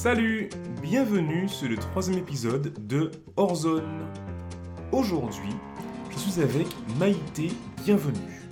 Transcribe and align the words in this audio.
Salut, 0.00 0.48
bienvenue 0.80 1.48
sur 1.48 1.68
le 1.68 1.76
troisième 1.76 2.18
épisode 2.18 2.86
de 2.86 3.10
Horzone. 3.36 4.06
Aujourd'hui, 4.92 5.50
je 6.12 6.18
suis 6.18 6.40
avec 6.40 6.68
Maïté 7.00 7.50
Bienvenue. 7.84 8.48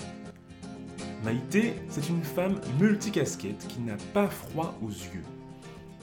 Maïté, 1.23 1.75
c'est 1.89 2.09
une 2.09 2.25
femme 2.25 2.61
multicasquette 2.81 3.65
qui 3.69 3.79
n'a 3.79 3.97
pas 4.13 4.27
froid 4.27 4.77
aux 4.83 4.89
yeux. 4.89 5.23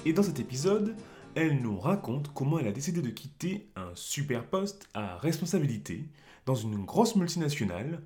Et 0.05 0.13
dans 0.13 0.23
cet 0.23 0.39
épisode, 0.39 0.95
elle 1.35 1.61
nous 1.61 1.77
raconte 1.77 2.33
comment 2.33 2.57
elle 2.57 2.69
a 2.69 2.71
décidé 2.71 3.01
de 3.01 3.09
quitter 3.09 3.67
un 3.75 3.91
super 3.95 4.45
poste 4.45 4.87
à 4.93 5.17
responsabilité 5.17 6.05
dans 6.45 6.55
une 6.55 6.85
grosse 6.85 7.17
multinationale 7.17 8.01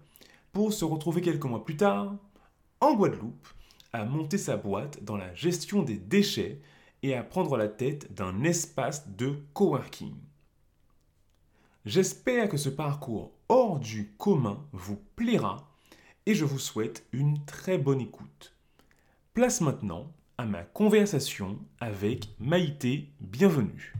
pour 0.53 0.73
se 0.73 0.85
retrouver 0.85 1.21
quelques 1.21 1.45
mois 1.45 1.63
plus 1.63 1.77
tard 1.77 2.15
en 2.81 2.95
Guadeloupe 2.95 3.47
à 3.93 4.05
monter 4.05 4.39
sa 4.39 4.57
boîte 4.57 5.03
dans 5.03 5.17
la 5.17 5.35
gestion 5.35 5.83
des 5.83 5.97
déchets 5.97 6.61
et 7.03 7.15
à 7.15 7.23
prendre 7.23 7.57
la 7.57 7.67
tête 7.67 8.13
d'un 8.13 8.43
espace 8.43 9.07
de 9.09 9.35
coworking. 9.53 10.15
J'espère 11.85 12.49
que 12.49 12.57
ce 12.57 12.69
parcours 12.69 13.31
hors 13.49 13.79
du 13.79 14.11
commun 14.17 14.65
vous 14.73 14.99
plaira 15.15 15.71
et 16.25 16.35
je 16.35 16.43
vous 16.43 16.59
souhaite 16.59 17.05
une 17.13 17.43
très 17.45 17.77
bonne 17.77 18.01
écoute. 18.01 18.53
Place 19.33 19.61
maintenant 19.61 20.11
à 20.37 20.45
ma 20.45 20.63
conversation 20.63 21.57
avec 21.79 22.29
Maïté 22.39 23.09
Bienvenue. 23.21 23.93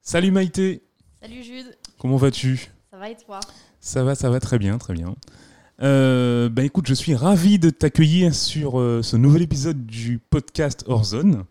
Salut 0.00 0.30
Maïté 0.30 0.82
Salut 1.20 1.42
Jude 1.42 1.76
Comment 1.98 2.16
vas-tu? 2.16 2.70
Ça 2.90 2.96
va 2.96 3.10
et 3.10 3.16
toi? 3.16 3.40
Ça 3.80 4.02
va, 4.02 4.14
ça 4.14 4.30
va 4.30 4.40
très 4.40 4.58
bien, 4.58 4.78
très 4.78 4.94
bien. 4.94 5.14
Euh, 5.82 6.48
bah 6.48 6.64
écoute, 6.64 6.86
je 6.86 6.94
suis 6.94 7.14
ravi 7.14 7.58
de 7.58 7.70
t'accueillir 7.70 8.34
sur 8.34 8.80
euh, 8.80 9.02
ce 9.02 9.16
nouvel 9.16 9.42
épisode 9.42 9.86
du 9.86 10.18
podcast 10.18 10.84
Horzone. 10.86 11.44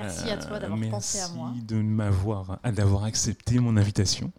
Merci 0.00 0.30
à 0.30 0.36
toi 0.36 0.58
d'avoir 0.58 0.80
pensé 0.90 1.20
à 1.20 1.28
moi. 1.28 1.50
Merci 1.52 1.66
de 1.66 1.76
m'avoir, 1.76 2.58
d'avoir 2.64 3.04
accepté 3.04 3.58
mon 3.58 3.76
invitation. 3.76 4.32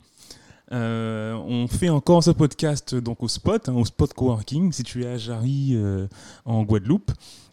Euh, 0.71 1.33
on 1.33 1.67
fait 1.67 1.89
encore 1.89 2.23
ce 2.23 2.31
podcast 2.31 2.95
donc 2.95 3.23
au 3.23 3.27
Spot, 3.27 3.67
hein, 3.67 3.73
au 3.73 3.83
Spot 3.83 4.13
Coworking, 4.13 4.71
situé 4.71 5.05
à 5.05 5.17
Jarry 5.17 5.71
euh, 5.73 6.07
en 6.45 6.63
Guadeloupe. 6.63 7.11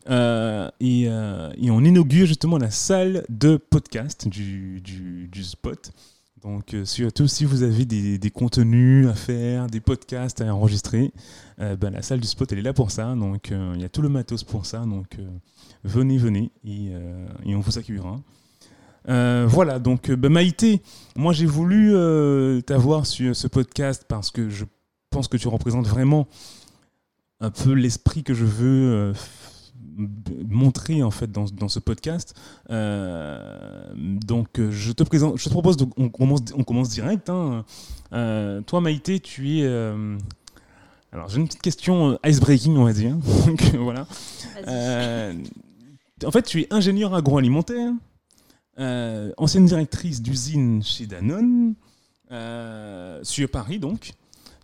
Euh, 0.08 0.70
et, 0.80 1.02
et, 1.02 1.70
on 1.70 1.84
inaugure 1.84 2.26
justement 2.26 2.56
la 2.56 2.70
salle 2.70 3.26
de 3.28 3.56
podcast 3.56 4.26
du, 4.28 4.80
du, 4.80 5.28
du 5.28 5.44
Spot. 5.44 5.90
Donc, 6.42 6.74
surtout 6.84 7.26
si 7.26 7.44
vous 7.44 7.62
avez 7.62 7.84
des, 7.84 8.18
des, 8.18 8.30
contenus 8.30 9.08
à 9.08 9.14
faire, 9.14 9.66
des 9.66 9.80
podcasts 9.80 10.40
à 10.40 10.54
enregistrer, 10.54 11.12
ben, 11.58 11.90
la 11.90 12.02
salle 12.02 12.20
du 12.20 12.28
spot, 12.28 12.52
elle 12.52 12.58
est 12.58 12.62
là 12.62 12.72
pour 12.72 12.90
ça. 12.90 13.14
Donc, 13.14 13.50
il 13.50 13.80
y 13.80 13.84
a 13.84 13.88
tout 13.88 14.02
le 14.02 14.08
matos 14.08 14.44
pour 14.44 14.64
ça. 14.64 14.80
Donc, 14.80 15.18
venez, 15.84 16.16
venez, 16.18 16.52
et, 16.64 16.92
on 17.46 17.60
vous 17.60 17.78
accueillera. 17.78 18.20
Euh, 19.08 19.46
voilà, 19.48 19.78
donc 19.78 20.10
ben 20.10 20.30
Maïté, 20.30 20.82
moi 21.16 21.32
j'ai 21.32 21.46
voulu 21.46 21.94
euh, 21.94 22.60
t'avoir 22.60 23.06
sur 23.06 23.34
ce 23.34 23.46
podcast 23.46 24.04
parce 24.06 24.30
que 24.30 24.50
je 24.50 24.66
pense 25.08 25.28
que 25.28 25.38
tu 25.38 25.48
représentes 25.48 25.86
vraiment 25.86 26.28
un 27.40 27.50
peu 27.50 27.72
l'esprit 27.72 28.22
que 28.22 28.34
je 28.34 28.44
veux 28.44 28.92
euh, 28.92 29.12
montrer 30.48 31.02
en 31.02 31.10
fait 31.10 31.32
dans, 31.32 31.46
dans 31.46 31.68
ce 31.68 31.78
podcast. 31.78 32.34
Donc 33.98 34.60
je 34.70 34.92
te 34.92 35.02
présente, 35.02 35.38
je 35.38 35.44
te 35.44 35.50
propose, 35.50 35.76
on, 35.96 36.08
commence, 36.08 36.40
on 36.54 36.64
commence 36.64 36.88
direct. 36.88 37.30
Hein. 37.30 37.64
toi 38.66 38.80
Maïté, 38.80 39.20
tu 39.20 39.58
es... 39.58 39.66
alors 41.12 41.28
j'ai 41.28 41.38
une 41.38 41.46
petite 41.46 41.62
question 41.62 42.18
icebreaking 42.24 42.76
on 42.76 42.84
va 42.84 42.92
dire. 42.92 43.16
voilà. 43.78 44.06
en 46.24 46.30
fait 46.30 46.42
tu 46.42 46.62
es 46.62 46.66
ingénieur 46.70 47.14
agroalimentaire. 47.14 47.92
Euh, 48.78 49.32
ancienne 49.38 49.66
directrice 49.66 50.22
d'usine 50.22 50.84
chez 50.84 51.06
Danone, 51.06 51.74
euh, 52.30 53.18
sur 53.24 53.50
Paris 53.50 53.80
donc. 53.80 54.12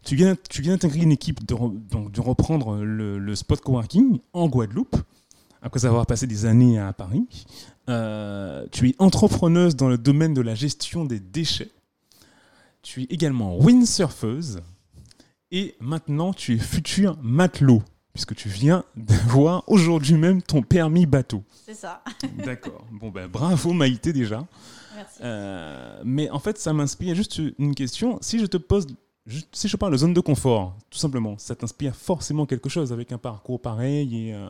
Tu 0.04 0.14
viens, 0.16 0.36
tu 0.50 0.60
viens 0.62 0.74
d'intégrer 0.74 1.00
une 1.00 1.12
équipe 1.12 1.44
de, 1.46 1.54
donc, 1.54 2.12
de 2.12 2.20
reprendre 2.20 2.76
le, 2.76 3.34
spot 3.34 3.60
coworking 3.60 4.18
en 4.34 4.48
Guadeloupe, 4.48 4.96
après 5.64 5.86
avoir 5.86 6.06
passé 6.06 6.26
des 6.26 6.44
années 6.44 6.78
à 6.78 6.92
Paris. 6.92 7.26
Euh, 7.88 8.66
tu 8.70 8.90
es 8.90 8.94
entrepreneuse 8.98 9.74
dans 9.74 9.88
le 9.88 9.96
domaine 9.98 10.34
de 10.34 10.42
la 10.42 10.54
gestion 10.54 11.06
des 11.06 11.18
déchets. 11.18 11.70
Tu 12.82 13.02
es 13.02 13.06
également 13.06 13.56
windsurfeuse. 13.56 14.60
Et 15.50 15.74
maintenant, 15.80 16.34
tu 16.34 16.54
es 16.54 16.58
futur 16.58 17.16
matelot 17.22 17.82
puisque 18.12 18.34
tu 18.34 18.48
viens 18.48 18.84
d'avoir 18.96 19.64
aujourd'hui 19.66 20.14
même 20.14 20.42
ton 20.42 20.62
permis 20.62 21.06
bateau. 21.06 21.42
C'est 21.64 21.74
ça. 21.74 22.04
D'accord. 22.44 22.86
Bon, 22.92 23.08
ben 23.08 23.26
bravo 23.26 23.72
Maïté 23.72 24.12
déjà. 24.12 24.46
Merci. 24.94 25.18
Euh, 25.22 26.02
mais 26.04 26.28
en 26.28 26.38
fait, 26.40 26.58
ça 26.58 26.74
m'inspire 26.74 27.14
juste 27.14 27.40
une 27.58 27.74
question. 27.74 28.18
Si 28.20 28.38
je 28.38 28.46
te 28.46 28.58
pose, 28.58 28.86
si 29.50 29.66
je 29.66 29.76
parle 29.78 29.92
de 29.92 29.96
zone 29.96 30.12
de 30.12 30.20
confort, 30.20 30.76
tout 30.90 30.98
simplement, 30.98 31.38
ça 31.38 31.56
t'inspire 31.56 31.96
forcément 31.96 32.44
quelque 32.44 32.68
chose 32.68 32.92
avec 32.92 33.12
un 33.12 33.18
parcours 33.18 33.62
pareil 33.62 34.28
et. 34.28 34.34
Euh, 34.34 34.46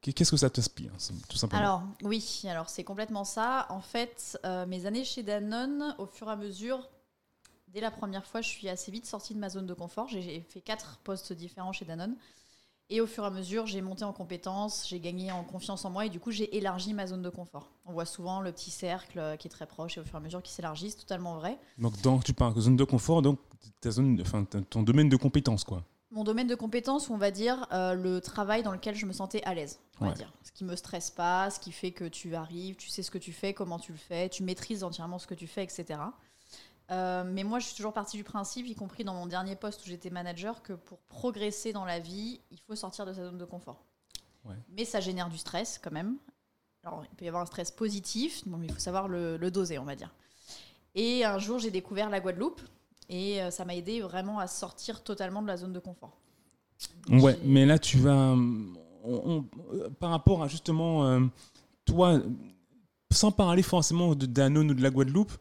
qu'est-ce 0.00 0.30
que 0.30 0.36
ça 0.36 0.50
t'inspire, 0.50 0.92
tout 1.28 1.36
simplement 1.36 1.62
Alors, 1.62 1.82
oui, 2.02 2.42
alors 2.48 2.68
c'est 2.68 2.84
complètement 2.84 3.24
ça. 3.24 3.66
En 3.68 3.80
fait, 3.80 4.38
euh, 4.44 4.66
mes 4.66 4.86
années 4.86 5.04
chez 5.04 5.22
Danone, 5.22 5.94
au 5.98 6.06
fur 6.06 6.28
et 6.28 6.32
à 6.32 6.36
mesure, 6.36 6.88
dès 7.68 7.80
la 7.80 7.90
première 7.90 8.26
fois, 8.26 8.40
je 8.40 8.48
suis 8.48 8.68
assez 8.68 8.90
vite 8.90 9.06
sortie 9.06 9.34
de 9.34 9.38
ma 9.38 9.48
zone 9.48 9.66
de 9.66 9.74
confort. 9.74 10.08
J'ai 10.08 10.40
fait 10.40 10.60
quatre 10.60 10.98
postes 11.04 11.32
différents 11.32 11.72
chez 11.72 11.84
Danone. 11.84 12.16
Et 12.92 13.00
au 13.00 13.06
fur 13.06 13.22
et 13.22 13.26
à 13.28 13.30
mesure, 13.30 13.66
j'ai 13.66 13.82
monté 13.82 14.04
en 14.04 14.12
compétences, 14.12 14.88
j'ai 14.88 14.98
gagné 14.98 15.30
en 15.30 15.44
confiance 15.44 15.84
en 15.84 15.90
moi 15.90 16.06
et 16.06 16.08
du 16.08 16.18
coup, 16.18 16.32
j'ai 16.32 16.56
élargi 16.56 16.92
ma 16.92 17.06
zone 17.06 17.22
de 17.22 17.28
confort. 17.28 17.70
On 17.86 17.92
voit 17.92 18.04
souvent 18.04 18.40
le 18.40 18.50
petit 18.50 18.72
cercle 18.72 19.20
euh, 19.20 19.36
qui 19.36 19.46
est 19.46 19.50
très 19.50 19.66
proche 19.66 19.96
et 19.96 20.00
au 20.00 20.04
fur 20.04 20.14
et 20.14 20.16
à 20.16 20.20
mesure 20.20 20.42
qui 20.42 20.52
s'élargit, 20.52 20.90
c'est 20.90 20.98
totalement 20.98 21.36
vrai. 21.36 21.56
Donc, 21.78 22.24
tu 22.24 22.32
parles 22.32 22.52
de 22.52 22.60
zone 22.60 22.74
de 22.74 22.82
confort, 22.82 23.22
donc 23.22 23.38
ta 23.80 23.92
zone, 23.92 24.20
enfin, 24.20 24.44
ton 24.44 24.82
domaine 24.82 25.08
de 25.08 25.14
compétence, 25.14 25.62
quoi. 25.62 25.84
Mon 26.10 26.24
domaine 26.24 26.48
de 26.48 26.54
compétence, 26.54 27.08
on 27.08 27.16
va 27.16 27.30
dire 27.30 27.66
euh, 27.72 27.94
le 27.94 28.20
travail 28.20 28.62
dans 28.62 28.72
lequel 28.72 28.96
je 28.96 29.06
me 29.06 29.12
sentais 29.12 29.42
à 29.44 29.54
l'aise, 29.54 29.78
on 30.00 30.06
va 30.06 30.12
dire. 30.12 30.32
Ce 30.42 30.50
qui 30.50 30.64
me 30.64 30.74
stresse 30.74 31.10
pas, 31.10 31.50
ce 31.50 31.60
qui 31.60 31.70
fait 31.70 31.92
que 31.92 32.04
tu 32.04 32.34
arrives, 32.34 32.76
tu 32.76 32.88
sais 32.88 33.02
ce 33.02 33.12
que 33.12 33.18
tu 33.18 33.32
fais, 33.32 33.54
comment 33.54 33.78
tu 33.78 33.92
le 33.92 33.98
fais, 33.98 34.28
tu 34.28 34.42
maîtrises 34.42 34.82
entièrement 34.82 35.20
ce 35.20 35.28
que 35.28 35.34
tu 35.34 35.46
fais, 35.46 35.62
etc. 35.62 36.00
Euh, 36.90 37.22
mais 37.24 37.44
moi, 37.44 37.60
je 37.60 37.66
suis 37.66 37.76
toujours 37.76 37.92
partie 37.92 38.16
du 38.16 38.24
principe, 38.24 38.66
y 38.66 38.74
compris 38.74 39.04
dans 39.04 39.14
mon 39.14 39.26
dernier 39.26 39.54
poste 39.54 39.82
où 39.84 39.88
j'étais 39.88 40.10
manager, 40.10 40.62
que 40.62 40.72
pour 40.72 40.98
progresser 40.98 41.72
dans 41.72 41.84
la 41.84 42.00
vie, 42.00 42.40
il 42.50 42.58
faut 42.58 42.74
sortir 42.74 43.06
de 43.06 43.12
sa 43.12 43.24
zone 43.26 43.38
de 43.38 43.44
confort. 43.44 43.84
Mais 44.70 44.84
ça 44.84 45.00
génère 45.00 45.28
du 45.28 45.38
stress 45.38 45.78
quand 45.78 45.92
même. 45.92 46.16
Alors, 46.82 47.04
il 47.04 47.14
peut 47.14 47.24
y 47.26 47.28
avoir 47.28 47.42
un 47.42 47.46
stress 47.46 47.70
positif, 47.70 48.42
mais 48.46 48.66
il 48.66 48.72
faut 48.72 48.80
savoir 48.80 49.06
le, 49.06 49.50
doser, 49.50 49.78
on 49.78 49.84
va 49.84 49.94
dire. 49.94 50.12
Et 50.94 51.24
un 51.24 51.38
jour, 51.38 51.58
j'ai 51.58 51.70
découvert 51.70 52.10
la 52.10 52.20
Guadeloupe 52.20 52.60
et 53.10 53.42
euh, 53.42 53.50
ça 53.50 53.64
m'a 53.66 53.74
aidé 53.74 54.00
vraiment 54.00 54.38
à 54.38 54.46
sortir 54.46 55.02
totalement 55.02 55.42
de 55.42 55.48
la 55.48 55.58
zone 55.58 55.72
de 55.72 55.78
confort. 55.78 56.16
Ouais, 57.10 57.38
mais 57.44 57.66
là, 57.66 57.78
tu 57.78 57.98
vas. 57.98 58.34
par 59.98 60.10
rapport 60.10 60.42
à 60.42 60.48
justement, 60.48 61.04
euh, 61.04 61.20
toi, 61.84 62.20
sans 63.12 63.32
parler 63.32 63.62
forcément 63.62 64.14
de 64.14 64.24
Danone 64.24 64.70
ou 64.70 64.74
de 64.74 64.82
la 64.82 64.90
Guadeloupe, 64.90 65.32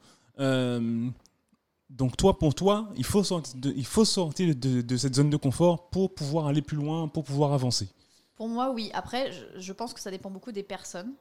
donc 1.90 2.16
toi, 2.16 2.38
pour 2.38 2.53
toi, 2.53 2.90
il 2.96 3.03
faut 3.03 3.24
sortir 3.24 3.59
de, 3.59 3.74
il 3.75 3.86
faut 3.86 4.06
sortir 4.06 4.56
de, 4.56 4.97
cette 4.97 5.16
zone 5.16 5.30
de 5.30 5.38
confort 5.38 5.90
pour 5.90 6.13
pouvoir 6.13 6.47
aller 6.47 6.62
plus 6.62 6.78
loin, 6.78 7.07
pour 7.07 7.24
pouvoir 7.24 7.53
avancer. 7.53 7.90
Pour 8.36 8.47
moi, 8.47 8.72
oui. 8.72 8.91
Après, 8.94 9.31
je, 9.57 9.74
pense 9.74 9.94
que 9.94 10.00
ça 10.00 10.12
dépend 10.12 10.30
beaucoup 10.30 10.51
des 10.51 10.63
personnes. 10.63 11.13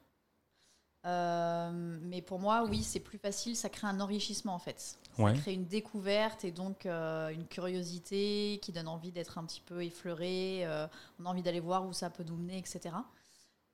Euh, 1.04 1.98
mais 2.03 2.22
pour 2.22 2.38
moi, 2.38 2.64
oui, 2.69 2.82
c'est 2.82 3.00
plus 3.00 3.19
facile. 3.19 3.56
Ça 3.56 3.69
crée 3.69 3.86
un 3.86 4.00
enrichissement 4.00 4.54
en 4.54 4.59
fait. 4.59 4.98
Ça 5.16 5.32
crée 5.32 5.54
une 5.54 5.66
découverte 5.66 6.44
et 6.44 6.53
donc 6.53 6.86
euh, 6.86 7.28
une 7.31 7.47
curiosité 7.47 8.60
qui 8.62 8.72
donne 8.72 8.88
envie 8.88 9.10
d'être 9.10 9.38
un 9.38 9.44
petit 9.44 9.60
peu 9.60 9.84
effleuré. 9.84 10.60
Euh, 10.64 10.86
on 11.20 11.26
a 11.26 11.31
envie 11.31 11.42
d'aller 11.42 11.60
voir 11.60 11.86
où 11.86 11.92
ça 11.92 12.10
peut 12.10 12.25
nous 12.25 12.36
mener, 12.36 12.59
etc. 12.59 12.94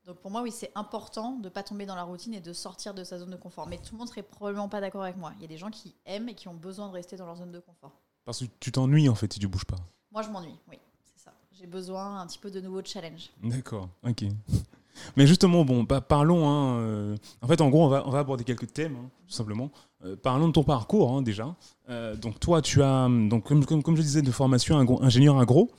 Donc 0.06 0.18
pour 0.18 0.30
moi, 0.30 0.42
oui, 0.42 0.52
c'est 0.52 0.70
important 0.74 1.32
de 1.32 1.44
ne 1.44 1.48
pas 1.48 1.62
tomber 1.62 1.86
dans 1.86 1.96
la 1.96 2.02
routine 2.02 2.34
et 2.34 2.40
de 2.40 2.52
sortir 2.52 2.94
de 2.94 3.04
sa 3.04 3.18
zone 3.18 3.30
de 3.30 3.36
confort. 3.36 3.66
Mais 3.66 3.78
tout 3.78 3.94
le 3.94 3.98
monde 3.98 4.08
serait 4.08 4.22
probablement 4.22 4.68
pas 4.68 4.80
d'accord 4.80 5.02
avec 5.02 5.16
moi. 5.16 5.32
Il 5.36 5.42
y 5.42 5.44
a 5.44 5.48
des 5.48 5.58
gens 5.58 5.70
qui 5.70 5.94
aiment 6.04 6.28
et 6.28 6.34
qui 6.34 6.48
ont 6.48 6.54
besoin 6.54 6.88
de 6.88 6.92
rester 6.92 7.16
dans 7.16 7.26
leur 7.26 7.36
zone 7.36 7.52
de 7.52 7.60
confort. 7.60 7.92
Parce 8.24 8.40
que 8.40 8.44
tu 8.60 8.72
t'ennuies 8.72 9.08
en 9.08 9.14
fait 9.14 9.32
si 9.32 9.38
tu 9.38 9.48
bouges 9.48 9.64
pas. 9.66 9.76
Moi, 10.10 10.22
je 10.22 10.30
m'ennuie, 10.30 10.56
oui, 10.68 10.78
c'est 11.02 11.24
ça. 11.24 11.32
J'ai 11.52 11.66
besoin 11.66 12.20
un 12.20 12.26
petit 12.26 12.38
peu 12.38 12.50
de 12.50 12.60
nouveaux 12.60 12.84
challenges. 12.84 13.30
D'accord, 13.42 13.88
ok. 14.02 14.24
Mais 15.16 15.26
justement, 15.26 15.64
bon, 15.64 15.82
bah, 15.82 16.00
parlons. 16.00 16.48
Hein, 16.48 16.78
euh, 16.78 17.16
en 17.42 17.48
fait, 17.48 17.60
en 17.60 17.68
gros, 17.68 17.84
on 17.84 17.88
va, 17.88 18.06
on 18.06 18.10
va 18.10 18.20
aborder 18.20 18.44
quelques 18.44 18.72
thèmes, 18.72 18.96
hein, 18.96 19.10
tout 19.28 19.34
simplement. 19.34 19.70
Euh, 20.04 20.16
parlons 20.16 20.48
de 20.48 20.52
ton 20.52 20.64
parcours 20.64 21.12
hein, 21.12 21.22
déjà. 21.22 21.54
Euh, 21.88 22.16
donc 22.16 22.40
toi, 22.40 22.62
tu 22.62 22.82
as, 22.82 23.08
donc, 23.08 23.44
comme, 23.44 23.64
comme, 23.64 23.82
comme 23.82 23.96
je 23.96 24.02
disais, 24.02 24.22
de 24.22 24.30
formation 24.30 24.78
ingénieur 25.02 25.38
agro. 25.38 25.70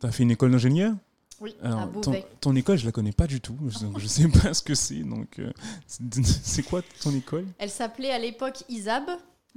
Tu 0.00 0.06
as 0.06 0.12
fait 0.12 0.22
une 0.22 0.30
école 0.30 0.50
d'ingénieur? 0.50 0.94
Oui, 1.40 1.54
à 1.62 1.86
Beauvais. 1.86 2.24
Ton, 2.40 2.54
école, 2.54 2.78
je 2.78 2.86
la 2.86 2.92
connais 2.92 3.12
pas 3.12 3.26
du 3.26 3.40
tout. 3.40 3.56
Je 3.68 3.86
ne 3.86 3.98
sais 4.06 4.28
pas 4.28 4.54
ce 4.54 4.62
que 4.62 4.74
c'est. 4.74 5.02
Donc, 5.02 5.40
c'est 5.88 6.62
quoi 6.62 6.82
ton 7.02 7.12
école? 7.12 7.46
Elle 7.58 7.70
s'appelait 7.70 8.12
à 8.12 8.18
l'époque 8.18 8.62
ISAB 8.68 9.10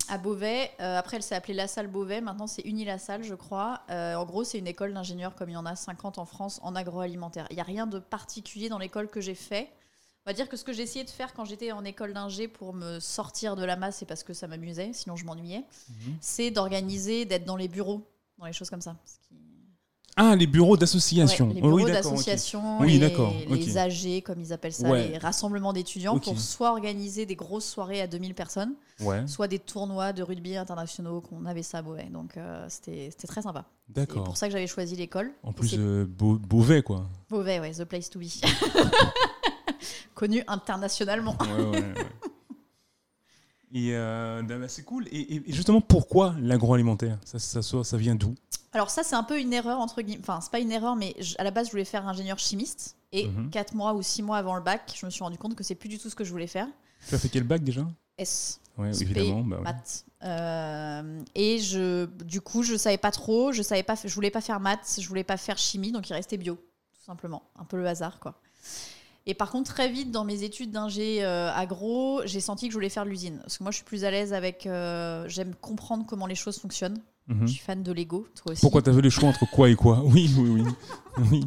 à 0.09 0.18
Beauvais. 0.18 0.71
Euh, 0.80 0.97
après, 0.97 1.18
elle 1.18 1.24
s'est 1.24 1.36
appelée 1.36 1.53
La 1.53 1.68
Salle 1.68 1.88
Beauvais. 1.88 2.21
Maintenant, 2.21 2.47
c'est 2.47 2.62
Unilassal, 2.63 3.24
je 3.24 3.33
crois. 3.36 3.81
Euh, 3.89 4.15
en 4.15 4.25
gros, 4.25 4.44
c'est 4.44 4.57
une 4.59 4.68
école 4.68 4.94
d'ingénieurs 4.94 5.36
comme 5.36 5.50
il 5.50 5.53
y 5.53 5.57
en 5.57 5.65
a 5.65 5.75
50 5.75 6.18
en 6.18 6.25
France 6.25 6.59
en 6.63 6.75
agroalimentaire. 6.75 7.47
Il 7.50 7.56
n'y 7.56 7.62
a 7.62 7.65
rien 7.65 7.88
de 7.88 8.00
particulier 8.00 8.69
dans 8.69 8.77
l'école 8.80 9.09
que 9.09 9.21
j'ai 9.21 9.36
fait. 9.36 9.69
On 10.25 10.30
va 10.31 10.33
dire 10.33 10.50
que 10.50 10.57
ce 10.57 10.63
que 10.63 10.74
j'ai 10.74 10.81
essayé 10.83 11.06
de 11.06 11.09
faire 11.09 11.33
quand 11.33 11.45
j'étais 11.45 11.71
en 11.71 11.86
école 11.86 12.13
d'ingé 12.13 12.47
pour 12.47 12.74
me 12.74 13.00
sortir 13.00 13.56
de 13.56 13.63
la 13.63 13.75
masse, 13.75 13.97
c'est 13.97 14.06
parce 14.07 14.24
que 14.24 14.33
ça 14.33 14.47
m'amusait, 14.47 14.92
sinon 14.92 15.15
je 15.15 15.24
m'ennuyais, 15.24 15.63
Mhm. 15.89 16.18
c'est 16.19 16.50
d'organiser, 16.50 17.25
d'être 17.25 17.45
dans 17.45 17.56
les 17.57 17.68
bureaux, 17.68 18.01
dans 18.39 18.45
les 18.48 18.53
choses 18.53 18.71
comme 18.71 18.81
ça. 18.81 18.95
Ce 19.06 19.19
qui- 19.27 19.36
Ah, 20.17 20.33
les 20.35 20.47
bureaux 20.47 20.77
d'association. 20.77 21.47
Ouais, 21.50 21.53
les 21.56 21.59
Oh, 21.59 21.63
bureaux 21.65 21.75
oui, 21.77 21.83
ok. 21.83 21.91
d'association, 21.91 22.79
Oui, 22.79 22.97
les. 23.00 23.77
AG, 23.77 24.21
comme 24.23 24.39
ils 24.39 24.53
appellent 24.53 24.71
ça, 24.73 24.88
Ouais. 24.89 25.09
les 25.09 25.17
rassemblements 25.17 25.73
d'étudiants, 25.73 26.15
Ok. 26.15 26.23
pour 26.23 26.39
soit 26.39 26.71
organiser 26.71 27.25
des 27.25 27.35
grosses 27.35 27.65
soirées 27.65 28.00
à 28.01 28.07
2000 28.07 28.33
personnes, 28.33 28.75
Ouais, 29.01 29.27
soit 29.27 29.50
des 29.50 29.59
tournois 29.59 30.13
de 30.13 30.23
rugby 30.23 30.56
internationaux 30.56 31.19
qu'on 31.19 31.45
avait 31.45 31.63
ça 31.63 31.79
à 31.79 31.81
Beauvais. 31.81 32.07
Donc 32.12 32.38
euh, 32.38 32.65
c'était 32.69 33.09
très 33.27 33.41
sympa. 33.41 33.65
C'est 33.88 33.95
d'accord. 33.95 34.23
pour 34.23 34.38
ça 34.38 34.47
que 34.47 34.53
j'avais 34.53 34.67
choisi 34.67 34.95
l'école. 34.95 35.31
En 35.44 35.51
plus, 35.51 35.67
c'est 35.67 35.77
euh, 35.79 36.06
Beau- 36.07 36.38
Beauvais, 36.39 36.81
quoi. 36.81 37.09
Beauvais, 37.29 37.59
ouais, 37.59 37.71
the 37.73 37.83
place 37.83 38.09
to 38.09 38.17
be. 38.19 38.23
Connu 40.15 40.44
internationalement. 40.47 41.35
Ouais, 41.41 41.65
ouais. 41.79 41.94
Et 43.75 43.89
euh, 43.94 44.42
bah, 44.42 44.69
c'est 44.69 44.83
cool. 44.83 45.06
Et, 45.12 45.44
justement, 45.48 45.81
pourquoi 45.81 46.33
l'agroalimentaire? 46.39 47.19
Ça, 47.25 47.39
ça, 47.39 47.62
ça, 47.62 47.83
ça 47.83 47.98
vient 47.98 48.16
d'où? 48.16 48.33
Alors 48.72 48.89
ça, 48.89 49.04
c'est 49.04 49.16
un 49.16 49.24
peu 49.24 49.38
une 49.39 49.51
erreur, 49.51 49.80
entre 49.80 50.01
guillemets. 50.01 50.22
Enfin, 50.22 50.39
c'est 50.42 50.50
pas 50.51 50.60
une 50.60 50.72
erreur, 50.72 50.95
mais 50.95 51.13
je- 51.19 51.36
à 51.38 51.44
la 51.44 51.51
base, 51.51 51.68
je 51.68 51.72
voulais 51.72 51.83
faire 51.86 52.07
ingénieur 52.07 52.39
chimiste. 52.39 52.95
Et 53.12 53.27
Mhm. 53.27 53.50
4 53.50 53.74
mois 53.75 53.94
ou 53.94 54.01
6 54.01 54.24
mois 54.24 54.38
avant 54.38 54.56
le 54.56 54.62
bac, 54.62 54.94
je 55.00 55.06
me 55.06 55.12
suis 55.12 55.24
rendu 55.24 55.38
compte 55.38 55.56
que 55.56 55.63
c'est 55.63 55.75
plus 55.75 55.89
du 55.89 56.00
tout 56.00 56.10
ce 56.10 56.16
que 56.16 56.24
je 56.24 56.31
voulais 56.31 56.48
faire. 56.48 56.68
Tu 57.07 57.16
as 57.16 57.19
fait 57.19 57.27
quel 57.30 57.44
bac 57.44 57.63
déjà? 57.63 57.86
S. 58.18 58.62
Ouais, 58.77 58.94
Spé, 58.94 59.04
évidemment. 59.06 59.42
Bah, 59.44 59.57
ouais. 59.57 59.62
maths. 59.63 60.06
Euh, 60.24 61.22
et 61.36 61.60
je, 61.60 62.06
du 62.24 62.39
coup, 62.39 62.63
je 62.63 62.77
savais 62.77 62.98
pas 62.98 63.12
trop. 63.12 63.51
Je 63.51 63.62
savais 63.62 63.83
pas, 63.83 63.95
je 64.04 64.13
voulais 64.13 64.31
pas 64.31 64.42
faire 64.42 64.62
maths, 64.62 65.00
je 65.00 65.07
voulais 65.07 65.24
pas 65.25 65.36
faire 65.38 65.57
chimie, 65.57 65.92
donc 65.92 66.10
il 66.10 66.13
restait 66.13 66.38
bio, 66.38 66.56
tout 66.56 67.04
simplement. 67.06 67.44
Un 67.60 67.66
peu 67.66 67.75
le 67.77 67.86
hasard, 67.88 68.19
quoi. 68.22 68.36
Et 69.27 69.33
par 69.33 69.50
contre, 69.51 69.74
très 69.74 69.89
vite 69.89 70.12
dans 70.12 70.24
mes 70.24 70.44
études 70.44 70.72
d'ingé 70.72 71.24
euh, 71.24 71.51
agro, 71.51 72.22
j'ai 72.25 72.42
senti 72.42 72.68
que 72.68 72.72
je 72.74 72.77
voulais 72.77 72.89
faire 72.89 73.06
de 73.06 73.10
l'usine. 73.10 73.39
Parce 73.42 73.57
que 73.57 73.63
moi, 73.63 73.72
je 73.72 73.77
suis 73.77 73.86
plus 73.86 74.04
à 74.06 74.12
l'aise 74.12 74.33
avec. 74.33 74.68
euh, 74.68 75.27
J'aime 75.27 75.56
comprendre 75.56 76.06
comment 76.07 76.27
les 76.27 76.36
choses 76.36 76.60
fonctionnent. 76.60 77.00
Mhm. 77.27 77.48
Je 77.48 77.54
suis 77.54 77.62
fan 77.63 77.81
de 77.81 77.92
Lego, 77.92 78.27
toi 78.36 78.51
aussi. 78.51 78.62
Pourquoi 78.62 78.83
tu 78.83 78.89
avais 78.92 79.01
le 79.01 79.10
choix 79.10 79.27
entre 79.30 79.50
quoi 79.50 79.69
et 79.69 79.75
quoi? 79.75 80.01
Oui, 80.04 80.30
oui, 80.38 80.50
oui. 80.62 80.63
oui. 81.31 81.44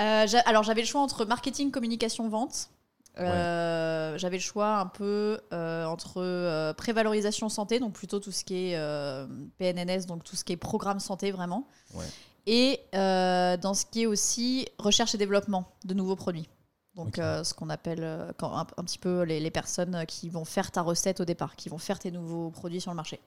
Euh, 0.00 0.26
alors 0.46 0.62
j'avais 0.62 0.80
le 0.80 0.86
choix 0.86 1.02
entre 1.02 1.26
marketing, 1.26 1.70
communication, 1.70 2.28
vente. 2.30 2.70
J'avais 3.16 4.36
le 4.38 4.42
choix 4.42 4.78
un 4.78 4.86
peu 4.86 5.38
entre 5.52 6.72
prévalorisation 6.72 7.50
santé, 7.50 7.78
donc 7.78 7.92
plutôt 7.92 8.20
tout 8.20 8.32
ce 8.32 8.42
qui 8.42 8.54
est 8.72 8.78
PNNS, 9.58 10.06
donc 10.06 10.24
tout 10.24 10.34
ce 10.34 10.44
qui 10.44 10.54
est 10.54 10.56
programme 10.56 10.98
santé 10.98 11.30
vraiment. 11.30 11.68
Ouais. 11.92 12.06
Et 12.46 12.80
euh, 12.94 13.56
dans 13.56 13.74
ce 13.74 13.86
qui 13.86 14.02
est 14.02 14.06
aussi 14.06 14.66
recherche 14.78 15.14
et 15.14 15.18
développement 15.18 15.64
de 15.84 15.94
nouveaux 15.94 16.16
produits. 16.16 16.48
Donc 16.94 17.18
euh, 17.18 17.42
ce 17.42 17.54
qu'on 17.54 17.70
appelle 17.70 18.04
euh, 18.04 18.32
quand, 18.38 18.56
un, 18.56 18.66
un 18.76 18.84
petit 18.84 18.98
peu 18.98 19.22
les, 19.22 19.40
les 19.40 19.50
personnes 19.50 20.04
qui 20.06 20.28
vont 20.28 20.44
faire 20.44 20.70
ta 20.70 20.82
recette 20.82 21.20
au 21.20 21.24
départ, 21.24 21.56
qui 21.56 21.68
vont 21.68 21.78
faire 21.78 21.98
tes 21.98 22.10
nouveaux 22.10 22.50
produits 22.50 22.80
sur 22.80 22.90
le 22.92 22.96
marché. 22.96 23.18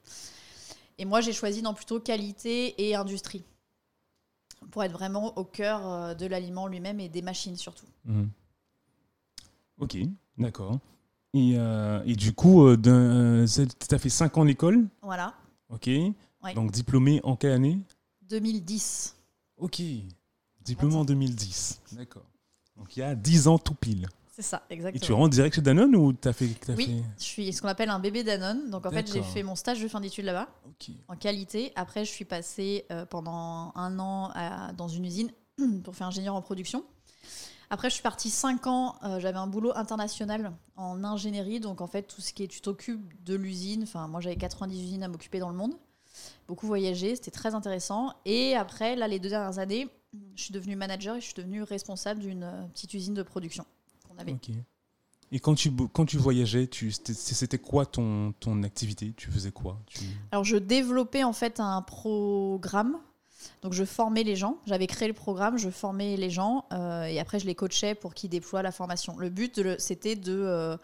Et 0.98 1.06
moi 1.06 1.22
j'ai 1.22 1.34
choisi 1.34 1.62
dans 1.62 1.74
plutôt 1.74 2.00
qualité 2.00 2.88
et 2.88 2.96
industrie 2.96 3.44
pour 4.72 4.84
être 4.84 4.92
vraiment 4.94 5.38
au 5.38 5.44
cœur 5.44 6.16
de 6.16 6.26
l'aliment 6.26 6.68
lui-même 6.68 7.00
et 7.00 7.10
des 7.10 7.22
machines 7.22 7.56
surtout. 7.58 7.86
Mhm. 8.06 8.30
Ok, 9.80 9.98
d'accord. 10.38 10.80
Et, 11.34 11.54
euh, 11.58 12.02
et 12.06 12.16
du 12.16 12.34
coup, 12.34 12.76
tu 12.78 12.90
as 12.90 14.00
fait 14.00 14.10
5 14.10 14.38
ans 14.38 14.46
d'école? 14.46 14.88
Voilà, 15.02 15.34
Ok. 15.70 15.88
Ouais. 16.44 16.54
Donc 16.54 16.72
diplômé 16.72 17.20
en 17.24 17.36
quelle 17.36 17.52
année? 17.52 17.80
2010. 18.30 19.16
Ok. 19.58 19.82
Diplômé 20.62 20.96
en 20.96 21.06
2010. 21.06 21.82
D'accord. 21.94 22.26
Donc 22.76 22.96
il 22.96 23.00
y 23.00 23.04
a 23.04 23.16
10 23.16 23.48
ans 23.48 23.58
tout 23.58 23.74
pile. 23.74 24.08
C'est 24.32 24.44
ça, 24.44 24.64
Et 24.70 24.76
tu 24.76 24.86
exactement. 24.86 25.18
rentres 25.18 25.32
direct 25.32 25.56
chez 25.56 25.62
Danone 25.62 25.96
ou 25.96 26.14
tu 26.14 26.28
as 26.28 26.34
fait. 26.34 26.46
Oui, 26.78 26.86
fait- 26.86 27.04
je 27.18 27.24
suis 27.24 27.52
ce 27.54 27.60
qu'on 27.62 27.68
appelle 27.70 27.90
un 27.90 27.98
bébé 27.98 28.24
Danone. 28.24 28.70
Donc 28.70 28.86
en 28.86 28.92
fait, 28.92 29.12
j'ai 29.12 29.24
fait 29.24 29.42
mon 29.42 29.56
stage 29.56 29.82
de 29.82 29.88
fin 29.88 30.00
d'études 30.00 30.26
là-bas 30.26 30.48
Ok. 30.68 30.92
en 31.08 31.16
qualité. 31.16 31.72
Après, 31.76 32.06
je 32.06 32.12
suis 32.12 32.26
passée 32.26 32.86
euh, 32.92 33.06
pendant 33.08 33.72
un 33.74 33.98
an 33.98 34.30
à- 34.36 34.74
dans 34.74 34.88
une 34.88 35.06
usine 35.06 35.32
pour 35.84 35.96
faire 35.96 36.06
ingénieur 36.08 36.36
en 36.36 36.42
production. 36.44 36.84
Après, 37.72 37.90
je 37.90 37.96
suis 37.96 38.04
partie 38.04 38.30
5 38.30 38.68
ans. 38.68 38.96
euh, 39.04 39.20
J'avais 39.20 39.40
un 39.40 39.48
boulot 39.48 39.72
international 39.76 40.54
en 40.76 41.04
ingénierie. 41.04 41.60
Donc 41.60 41.82
en 41.82 41.88
fait, 41.88 42.04
tout 42.04 42.22
ce 42.22 42.32
qui 42.32 42.44
est, 42.44 42.48
tu 42.48 42.62
t'occupes 42.62 43.12
de 43.24 43.34
l'usine. 43.34 43.84
Enfin, 43.84 44.08
moi, 44.08 44.22
j'avais 44.22 44.36
90 44.38 44.80
usines 44.84 45.04
à 45.04 45.08
m'occuper 45.08 45.40
dans 45.40 45.50
le 45.50 45.56
monde. 45.58 45.74
Beaucoup 46.48 46.68
voyagé, 46.68 47.16
c'était 47.16 47.32
très 47.32 47.54
intéressant. 47.56 48.14
Et 48.26 48.56
après, 48.56 48.96
là, 48.96 49.08
les 49.08 49.20
deux 49.20 49.30
dernières 49.30 49.60
années, 49.60 49.88
je 50.36 50.44
suis 50.44 50.54
devenue 50.54 50.76
manager 50.76 51.16
et 51.18 51.20
je 51.20 51.26
suis 51.26 51.34
devenue 51.34 51.64
responsable 51.64 52.22
d'une 52.22 52.44
euh, 52.44 52.64
petite 52.74 52.94
usine 52.94 53.14
de 53.14 53.24
production 53.24 53.66
qu'on 54.08 54.18
avait. 54.18 54.36
Et 55.32 55.40
quand 55.42 55.56
tu, 55.56 55.72
quand 55.92 56.06
tu 56.06 56.18
voyageais, 56.18 56.68
tu, 56.68 56.92
c'était- 56.92 57.58
quoi 57.58 57.86
ton, 57.86 58.34
ton 58.40 58.64
activité? 58.64 59.14
Tu 59.18 59.30
faisais 59.30 59.52
quoi? 59.52 59.78
Tu... 59.88 60.00
Alors, 60.32 60.46
je 60.46 60.56
développais 60.56 61.24
en 61.24 61.34
fait 61.34 61.60
un 61.60 61.82
programme. 61.82 62.98
Donc, 63.62 63.74
je 63.74 63.84
formais 63.84 64.24
les 64.24 64.38
gens. 64.38 64.58
J'avais 64.66 64.88
créé 64.88 65.08
le 65.10 65.14
programme, 65.14 65.58
je 65.58 65.70
formais 65.70 66.16
les 66.16 66.30
gens 66.30 66.66
euh, 66.72 67.04
et 67.04 67.20
après, 67.20 67.40
je 67.40 67.46
les 67.46 67.56
coachais 67.56 67.94
pour 67.94 68.14
qu'ils 68.14 68.30
déploient 68.30 68.62
la 68.62 68.72
formation. 68.72 69.18
Le 69.18 69.30
but, 69.30 69.60
de 69.60 69.76
c'était 69.80 70.16
de. 70.16 70.34
euh, 70.34 70.78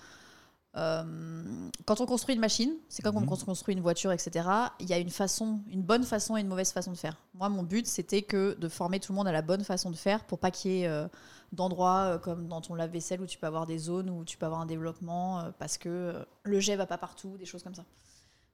quand 0.74 2.02
on 2.02 2.06
construit 2.06 2.36
une 2.36 2.42
machine, 2.42 2.74
c'est 2.90 3.02
comme 3.02 3.16
Mhm. 3.16 3.26
quand 3.28 3.42
on 3.42 3.46
construit 3.46 3.76
une 3.76 3.82
voiture, 3.82 4.12
etc. 4.12 4.48
Il 4.80 4.90
y 4.90 4.94
a 4.94 4.98
une 4.98 5.10
façon, 5.10 5.62
une 5.70 5.84
bonne 5.84 6.04
façon 6.04 6.36
et 6.38 6.42
une 6.42 6.48
mauvaise 6.48 6.72
façon 6.72 6.92
de 6.92 6.98
faire. 6.98 7.18
Moi, 7.36 7.50
mon 7.50 7.64
but, 7.64 7.86
c'était 7.88 8.22
que 8.24 8.56
de 8.60 8.68
former 8.68 9.00
tout 9.00 9.12
le 9.12 9.16
monde 9.18 9.28
à 9.28 9.32
la 9.32 9.42
bonne 9.42 9.64
façon 9.64 9.92
de 9.92 9.96
faire 9.96 10.24
pour 10.26 10.40
pas 10.40 10.52
qu'il 10.52 10.72
y 10.72 10.82
ait 10.82 10.88
euh, 10.88 11.08
d'endroits 11.52 12.00
euh, 12.16 12.18
comme 12.18 12.48
dans 12.48 12.62
ton 12.62 12.74
lave-vaisselle 12.76 13.22
où 13.22 13.26
tu 13.28 13.38
peux 13.38 13.46
avoir 13.48 13.66
des 13.68 13.78
zones 13.78 14.10
où 14.10 14.26
tu 14.26 14.38
peux 14.38 14.46
avoir 14.46 14.62
un 14.62 14.66
développement 14.66 15.40
euh, 15.40 15.52
parce 15.60 15.78
que 15.78 15.90
euh, 15.90 16.24
le 16.44 16.60
jet 16.60 16.76
va 16.76 16.86
pas 16.88 16.98
partout, 16.98 17.38
des 17.38 17.46
choses 17.46 17.62
comme 17.64 17.76
ça. 17.76 17.84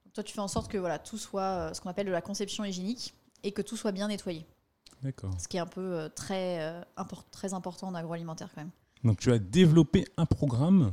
Donc, 0.06 0.14
toi, 0.14 0.24
tu 0.24 0.34
fais 0.34 0.42
en 0.42 0.48
sorte 0.50 0.70
que 0.72 0.78
voilà, 0.78 1.00
tout 1.00 1.18
soit 1.18 1.42
euh, 1.42 1.74
ce 1.74 1.80
qu'on 1.82 1.90
appelle 1.90 2.08
de 2.08 2.12
la 2.12 2.22
conception 2.22 2.66
hygiénique 2.66 3.14
et 3.44 3.52
que 3.54 3.62
tout 3.62 3.78
soit 3.78 3.92
bien 3.94 4.08
nettoyé. 4.10 4.46
D'accord. 5.04 5.32
Ce 5.40 5.48
qui 5.48 5.56
est 5.56 5.62
un 5.62 5.66
peu 5.66 5.80
euh, 5.82 6.10
très, 6.10 6.60
euh, 6.62 6.82
import- 6.98 7.24
très 7.32 7.54
important 7.54 7.88
en 7.88 7.96
agroalimentaire 7.96 8.50
quand 8.54 8.62
même. 8.62 8.72
Donc 9.06 9.20
tu 9.20 9.32
as 9.32 9.40
développé 9.40 10.04
un 10.18 10.26
programme. 10.26 10.92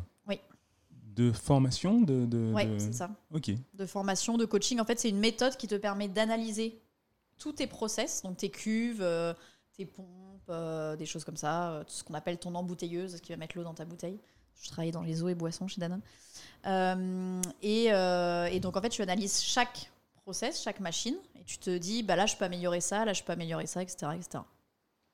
De 1.17 1.33
formation 1.33 2.01
de, 2.03 2.27
de- 2.27 2.53
Oui, 2.55 2.67
de- 2.67 2.79
c'est 2.79 2.93
ça. 2.95 3.11
Ok. 3.35 3.51
de 3.75 3.87
formation, 3.87 4.37
de 4.37 4.45
coaching. 4.45 4.79
En 4.81 4.85
fait, 4.85 5.01
c'est 5.01 5.09
une 5.09 5.19
méthode 5.19 5.57
qui 5.57 5.67
te 5.67 5.75
permet 5.75 6.09
d'analyser 6.09 6.81
tous 7.39 7.53
tes 7.55 7.67
process, 7.67 8.23
donc 8.23 8.37
tes 8.37 8.51
cuves, 8.51 9.03
euh, 9.03 9.35
tes 9.77 9.85
pompes, 9.87 10.07
euh, 10.49 10.95
des 10.97 11.07
choses 11.07 11.25
comme 11.25 11.37
ça, 11.37 11.71
euh, 11.73 11.85
tout 11.85 11.91
ce 11.93 12.05
qu'on 12.05 12.15
appelle 12.15 12.39
ton 12.39 12.55
embouteilleuse, 12.55 13.17
ce 13.17 13.23
qui 13.23 13.33
va 13.33 13.37
mettre 13.39 13.57
l'eau 13.57 13.65
dans 13.65 13.75
ta 13.75 13.85
bouteille. 13.85 14.19
Je 14.63 14.69
travaille 14.71 14.91
dans 14.93 15.03
les 15.03 15.23
eaux 15.23 15.29
et 15.29 15.35
boissons 15.35 15.69
chez 15.69 15.81
Danone. 15.81 16.01
Et, 17.63 17.87
et 17.87 18.61
donc, 18.61 18.77
en 18.77 18.81
fait, 18.83 18.89
tu 18.89 19.03
analyses 19.03 19.41
chaque 19.43 19.91
process, 20.23 20.63
chaque 20.63 20.81
machine, 20.81 21.17
et 21.35 21.45
tu 21.45 21.59
te 21.59 21.77
dis, 21.77 22.03
bah 22.03 22.17
là, 22.17 22.27
je 22.27 22.37
peux 22.37 22.45
améliorer 22.45 22.81
ça, 22.81 23.05
là, 23.05 23.13
je 23.13 23.23
peux 23.23 23.33
améliorer 23.33 23.67
ça, 23.67 23.83
etc. 23.83 24.13
etc. 24.17 24.45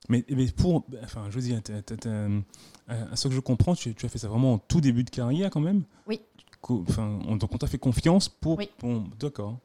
Mais, 0.08 0.24
mais 0.28 0.46
pour. 0.46 0.84
Enfin, 1.02 1.26
je 1.30 1.36
veux 1.36 1.42
dire, 1.42 1.60
euh, 2.06 2.40
à 2.88 3.16
ce 3.16 3.28
que 3.28 3.34
je 3.34 3.40
comprends, 3.40 3.74
tu, 3.74 3.94
tu 3.94 4.06
as 4.06 4.08
fait 4.08 4.18
ça 4.18 4.28
vraiment 4.28 4.54
en 4.54 4.58
tout 4.58 4.80
début 4.80 5.04
de 5.04 5.10
carrière 5.10 5.50
quand 5.50 5.60
même? 5.60 5.84
Oui. 6.06 6.20
Enfin, 6.68 7.18
on, 7.26 7.36
donc 7.36 7.54
on 7.54 7.58
t'a 7.58 7.66
fait 7.66 7.78
confiance 7.78 8.28
pour. 8.28 8.58
Oui. 8.58 8.68
bon, 8.80 9.04
D'accord. 9.18 9.58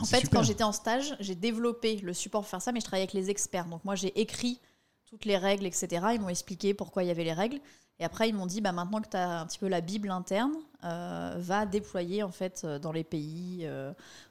En 0.00 0.04
fait, 0.04 0.20
super. 0.20 0.40
quand 0.40 0.42
j'étais 0.42 0.64
en 0.64 0.72
stage, 0.72 1.14
j'ai 1.20 1.34
développé 1.34 1.96
le 1.98 2.12
support 2.12 2.42
pour 2.42 2.50
faire 2.50 2.62
ça, 2.62 2.72
mais 2.72 2.80
je 2.80 2.84
travaillais 2.84 3.04
avec 3.04 3.14
les 3.14 3.30
experts. 3.30 3.66
Donc 3.66 3.84
moi, 3.84 3.94
j'ai 3.94 4.18
écrit 4.20 4.60
toutes 5.08 5.24
les 5.24 5.36
règles, 5.36 5.66
etc. 5.66 6.06
Ils 6.14 6.20
m'ont 6.20 6.28
expliqué 6.28 6.74
pourquoi 6.74 7.04
il 7.04 7.06
y 7.06 7.10
avait 7.10 7.24
les 7.24 7.32
règles. 7.32 7.60
Et 8.00 8.04
après, 8.04 8.28
ils 8.28 8.34
m'ont 8.34 8.46
dit, 8.46 8.60
bah, 8.60 8.72
maintenant 8.72 9.00
que 9.00 9.08
tu 9.08 9.16
as 9.16 9.40
un 9.40 9.46
petit 9.46 9.58
peu 9.58 9.66
la 9.68 9.80
Bible 9.80 10.10
interne, 10.10 10.52
euh, 10.84 11.34
va 11.38 11.66
déployer 11.66 12.22
en 12.22 12.30
fait 12.30 12.62
euh, 12.64 12.78
dans 12.78 12.92
les 12.92 13.02
pays. 13.04 13.60
euh. 13.64 13.88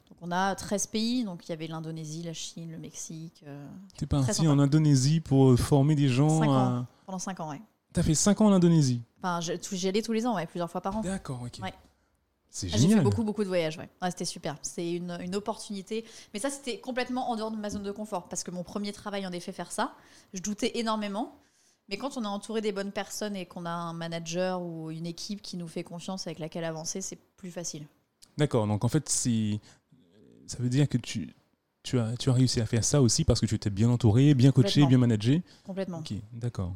donc 0.09 0.17
on 0.21 0.31
a 0.31 0.55
13 0.55 0.88
pays, 0.88 1.25
donc 1.25 1.45
il 1.45 1.50
y 1.50 1.53
avait 1.53 1.67
l'Indonésie, 1.67 2.24
la 2.24 2.31
Chine, 2.33 2.71
le 2.71 2.77
Mexique, 2.77 3.43
euh, 3.45 3.67
T'es 3.97 4.05
très 4.05 4.21
parti 4.25 4.47
en 4.47 4.57
Indonésie 4.59 5.19
pour 5.19 5.57
former 5.59 5.95
des 5.95 6.07
gens. 6.07 6.39
Cinq 6.39 6.47
à- 6.47 6.51
ans. 6.51 6.86
pendant 7.05 7.19
5 7.19 7.39
ans. 7.41 7.50
Ouais. 7.50 7.62
T'as 7.91 8.03
fait 8.03 8.15
5 8.15 8.39
ans 8.41 8.45
en 8.47 8.53
Indonésie? 8.53 9.01
Enfin, 9.21 9.39
j'y 9.41 9.88
allais 9.89 10.01
tous 10.01 10.13
les 10.13 10.25
ans, 10.25 10.36
ouais, 10.36 10.45
plusieurs 10.45 10.69
fois 10.71 10.79
par 10.81 10.95
an. 10.95 11.01
D'accord, 11.01 11.41
ok. 11.43 11.59
Ouais. 11.62 11.74
C'est 12.50 12.67
Ah, 12.67 12.69
J'ai 12.69 12.83
fait 12.83 12.89
génial. 12.89 13.03
beaucoup, 13.03 13.24
beaucoup 13.25 13.43
de 13.43 13.50
voyages. 13.50 13.77
Ouais. 13.77 13.89
Ouais, 14.01 14.09
c'était 14.09 14.24
super. 14.25 14.55
C'est 14.62 14.93
une, 14.93 15.17
une 15.21 15.36
opportunité. 15.36 16.05
Mais 16.33 16.39
ça, 16.39 16.50
c'était 16.50 16.79
complètement 16.79 17.29
en 17.29 17.36
dehors 17.36 17.51
de 17.51 17.57
ma 17.57 17.69
zone 17.69 17.83
de 17.83 17.91
confort. 17.91 18.29
Parce 18.29 18.43
que 18.43 18.51
mon 18.51 18.63
premier 18.63 18.93
travail, 18.93 19.27
en 19.27 19.31
effet, 19.33 19.51
faire 19.51 19.71
ça, 19.71 19.93
je 20.33 20.41
doutais 20.41 20.71
énormément. 20.79 21.36
Mais 21.89 21.98
quand 21.98 22.17
on 22.17 22.24
est 22.24 22.27
entouré 22.27 22.62
des 22.62 22.72
bonnes 22.72 22.91
personnes 22.91 23.36
et 23.36 23.46
qu'on 23.46 23.65
a 23.65 23.72
un 23.72 23.94
manager 23.94 24.62
ou 24.62 24.91
une 24.91 25.06
équipe 25.06 25.41
qui 25.41 25.56
nous 25.58 25.67
fait 25.67 25.84
confiance 25.84 26.27
avec 26.27 26.39
laquelle 26.39 26.65
avancer, 26.65 27.01
c'est 27.01 27.17
plus 27.38 27.51
facile. 27.51 27.86
D'accord, 28.38 28.67
donc 28.67 28.84
en 28.84 28.88
fait. 28.89 29.08
Ça 29.10 30.58
veut 30.60 30.70
dire 30.70 30.88
que 30.88 30.98
tu, 30.98 31.34
tu, 31.84 32.00
as, 32.00 32.15
tu 32.17 32.29
as 32.29 32.34
réussi 32.34 32.62
à 32.62 32.65
faire 32.65 32.84
ça 32.84 33.01
aussi 33.01 33.25
parce 33.25 33.39
que 33.41 33.46
tu 33.46 33.56
étais 33.56 33.70
bien 33.70 33.89
entouré, 33.89 34.34
bien 34.34 34.51
coaché, 34.51 34.86
bien 34.86 34.98
managé. 34.98 35.44
Complètement. 35.65 36.00
Ok, 36.00 36.13
d'accord. 36.32 36.74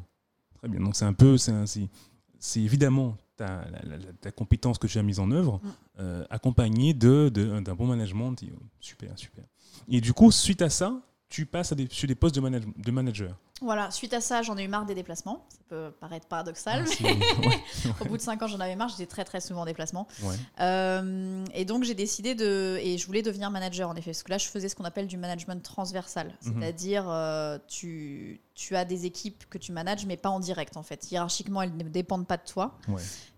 Très 0.58 0.68
bien. 0.68 0.80
Donc 0.80 0.94
c'est 0.96 1.04
un 1.06 1.14
peu. 1.14 1.36
C'est 1.38 2.60
évidemment 2.60 3.16
ta, 3.36 3.64
la, 3.70 3.82
la- 3.82 3.96
la- 3.98 4.12
ta 4.20 4.30
compétence 4.32 4.78
que 4.78 4.86
tu 4.86 4.98
as 4.98 5.02
mise 5.02 5.20
en 5.20 5.30
œuvre, 5.30 5.60
Mm. 5.62 5.68
euh, 6.00 6.24
accompagnée 6.28 6.92
de- 6.92 7.30
de- 7.32 7.60
d'un 7.60 7.74
bon 7.74 7.86
management. 7.86 8.34
Euh, 8.42 8.46
Super, 8.80 9.16
super. 9.18 9.44
Et 9.88 10.00
du 10.00 10.12
coup, 10.12 10.30
suite 10.30 10.60
à 10.60 10.68
ça, 10.68 11.00
tu 11.32 11.46
passes 11.46 11.72
à 11.72 11.74
des, 11.74 11.88
sur 11.90 12.06
des 12.06 12.14
postes 12.14 12.34
de, 12.34 12.40
manage- 12.42 12.66
de 12.76 12.90
manager. 12.90 13.34
Voilà, 13.62 13.90
suite 13.90 14.12
à 14.12 14.20
ça, 14.20 14.42
j'en 14.42 14.58
ai 14.58 14.64
eu 14.64 14.68
marre 14.68 14.84
des 14.86 14.94
déplacements. 14.94 15.46
Ça 15.48 15.58
peut 15.68 15.90
paraître 16.00 16.26
paradoxal, 16.26 16.84
Ah, 16.86 16.90
mais 17.00 17.10
ouais, 17.48 17.62
au 18.00 18.04
bout 18.04 18.16
de 18.16 18.22
5 18.22 18.42
ans, 18.42 18.46
j'en 18.48 18.60
avais 18.60 18.76
marre. 18.76 18.88
J'étais 18.90 19.06
très 19.06 19.24
très 19.24 19.40
souvent 19.40 19.62
en 19.62 19.64
déplacement. 19.64 20.06
ouais. 20.24 20.34
Euh, 20.60 21.44
et 21.54 21.64
donc 21.64 21.84
j'ai 21.84 21.94
décidé 21.94 22.34
de 22.34 22.76
et 22.82 22.98
je 22.98 23.06
voulais 23.06 23.22
devenir 23.22 23.50
manager 23.50 23.88
en 23.88 23.94
effet 23.96 24.10
parce 24.10 24.22
que 24.22 24.30
là 24.30 24.38
je 24.38 24.46
faisais 24.48 24.68
ce 24.68 24.74
qu'on 24.76 24.84
appelle 24.84 25.06
du 25.06 25.16
management 25.16 25.62
transversal, 25.62 26.34
Mhm. 26.44 26.60
c'est-à-dire 26.60 27.04
euh, 27.08 27.58
tu 27.68 28.40
tu 28.54 28.76
as 28.76 28.84
des 28.84 29.06
équipes 29.06 29.44
que 29.48 29.58
tu 29.58 29.72
manages 29.72 30.04
mais 30.06 30.16
pas 30.16 30.28
en 30.28 30.40
direct 30.40 30.76
en 30.76 30.82
fait. 30.82 31.10
Hiérarchiquement 31.10 31.62
elles 31.62 31.76
ne 31.76 31.84
dépendent 31.84 32.26
pas 32.26 32.36
de 32.36 32.44
toi, 32.44 32.76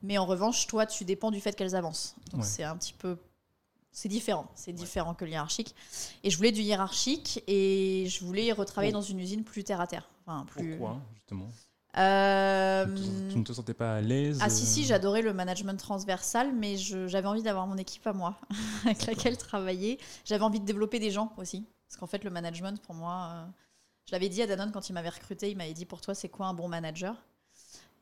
mais 0.02 0.18
en 0.18 0.26
revanche 0.26 0.66
toi 0.66 0.86
tu 0.86 1.04
dépends 1.04 1.30
du 1.30 1.40
fait 1.40 1.54
qu'elles 1.54 1.76
avancent. 1.76 2.16
Donc 2.32 2.44
c'est 2.44 2.64
un 2.64 2.76
petit 2.76 2.94
peu 2.94 3.16
c'est 3.94 4.08
différent, 4.08 4.50
c'est 4.56 4.72
différent 4.72 5.14
que 5.14 5.24
le 5.24 5.30
hiérarchique. 5.30 5.74
Et 6.24 6.30
je 6.30 6.36
voulais 6.36 6.50
du 6.50 6.60
hiérarchique 6.60 7.42
et 7.46 8.06
je 8.08 8.24
voulais 8.24 8.50
retravailler 8.50 8.92
Oh. 8.92 8.98
dans 8.98 9.02
une 9.02 9.20
usine 9.20 9.44
plus 9.44 9.62
terre 9.62 9.80
à 9.80 9.86
terre. 9.86 10.10
Enfin, 10.26 10.44
plus. 10.46 10.76
Pourquoi, 10.76 11.00
justement? 11.14 11.48
Euh, 11.96 12.86
tu, 13.30 13.38
ne 13.38 13.44
te 13.44 13.52
sentais 13.52 13.72
pas 13.72 13.94
à 13.94 14.00
l'aise 14.00 14.40
ah 14.42 14.50
si 14.50 14.64
euh, 14.64 14.66
si, 14.66 14.84
j'adorais 14.84 15.22
le 15.22 15.32
management 15.32 15.78
transversal, 15.78 16.52
mais 16.52 16.76
j'avais 16.76 17.28
envie 17.28 17.44
d'avoir 17.44 17.68
mon 17.68 17.76
équipe 17.76 18.04
à 18.08 18.12
moi, 18.12 18.36
avec 18.84 19.06
laquelle 19.06 19.38
travailler. 19.38 20.00
J'avais 20.24 20.42
envie 20.42 20.58
de 20.58 20.64
développer 20.64 20.98
des 20.98 21.12
gens 21.12 21.32
aussi, 21.36 21.64
parce 21.86 21.96
qu'en 21.96 22.08
fait 22.08 22.24
le 22.24 22.30
management 22.30 22.82
pour 22.82 22.96
moi, 22.96 23.30
euh, 23.32 23.46
je 24.06 24.12
l'avais 24.12 24.28
dit 24.28 24.42
à 24.42 24.48
Danone 24.48 24.72
quand 24.72 24.88
il 24.88 24.92
m'avait 24.92 25.08
recruté, 25.08 25.52
il 25.52 25.56
m'avait 25.56 25.72
dit 25.72 25.84
pour 25.84 26.00
toi 26.00 26.16
c'est 26.16 26.28
quoi 26.28 26.46
un 26.46 26.54
bon 26.54 26.66
manager? 26.66 27.14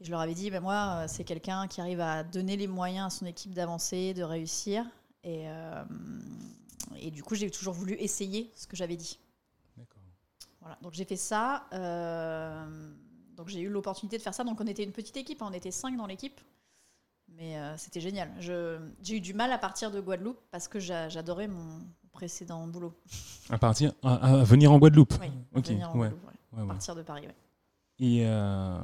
Et 0.00 0.06
je 0.06 0.10
leur 0.10 0.20
avais 0.20 0.34
dit 0.34 0.50
ben 0.50 0.62
moi 0.62 1.02
euh, 1.02 1.04
c'est 1.06 1.24
quelqu'un 1.24 1.68
qui 1.68 1.82
arrive 1.82 2.00
à 2.00 2.24
donner 2.24 2.56
les 2.56 2.68
moyens 2.68 3.12
à 3.12 3.18
son 3.18 3.26
équipe 3.26 3.52
d'avancer, 3.52 4.14
de 4.14 4.22
réussir, 4.22 4.86
et 5.24 5.48
euh, 5.48 5.84
et 6.96 7.10
du 7.10 7.22
coup 7.22 7.34
j'ai 7.34 7.50
toujours 7.50 7.74
voulu 7.74 7.94
essayer 7.94 8.50
ce 8.54 8.66
que 8.66 8.76
j'avais 8.76 8.96
dit. 8.96 9.18
D'accord. 9.76 10.02
Voilà, 10.60 10.78
donc 10.82 10.92
j'ai 10.94 11.04
fait 11.04 11.16
ça. 11.16 11.64
euh, 11.72 12.92
donc 13.36 13.48
j'ai 13.48 13.60
eu 13.60 13.68
l'opportunité 13.68 14.18
de 14.18 14.22
faire 14.22 14.34
ça. 14.34 14.44
Donc 14.44 14.60
on 14.60 14.66
était 14.66 14.84
une 14.84 14.92
petite 14.92 15.16
équipe, 15.16 15.42
hein, 15.42 15.48
on 15.50 15.54
était 15.54 15.70
cinq 15.70 15.96
dans 15.96 16.06
l'équipe. 16.06 16.40
Mais 17.34 17.56
euh, 17.56 17.76
c'était 17.78 18.00
génial. 18.00 18.30
J'ai 18.40 19.16
eu 19.16 19.20
du 19.20 19.32
mal 19.32 19.50
à 19.52 19.58
partir 19.58 19.90
de 19.90 20.00
Guadeloupe 20.00 20.38
parce 20.50 20.68
que 20.68 20.78
j'a- 20.78 21.08
j'adorais 21.08 21.48
mon 21.48 21.80
précédent 22.12 22.66
boulot. 22.66 22.92
À 23.48 23.56
partir, 23.58 23.94
à, 24.02 24.40
à 24.40 24.44
venir 24.44 24.70
en 24.70 24.78
Guadeloupe. 24.78 25.14
Oui, 25.20 25.28
Ok, 25.54 25.68
venir 25.68 25.88
en 25.88 25.92
ouais. 25.94 25.98
Guadeloupe, 26.10 26.24
ouais. 26.26 26.32
Ouais, 26.58 26.62
ouais. 26.62 26.68
partir 26.68 26.94
de 26.94 27.02
Paris. 27.02 27.26
Et 27.98 28.26
euh, 28.26 28.78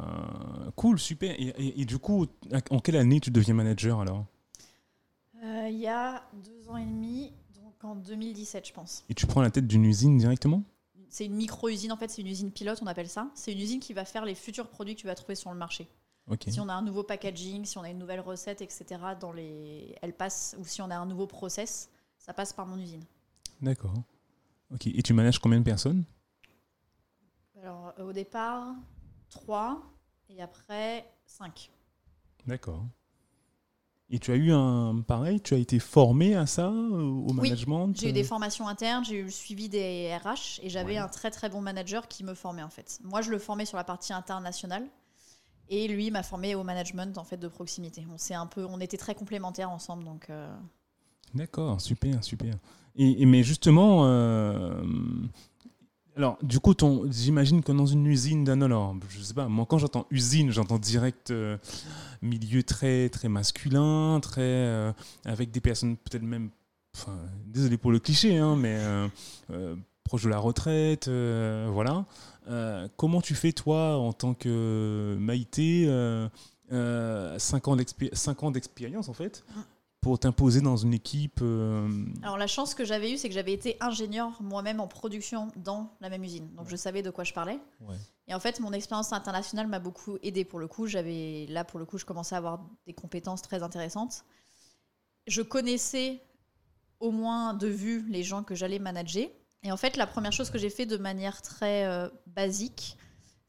cool, 0.76 0.98
super. 0.98 1.32
Et, 1.38 1.48
et- 1.58 1.80
et 1.82 1.84
du 1.84 1.98
coup, 1.98 2.26
en 2.70 2.78
quelle 2.78 2.96
année 2.96 3.20
tu 3.20 3.30
deviens 3.30 3.52
manager 3.52 4.00
alors? 4.00 4.24
Il 5.70 5.78
y 5.78 5.86
a 5.86 6.22
deux 6.32 6.68
ans 6.68 6.76
et 6.76 6.84
demi, 6.84 7.32
donc 7.54 7.84
en 7.84 7.94
2017 7.94 8.68
je 8.68 8.72
pense. 8.72 9.04
Et 9.08 9.14
tu 9.14 9.26
prends 9.26 9.42
la 9.42 9.50
tête 9.50 9.66
d'une 9.66 9.84
usine 9.84 10.16
directement? 10.16 10.62
C'est 11.08 11.26
une 11.26 11.34
micro-usine 11.34 11.92
en 11.92 11.96
fait, 11.96 12.10
c'est 12.10 12.22
une 12.22 12.28
usine 12.28 12.50
pilote 12.50 12.80
on 12.82 12.86
appelle 12.86 13.08
ça. 13.08 13.30
C'est 13.34 13.52
une 13.52 13.60
usine 13.60 13.80
qui 13.80 13.92
va 13.92 14.04
faire 14.04 14.24
les 14.24 14.34
futurs 14.34 14.68
produits 14.68 14.94
que 14.94 15.00
tu 15.00 15.06
vas 15.06 15.14
trouver 15.14 15.34
sur 15.34 15.50
le 15.50 15.58
marché. 15.58 15.88
Si 16.46 16.60
on 16.60 16.68
a 16.68 16.74
un 16.74 16.82
nouveau 16.82 17.02
packaging, 17.02 17.64
si 17.64 17.78
on 17.78 17.82
a 17.82 17.90
une 17.90 17.98
nouvelle 17.98 18.20
recette, 18.20 18.60
etc., 18.60 18.84
dans 19.18 19.32
les... 19.32 19.96
elle 20.02 20.12
passe, 20.12 20.54
ou 20.58 20.64
si 20.64 20.82
on 20.82 20.90
a 20.90 20.96
un 20.96 21.06
nouveau 21.06 21.26
process, 21.26 21.88
ça 22.18 22.34
passe 22.34 22.52
par 22.52 22.66
mon 22.66 22.78
usine. 22.78 23.02
D'accord. 23.62 23.94
Ok. 24.70 24.86
Et 24.88 25.02
tu 25.02 25.14
manages 25.14 25.38
combien 25.38 25.58
de 25.58 25.64
personnes? 25.64 26.04
Alors, 27.62 27.94
euh, 27.98 28.04
au 28.08 28.12
départ, 28.12 28.74
3, 29.30 29.82
et 30.28 30.42
après, 30.42 31.10
5. 31.24 31.70
D'accord. 32.46 32.84
Et 34.10 34.18
tu 34.18 34.30
as 34.32 34.36
eu 34.36 34.52
un 34.52 35.02
pareil, 35.06 35.40
tu 35.40 35.52
as 35.54 35.58
été 35.58 35.78
formé 35.78 36.34
à 36.34 36.46
ça, 36.46 36.70
au 36.70 37.26
au 37.26 37.34
Oui, 37.34 37.50
management 37.50 37.92
J'ai 37.94 38.08
eu 38.08 38.12
des 38.12 38.24
euh, 38.24 38.26
formations 38.26 38.66
internes, 38.66 39.04
j'ai 39.04 39.16
eu 39.18 39.24
le 39.24 39.30
suivi 39.30 39.68
des 39.68 40.16
RH, 40.24 40.60
et 40.62 40.70
j'avais 40.70 40.92
Ouais. 40.92 40.98
un 40.98 41.08
très 41.08 41.30
très 41.30 41.50
bon 41.50 41.60
manager 41.60 42.08
qui 42.08 42.24
me 42.24 42.32
formait 42.34 42.62
en 42.62 42.70
fait. 42.70 42.98
Moi, 43.04 43.20
je 43.20 43.30
le 43.30 43.38
formais 43.38 43.66
sur 43.66 43.76
la 43.76 43.84
partie 43.84 44.14
internationale, 44.14 44.86
et 45.68 45.88
lui 45.88 46.10
m'a 46.10 46.22
formé 46.22 46.54
au 46.54 46.62
management 46.64 47.18
en 47.18 47.24
fait 47.24 47.36
de 47.36 47.48
proximité. 47.48 48.06
On, 48.10 48.34
un 48.34 48.46
peu, 48.46 48.64
on 48.64 48.80
était 48.80 48.96
très 48.96 49.14
complémentaires 49.14 49.70
ensemble, 49.70 50.04
donc... 50.04 50.30
euh, 50.30 50.48
D'accord, 51.34 51.78
super, 51.78 52.24
super. 52.24 52.54
Et, 52.96 53.20
et 53.22 53.26
mais 53.26 53.42
justement, 53.42 54.06
euh, 54.06 54.82
alors 56.18 56.36
du 56.42 56.58
coup, 56.58 56.74
j'imagine 57.10 57.62
que 57.62 57.70
dans 57.70 57.86
une 57.86 58.04
usine 58.06 58.42
d'un 58.44 58.60
alors, 58.60 58.94
je 59.08 59.20
sais 59.22 59.34
pas, 59.34 59.46
moi 59.48 59.64
quand 59.66 59.78
j'entends 59.78 60.04
usine, 60.10 60.50
j'entends 60.50 60.78
direct 60.78 61.30
euh, 61.30 61.56
milieu 62.22 62.62
très 62.64 63.08
très 63.08 63.28
masculin, 63.28 64.18
très 64.20 64.40
euh, 64.42 64.92
avec 65.24 65.52
des 65.52 65.60
personnes 65.60 65.96
peut-être 65.96 66.24
même, 66.24 66.50
enfin, 66.96 67.16
désolé 67.46 67.78
pour 67.78 67.92
le 67.92 68.00
cliché, 68.00 68.36
hein, 68.36 68.56
mais 68.56 68.76
euh, 69.50 69.76
proche 70.02 70.24
de 70.24 70.28
la 70.28 70.38
retraite, 70.38 71.08
voilà. 71.08 72.04
Comment 72.96 73.20
tu 73.20 73.34
fais 73.34 73.52
toi 73.52 73.96
en 73.98 74.12
tant 74.12 74.34
que 74.34 75.16
Maïté, 75.20 75.84
5 75.84 75.90
euh, 76.72 77.38
cinq 77.38 77.68
ans 77.68 77.76
d'expé- 77.76 78.10
cinq 78.14 78.42
ans 78.42 78.50
d'expérience 78.50 79.08
en 79.08 79.12
fait, 79.14 79.44
pour 80.00 80.18
t'imposer 80.18 80.60
dans 80.60 80.76
une 80.76 80.94
équipe 80.94 81.40
euh, 81.42 81.88
Alors 82.22 82.38
la 82.38 82.46
chance 82.46 82.74
que 82.74 82.84
j'avais 82.84 83.12
eue, 83.12 83.16
c'est 83.16 83.28
que 83.28 83.34
j'avais 83.34 83.52
été 83.52 83.76
ingénieur 83.80 84.40
moi-même 84.40 84.80
en 84.80 84.86
production 84.86 85.48
dans 85.56 85.96
la 86.00 86.08
même 86.08 86.22
usine. 86.22 86.48
Donc 86.54 86.68
je 86.68 86.76
savais 86.76 87.02
de 87.02 87.10
quoi 87.10 87.24
je 87.24 87.32
parlais. 87.32 87.58
ouais. 87.80 87.96
Et 88.28 88.34
en 88.34 88.40
fait, 88.40 88.60
mon 88.60 88.72
expérience 88.72 89.12
internationale 89.12 89.66
m'a 89.66 89.78
beaucoup 89.78 90.18
aidé 90.22 90.44
pour 90.44 90.58
le 90.58 90.68
coup. 90.68 90.86
J'avais 90.86 91.46
là 91.48 91.64
pour 91.64 91.78
le 91.78 91.86
coup, 91.86 91.96
je 91.96 92.04
commençais 92.04 92.34
à 92.34 92.38
avoir 92.38 92.60
des 92.86 92.92
compétences 92.92 93.40
très 93.40 93.62
intéressantes. 93.62 94.24
Je 95.26 95.40
connaissais 95.40 96.20
au 97.00 97.10
moins 97.10 97.54
de 97.54 97.66
vue 97.66 98.06
les 98.08 98.22
gens 98.22 98.42
que 98.42 98.54
j'allais 98.54 98.78
manager. 98.78 99.28
Et 99.62 99.72
en 99.72 99.76
fait, 99.76 99.96
la 99.96 100.06
première 100.06 100.32
chose 100.32 100.50
que 100.50 100.58
j'ai 100.58 100.70
fait 100.70 100.86
de 100.86 100.98
manière 100.98 101.40
très 101.40 101.86
euh, 101.86 102.08
basique, 102.26 102.96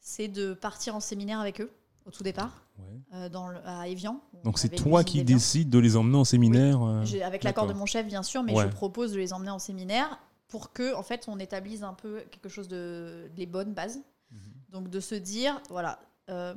c'est 0.00 0.28
de 0.28 0.54
partir 0.54 0.96
en 0.96 1.00
séminaire 1.00 1.40
avec 1.40 1.60
eux 1.60 1.70
au 2.06 2.10
tout 2.10 2.22
départ, 2.22 2.64
Ouais. 2.80 3.00
euh, 3.14 3.28
dans 3.28 3.48
le- 3.48 3.60
à 3.66 3.88
Evian. 3.88 4.20
où 4.34 4.42
Donc 4.44 4.54
on 4.54 4.56
c'est 4.56 4.68
toi 4.70 5.04
qui 5.04 5.22
décides 5.24 5.70
de 5.70 5.78
les 5.78 5.96
emmener 5.96 6.16
en 6.18 6.24
séminaire. 6.24 6.82
euh, 6.82 7.04
avec 7.24 7.44
l'accord 7.44 7.66
de 7.66 7.72
mon 7.72 7.86
chef, 7.86 8.06
bien 8.06 8.22
sûr, 8.22 8.42
mais 8.42 8.54
Ouais. 8.54 8.64
je 8.64 8.68
propose 8.68 9.12
de 9.12 9.18
les 9.18 9.32
emmener 9.32 9.50
en 9.50 9.58
séminaire 9.58 10.18
pour 10.48 10.72
que, 10.72 10.94
en 10.94 11.02
fait, 11.02 11.26
on 11.28 11.38
établisse 11.38 11.82
un 11.82 11.94
peu 11.94 12.20
quelque 12.30 12.48
chose 12.48 12.68
de 12.68 13.30
les 13.36 13.46
bonnes 13.46 13.72
bases. 13.74 14.00
Mhm. 14.30 14.38
Donc 14.70 14.88
de 14.90 15.00
se 15.00 15.14
dire, 15.14 15.60
voilà, 15.70 15.98
euh, 16.28 16.54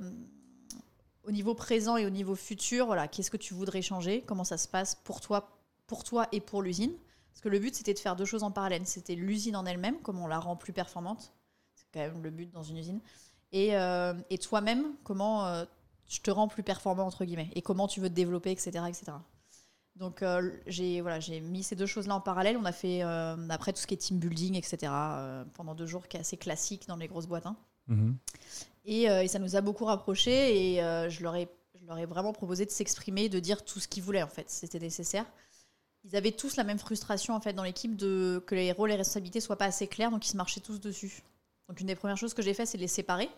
au 1.24 1.32
niveau 1.32 1.54
présent 1.56 1.96
et 1.98 2.06
au 2.06 2.10
niveau 2.10 2.36
futur, 2.36 2.86
voilà, 2.86 3.08
qu'est-ce 3.08 3.32
que 3.32 3.38
tu 3.38 3.54
voudrais 3.54 3.82
changer, 3.82 4.22
comment 4.26 4.44
ça 4.44 4.58
se 4.58 4.68
passe 4.68 4.96
pour 5.04 5.22
toi, 5.22 5.58
pour 5.88 6.04
toi 6.04 6.28
et 6.32 6.42
pour 6.42 6.62
l'usine? 6.62 6.92
Parce 7.32 7.42
que 7.42 7.50
le 7.50 7.60
but, 7.60 7.74
c'était 7.76 7.94
de 7.94 8.00
faire 8.00 8.16
deux 8.16 8.26
choses 8.26 8.44
en 8.44 8.52
parallèle. 8.52 8.86
C'était 8.86 9.16
l'usine 9.16 9.56
en 9.56 9.66
elle-même, 9.66 9.98
comment 10.04 10.26
on 10.26 10.28
la 10.28 10.40
rend 10.40 10.56
plus 10.56 10.74
performante. 10.74 11.34
C'est 11.76 11.86
quand 11.94 12.00
même 12.02 12.22
le 12.22 12.30
but 12.30 12.52
dans 12.52 12.62
une 12.64 12.78
usine. 12.78 13.00
Et, 13.52 13.76
euh, 13.76 14.14
et 14.30 14.38
toi-même, 14.38 14.94
comment 15.04 15.46
euh, 15.48 15.66
je 16.14 16.22
te 16.22 16.32
rends 16.32 16.48
plus 16.48 16.64
performant, 16.64 17.06
entre 17.06 17.26
guillemets, 17.26 17.50
et 17.56 17.62
comment 17.62 17.88
tu 17.88 18.00
veux 18.00 18.10
te 18.10 18.14
développer, 18.14 18.52
etc. 18.52 18.72
etc. 18.88 19.14
Donc 19.96 20.22
euh, 20.24 20.52
j'ai 20.68 21.02
voilà, 21.02 21.20
j'ai 21.20 21.40
mis 21.40 21.64
ces 21.64 21.76
deux 21.76 21.86
choses-là 21.86 22.16
en 22.16 22.22
parallèle. 22.22 22.58
On 22.58 22.66
a 22.66 22.72
fait 22.72 23.04
euh, 23.04 23.36
après 23.50 23.74
tout 23.74 23.80
ce 23.80 23.88
qui 23.88 23.94
est 23.94 23.98
team 23.98 24.18
building, 24.20 24.56
etc. 24.56 24.78
euh, 24.92 25.44
pendant 25.54 25.76
deux 25.76 25.86
jours, 25.86 26.08
qui 26.08 26.18
est 26.18 26.20
assez 26.20 26.38
classique 26.38 26.88
dans 26.88 26.96
les 26.96 27.08
grosses 27.08 27.28
boîtes. 27.28 27.46
hein. 27.46 27.56
Mhm. 27.88 28.18
Et, 28.86 29.04
et 29.04 29.28
ça 29.28 29.40
nous 29.40 29.56
a 29.56 29.62
beaucoup 29.62 29.86
rapprochés. 29.86 30.76
Et 30.76 31.10
je, 31.10 31.24
leur 31.24 31.36
ai, 31.36 31.48
je 31.80 31.86
leur 31.88 31.98
ai 31.98 32.06
vraiment 32.06 32.34
proposé 32.34 32.66
de 32.66 32.72
s'exprimer, 32.72 33.30
de 33.30 33.40
dire 33.40 33.64
tout 33.66 33.80
ce 33.80 33.88
qu'ils 33.88 34.04
voulaient 34.04 34.24
en 34.24 34.28
fait. 34.30 34.50
C'était 34.50 34.80
nécessaire. 34.80 35.26
Ils 36.06 36.16
avaient 36.18 36.32
tous 36.34 36.58
la 36.58 36.64
même 36.66 36.80
frustration 36.80 37.34
en 37.34 37.40
fait 37.40 37.54
dans 37.54 37.64
l'équipe 37.64 37.96
de 37.96 38.44
que 38.46 38.56
les 38.56 38.72
rôles 38.74 38.92
et 38.92 38.96
responsabilités 38.96 39.40
soient 39.40 39.56
pas 39.58 39.66
assez 39.66 39.88
clairs, 39.88 40.12
donc 40.12 40.26
ils 40.26 40.32
se 40.32 40.38
marchaient 40.38 40.60
tous 40.60 40.80
dessus. 40.82 41.24
Donc 41.70 41.80
une 41.80 41.88
des 41.88 41.96
premières 41.96 42.18
choses 42.18 42.34
que 42.34 42.42
j'ai 42.42 42.54
fait, 42.54 42.66
c'est 42.66 42.78
de 42.78 42.82
les 42.82 42.90
séparer, 42.90 43.30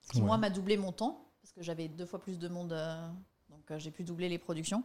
ce 0.00 0.12
qui 0.12 0.20
Ouais. 0.20 0.24
moi 0.26 0.38
m'a 0.38 0.48
doublé 0.48 0.78
mon 0.78 0.90
temps 0.90 1.23
parce 1.44 1.52
que 1.52 1.62
j'avais 1.62 1.88
deux 1.88 2.06
fois 2.06 2.18
plus 2.18 2.38
de 2.38 2.48
monde, 2.48 2.72
euh, 2.72 3.06
donc 3.50 3.70
euh, 3.70 3.78
j'ai 3.78 3.90
pu 3.90 4.02
doubler 4.02 4.30
les 4.30 4.38
productions, 4.38 4.82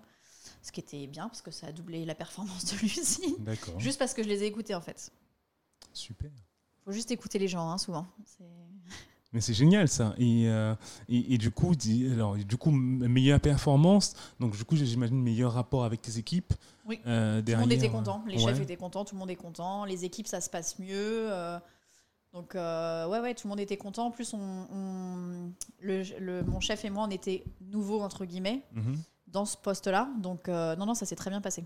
ce 0.62 0.74
qui 0.74 0.82
était 0.82 1.08
bien 1.08 1.30
parce 1.30 1.42
que 1.42 1.51
ça 1.51 1.68
a 1.68 1.72
doublé 1.72 2.04
la 2.04 2.16
performance 2.16 2.66
de 2.74 2.78
l'usine. 2.82 3.36
D'accord. 3.39 3.80
Juste 3.80 3.98
parce 3.98 4.13
que 4.13 4.22
je 4.24 4.28
les 4.28 4.44
ai 4.44 4.48
écoutés 4.48 4.75
en 4.75 4.82
fait. 4.82 5.10
Super. 5.94 6.30
Faut 6.84 6.92
juste 6.92 7.12
écouter 7.12 7.39
les 7.39 7.48
gens 7.48 7.70
hein, 7.70 7.78
souvent. 7.78 8.06
C'est- 8.25 8.44
Mais 9.32 9.42
c'est 9.42 9.54
génial 9.54 9.88
ça. 9.88 10.16
Et, 10.18 10.50
euh, 10.50 10.74
et, 11.08 11.36
et 11.36 11.38
du 11.38 11.51
coup, 11.51 11.74
alors, 12.12 12.36
du 12.36 12.58
coup, 12.58 12.72
meilleure 12.72 13.39
performance. 13.39 14.16
Donc 14.39 14.58
du 14.58 14.66
coup, 14.66 14.75
j'imagine 14.75 15.22
meilleur 15.22 15.54
rapport 15.54 15.86
avec 15.86 16.01
tes 16.01 16.18
équipes. 16.18 16.51
Oui. 16.86 17.00
Euh, 17.06 17.39
Tout 17.42 17.51
le 17.51 17.58
monde 17.58 17.72
était 17.72 17.89
content, 17.89 18.24
les 18.28 18.36
ouais. 18.38 18.44
chefs 18.44 18.60
étaient 18.60 18.75
contents, 18.75 19.06
tout 19.06 19.13
le 19.16 19.20
monde 19.20 19.30
est 19.30 19.36
content, 19.36 19.86
les 19.86 20.04
équipes 20.04 20.25
ça 20.28 20.42
se 20.42 20.50
passe 20.50 20.78
mieux. 20.80 21.32
euh, 21.32 21.60
donc 22.33 22.55
euh, 22.55 23.07
ouais 23.07 23.19
ouais, 23.19 23.33
tout 23.33 23.48
le 23.48 23.50
monde 23.50 23.59
était 23.59 23.77
content. 23.77 24.05
En 24.07 24.12
plus, 24.12 24.33
on, 24.33 24.39
on- 24.39 25.51
le, 25.79 26.03
le- 26.19 26.43
mon 26.43 26.59
chef 26.59 26.86
et 26.86 26.89
moi, 26.89 27.05
on 27.07 27.12
était 27.12 27.43
nouveaux 27.62 28.01
entre 28.01 28.25
guillemets 28.25 28.63
Mhm. 28.74 28.98
dans 29.27 29.45
ce 29.45 29.57
poste-là. 29.57 30.09
Donc 30.19 30.48
euh, 30.50 30.75
non 30.75 30.86
non, 30.86 30.93
ça 30.93 31.05
s'est 31.05 31.15
très 31.15 31.29
bien 31.29 31.41
passé. 31.41 31.65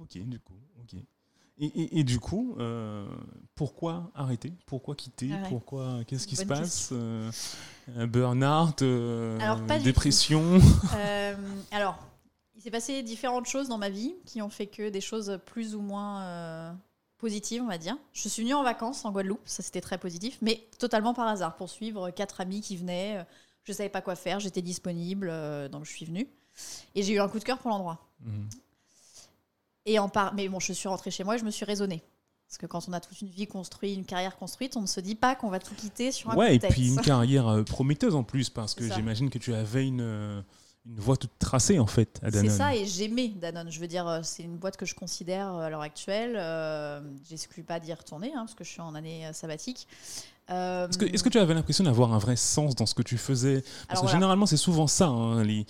Ok, 0.00 0.16
du 0.18 0.40
coup, 0.40 0.54
ok. 0.80 0.94
Et, 1.58 1.66
et, 1.66 2.00
et 2.00 2.04
du 2.04 2.18
coup, 2.18 2.56
euh, 2.58 3.06
pourquoi 3.54 4.10
arrêter? 4.16 4.52
Pourquoi 4.66 4.96
quitter? 4.96 5.30
Ah 5.32 5.42
ouais. 5.42 5.48
Pourquoi 5.50 6.00
Qu'est-ce 6.04 6.26
qui 6.26 6.34
se 6.34 6.44
passe? 6.44 6.92
Burn-out, 7.86 8.82
Alors, 9.40 9.64
pas 9.66 9.78
du 9.78 9.84
dépression? 9.84 10.58
Alors, 11.70 11.98
il 12.56 12.62
s'est 12.62 12.70
passé 12.70 13.02
différentes 13.02 13.46
choses 13.46 13.68
dans 13.68 13.78
ma 13.78 13.88
vie 13.90 14.14
qui 14.24 14.42
ont 14.42 14.48
fait 14.48 14.66
que 14.66 14.88
des 14.88 15.00
choses 15.00 15.38
plus 15.46 15.74
ou 15.76 15.80
moins 15.80 16.76
positive, 17.24 17.62
on 17.62 17.68
va 17.68 17.78
dire. 17.78 17.96
Je 18.12 18.28
suis 18.28 18.42
venue 18.42 18.54
en 18.54 18.62
vacances 18.62 19.04
en 19.06 19.12
Guadeloupe, 19.12 19.40
ça 19.46 19.62
c'était 19.62 19.80
très 19.80 19.96
positif, 19.96 20.36
mais 20.42 20.68
totalement 20.78 21.14
par 21.14 21.26
hasard, 21.26 21.56
pour 21.56 21.70
suivre 21.70 22.10
quatre 22.10 22.42
amis 22.42 22.60
qui 22.60 22.76
venaient. 22.76 23.24
Je 23.64 23.72
ne 23.72 23.76
savais 23.76 23.88
pas 23.88 24.02
quoi 24.02 24.14
faire, 24.14 24.40
j'étais 24.40 24.60
disponible, 24.60 25.32
donc 25.70 25.86
je 25.86 25.90
suis 25.90 26.04
venue. 26.04 26.28
Et 26.94 27.02
j'ai 27.02 27.14
eu 27.14 27.20
un 27.20 27.28
coup 27.28 27.38
de 27.38 27.44
cœur 27.44 27.58
pour 27.58 27.70
l'endroit. 27.70 28.06
Mhm. 28.20 28.48
Et 29.86 29.98
en 29.98 30.08
par... 30.08 30.34
Mais 30.34 30.48
bon, 30.48 30.60
je 30.60 30.72
suis 30.72 30.88
rentrée 30.88 31.10
chez 31.10 31.24
moi 31.24 31.36
et 31.36 31.38
je 31.38 31.44
me 31.44 31.50
suis 31.50 31.64
raisonnée. 31.64 32.02
Parce 32.46 32.58
que 32.58 32.66
quand 32.66 32.88
on 32.88 32.92
a 32.92 33.00
toute 33.00 33.20
une 33.20 33.28
vie 33.28 33.46
construite, 33.46 33.96
une 33.96 34.04
carrière 34.04 34.36
construite, 34.36 34.76
on 34.76 34.82
ne 34.82 34.86
se 34.86 35.00
dit 35.00 35.14
pas 35.14 35.34
qu'on 35.34 35.48
va 35.48 35.58
tout 35.58 35.74
quitter 35.74 36.12
sur 36.12 36.30
un 36.30 36.36
Ouais, 36.36 36.56
et 36.56 36.58
puis 36.58 36.88
une 36.88 37.00
carrière 37.00 37.48
euh, 37.48 37.62
prometteuse 37.64 38.14
en 38.14 38.22
plus, 38.22 38.50
parce 38.50 38.74
que 38.74 38.92
j'imagine 38.92 39.30
que 39.30 39.38
tu 39.38 39.54
avais 39.54 39.86
une, 39.86 40.02
euh, 40.02 40.42
une 40.86 41.00
voie 41.00 41.16
toute 41.16 41.38
tracée 41.38 41.78
en 41.78 41.86
fait 41.86 42.20
à 42.22 42.30
Danone. 42.30 42.50
C'est 42.50 42.56
ça, 42.56 42.74
et 42.74 42.86
j'aimais 42.86 43.28
Danone. 43.28 43.70
Je 43.70 43.80
veux 43.80 43.86
dire, 43.86 44.06
euh, 44.06 44.20
c'est 44.22 44.42
une 44.42 44.56
boîte 44.56 44.76
que 44.76 44.86
je 44.86 44.94
considère 44.94 45.48
à 45.54 45.70
l'heure 45.70 45.80
actuelle. 45.80 46.36
Euh, 46.36 47.00
J'exclus 47.28 47.62
pas 47.62 47.80
d'y 47.80 47.92
retourner, 47.92 48.32
hein, 48.34 48.40
parce 48.40 48.54
que 48.54 48.64
je 48.64 48.70
suis 48.70 48.80
en 48.80 48.94
année 48.94 49.28
sabbatique. 49.32 49.86
Est-ce 50.48 50.98
que, 50.98 51.06
est 51.06 51.22
que, 51.22 51.28
tu 51.30 51.38
avais 51.38 51.54
l'impression 51.54 51.84
d'avoir 51.84 52.12
un 52.12 52.18
vrai 52.18 52.36
sens 52.36 52.74
dans 52.74 52.84
ce 52.84 52.94
que 52.94 53.02
tu 53.02 53.16
faisais? 53.16 53.64
Parce 53.88 54.02
que 54.02 54.08
généralement, 54.08 54.44
c'est 54.46 54.58
souvent 54.58 54.86
ça. 54.86 55.06
Hein, 55.06 55.42
les... 55.42 55.64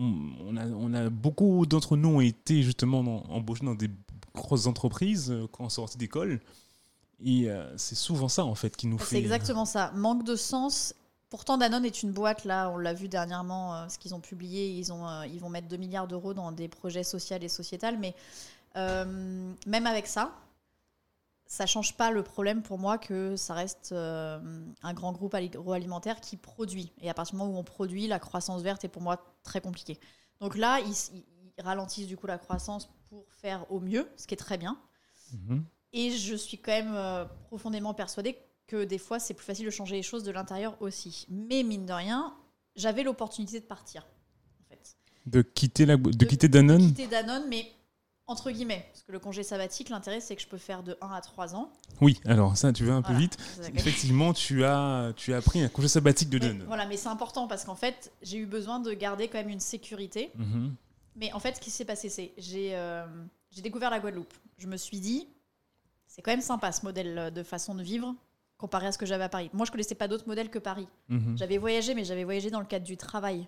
on, 0.00 0.56
a, 0.56 0.66
on, 0.66 0.92
a, 0.94 1.08
beaucoup 1.10 1.64
d'entre 1.64 1.96
nous 1.96 2.16
ont 2.16 2.20
été 2.20 2.64
justement 2.64 3.00
embauchés 3.32 3.64
dans 3.64 3.76
des 3.76 3.88
grosses 4.34 4.66
entreprises 4.66 5.30
euh, 5.30 5.46
quand 5.50 5.64
on 5.64 5.68
sortit 5.68 5.98
d'école. 5.98 6.40
Et 7.20 7.50
euh, 7.50 7.76
c'est 7.76 7.96
souvent 7.96 8.28
ça, 8.28 8.44
en 8.44 8.54
fait, 8.54 8.76
qui 8.76 8.86
nous 8.86 8.98
fait. 8.98 9.16
C'est 9.16 9.18
exactement 9.18 9.64
ça. 9.64 9.90
Manque 9.94 10.24
de 10.24 10.36
sens. 10.36 10.94
Pourtant, 11.30 11.58
Danone 11.58 11.84
est 11.84 12.02
une 12.02 12.12
boîte, 12.12 12.44
là, 12.44 12.70
on 12.70 12.78
l'a 12.78 12.94
vu 12.94 13.08
dernièrement, 13.08 13.74
euh, 13.74 13.88
ce 13.88 13.98
qu'ils 13.98 14.14
ont 14.14 14.20
publié, 14.20 14.70
ils, 14.70 14.92
ont, 14.92 15.22
ils 15.24 15.38
vont 15.40 15.50
mettre 15.50 15.68
2 15.68 15.76
milliards 15.76 16.08
d'euros 16.08 16.32
dans 16.32 16.52
des 16.52 16.68
projets 16.68 17.04
sociaux 17.04 17.36
et 17.40 17.48
sociétals. 17.48 17.98
Mais 17.98 18.14
même 18.74 19.86
avec 19.86 20.06
ça, 20.06 20.32
ça 21.46 21.66
change 21.66 21.96
pas 21.96 22.10
le 22.10 22.22
problème 22.22 22.62
pour 22.62 22.78
moi 22.78 22.98
que 22.98 23.34
ça 23.36 23.54
reste 23.54 23.92
un 23.92 24.94
grand 24.94 25.12
groupe 25.12 25.34
agroalimentaire 25.34 26.20
qui 26.20 26.36
produit. 26.36 26.92
Et 27.00 27.10
à 27.10 27.14
partir 27.14 27.32
du 27.32 27.38
moment 27.38 27.56
où 27.56 27.58
on 27.58 27.64
produit, 27.64 28.06
la 28.06 28.18
croissance 28.18 28.62
verte 28.62 28.84
est 28.84 28.88
pour 28.88 29.02
moi 29.02 29.20
très 29.42 29.60
compliquée. 29.60 29.98
Donc 30.40 30.56
là, 30.56 30.78
ils, 30.80 31.22
ils 31.58 31.62
ralentissent 31.62 32.06
du 32.06 32.16
coup 32.16 32.26
la 32.26 32.38
croissance 32.38 32.88
pour 33.08 33.24
faire 33.32 33.70
au 33.70 33.80
mieux, 33.80 34.08
ce 34.16 34.26
qui 34.26 34.34
est 34.34 34.38
très 34.38 34.58
bien. 34.58 34.78
Mhm. 35.32 35.64
Et 35.92 36.10
je 36.10 36.34
suis 36.34 36.58
quand 36.58 36.72
même 36.72 36.94
euh, 36.94 37.24
profondément 37.46 37.94
persuadée 37.94 38.38
que 38.68 38.84
des 38.84 38.98
fois, 38.98 39.18
c'est 39.18 39.34
plus 39.34 39.44
facile 39.44 39.64
de 39.66 39.70
changer 39.70 39.96
les 39.96 40.02
choses 40.02 40.22
de 40.22 40.30
l'intérieur 40.30 40.76
aussi. 40.80 41.26
Mais 41.28 41.64
mine 41.64 41.86
de 41.86 41.92
rien, 41.92 42.34
j'avais 42.76 43.02
l'opportunité 43.02 43.58
de 43.58 43.64
partir. 43.64 44.06
En 44.60 44.68
fait. 44.68 44.96
De 45.26 45.42
quitter, 45.42 45.86
la, 45.86 45.96
de, 45.96 46.24
quitter 46.24 46.48
Danone 46.48 46.82
De 46.82 46.86
quitter 46.86 47.06
Danone, 47.08 47.48
mais 47.48 47.66
entre 48.26 48.50
guillemets. 48.50 48.86
Parce 48.92 49.02
que 49.02 49.10
le 49.10 49.18
congé 49.18 49.42
sabbatique, 49.42 49.88
l'intérêt, 49.88 50.20
c'est 50.20 50.36
que 50.36 50.42
je 50.42 50.46
peux 50.46 50.58
faire 50.58 50.82
de 50.82 50.96
1 51.00 51.10
à 51.10 51.20
3 51.20 51.56
ans. 51.56 51.72
Oui, 52.02 52.20
alors 52.26 52.56
ça, 52.56 52.72
tu 52.72 52.84
vas 52.84 52.94
un 52.94 53.02
peu 53.02 53.14
vite. 53.14 53.38
Effectivement, 53.74 54.34
tu 54.34 54.64
as, 54.64 55.12
tu 55.16 55.32
as 55.32 55.40
pris 55.40 55.62
un 55.62 55.68
congé 55.68 55.88
sabbatique 55.88 56.28
de 56.28 56.38
Danone. 56.38 56.64
Voilà, 56.66 56.86
mais 56.86 56.98
c'est 56.98 57.08
important 57.08 57.48
parce 57.48 57.64
qu'en 57.64 57.74
fait, 57.74 58.12
j'ai 58.22 58.36
eu 58.36 58.46
besoin 58.46 58.80
de 58.80 58.92
garder 58.92 59.28
quand 59.28 59.38
même 59.38 59.48
une 59.48 59.60
sécurité. 59.60 60.30
Mhm. 60.36 60.74
Mais 61.16 61.32
en 61.32 61.40
fait, 61.40 61.56
ce 61.56 61.60
qui 61.60 61.70
s'est 61.70 61.86
passé, 61.86 62.10
c'est 62.10 62.32
j'ai 62.36 62.76
euh, 62.76 63.04
j'ai 63.50 63.62
découvert 63.62 63.90
la 63.90 63.98
Guadeloupe. 63.98 64.32
Je 64.58 64.68
me 64.68 64.76
suis 64.76 65.00
dit, 65.00 65.26
c'est 66.06 66.22
quand 66.22 66.30
même 66.30 66.42
sympa 66.42 66.70
ce 66.70 66.84
modèle 66.84 67.32
de 67.32 67.42
façon 67.42 67.74
de 67.74 67.82
vivre 67.82 68.14
comparé 68.58 68.88
à 68.88 68.92
ce 68.92 68.98
que 68.98 69.06
j'avais 69.06 69.24
à 69.24 69.28
Paris. 69.28 69.50
Moi, 69.52 69.64
je 69.64 69.70
connaissais 69.70 69.94
pas 69.94 70.08
d'autres 70.08 70.26
modèles 70.26 70.50
que 70.50 70.58
Paris. 70.58 70.88
Mhm. 71.08 71.38
J'avais 71.38 71.58
voyagé, 71.58 71.94
mais 71.94 72.04
j'avais 72.04 72.24
voyagé 72.24 72.50
dans 72.50 72.60
le 72.60 72.66
cadre 72.66 72.84
du 72.84 72.96
travail 72.96 73.46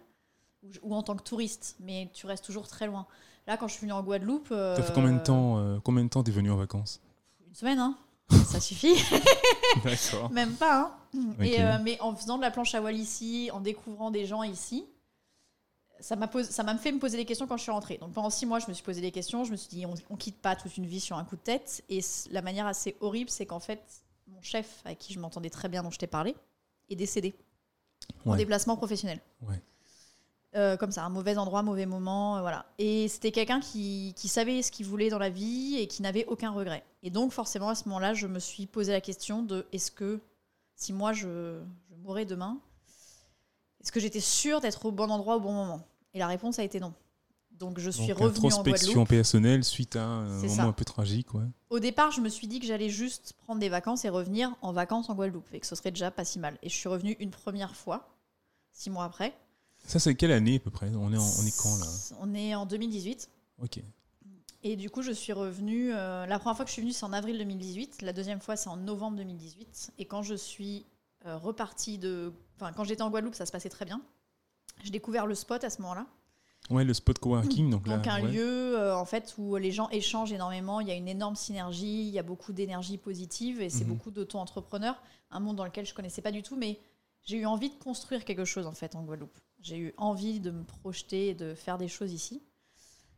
ou, 0.82 0.94
en 0.94 1.02
tant 1.02 1.16
que 1.16 1.22
touriste, 1.22 1.76
mais 1.80 2.10
tu 2.14 2.26
restes 2.26 2.44
toujours 2.44 2.68
très 2.68 2.86
loin. 2.86 3.06
Là, 3.46 3.56
quand 3.56 3.68
je 3.68 3.74
suis 3.74 3.82
venue 3.82 3.92
en 3.92 4.02
Guadeloupe. 4.02 4.48
Ça 4.48 4.82
fait 4.82 4.92
combien 4.92 5.12
de 5.12 5.22
temps 5.22 5.58
euh, 5.58 5.78
Combien 5.82 6.04
de 6.04 6.08
temps 6.08 6.22
t'es 6.22 6.30
venu 6.30 6.50
en 6.50 6.56
vacances 6.56 7.00
Une 7.46 7.54
semaine, 7.54 7.78
hein 7.78 7.96
ça 8.46 8.60
suffit. 8.60 8.94
D'accord. 9.84 10.30
Même 10.30 10.54
pas. 10.54 10.96
Hein. 11.14 11.34
Et, 11.40 11.60
euh, 11.60 11.78
mais 11.82 12.00
en 12.00 12.14
faisant 12.14 12.36
de 12.36 12.42
la 12.42 12.52
planche 12.52 12.74
à 12.76 12.80
voile 12.80 12.96
ici, 12.96 13.50
en 13.52 13.60
découvrant 13.60 14.12
des 14.12 14.24
gens 14.24 14.44
ici, 14.44 14.84
ça 15.98 16.14
m'a 16.16 16.30
ça 16.44 16.62
m'a 16.62 16.76
fait 16.76 16.92
me 16.92 16.98
poser 16.98 17.16
des 17.16 17.24
questions 17.24 17.46
quand 17.46 17.56
je 17.56 17.62
suis 17.62 17.72
rentrée. 17.72 17.98
Donc 17.98 18.12
pendant 18.12 18.30
six 18.30 18.46
mois, 18.46 18.60
je 18.60 18.68
me 18.68 18.72
suis 18.72 18.84
posé 18.84 19.00
des 19.00 19.10
questions. 19.10 19.44
Je 19.44 19.50
me 19.50 19.56
suis 19.56 19.68
dit, 19.68 19.84
on, 19.84 19.94
ne 19.94 20.16
quitte 20.16 20.40
pas 20.40 20.54
toute 20.54 20.76
une 20.76 20.86
vie 20.86 21.00
sur 21.00 21.16
un 21.18 21.24
coup 21.24 21.36
de 21.36 21.40
tête. 21.40 21.82
Et 21.88 22.00
la 22.30 22.42
manière 22.42 22.66
assez 22.66 22.96
horrible, 23.00 23.30
c'est 23.30 23.46
qu'en 23.46 23.60
fait, 23.60 23.82
mon 24.30 24.42
chef, 24.42 24.82
avec 24.84 24.98
qui 24.98 25.12
je 25.12 25.20
m'entendais 25.20 25.50
très 25.50 25.68
bien, 25.68 25.82
dont 25.82 25.90
je 25.90 25.98
t'ai 25.98 26.06
parlé, 26.06 26.34
est 26.88 26.96
décédé 26.96 27.34
en 28.24 28.36
déplacement 28.36 28.76
professionnel. 28.76 29.20
Euh, 30.56 30.76
comme 30.76 30.90
ça, 30.90 31.04
un 31.04 31.10
mauvais 31.10 31.36
endroit, 31.36 31.62
mauvais 31.62 31.86
moment, 31.86 32.38
euh, 32.38 32.40
voilà. 32.40 32.66
Et 32.78 33.06
c'était 33.06 33.30
quelqu'un 33.30 33.60
qui, 33.60 34.14
qui, 34.16 34.26
savait 34.26 34.62
ce 34.62 34.72
qu'il 34.72 34.84
voulait 34.84 35.08
dans 35.08 35.18
la 35.18 35.30
vie 35.30 35.76
et 35.78 35.86
qui 35.86 36.02
n'avait 36.02 36.26
aucun 36.26 36.50
regret. 36.50 36.82
Et 37.04 37.10
donc 37.10 37.30
forcément, 37.30 37.68
à 37.68 37.76
ce 37.76 37.84
moment-là, 37.88 38.14
je 38.14 38.26
me 38.26 38.40
suis 38.40 38.66
posé 38.66 38.90
la 38.90 39.00
question 39.00 39.44
de 39.44 39.64
est-ce 39.72 39.92
que 39.92 40.20
si 40.74 40.92
moi 40.92 41.12
je, 41.12 41.60
je 41.88 41.94
mourrais 42.02 42.24
demain, 42.24 42.58
est-ce 43.80 43.92
que 43.92 44.00
j'étais 44.00 44.20
sûre 44.20 44.60
d'être 44.60 44.84
au 44.86 44.90
bon 44.90 45.08
endroit 45.10 45.36
au 45.36 45.40
bon 45.40 45.52
moment? 45.52 45.86
Et 46.14 46.18
la 46.18 46.26
réponse 46.26 46.58
a 46.58 46.64
été 46.64 46.80
non. 46.80 46.92
Donc 47.60 47.78
je 47.78 47.90
suis 47.90 48.12
revenue 48.12 48.52
en 48.52 48.62
Guadeloupe. 48.62 49.08
personnelle 49.08 49.62
suite 49.64 49.94
à 49.94 50.02
un 50.02 50.42
moment 50.42 50.62
un 50.68 50.72
peu 50.72 50.86
tragique. 50.86 51.34
Ouais. 51.34 51.44
Au 51.68 51.78
départ, 51.78 52.10
je 52.10 52.22
me 52.22 52.30
suis 52.30 52.46
dit 52.48 52.58
que 52.58 52.66
j'allais 52.66 52.88
juste 52.88 53.34
prendre 53.44 53.60
des 53.60 53.68
vacances 53.68 54.04
et 54.06 54.08
revenir 54.08 54.56
en 54.62 54.72
vacances 54.72 55.10
en 55.10 55.14
Guadeloupe 55.14 55.46
et 55.52 55.60
que 55.60 55.66
ce 55.66 55.76
serait 55.76 55.90
déjà 55.90 56.10
pas 56.10 56.24
si 56.24 56.38
mal. 56.38 56.58
Et 56.62 56.70
je 56.70 56.74
suis 56.74 56.88
revenue 56.88 57.16
une 57.20 57.30
première 57.30 57.76
fois, 57.76 58.08
six 58.72 58.88
mois 58.88 59.04
après. 59.04 59.36
Ça, 59.84 59.98
c'est 59.98 60.14
quelle 60.14 60.32
année 60.32 60.56
à 60.56 60.58
peu 60.58 60.70
près? 60.70 60.90
On 60.96 61.12
est, 61.12 61.18
en, 61.18 61.22
on 61.22 61.46
est 61.46 61.56
quand 61.62 61.76
là? 61.78 61.86
On 62.20 62.34
est 62.34 62.54
en 62.54 62.64
2018. 62.64 63.28
Ok. 63.62 63.80
Et 64.62 64.76
du 64.76 64.88
coup, 64.90 65.02
je 65.02 65.12
suis 65.12 65.32
revenue. 65.32 65.92
Euh, 65.92 66.26
la 66.26 66.38
première 66.38 66.56
fois 66.56 66.64
que 66.64 66.70
je 66.70 66.74
suis 66.74 66.82
venue, 66.82 66.92
c'est 66.92 67.04
en 67.04 67.12
avril 67.12 67.36
2018. 67.38 68.02
La 68.02 68.12
deuxième 68.14 68.40
fois, 68.40 68.56
c'est 68.56 68.68
en 68.68 68.76
novembre 68.76 69.18
2018. 69.18 69.92
Et 69.98 70.06
quand 70.06 70.22
je 70.22 70.34
suis 70.34 70.86
euh, 71.26 71.36
repartie 71.36 71.98
de 71.98 72.32
Enfin, 72.56 72.72
quand 72.74 72.84
j'étais 72.84 73.02
en 73.02 73.10
Guadeloupe, 73.10 73.34
ça 73.34 73.46
se 73.46 73.52
passait 73.52 73.70
très 73.70 73.86
bien. 73.86 74.02
J'ai 74.82 74.90
découvert 74.90 75.26
le 75.26 75.34
spot 75.34 75.64
à 75.64 75.70
ce 75.70 75.80
moment-là. 75.82 76.06
Ouais, 76.70 76.84
le 76.84 76.94
spot 76.94 77.18
coworking. 77.18 77.68
Donc, 77.68 77.84
donc 77.84 78.06
un 78.06 78.20
lieu 78.20 78.78
euh, 78.78 78.96
en 78.96 79.04
fait 79.04 79.34
où 79.38 79.56
les 79.56 79.72
gens 79.72 79.88
échangent 79.90 80.32
énormément. 80.32 80.80
Il 80.80 80.86
y 80.86 80.92
a 80.92 80.94
une 80.94 81.08
énorme 81.08 81.34
synergie, 81.34 82.06
il 82.06 82.10
y 82.10 82.18
a 82.18 82.22
beaucoup 82.22 82.52
d'énergie 82.52 82.96
positive 82.96 83.60
et 83.60 83.68
c'est 83.68 83.84
mhm. 83.84 83.90
beaucoup 83.90 84.10
d'auto-entrepreneurs. 84.12 85.02
Un 85.32 85.40
monde 85.40 85.56
dans 85.56 85.64
lequel 85.64 85.84
je 85.84 85.94
connaissais 85.94 86.22
pas 86.22 86.30
du 86.30 86.42
tout, 86.42 86.56
mais 86.56 86.78
j'ai 87.24 87.38
eu 87.38 87.46
envie 87.46 87.70
de 87.70 87.74
construire 87.74 88.24
quelque 88.24 88.44
chose 88.44 88.66
en 88.66 88.72
fait 88.72 88.94
en 88.94 89.02
Guadeloupe. 89.02 89.36
J'ai 89.60 89.78
eu 89.78 89.94
envie 89.96 90.40
de 90.40 90.52
me 90.52 90.62
projeter, 90.62 91.34
de 91.34 91.54
faire 91.54 91.76
des 91.76 91.88
choses 91.88 92.12
ici. 92.12 92.42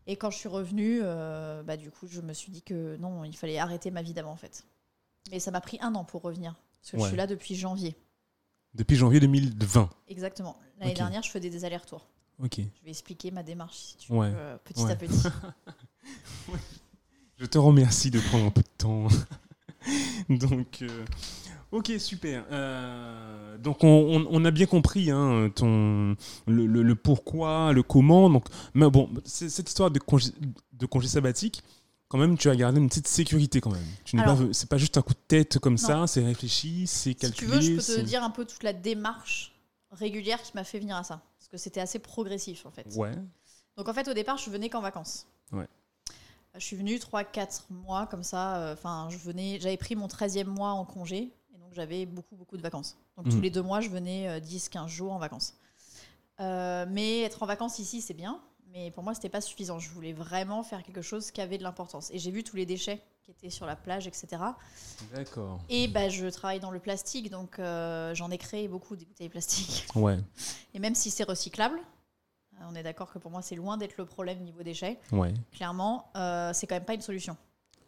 Et 0.07 0.17
quand 0.17 0.31
je 0.31 0.39
suis 0.39 0.49
revenue, 0.49 1.01
euh, 1.03 1.63
bah, 1.63 1.77
du 1.77 1.91
coup, 1.91 2.07
je 2.09 2.21
me 2.21 2.33
suis 2.33 2.51
dit 2.51 2.63
que 2.63 2.97
non, 2.97 3.23
il 3.25 3.37
fallait 3.37 3.59
arrêter 3.59 3.91
ma 3.91 4.03
vie 4.03 4.15
d'avant 4.15 4.33
en 4.33 4.37
fait. 4.37 4.65
Mais 5.31 5.39
ça 5.39 5.51
m'a 5.51 5.61
pris 5.61 5.79
un 5.81 5.95
an 5.95 6.05
pour 6.05 6.23
revenir 6.23 6.55
parce 6.81 6.93
que 6.93 6.99
je 6.99 7.05
suis 7.07 7.17
là 7.17 7.27
depuis 7.27 7.55
janvier. 7.55 7.97
Depuis 8.75 8.97
janvier 8.97 9.21
2020. 9.21 9.91
Exactement. 10.09 10.57
L'année 10.81 10.95
dernière, 10.95 11.23
je 11.23 11.31
faisais 11.31 11.51
des 11.51 11.65
allers-retours. 11.65 12.09
Ok. 12.43 12.59
Je 12.59 12.85
vais 12.85 12.91
expliquer 12.91 13.31
ma 13.31 13.43
démarche 13.43 13.77
si 13.77 13.97
tu 13.97 14.13
veux, 14.13 14.19
euh, 14.23 14.57
petit 14.65 14.85
à 14.85 14.97
petit. 14.97 15.29
Je 17.39 17.47
te 17.47 17.59
remercie 17.59 18.11
de 18.11 18.21
prendre 18.21 18.47
un 18.47 18.51
peu 18.51 18.63
de 18.63 18.69
temps. 18.79 19.09
donc, 20.29 20.83
euh, 20.83 21.05
ok, 21.71 21.93
super. 21.99 22.45
Euh, 22.51 23.59
donc, 23.59 23.79
on, 23.83 24.45
a 24.45 24.51
bien 24.51 24.67
compris 24.67 25.11
hein, 25.11 25.51
ton, 25.55 26.17
le, 26.47 26.95
pourquoi, 26.95 27.73
le 27.73 27.83
comment. 27.83 28.29
Donc, 28.29 28.47
mais 28.75 28.91
bon, 28.91 29.09
cette 29.25 29.69
histoire 29.69 29.91
de 29.91 30.01
de 30.73 30.87
congé 30.87 31.09
sabbatique, 31.09 31.63
quand 32.09 32.19
même, 32.19 32.37
tu 32.37 32.51
as 32.51 32.57
gardé 32.57 32.79
une 32.79 32.89
petite 32.89 33.09
sécurité 33.09 33.61
quand 33.61 33.71
même. 33.71 33.87
Tu 34.05 34.17
n'es 34.17 34.25
pas, 34.25 34.37
c'est 34.53 34.69
pas 34.69 34.79
juste 34.79 34.99
un 34.99 35.03
coup 35.03 35.15
de 35.15 35.27
tête 35.29 35.59
comme 35.59 35.79
ça, 35.79 36.07
c'est 36.07 36.25
réfléchi, 36.25 36.87
c'est 36.87 37.15
calculé. 37.15 37.53
Si 37.53 37.69
tu 37.69 37.75
veux, 37.75 37.81
je 37.81 37.93
peux 37.95 38.03
te 38.03 38.07
dire 38.07 38.23
un 38.23 38.31
peu 38.31 38.45
toute 38.45 38.63
la 38.65 38.73
démarche 38.73 39.53
régulière 39.93 40.43
qui 40.43 40.53
m'a 40.55 40.65
fait 40.65 40.79
venir 40.79 40.97
à 40.97 41.05
ça, 41.05 41.23
que 41.53 41.59
c'était 41.59 41.81
assez 41.81 42.01
progressif 42.01 42.67
en 42.67 42.71
fait. 42.71 42.87
Ouais. 42.97 43.13
Donc 43.77 43.89
en 43.89 43.95
fait, 43.95 44.09
au 44.09 44.15
départ, 44.15 44.39
je 44.39 44.51
venais 44.51 44.69
qu'en 44.69 44.81
vacances. 44.81 45.29
Ouais. 45.53 45.69
Je 46.55 46.61
suis 46.61 46.77
venue 46.77 46.97
3-4 46.97 47.65
mois 47.71 48.07
comme 48.07 48.25
ça. 48.25 48.57
Euh, 48.57 48.73
enfin, 48.75 49.09
je 49.11 49.19
venais, 49.19 49.59
j'avais 49.61 49.77
pris 49.77 49.95
mon 49.95 50.07
13e 50.07 50.47
mois 50.47 50.71
en 50.71 50.85
congé, 50.85 51.33
et 51.55 51.59
donc 51.59 51.73
j'avais 51.73 52.05
beaucoup, 52.05 52.37
beaucoup 52.37 52.57
de 52.57 52.63
vacances. 52.63 52.99
Donc 53.17 53.27
tous 53.27 53.37
mhm. 53.37 53.43
les 53.43 53.51
deux 53.51 53.63
mois, 53.63 53.81
je 53.81 53.89
venais 53.89 54.41
10-15 54.41 54.85
euh, 54.85 54.89
jours 54.89 55.13
en 55.13 55.19
vacances. 55.19 55.55
Euh, 56.41 56.87
mais 56.89 57.21
être 57.21 57.43
en 57.43 57.47
vacances 57.47 57.79
ici, 57.79 58.01
c'est 58.01 58.15
bien 58.15 58.43
mais 58.73 58.91
pour 58.91 59.05
moi, 59.05 59.15
c'était 59.15 59.29
pas 59.29 59.41
suffisant. 59.41 59.79
Je 59.79 59.91
voulais 59.91 60.13
vraiment 60.13 60.63
faire 60.63 60.83
quelque 60.83 61.03
chose 61.03 61.31
qui 61.31 61.41
avait 61.41 61.59
de 61.59 61.63
l'importance. 61.63 62.11
Et 62.11 62.19
j'ai 62.19 62.31
vu 62.31 62.43
tous 62.43 62.57
les 62.57 62.67
déchets 62.67 63.03
qui 63.25 63.31
étaient 63.31 63.51
sur 63.51 63.67
la 63.67 63.77
plage, 63.77 64.07
etc. 64.07 64.43
D'accord. 65.15 65.61
Et 65.69 65.89
bah, 65.89 66.09
je 66.09 66.27
travaille 66.27 66.61
dans 66.61 66.71
le 66.71 66.81
plastique, 66.81 67.31
donc 67.31 67.59
euh, 67.59 68.15
j'en 68.15 68.31
ai 68.31 68.39
créé 68.39 68.69
beaucoup 68.69 68.97
des 68.97 69.05
bouteilles 69.05 69.29
plastiques. 69.29 69.87
Ouais. 69.95 70.19
Et 70.75 70.79
même 70.79 70.95
si 70.95 71.11
c'est 71.11 71.25
recyclable, 71.25 71.79
euh, 71.79 72.65
on 72.69 72.75
est 72.75 72.83
d'accord 72.83 73.13
que 73.13 73.19
pour 73.19 73.31
moi, 73.31 73.43
c'est 73.43 73.55
loin 73.55 73.77
d'être 73.77 73.97
le 73.97 74.05
problème 74.05 74.41
niveau 74.41 74.63
déchets. 74.63 74.99
Ouais. 75.13 75.33
Clairement, 75.53 76.11
euh, 76.17 76.53
c'est 76.53 76.67
quand 76.67 76.77
même 76.77 76.85
pas 76.85 76.95
une 76.95 77.01
solution. 77.01 77.37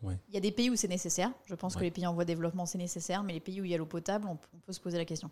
Ouais. 0.03 0.19
Il 0.29 0.35
y 0.35 0.37
a 0.37 0.41
des 0.41 0.53
pays 0.53 0.71
où 0.71 0.77
c'est 0.77 0.89
nécessaire. 0.89 1.31
Je 1.47 1.55
pense 1.55 1.77
que 1.77 1.81
les 1.81 1.91
pays 1.91 2.07
en 2.07 2.13
voie 2.13 2.25
de 2.25 2.29
développement, 2.29 2.67
c'est 2.67 2.79
nécessaire. 2.79 3.23
Mais 3.23 3.33
les 3.33 3.41
pays 3.41 3.61
où 3.61 3.65
il 3.65 3.71
y 3.71 3.75
a 3.75 3.79
l'eau 3.79 3.87
potable, 3.87 4.27
on, 4.29 4.39
on, 4.55 4.59
peut 4.59 4.73
se 4.73 4.81
poser 4.81 4.99
la 4.99 5.07
question. 5.07 5.31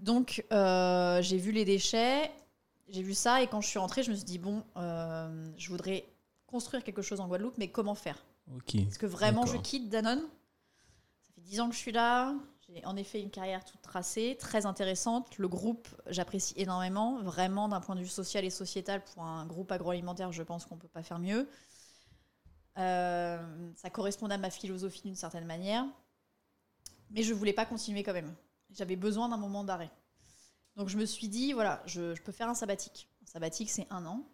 Donc, 0.00 0.44
j'ai 0.50 1.36
vu 1.36 1.52
les 1.52 1.64
déchets 1.66 2.32
j'ai 2.88 3.02
vu 3.02 3.14
ça 3.14 3.42
et 3.42 3.46
quand 3.46 3.60
je 3.60 3.68
suis 3.68 3.78
rentrée, 3.78 4.02
je 4.02 4.10
me 4.10 4.16
suis 4.16 4.24
dit, 4.24 4.38
bon, 4.38 4.62
euh, 4.76 5.50
je 5.56 5.68
voudrais 5.68 6.04
construire 6.46 6.82
quelque 6.82 7.02
chose 7.02 7.20
en 7.20 7.28
Guadeloupe, 7.28 7.58
mais 7.58 7.68
comment 7.68 7.94
faire? 7.94 8.24
Ok. 8.54 8.82
Parce 8.84 8.98
que 8.98 9.06
vraiment, 9.06 9.46
je 9.46 9.56
quitte 9.56 9.88
Danone? 9.88 10.20
Ça 10.20 11.32
fait 11.34 11.40
10 11.42 11.60
ans 11.60 11.68
que 11.68 11.74
je 11.74 11.80
suis 11.80 11.92
là. 11.92 12.34
J'ai 12.68 12.84
en 12.84 12.96
effet 12.96 13.20
une 13.20 13.30
carrière 13.30 13.64
toute 13.64 13.80
tracée, 13.80 14.36
très 14.38 14.66
intéressante. 14.66 15.38
Le 15.38 15.48
groupe, 15.48 15.88
j'apprécie 16.06 16.54
énormément. 16.56 17.22
Vraiment, 17.22 17.68
d'un 17.68 17.80
point 17.80 17.94
de 17.94 18.00
vue 18.00 18.08
social 18.08 18.44
et 18.44 18.50
sociétal, 18.50 19.02
pour 19.04 19.22
un 19.22 19.46
groupe 19.46 19.72
agroalimentaire, 19.72 20.32
je 20.32 20.42
pense 20.42 20.66
qu'on 20.66 20.74
ne 20.74 20.80
peut 20.80 20.88
pas 20.88 21.02
faire 21.02 21.18
mieux. 21.18 21.48
Euh, 22.78 23.72
ça 23.74 23.90
correspondait 23.90 24.34
à 24.34 24.38
ma 24.38 24.50
philosophie 24.50 25.02
d'une 25.02 25.16
certaine 25.16 25.46
manière. 25.46 25.86
Mais 27.10 27.22
je 27.22 27.32
ne 27.32 27.38
voulais 27.38 27.54
pas 27.54 27.64
continuer 27.64 28.02
quand 28.02 28.12
même. 28.12 28.34
J'avais 28.70 28.96
besoin 28.96 29.30
d'un 29.30 29.38
moment 29.38 29.64
d'arrêt. 29.64 29.90
Donc 30.76 30.88
je 30.88 30.98
me 30.98 31.06
suis 31.06 31.28
dit, 31.28 31.54
voilà, 31.54 31.82
je, 31.86 32.14
je 32.14 32.22
peux 32.22 32.32
faire 32.32 32.48
un 32.48 32.54
sabbatique. 32.54 33.08
Un 33.22 33.26
sabbatique, 33.26 33.70
c'est 33.70 33.86
un 33.90 34.04
an. 34.04 34.28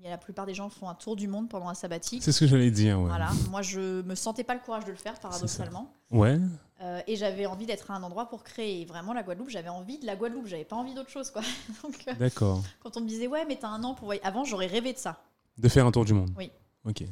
Il 0.00 0.04
y 0.04 0.06
a 0.06 0.10
la 0.10 0.18
plupart 0.18 0.46
des 0.46 0.54
gens 0.54 0.70
font 0.70 0.88
un 0.88 0.94
tour 0.94 1.14
du 1.14 1.28
monde 1.28 1.50
pendant 1.50 1.68
un 1.68 1.74
sabbatique. 1.74 2.22
C'est 2.22 2.32
ce 2.32 2.40
que 2.40 2.46
j'allais 2.46 2.70
dire, 2.70 2.98
ouais. 2.98 3.08
Voilà, 3.08 3.30
moi 3.50 3.60
je 3.60 4.00
me 4.00 4.14
sentais 4.14 4.44
pas 4.44 4.54
le 4.54 4.60
courage 4.60 4.86
de 4.86 4.90
le 4.90 4.96
faire 4.96 5.20
paradoxalement. 5.20 5.92
Ouais. 6.10 6.38
Euh, 6.80 7.02
et 7.06 7.16
j'avais 7.16 7.44
envie 7.44 7.66
d'être 7.66 7.90
à 7.90 7.94
un 7.96 8.02
endroit 8.02 8.30
pour 8.30 8.42
créer. 8.42 8.80
Et 8.80 8.84
vraiment 8.86 9.12
la 9.12 9.22
Guadeloupe, 9.22 9.50
j'avais 9.50 9.68
envie 9.68 9.98
de 9.98 10.06
la 10.06 10.16
Guadeloupe, 10.16 10.46
j'avais 10.46 10.64
pas 10.64 10.76
envie 10.76 10.94
d'autre 10.94 11.10
chose 11.10 11.30
quoi. 11.30 11.42
Euh, 12.08 12.14
D'accord. 12.14 12.62
quand 12.82 12.96
on 12.96 13.00
me 13.02 13.06
disait 13.06 13.26
ouais 13.26 13.44
mais 13.46 13.56
t'as 13.56 13.68
un 13.68 13.84
an 13.84 13.94
pour 13.94 14.06
voyager, 14.06 14.26
avant 14.26 14.44
j'aurais 14.44 14.66
rêvé 14.66 14.94
de 14.94 14.98
ça. 14.98 15.22
De 15.58 15.68
faire 15.68 15.84
un 15.84 15.92
tour 15.92 16.06
du 16.06 16.14
monde. 16.14 16.30
Oui. 16.38 16.50
Ok. 16.86 17.04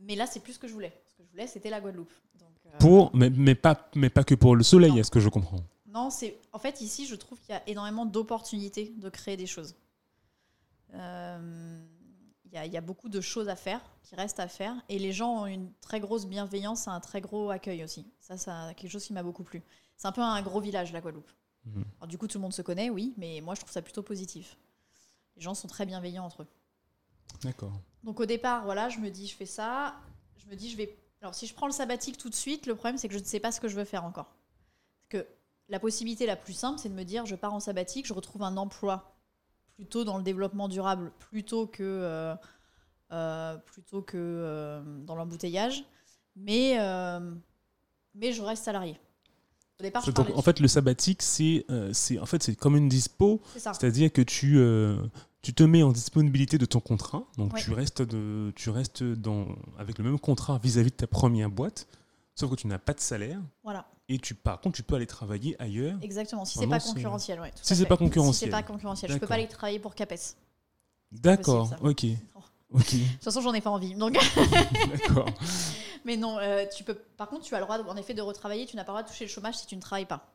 Mais 0.00 0.16
là 0.16 0.26
c'est 0.26 0.40
plus 0.40 0.54
ce 0.54 0.58
que 0.58 0.66
je 0.66 0.72
voulais. 0.72 0.92
Ce 1.08 1.14
que 1.14 1.22
je 1.22 1.30
voulais 1.30 1.46
c'était 1.46 1.70
la 1.70 1.80
Guadeloupe. 1.80 2.12
Donc, 2.40 2.48
euh, 2.66 2.78
Pour, 2.78 3.14
mais, 3.14 3.30
mais, 3.30 3.54
pas, 3.54 3.88
mais 3.94 4.10
pas 4.10 4.24
que 4.24 4.34
pour 4.34 4.56
le 4.56 4.64
soleil, 4.64 4.98
est-ce 4.98 5.10
que 5.12 5.20
je 5.20 5.28
comprends? 5.28 5.60
Non, 5.86 6.10
c'est 6.10 6.36
en 6.52 6.58
fait 6.58 6.80
ici 6.80 7.06
je 7.06 7.14
trouve 7.14 7.38
qu'il 7.38 7.54
y 7.54 7.56
a 7.56 7.62
énormément 7.68 8.06
d'opportunités 8.06 8.92
de 8.96 9.08
créer 9.08 9.36
des 9.36 9.46
choses. 9.46 9.76
Euh, 10.94 11.84
y, 12.54 12.58
a- 12.58 12.66
il 12.66 12.72
y 12.72 12.76
a 12.76 12.80
beaucoup 12.80 13.08
de 13.08 13.20
choses 13.20 13.48
à 13.48 13.56
faire, 13.56 13.80
qui 14.02 14.14
restent 14.14 14.40
à 14.40 14.48
faire, 14.48 14.74
et 14.88 14.98
les 14.98 15.12
gens 15.12 15.42
ont 15.42 15.46
une 15.46 15.72
très 15.80 16.00
grosse 16.00 16.26
bienveillance, 16.26 16.86
et 16.86 16.90
un 16.90 17.00
très 17.00 17.20
gros 17.20 17.50
accueil 17.50 17.82
aussi. 17.84 18.06
Ça, 18.20 18.36
c'est 18.36 18.50
quelque 18.76 18.90
chose 18.90 19.04
qui 19.04 19.12
m'a 19.12 19.22
beaucoup 19.22 19.44
plu. 19.44 19.62
C'est 19.96 20.08
un 20.08 20.12
peu 20.12 20.20
un 20.22 20.40
gros 20.42 20.60
village 20.60 20.92
la 20.92 21.00
Guadeloupe. 21.00 21.30
Mhm. 21.64 21.84
Alors, 21.98 22.08
du 22.08 22.18
coup, 22.18 22.26
tout 22.28 22.38
le 22.38 22.42
monde 22.42 22.52
se 22.52 22.62
connaît, 22.62 22.90
oui, 22.90 23.14
mais 23.16 23.40
moi 23.40 23.54
je 23.54 23.60
trouve 23.60 23.72
ça 23.72 23.80
plutôt 23.82 24.02
positif. 24.02 24.56
Les 25.36 25.42
gens 25.42 25.54
sont 25.54 25.68
très 25.68 25.86
bienveillants 25.86 26.24
entre 26.24 26.42
eux. 26.42 26.46
D'accord. 27.42 27.72
Donc 28.02 28.20
au 28.20 28.26
départ, 28.26 28.64
voilà, 28.64 28.88
je 28.88 28.98
me 28.98 29.10
dis, 29.10 29.26
je 29.26 29.34
fais 29.34 29.46
ça. 29.46 29.94
Je 30.38 30.46
me 30.46 30.54
dis, 30.56 30.70
je 30.70 30.76
vais. 30.76 30.96
Alors 31.22 31.34
si 31.34 31.46
je 31.46 31.54
prends 31.54 31.66
le 31.66 31.72
sabbatique 31.72 32.18
tout 32.18 32.28
de 32.28 32.34
suite, 32.34 32.66
le 32.66 32.74
problème 32.74 32.98
c'est 32.98 33.08
que 33.08 33.14
je 33.14 33.18
ne 33.18 33.24
sais 33.24 33.40
pas 33.40 33.50
ce 33.50 33.60
que 33.60 33.66
je 33.68 33.74
veux 33.76 33.84
faire 33.84 34.04
encore. 34.04 34.26
Parce 35.10 35.22
que 35.24 35.28
la 35.70 35.80
possibilité 35.80 36.26
la 36.26 36.36
plus 36.36 36.52
simple, 36.52 36.78
c'est 36.78 36.90
de 36.90 36.94
me 36.94 37.02
dire, 37.04 37.24
je 37.24 37.34
pars 37.34 37.54
en 37.54 37.60
sabbatique, 37.60 38.06
je 38.06 38.12
retrouve 38.12 38.42
un 38.42 38.56
emploi 38.58 39.13
plutôt 39.74 40.04
dans 40.04 40.16
le 40.16 40.22
développement 40.22 40.68
durable, 40.68 41.12
plutôt 41.18 41.66
que 41.66 41.82
euh, 41.82 42.34
euh, 43.12 43.56
plutôt 43.58 44.02
que 44.02 44.16
euh, 44.16 44.82
dans 45.04 45.14
l'embouteillage. 45.14 45.84
Mais 46.36 46.76
mais 48.16 48.32
je 48.32 48.42
reste 48.42 48.64
salarié. 48.64 48.98
Au 49.80 49.82
départ, 49.82 50.04
je 50.04 50.12
donc, 50.12 50.30
en 50.36 50.42
fait, 50.42 50.60
le 50.60 50.68
sabbatique, 50.68 51.20
c'est 51.22 51.66
en 51.70 52.26
fait, 52.26 52.42
c'est 52.42 52.54
comme 52.54 52.76
une 52.76 52.88
dispo, 52.88 53.40
c'est 53.52 53.58
ça. 53.58 53.72
c'est-à-dire 53.74 54.12
que 54.12 54.22
tu, 54.22 54.60
tu 55.42 55.52
te 55.52 55.62
mets 55.64 55.82
en 55.82 55.90
disponibilité 55.92 56.58
de 56.58 56.64
ton 56.64 56.80
contrat, 56.80 57.24
donc 57.36 57.52
Ouais. 57.54 57.60
tu 57.60 57.72
restes, 57.72 58.02
de, 58.02 58.52
tu 58.54 58.70
restes 58.70 59.02
dans, 59.02 59.46
avec 59.78 59.98
le 59.98 60.04
même 60.04 60.18
contrat 60.18 60.58
vis-à-vis 60.62 60.90
de 60.90 60.96
ta 60.96 61.06
première 61.08 61.50
boîte, 61.50 61.88
sauf 62.36 62.50
que 62.50 62.54
tu 62.54 62.66
n'as 62.68 62.78
pas 62.78 62.94
de 62.94 63.00
salaire, 63.00 63.40
Voilà, 63.64 63.86
et 64.08 64.18
tu, 64.18 64.34
par 64.34 64.60
contre, 64.60 64.76
tu 64.76 64.82
peux 64.82 64.96
aller 64.96 65.06
travailler 65.06 65.60
ailleurs. 65.60 65.98
exactement. 66.02 66.44
Si 66.44 66.58
c'est 66.58 66.66
pas 66.66 66.80
concurrentiel, 66.80 67.40
ouais. 67.40 67.52
Si 67.62 67.74
c'est 67.76 67.86
pas 67.86 67.94
Si 67.94 67.98
concurrentiel. 67.98 68.48
c'est 68.50 68.52
pas 68.56 68.62
concurrentiel, 68.62 69.10
je 69.12 69.18
peux 69.18 69.26
pas 69.26 69.34
aller 69.34 69.48
travailler 69.48 69.78
pour 69.78 69.94
Capes. 69.94 70.36
D'accord, 71.12 71.70
ok. 71.82 72.06
Oh. 72.34 72.40
Ok, 72.70 72.92
De 72.94 72.98
toute 73.12 73.22
façon, 73.22 73.40
j'en 73.40 73.52
ai 73.54 73.60
pas 73.60 73.70
envie. 73.70 73.94
Donc, 73.94 74.14
d'accord. 74.90 75.28
mais 76.04 76.16
non, 76.16 76.38
euh, 76.38 76.64
tu 76.74 76.82
peux. 76.82 76.94
Par 76.94 77.28
contre, 77.28 77.44
tu 77.44 77.54
as 77.54 77.60
le 77.60 77.64
droit, 77.64 77.78
en 77.78 77.96
effet, 77.96 78.14
de 78.14 78.22
retravailler. 78.22 78.66
Tu 78.66 78.74
n'as 78.74 78.82
pas 78.82 78.90
le 78.92 78.96
droit 78.96 79.02
de 79.04 79.08
toucher 79.08 79.24
le 79.26 79.30
chômage 79.30 79.56
si 79.58 79.66
tu 79.66 79.76
ne 79.76 79.80
travailles 79.80 80.06
pas. 80.06 80.34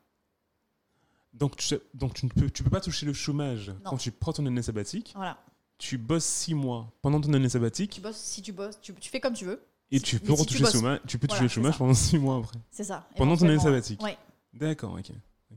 Donc, 1.34 1.58
tu, 1.58 1.68
sais- 1.68 1.82
donc 1.94 2.14
tu 2.14 2.26
ne 2.26 2.32
peux, 2.32 2.50
tu 2.50 2.64
peux 2.64 2.70
pas 2.70 2.80
toucher 2.80 3.06
le 3.06 3.12
chômage 3.14 3.70
Non. 3.70 3.76
quand 3.92 3.98
tu 3.98 4.12
prends 4.12 4.32
ton 4.32 4.46
année 4.46 4.62
sabbatique. 4.62 5.12
Voilà. 5.16 5.38
Tu 5.78 5.98
bosses 5.98 6.24
six 6.26 6.54
mois 6.54 6.92
pendant 7.02 7.20
ton 7.20 7.34
année 7.34 7.46
Tu 7.48 7.52
sabbatique 7.52 8.02
bosses 8.02 8.16
si 8.18 8.42
tu 8.42 8.54
bosses. 8.54 8.80
Tu, 8.82 8.94
tu 8.96 9.10
fais 9.10 9.20
comme 9.20 9.34
tu 9.34 9.44
veux. 9.46 9.62
Et 9.92 10.00
tu 10.00 10.20
peux 10.20 10.34
retoucher 10.34 10.64
le 10.64 10.70
chômage, 10.70 11.00
tu 11.08 11.18
peux 11.20 11.28
toucher 11.28 11.44
le 11.44 11.48
chômage 11.50 11.78
pendant 11.78 11.94
six 11.94 12.18
mois 12.18 12.38
après. 12.38 12.60
C'est 12.72 12.84
ça. 12.84 13.08
Pendant 13.16 13.36
ton 13.38 13.46
année 13.48 13.60
sabbatique. 13.60 14.02
Ouais, 14.04 14.18
D'accord, 14.54 14.94
ok. 14.94 15.12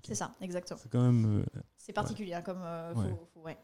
c'est 0.07 0.15
ça, 0.15 0.35
exactement. 0.41 0.79
C'est 0.83 0.91
quand 0.91 1.03
même. 1.03 1.41
euh, 1.41 1.61
C'est 1.77 1.93
particulier 1.93 2.35
hein, 2.35 2.43
comme. 2.43 2.61
euh, 2.63 2.95
faut- 2.95 3.01
Ouais. 3.01 3.15
faut- 3.35 3.41
ouais. 3.41 3.59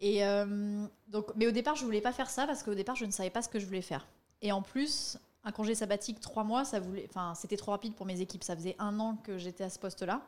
Et 0.00 0.24
euh, 0.24 0.86
donc, 1.08 1.26
mais 1.36 1.46
au 1.46 1.50
départ, 1.52 1.76
je 1.76 1.84
voulais 1.84 2.00
pas 2.00 2.12
faire 2.12 2.28
ça 2.28 2.46
parce 2.46 2.62
qu'au 2.62 2.74
départ, 2.74 2.96
je 2.96 3.04
ne 3.04 3.10
savais 3.10 3.30
pas 3.30 3.42
ce 3.42 3.48
que 3.48 3.58
je 3.60 3.66
voulais 3.66 3.80
faire. 3.82 4.06
Et 4.42 4.50
en 4.52 4.60
plus, 4.60 5.16
un 5.44 5.52
congé 5.52 5.74
sabbatique 5.74 6.20
trois 6.20 6.42
mois, 6.44 6.64
ça 6.64 6.80
voulait. 6.80 7.06
Enfin, 7.08 7.34
c'était 7.36 7.56
trop 7.56 7.70
rapide 7.70 7.94
pour 7.94 8.04
mes 8.06 8.20
équipes. 8.20 8.42
Ça 8.44 8.56
faisait 8.56 8.76
un 8.78 8.98
an 9.00 9.16
que 9.22 9.38
j'étais 9.38 9.64
à 9.64 9.70
ce 9.70 9.78
poste-là. 9.78 10.20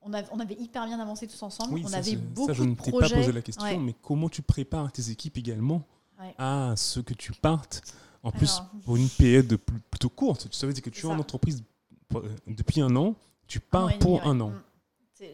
On, 0.00 0.12
avait- 0.12 0.28
on 0.30 0.38
avait 0.38 0.54
hyper 0.54 0.86
bien 0.86 1.00
avancé 1.00 1.26
tous 1.26 1.42
ensemble. 1.42 1.74
Oui, 1.74 1.82
on 1.84 1.88
ça, 1.88 1.96
avait 1.98 2.14
beaucoup 2.16 2.46
ça, 2.46 2.52
je 2.52 2.62
ne 2.62 2.74
t'ai 2.76 2.92
pas 2.92 3.08
posé 3.08 3.32
la 3.32 3.42
question, 3.42 3.80
mais 3.80 3.94
comment 4.00 4.28
tu 4.28 4.42
prépares 4.42 4.92
tes 4.92 5.10
équipes 5.10 5.36
également 5.38 5.82
à 6.38 6.74
ce 6.76 7.00
que 7.00 7.14
tu 7.14 7.32
partes 7.32 7.82
En 8.28 8.32
plus, 8.32 8.56
Alors, 8.58 8.70
pour 8.84 8.96
une 8.96 9.08
période 9.08 9.46
de 9.46 9.56
plus- 9.56 9.80
plutôt 9.80 10.08
courte. 10.10 10.48
Tu 10.50 10.56
savais 10.56 10.72
que 10.74 10.90
tu 10.90 11.06
es 11.06 11.08
en 11.08 11.18
entreprise 11.18 11.62
euh, 12.14 12.36
depuis 12.46 12.80
un 12.80 12.94
an, 12.96 13.14
tu 13.46 13.58
Un 13.58 13.62
pars 13.70 13.88
demi, 13.88 13.98
pour 13.98 14.14
ouais. 14.14 14.20
un 14.26 14.40
an. 14.40 14.50
Mm. 14.50 14.62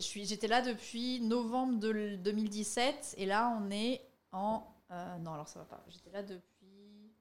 J'étais 0.09 0.47
là 0.49 0.63
depuis 0.63 1.21
novembre 1.21 1.79
de 1.79 2.17
2017 2.17 3.15
et 3.19 3.27
là 3.27 3.55
on 3.61 3.71
est 3.71 4.01
en... 4.33 4.67
euh, 4.91 5.19
non 5.19 5.35
alors 5.35 5.47
ça 5.49 5.59
va 5.59 5.65
pas. 5.67 5.85
J'étais 5.89 6.11
là 6.11 6.23
depuis 6.23 7.13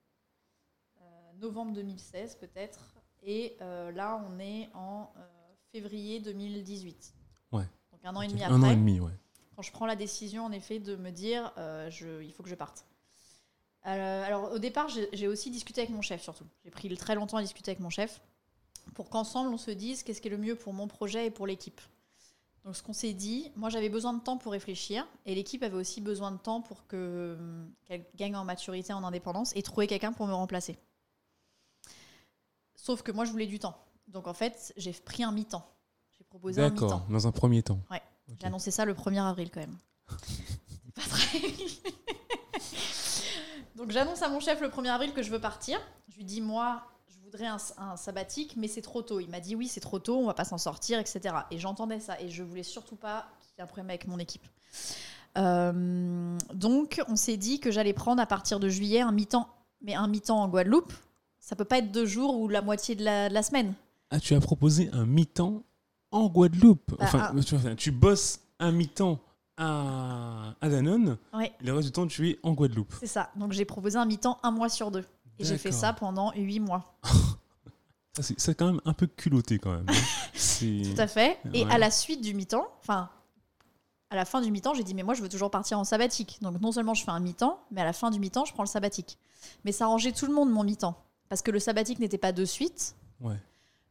euh, 1.01 1.03
novembre 1.41 1.73
2016 1.73 2.35
peut-être 2.35 2.79
et 3.21 3.57
euh, 3.61 3.91
là 3.91 4.23
on 4.29 4.39
est 4.39 4.69
en 4.73 5.11
février 5.71 6.19
2018. 6.21 7.13
Ouais. 7.51 7.63
Donc 7.91 7.99
un 8.05 8.15
an 8.15 8.21
et 8.21 8.27
demi 8.27 8.43
Un 8.43 8.55
après. 8.55 8.67
an 8.69 8.71
et 8.71 8.75
demi, 8.75 8.99
ouais. 9.01 9.11
Quand 9.55 9.61
je 9.61 9.71
prends 9.71 9.85
la 9.85 9.95
décision 9.97 10.45
en 10.45 10.51
effet 10.51 10.79
de 10.79 10.95
me 10.95 11.09
dire 11.11 11.51
je, 11.89 12.23
il 12.23 12.31
faut 12.31 12.43
que 12.43 12.49
je 12.49 12.55
parte. 12.55 12.85
Euh, 13.85 14.23
alors 14.25 14.53
au 14.53 14.59
départ 14.59 14.87
j'ai 14.87 15.27
aussi 15.27 15.51
discuté 15.51 15.81
avec 15.81 15.93
mon 15.93 16.01
chef 16.01 16.21
surtout. 16.21 16.45
J'ai 16.63 16.71
pris 16.71 16.95
très 16.95 17.15
longtemps 17.15 17.37
à 17.37 17.41
discuter 17.41 17.71
avec 17.71 17.81
mon 17.81 17.89
chef 17.89 18.21
pour 18.93 19.09
qu'ensemble 19.09 19.53
on 19.53 19.57
se 19.57 19.71
dise 19.71 20.03
qu'est-ce 20.03 20.21
qui 20.21 20.29
est 20.29 20.31
le 20.31 20.37
mieux 20.37 20.55
pour 20.55 20.73
mon 20.73 20.87
projet 20.87 21.25
et 21.25 21.31
pour 21.31 21.47
l'équipe. 21.47 21.81
Donc 22.63 22.77
ce 22.77 22.83
qu'on 22.83 22.93
s'est 22.93 23.11
dit, 23.11 23.51
moi 23.57 23.69
j'avais 23.69 23.89
besoin 23.89 24.13
de 24.13 24.21
temps 24.21 24.37
pour 24.37 24.53
réfléchir 24.53 25.05
et 25.25 25.35
l'équipe 25.35 25.63
avait 25.63 25.75
aussi 25.75 25.99
besoin 25.99 26.31
de 26.31 26.37
temps 26.37 26.61
pour 26.61 26.87
que 26.87 27.35
hum, 27.37 27.73
qu'elle 27.85 28.05
gagne 28.15 28.37
en 28.37 28.45
maturité, 28.45 28.93
en 28.93 29.03
indépendance 29.03 29.53
et 29.55 29.63
trouver 29.63 29.87
quelqu'un 29.87 30.13
pour 30.13 30.27
me 30.27 30.33
remplacer. 30.33 30.77
Sauf 32.75 33.01
que 33.01 33.11
moi 33.11 33.25
je 33.25 33.31
voulais 33.31 33.47
du 33.47 33.59
temps. 33.59 33.77
Donc 34.07 34.27
en 34.27 34.33
fait 34.33 34.73
j'ai 34.77 34.93
pris 34.93 35.23
un 35.23 35.33
mi-temps. 35.33 35.67
J'ai 36.17 36.23
proposé 36.23 36.61
un 36.61 36.69
mi-temps. 36.69 36.87
D'accord, 36.87 37.05
dans 37.09 37.27
un 37.27 37.31
premier 37.33 37.63
temps. 37.63 37.81
Ouais. 37.91 38.01
J'ai 38.39 38.47
annoncé 38.47 38.71
ça 38.71 38.85
le 38.85 38.93
1er 38.93 39.21
avril 39.21 39.51
quand 39.51 39.59
même. 39.59 39.77
C'est 40.85 40.93
pas 40.93 41.01
très. 41.01 41.39
Donc 43.75 43.91
j'annonce 43.91 44.21
à 44.21 44.29
mon 44.29 44.39
chef 44.39 44.61
le 44.61 44.67
1er 44.69 44.89
avril 44.89 45.13
que 45.13 45.21
je 45.23 45.31
veux 45.31 45.39
partir. 45.39 45.79
Je 46.09 46.17
lui 46.17 46.25
dis 46.25 46.41
moi, 46.41 46.83
je 47.09 47.15
voudrais 47.23 47.47
un, 47.47 47.57
un 47.77 47.95
sabbatique, 47.97 48.55
mais 48.57 48.67
c'est 48.67 48.81
trop 48.81 49.01
tôt. 49.01 49.19
Il 49.19 49.29
m'a 49.29 49.39
dit 49.39 49.55
oui, 49.55 49.67
c'est 49.67 49.79
trop 49.79 49.99
tôt, 49.99 50.17
on 50.17 50.25
va 50.27 50.33
pas 50.33 50.45
s'en 50.45 50.57
sortir, 50.57 50.99
etc. 50.99 51.35
Et 51.51 51.57
j'entendais 51.59 51.99
ça 51.99 52.19
et 52.21 52.29
je 52.29 52.43
voulais 52.43 52.63
surtout 52.63 52.95
pas 52.95 53.27
qu'il 53.41 53.51
y 53.57 53.59
ait 53.59 53.63
un 53.63 53.67
problème 53.67 53.89
avec 53.89 54.07
mon 54.07 54.19
équipe. 54.19 54.45
Euh, 55.37 56.37
donc 56.53 57.01
on 57.07 57.15
s'est 57.15 57.37
dit 57.37 57.59
que 57.59 57.71
j'allais 57.71 57.93
prendre 57.93 58.21
à 58.21 58.25
partir 58.27 58.59
de 58.59 58.69
juillet 58.69 59.01
un 59.01 59.11
mi-temps, 59.11 59.49
mais 59.81 59.95
un 59.95 60.07
mi-temps 60.07 60.41
en 60.41 60.47
Guadeloupe. 60.47 60.93
Ça 61.39 61.55
peut 61.55 61.65
pas 61.65 61.79
être 61.79 61.91
deux 61.91 62.05
jours 62.05 62.39
ou 62.39 62.47
la 62.47 62.61
moitié 62.61 62.95
de 62.95 63.03
la, 63.03 63.29
de 63.29 63.33
la 63.33 63.43
semaine. 63.43 63.73
Ah, 64.11 64.19
tu 64.19 64.35
as 64.35 64.39
proposé 64.39 64.89
un 64.93 65.05
mi-temps 65.05 65.63
en 66.11 66.27
Guadeloupe. 66.27 66.91
Bah, 66.99 67.05
enfin, 67.05 67.31
un- 67.35 67.41
tu, 67.41 67.55
tu 67.75 67.91
bosses 67.91 68.39
un 68.59 68.71
mi-temps 68.71 69.19
à, 69.57 70.55
à 70.61 70.69
Danone, 70.69 71.17
Ouais. 71.33 71.51
le 71.61 71.73
reste 71.73 71.87
du 71.87 71.91
temps, 71.91 72.07
tu 72.07 72.29
es 72.29 72.39
en 72.43 72.53
Guadeloupe. 72.53 72.93
C'est 72.99 73.07
ça. 73.07 73.29
Donc 73.35 73.51
j'ai 73.51 73.65
proposé 73.65 73.97
un 73.97 74.05
mi-temps 74.05 74.39
un 74.43 74.51
mois 74.51 74.69
sur 74.69 74.91
deux. 74.91 75.05
Et 75.39 75.45
j'ai 75.45 75.57
fait 75.57 75.71
ça 75.71 75.93
pendant 75.93 76.31
huit 76.35 76.59
mois. 76.59 76.95
Ça, 78.15 78.21
C'est 78.37 78.53
quand 78.53 78.67
même 78.67 78.81
un 78.85 78.93
peu 78.93 79.07
culotté, 79.07 79.57
quand 79.57 79.71
même. 79.71 79.85
hein. 79.89 79.93
Tout 80.59 81.01
à 81.01 81.07
fait. 81.07 81.39
Et 81.51 81.65
Ouais. 81.65 81.71
à 81.73 81.79
la 81.79 81.89
suite 81.89 82.21
du 82.21 82.35
mi-temps, 82.35 82.67
enfin, 82.79 83.09
à 84.11 84.15
la 84.15 84.23
fin 84.23 84.39
du 84.39 84.51
mi-temps, 84.51 84.75
j'ai 84.75 84.83
dit, 84.83 84.93
mais 84.93 85.01
moi, 85.01 85.15
je 85.15 85.23
veux 85.23 85.29
toujours 85.29 85.49
partir 85.49 85.79
en 85.79 85.83
sabbatique. 85.83 86.37
Donc, 86.43 86.61
non 86.61 86.71
seulement 86.71 86.93
je 86.93 87.03
fais 87.03 87.09
un 87.09 87.19
mi-temps, 87.19 87.59
mais 87.71 87.81
à 87.81 87.85
la 87.85 87.91
fin 87.93 88.11
du 88.11 88.19
mi-temps, 88.19 88.45
je 88.45 88.53
prends 88.53 88.61
le 88.61 88.67
sabbatique. 88.69 89.17
Mais 89.65 89.71
ça 89.71 89.85
arrangeait 89.85 90.11
tout 90.11 90.27
le 90.27 90.33
monde, 90.35 90.51
mon 90.51 90.63
mi-temps. 90.63 90.95
Parce 91.27 91.41
que 91.41 91.49
le 91.49 91.57
sabbatique 91.59 91.97
n'était 91.97 92.19
pas 92.19 92.31
de 92.33 92.45
suite, 92.45 92.95
Ouais. 93.19 93.39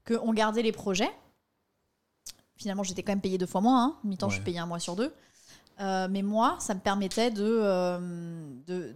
qu'on 0.07 0.33
gardait 0.33 0.63
les 0.63 0.71
projets. 0.71 1.11
Finalement, 2.55 2.85
j'étais 2.85 3.03
quand 3.03 3.11
même 3.13 3.21
payée 3.21 3.39
deux 3.39 3.47
fois 3.47 3.61
moins. 3.61 3.85
Hein. 3.85 3.97
Mi-temps, 4.05 4.29
je 4.29 4.37
suis 4.37 4.45
payée 4.45 4.61
un 4.61 4.67
mois 4.67 4.79
sur 4.79 4.95
deux. 4.95 5.13
Euh, 5.81 6.09
mais 6.11 6.23
moi, 6.23 6.57
ça 6.61 6.75
me 6.75 6.81
permettait 6.81 7.31
de, 7.31 7.43
euh, 7.45 7.99
de- 8.67 8.95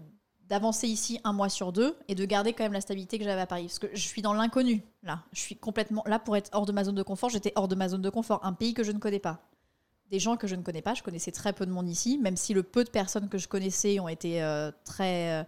d'avancer 0.48 0.86
ici 0.86 1.20
un 1.24 1.32
mois 1.32 1.48
sur 1.48 1.72
deux 1.72 1.96
et 2.08 2.14
de 2.14 2.24
garder 2.24 2.52
quand 2.52 2.62
même 2.64 2.72
la 2.72 2.80
stabilité 2.80 3.18
que 3.18 3.24
j'avais 3.24 3.40
à 3.40 3.46
Paris. 3.46 3.64
Parce 3.64 3.78
que 3.80 3.88
je 3.92 4.00
suis 4.00 4.22
dans 4.22 4.32
l'inconnu, 4.34 4.82
là. 5.02 5.22
Je 5.32 5.40
suis 5.40 5.56
complètement 5.56 6.04
là 6.06 6.18
pour 6.18 6.36
être 6.36 6.50
hors 6.52 6.66
de 6.66 6.72
ma 6.72 6.84
zone 6.84 6.94
de 6.94 7.02
confort. 7.02 7.30
J'étais 7.30 7.52
hors 7.56 7.66
de 7.68 7.74
ma 7.74 7.88
zone 7.88 8.02
de 8.02 8.10
confort. 8.10 8.40
Un 8.44 8.52
pays 8.52 8.72
que 8.74 8.84
je 8.84 8.92
ne 8.92 8.98
connais 8.98 9.18
pas. 9.18 9.40
Des 10.10 10.20
gens 10.20 10.36
que 10.36 10.46
je 10.46 10.54
ne 10.54 10.62
connais 10.62 10.82
pas. 10.82 10.94
Je 10.94 11.02
connaissais 11.02 11.32
très 11.32 11.52
peu 11.52 11.66
de 11.66 11.72
monde 11.72 11.88
ici, 11.88 12.18
même 12.18 12.36
si 12.36 12.54
le 12.54 12.62
peu 12.62 12.84
de 12.84 12.90
personnes 12.90 13.28
que 13.28 13.38
je 13.38 13.48
connaissais 13.48 13.98
ont 13.98 14.06
été 14.08 14.40
euh, 14.40 14.70
très, 14.84 15.44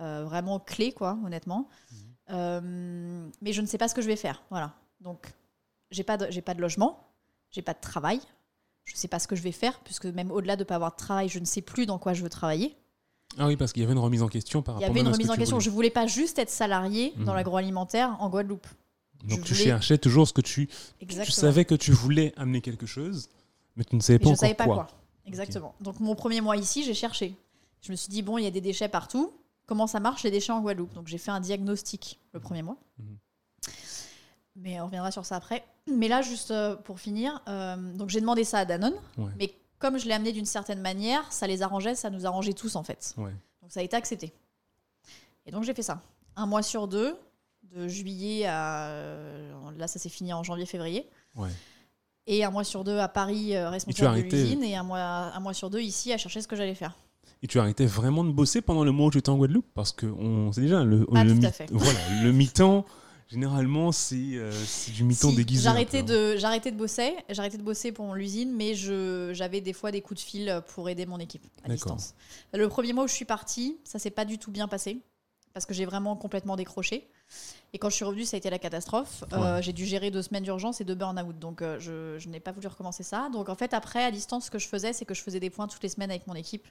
euh, 0.00 0.24
vraiment 0.24 0.58
clés, 0.58 0.92
quoi, 0.92 1.16
honnêtement. 1.24 1.68
Euh, 2.30 3.28
mais 3.40 3.52
je 3.52 3.60
ne 3.60 3.66
sais 3.66 3.78
pas 3.78 3.86
ce 3.86 3.94
que 3.94 4.02
je 4.02 4.08
vais 4.08 4.16
faire. 4.16 4.42
Voilà. 4.50 4.72
Donc, 5.00 5.32
j'ai 5.92 6.02
pas 6.02 6.16
de, 6.16 6.26
j'ai 6.30 6.42
pas 6.42 6.54
de 6.54 6.60
logement, 6.60 7.06
j'ai 7.50 7.62
pas 7.62 7.74
de 7.74 7.80
travail. 7.80 8.20
Je 8.84 8.96
sais 8.96 9.08
pas 9.08 9.18
ce 9.18 9.26
que 9.26 9.34
je 9.36 9.42
vais 9.42 9.52
faire, 9.52 9.80
puisque 9.80 10.04
même 10.06 10.30
au-delà 10.30 10.56
de 10.56 10.64
pas 10.64 10.74
avoir 10.76 10.92
de 10.92 10.96
travail, 10.96 11.28
je 11.28 11.38
ne 11.38 11.44
sais 11.44 11.62
plus 11.62 11.86
dans 11.86 11.98
quoi 11.98 12.12
je 12.12 12.22
veux 12.22 12.28
travailler. 12.28 12.76
Ah 13.38 13.46
oui, 13.46 13.56
parce 13.56 13.72
qu'il 13.72 13.82
y 13.82 13.84
avait 13.84 13.94
une 13.94 13.98
remise 13.98 14.22
en 14.22 14.28
question 14.28 14.62
par 14.62 14.76
Il 14.76 14.80
y 14.80 14.84
rapport 14.84 14.90
avait 14.92 15.00
une 15.00 15.06
à 15.08 15.12
remise 15.12 15.30
en 15.30 15.34
question. 15.36 15.56
voulais. 15.56 15.64
Je 15.64 15.70
voulais 15.70 15.90
pas 15.90 16.06
juste 16.06 16.38
être 16.38 16.50
salarié 16.50 17.12
dans 17.16 17.32
Mhm. 17.32 17.36
l'agroalimentaire 17.36 18.16
en 18.20 18.28
Guadeloupe. 18.28 18.66
Donc 19.24 19.38
je 19.40 19.44
tu 19.44 19.54
voulais- 19.54 19.64
cherchais 19.64 19.96
toujours 19.98 20.28
ce 20.28 20.32
que 20.34 20.42
tu, 20.42 20.68
Exactement. 21.00 21.24
tu 21.24 21.32
savais 21.32 21.64
que 21.64 21.74
tu 21.74 21.92
voulais 21.92 22.34
amener 22.36 22.60
quelque 22.60 22.84
chose, 22.86 23.28
mais 23.76 23.84
tu 23.84 23.96
ne 23.96 24.00
savais 24.02 24.18
pas 24.18 24.24
je 24.26 24.28
encore 24.30 24.38
savais 24.40 24.54
pas 24.54 24.64
quoi. 24.66 24.74
quoi. 24.74 24.86
Exactement. 25.26 25.74
Donc 25.80 25.98
mon 26.00 26.14
premier 26.14 26.42
mois 26.42 26.56
ici, 26.58 26.84
j'ai 26.84 26.92
cherché. 26.94 27.34
Je 27.80 27.90
me 27.90 27.96
suis 27.96 28.08
dit 28.10 28.20
bon, 28.22 28.36
il 28.38 28.44
y 28.44 28.46
a 28.46 28.50
des 28.50 28.60
déchets 28.60 28.88
partout. 28.88 29.32
Comment 29.66 29.86
ça 29.86 29.98
marche 29.98 30.22
les 30.24 30.30
déchets 30.30 30.52
en 30.52 30.60
Guadeloupe? 30.60 30.92
Donc 30.92 31.08
j'ai 31.08 31.16
fait 31.18 31.30
un 31.30 31.40
diagnostic 31.40 32.20
le 32.32 32.40
premier 32.40 32.62
mois. 32.62 32.76
Mhm. 32.98 33.16
Mais 34.56 34.80
on 34.80 34.86
reviendra 34.86 35.10
sur 35.10 35.24
ça 35.26 35.36
après. 35.36 35.64
Mais 35.92 36.08
là, 36.08 36.22
juste 36.22 36.50
euh, 36.50 36.76
pour 36.76 37.00
finir, 37.00 37.42
euh, 37.48 37.76
donc 37.94 38.10
j'ai 38.10 38.20
demandé 38.20 38.44
ça 38.44 38.58
à 38.60 38.64
Danone. 38.64 38.94
Ouais. 39.18 39.30
Mais 39.38 39.54
comme 39.78 39.98
je 39.98 40.06
l'ai 40.06 40.12
amené 40.12 40.32
d'une 40.32 40.44
certaine 40.46 40.80
manière, 40.80 41.30
ça 41.32 41.46
les 41.46 41.62
arrangeait, 41.62 41.94
ça 41.94 42.08
nous 42.10 42.24
arrangeait 42.26 42.52
tous 42.52 42.76
en 42.76 42.82
fait. 42.84 43.14
Ouais. 43.16 43.32
Donc 43.62 43.72
ça 43.72 43.80
a 43.80 43.82
été 43.82 43.96
accepté. 43.96 44.32
Et 45.46 45.50
donc 45.50 45.64
j'ai 45.64 45.74
fait 45.74 45.82
ça. 45.82 46.00
Un 46.36 46.46
mois 46.46 46.62
sur 46.62 46.88
deux, 46.88 47.16
de 47.74 47.88
juillet 47.88 48.46
à... 48.46 48.88
euh, 48.90 49.52
Là, 49.76 49.88
ça 49.88 49.98
s'est 49.98 50.08
fini 50.08 50.32
en 50.32 50.42
janvier-février. 50.42 51.08
Ouais. 51.34 51.48
Et 52.26 52.44
un 52.44 52.50
mois 52.50 52.64
sur 52.64 52.84
deux 52.84 52.98
à 52.98 53.08
Paris, 53.08 53.54
euh, 53.56 53.68
responsable 53.70 54.16
de 54.16 54.22
l'usine. 54.22 54.62
Et 54.62 54.76
un 54.76 54.82
mois, 54.84 55.00
un 55.00 55.40
mois 55.40 55.52
sur 55.52 55.68
deux 55.68 55.80
ici 55.80 56.12
à 56.12 56.16
chercher 56.18 56.40
ce 56.40 56.48
que 56.48 56.56
j'allais 56.56 56.74
faire. 56.76 56.94
Et 57.42 57.46
tu 57.46 57.58
arrêtais 57.58 57.84
vraiment 57.86 58.24
de 58.24 58.30
bosser 58.30 58.62
pendant 58.62 58.84
le 58.84 58.92
mois 58.92 59.08
où 59.08 59.10
tu 59.10 59.18
étais 59.18 59.28
en 59.28 59.36
Guadeloupe? 59.36 59.66
Parce 59.74 59.92
que 59.92 60.06
on 60.06 60.50
sait 60.52 60.62
déjà, 60.62 60.82
le, 60.84 61.06
Ah, 61.14 61.24
le 61.24 61.34
mi-. 61.34 61.46
Voilà, 61.72 61.98
le 62.22 62.32
mi-temps, 62.32 62.86
généralement, 63.28 63.92
c'est 63.92 64.16
euh, 64.16 64.52
c'est 64.52 64.92
du 64.92 65.04
mi-temps 65.04 65.30
Si, 65.30 65.36
déguisé. 65.36 65.62
J'arrêtais 65.62 66.02
de, 66.02 66.36
j'arrêtais 66.36 66.70
de 66.70 66.76
bosser, 66.76 67.14
j'arrêtais 67.28 67.58
de 67.58 67.62
bosser 67.62 67.92
pour 67.92 68.14
l'usine, 68.14 68.52
mais 68.54 68.74
je, 68.74 69.30
j'avais 69.32 69.60
des 69.60 69.72
fois 69.72 69.90
des 69.90 70.00
coups 70.02 70.20
de 70.20 70.26
fil 70.26 70.62
pour 70.74 70.88
aider 70.88 71.06
mon 71.06 71.18
équipe 71.18 71.44
à 71.64 71.68
distance. 71.68 72.14
Le 72.52 72.68
premier 72.68 72.92
mois 72.92 73.04
où 73.04 73.08
je 73.08 73.14
suis 73.14 73.24
partie, 73.24 73.78
ça 73.84 73.98
s'est 73.98 74.10
pas 74.10 74.24
du 74.24 74.38
tout 74.38 74.50
bien 74.50 74.68
passé 74.68 75.00
parce 75.52 75.66
que 75.66 75.74
j'ai 75.74 75.84
vraiment 75.84 76.16
complètement 76.16 76.56
décroché. 76.56 77.08
Et 77.72 77.78
quand 77.78 77.88
je 77.88 77.94
suis 77.94 78.04
revenue, 78.04 78.24
ça 78.24 78.36
a 78.36 78.38
été 78.38 78.50
la 78.50 78.58
catastrophe. 78.58 79.24
Euh, 79.32 79.62
j'ai 79.62 79.72
dû 79.72 79.86
gérer 79.86 80.10
deux 80.10 80.22
semaines 80.22 80.42
d'urgence 80.42 80.80
et 80.80 80.84
deux 80.84 80.94
burn-out, 80.94 81.38
donc 81.38 81.62
euh, 81.62 81.78
je, 81.80 82.18
je 82.18 82.28
n'ai 82.28 82.40
pas 82.40 82.52
voulu 82.52 82.66
recommencer 82.66 83.02
ça. 83.02 83.28
Donc 83.32 83.48
en 83.48 83.54
fait, 83.54 83.72
après, 83.72 84.04
à 84.04 84.10
distance, 84.10 84.46
ce 84.46 84.50
que 84.50 84.58
je 84.58 84.68
faisais, 84.68 84.92
c'est 84.92 85.04
que 85.04 85.14
je 85.14 85.22
faisais 85.22 85.40
des 85.40 85.50
points 85.50 85.66
toutes 85.66 85.82
les 85.82 85.88
semaines 85.88 86.10
avec 86.10 86.26
mon 86.26 86.34
équipe. 86.34 86.66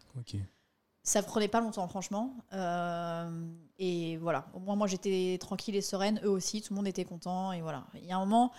Ça 1.06 1.22
prenait 1.22 1.50
pas 1.50 1.60
longtemps, 1.60 1.88
franchement. 1.90 2.34
Euh, 2.54 3.46
et 3.78 4.18
voilà. 4.18 4.48
Au 4.54 4.60
moins, 4.60 4.76
moi, 4.76 4.88
j'étais 4.88 5.38
tranquille 5.40 5.76
et 5.76 5.82
sereine. 5.82 6.20
Eux 6.24 6.30
aussi, 6.30 6.62
tout 6.62 6.74
le 6.74 6.78
monde 6.78 6.88
était 6.88 7.04
content. 7.04 7.52
Et 7.52 7.62
voilà. 7.62 7.86
Il 7.96 8.06
y 8.06 8.12
a 8.12 8.16
un 8.18 8.20
moment, 8.22 8.52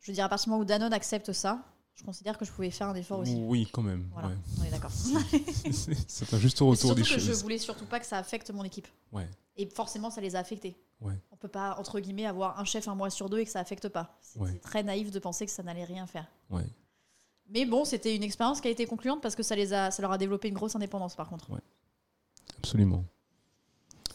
je 0.00 0.10
veux 0.10 0.14
dire, 0.14 0.24
à 0.24 0.28
partir 0.28 0.46
du 0.46 0.50
moment 0.50 0.62
où 0.62 0.64
Danone 0.64 0.92
accepte 0.92 1.32
ça, 1.32 1.62
je 1.94 2.02
considère 2.02 2.36
que 2.36 2.44
je 2.44 2.50
pouvais 2.50 2.70
faire 2.72 2.88
un 2.88 2.94
effort 2.96 3.20
aussi. 3.20 3.36
Oui, 3.36 3.68
quand 3.72 3.82
même. 3.82 4.08
Voilà, 4.12 4.28
ouais. 4.28 4.34
on 4.60 4.64
est 4.64 4.70
d'accord. 4.70 4.90
c'est 6.08 6.34
un 6.34 6.38
juste 6.38 6.60
au 6.62 6.66
Et 6.66 6.70
retour 6.70 6.80
surtout 6.88 6.94
des 6.96 7.02
que 7.02 7.20
je 7.20 7.26
choses. 7.28 7.42
voulais 7.42 7.58
surtout 7.58 7.86
pas 7.86 8.00
que 8.00 8.06
ça 8.06 8.18
affecte 8.18 8.50
mon 8.50 8.64
équipe. 8.64 8.88
Ouais. 9.12 9.28
Et 9.56 9.66
forcément, 9.66 10.10
ça 10.10 10.20
les 10.20 10.34
a 10.34 10.40
affectés. 10.40 10.76
Ouais. 11.00 11.14
On 11.30 11.36
peut 11.36 11.46
pas, 11.46 11.76
entre 11.78 12.00
guillemets, 12.00 12.26
avoir 12.26 12.58
un 12.58 12.64
chef 12.64 12.88
un 12.88 12.96
mois 12.96 13.10
sur 13.10 13.28
deux 13.30 13.38
et 13.38 13.44
que 13.44 13.50
ça 13.52 13.60
affecte 13.60 13.88
pas. 13.88 14.18
C'est 14.20 14.40
Ouais. 14.40 14.58
très 14.58 14.82
naïf 14.82 15.12
de 15.12 15.18
penser 15.20 15.46
que 15.46 15.52
ça 15.52 15.62
n'allait 15.62 15.84
rien 15.84 16.08
faire. 16.08 16.26
Ouais. 16.50 16.66
Mais 17.50 17.64
bon, 17.66 17.84
c'était 17.84 18.16
une 18.16 18.22
expérience 18.24 18.60
qui 18.60 18.66
a 18.66 18.70
été 18.72 18.84
concluante 18.86 19.20
parce 19.22 19.36
que 19.36 19.44
ça, 19.44 19.54
les 19.54 19.72
a, 19.72 19.92
ça 19.92 20.02
leur 20.02 20.10
a 20.10 20.18
développé 20.18 20.48
une 20.48 20.54
grosse 20.54 20.74
indépendance, 20.74 21.14
par 21.14 21.28
contre. 21.28 21.48
Absolument. 22.64 23.04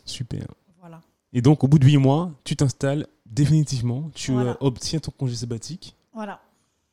Super. 0.06 0.46
Voilà. 0.80 1.02
Et 1.34 1.42
donc, 1.42 1.64
au 1.64 1.68
bout 1.68 1.80
de 1.80 1.86
huit 1.86 1.98
mois, 1.98 2.32
tu 2.44 2.56
t'installes 2.56 3.08
définitivement, 3.26 4.10
tu 4.16 4.32
Voilà. 4.32 4.52
euh, 4.52 4.58
obtiens 4.62 5.00
ton 5.00 5.12
congé 5.12 5.36
sabbatique 5.36 5.96
Voilà, 6.14 6.42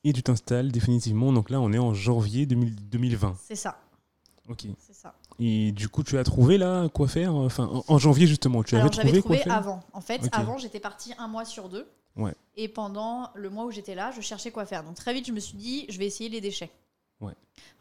et 0.05 0.13
tu 0.13 0.23
t'installes 0.23 0.71
définitivement. 0.71 1.33
Donc 1.33 1.51
là, 1.51 1.61
on 1.61 1.73
est 1.73 1.79
en 1.79 1.93
janvier 1.95 2.47
2000 2.47 2.89
2020. 2.89 3.37
c'est 3.43 3.57
ça. 3.57 3.81
Ok. 4.49 4.67
C'est 4.79 4.95
ça. 4.95 5.15
Et 5.41 5.73
du 5.73 5.89
coup, 5.89 6.05
tu 6.05 6.17
as 6.19 6.25
trouvé 6.25 6.57
là 6.59 6.89
quoi 6.89 7.09
faire 7.09 7.35
Enfin, 7.35 7.83
en, 7.89 7.99
janvier 7.99 8.29
justement, 8.29 8.63
tu 8.63 8.77
Alors 8.77 8.87
avais 8.87 8.91
trouvé, 8.91 9.19
trouvé 9.21 9.23
quoi 9.23 9.45
faire 9.45 9.55
avant. 9.55 9.81
En 9.93 10.01
fait, 10.01 10.29
avant 10.31 10.59
j'étais 10.59 10.79
partie 10.79 11.13
un 11.19 11.27
mois 11.27 11.45
sur 11.45 11.69
deux. 11.69 11.89
Ouais. 12.15 12.33
Et 12.55 12.69
pendant 12.69 13.31
le 13.35 13.51
mois 13.51 13.65
où 13.65 13.71
j'étais 13.73 13.95
là, 13.97 14.13
je 14.13 14.21
cherchais 14.21 14.53
quoi 14.53 14.65
faire. 14.65 14.85
Donc 14.85 14.95
très 14.95 15.13
vite, 15.13 15.27
je 15.27 15.33
me 15.33 15.41
suis 15.41 15.59
dit, 15.59 15.87
je 15.89 15.99
vais 15.99 16.07
essayer 16.07 16.31
les 16.31 16.41
déchets. 16.41 16.71
Ouais. 17.21 17.35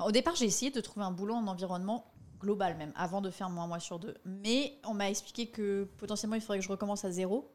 Au 0.04 0.12
départ, 0.12 0.36
j'ai 0.36 0.46
essayé 0.46 0.72
de 0.72 0.82
trouver 0.82 1.06
un 1.06 1.12
boulot 1.12 1.36
en 1.36 1.46
environnement 1.46 2.06
global 2.46 2.78
même, 2.78 2.94
avant 2.96 3.22
de 3.22 3.30
faire 3.32 3.50
mon 3.50 3.62
un 3.62 3.68
mois 3.68 3.80
sur 3.80 3.98
deux. 4.00 4.14
Mais 4.26 4.80
on 4.88 4.94
m'a 4.94 5.10
expliqué 5.10 5.48
que 5.48 5.88
potentiellement, 5.98 6.36
il 6.36 6.42
faudrait 6.42 6.60
que 6.60 6.64
je 6.66 6.70
recommence 6.70 7.04
à 7.04 7.12
zéro, 7.12 7.52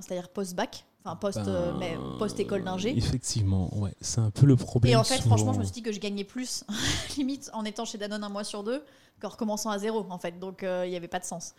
c'est-à-dire 0.00 0.28
post-bac, 0.28 0.84
enfin 1.04 1.16
post, 1.16 1.38
euh, 1.38 1.72
Ben, 1.72 1.78
mais 1.80 2.18
post-école 2.18 2.62
d'ingé. 2.62 2.96
Effectivement, 2.96 3.76
ouais, 3.78 3.94
c'est 4.00 4.20
un 4.20 4.30
peu 4.30 4.46
le 4.46 4.54
problème. 4.56 4.92
Et 4.92 4.96
en 4.96 5.02
fait, 5.04 5.16
souvent. 5.16 5.36
franchement, 5.36 5.52
je 5.54 5.58
me 5.58 5.64
suis 5.64 5.72
dit 5.72 5.82
que 5.82 5.92
je 5.92 5.98
gagnais 5.98 6.24
plus, 6.24 6.64
limite, 7.16 7.50
en 7.52 7.64
étant 7.64 7.84
chez 7.84 7.98
Danone 7.98 8.22
un 8.22 8.28
mois 8.28 8.44
sur 8.44 8.62
deux, 8.62 8.84
qu'en 9.20 9.28
recommençant 9.28 9.70
à 9.70 9.78
zéro, 9.78 10.06
en 10.08 10.18
fait. 10.18 10.38
Donc, 10.38 10.62
euh, 10.62 10.86
il 10.86 10.90
n'y 10.90 10.96
avait 10.96 11.08
pas 11.08 11.18
de 11.18 11.24
sens. 11.24 11.54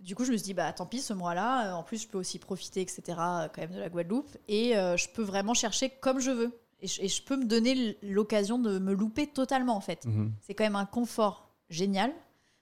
Du 0.00 0.14
coup, 0.14 0.24
je 0.24 0.32
me 0.32 0.36
suis 0.36 0.44
dit, 0.44 0.54
bah 0.54 0.72
tant 0.72 0.86
pis, 0.86 1.00
ce 1.00 1.12
mois-là. 1.14 1.68
euh, 1.68 1.72
En 1.74 1.82
plus, 1.82 2.02
je 2.02 2.08
peux 2.08 2.18
aussi 2.18 2.38
profiter, 2.38 2.80
etc., 2.80 3.02
euh, 3.08 3.48
quand 3.54 3.62
même, 3.62 3.72
de 3.72 3.80
la 3.80 3.88
Guadeloupe. 3.88 4.28
Et 4.48 4.76
euh, 4.76 4.96
je 4.96 5.08
peux 5.08 5.22
vraiment 5.22 5.54
chercher 5.54 5.90
comme 5.90 6.18
je 6.20 6.30
veux. 6.30 6.58
Et 6.80 6.86
je, 6.86 7.00
et 7.02 7.08
je 7.08 7.22
peux 7.22 7.36
me 7.36 7.44
donner 7.46 7.96
l'occasion 8.02 8.58
de 8.58 8.78
me 8.78 8.92
louper 8.92 9.26
totalement, 9.26 9.74
en 9.76 9.80
fait. 9.80 10.04
Mhm. 10.04 10.32
C'est 10.42 10.54
quand 10.54 10.64
même 10.64 10.76
un 10.76 10.84
confort 10.86 11.45
génial 11.70 12.12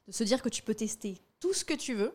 de 0.07 0.13
se 0.13 0.25
dire 0.25 0.43
que 0.43 0.49
tu 0.49 0.63
peux 0.63 0.75
tester 0.75 1.21
tout 1.41 1.53
ce 1.53 1.65
que 1.65 1.75
tu 1.75 1.95
veux. 1.95 2.15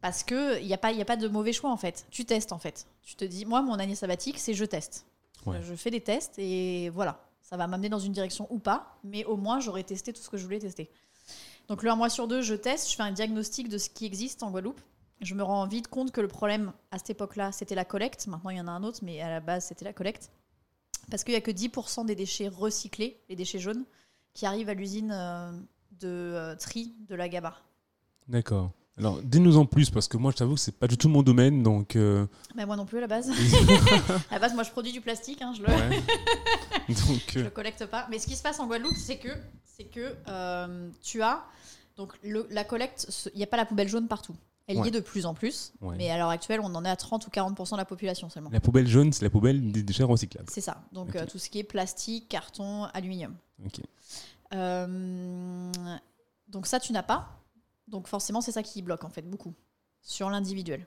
Parce 0.00 0.22
qu'il 0.22 0.64
n'y 0.64 0.74
a, 0.74 0.78
pas- 0.78 0.92
y 0.92 1.00
a 1.00 1.04
pas 1.06 1.16
de 1.16 1.26
mauvais 1.28 1.52
choix, 1.52 1.70
en 1.70 1.76
fait. 1.76 2.06
Tu 2.10 2.24
testes, 2.24 2.52
en 2.52 2.58
fait. 2.58 2.86
Tu 3.02 3.16
te 3.16 3.24
dis, 3.24 3.44
moi, 3.44 3.62
mon 3.62 3.74
année 3.74 3.94
sabbatique, 3.94 4.38
c'est 4.38 4.54
je 4.54 4.64
teste. 4.64 5.06
Ouais. 5.46 5.60
Je 5.62 5.74
fais 5.74 5.90
des 5.90 6.00
tests 6.02 6.34
et 6.38 6.90
voilà. 6.90 7.22
Ça 7.40 7.56
va 7.56 7.66
m'amener 7.66 7.88
dans 7.88 7.98
une 7.98 8.12
direction 8.12 8.46
ou 8.50 8.58
pas, 8.58 8.98
mais 9.04 9.24
au 9.24 9.36
moins, 9.36 9.60
j'aurai 9.60 9.84
testé 9.84 10.12
tout 10.12 10.20
ce 10.20 10.28
que 10.28 10.36
je 10.36 10.44
voulais 10.44 10.58
tester. 10.58 10.90
Donc, 11.68 11.82
le 11.82 11.90
un 11.90 11.96
mois 11.96 12.10
sur 12.10 12.28
deux, 12.28 12.42
je 12.42 12.54
teste, 12.54 12.90
je 12.90 12.96
fais 12.96 13.02
un 13.02 13.12
diagnostic 13.12 13.68
de 13.68 13.78
ce 13.78 13.88
qui 13.88 14.04
existe 14.04 14.42
en 14.42 14.50
Guadeloupe. 14.50 14.80
Je 15.20 15.34
me 15.34 15.42
rends 15.42 15.66
vite 15.66 15.88
compte 15.88 16.10
que 16.12 16.20
le 16.20 16.28
problème, 16.28 16.72
à 16.90 16.98
cette 16.98 17.10
époque-là, 17.10 17.50
c'était 17.52 17.74
la 17.74 17.84
collecte. 17.84 18.26
Maintenant, 18.26 18.50
il 18.50 18.58
y 18.58 18.60
en 18.60 18.68
a 18.68 18.72
un 18.72 18.82
autre, 18.82 19.00
mais 19.02 19.20
à 19.20 19.30
la 19.30 19.40
base, 19.40 19.66
c'était 19.66 19.84
la 19.84 19.92
collecte. 19.92 20.30
Parce 21.10 21.24
qu'il 21.24 21.32
n'y 21.32 21.38
a 21.38 21.40
que 21.40 21.50
10% 21.52 22.04
des 22.04 22.14
déchets 22.14 22.48
recyclés, 22.48 23.20
les 23.28 23.36
déchets 23.36 23.58
jaunes, 23.60 23.84
qui 24.36 24.44
arrivent 24.44 24.68
à 24.68 24.74
l'usine 24.74 25.10
euh, 25.12 25.50
de 25.98 26.06
euh, 26.08 26.54
tri 26.56 26.94
de 27.08 27.14
la 27.14 27.26
Gabar. 27.28 27.64
D'accord. 28.28 28.70
Alors, 28.98 29.20
dis-nous 29.22 29.56
en 29.56 29.64
plus, 29.64 29.88
parce 29.90 30.08
que 30.08 30.16
moi, 30.18 30.30
je 30.30 30.36
t'avoue 30.36 30.54
que 30.54 30.60
c'est 30.60 30.78
pas 30.78 30.86
du 30.86 30.96
tout 30.98 31.08
mon 31.08 31.22
domaine, 31.22 31.62
donc. 31.62 31.96
euh, 31.96 32.26
Mais 32.54 32.66
moi 32.66 32.76
non 32.76 32.84
plus, 32.86 32.98
à 32.98 33.00
la 33.02 33.06
base. 33.06 33.30
à 34.30 34.34
la 34.34 34.38
base, 34.38 34.54
moi, 34.54 34.62
je 34.62 34.70
produis 34.70 34.92
du 34.92 35.00
plastique, 35.00 35.40
hein, 35.42 35.52
je 35.56 35.62
le, 35.62 35.68
ouais. 35.68 36.02
donc, 36.88 37.22
je 37.28 37.38
euh, 37.38 37.44
le 37.44 37.50
collecte 37.50 37.86
pas. 37.86 38.06
Mais 38.10 38.18
ce 38.18 38.26
qui 38.26 38.36
se 38.36 38.42
passe 38.42 38.60
en 38.60 38.66
Guadeloupe, 38.66 38.96
c'est 38.96 39.18
que, 39.18 39.28
c'est 39.64 39.84
que 39.84 40.14
euh, 40.28 40.90
tu 41.02 41.22
as. 41.22 41.42
Donc, 41.96 42.12
le- 42.22 42.46
la 42.50 42.64
collecte, 42.64 43.08
il 43.34 43.38
n'y 43.38 43.44
a 43.44 43.46
pas 43.46 43.56
la 43.58 43.64
poubelle 43.66 43.88
jaune 43.88 44.06
partout. 44.08 44.36
Elle 44.68 44.78
y 44.84 44.88
est 44.88 44.90
de 44.90 45.00
plus 45.00 45.26
en 45.26 45.34
plus. 45.34 45.72
Ouais. 45.80 45.94
Mais 45.96 46.10
à 46.10 46.18
l'heure 46.18 46.28
actuelle, 46.30 46.60
on 46.60 46.74
en 46.74 46.84
est 46.84 46.88
à 46.90 46.96
30 46.96 47.26
ou 47.26 47.30
40% 47.30 47.72
de 47.72 47.76
la 47.76 47.84
population 47.84 48.28
seulement. 48.28 48.50
la 48.50 48.58
poubelle 48.60 48.88
jaune, 48.88 49.12
c'est 49.12 49.24
la 49.24 49.30
poubelle 49.30 49.70
des 49.72 49.82
déchets 49.84 50.02
recyclables. 50.02 50.48
C'est 50.50 50.60
ça. 50.60 50.82
Donc, 50.92 51.14
euh, 51.14 51.24
tout 51.26 51.38
ce 51.38 51.48
qui 51.48 51.60
est 51.60 51.64
plastique, 51.64 52.28
carton, 52.28 52.84
aluminium. 52.92 53.36
Ok. 53.64 53.80
Euh, 54.54 55.70
donc 56.48 56.66
ça, 56.66 56.80
tu 56.80 56.92
n'as 56.92 57.02
pas. 57.02 57.28
Donc 57.88 58.08
forcément, 58.08 58.40
c'est 58.40 58.52
ça 58.52 58.62
qui 58.62 58.82
bloque 58.82 59.04
en 59.04 59.10
fait 59.10 59.22
beaucoup 59.22 59.54
sur 60.02 60.30
l'individuel. 60.30 60.86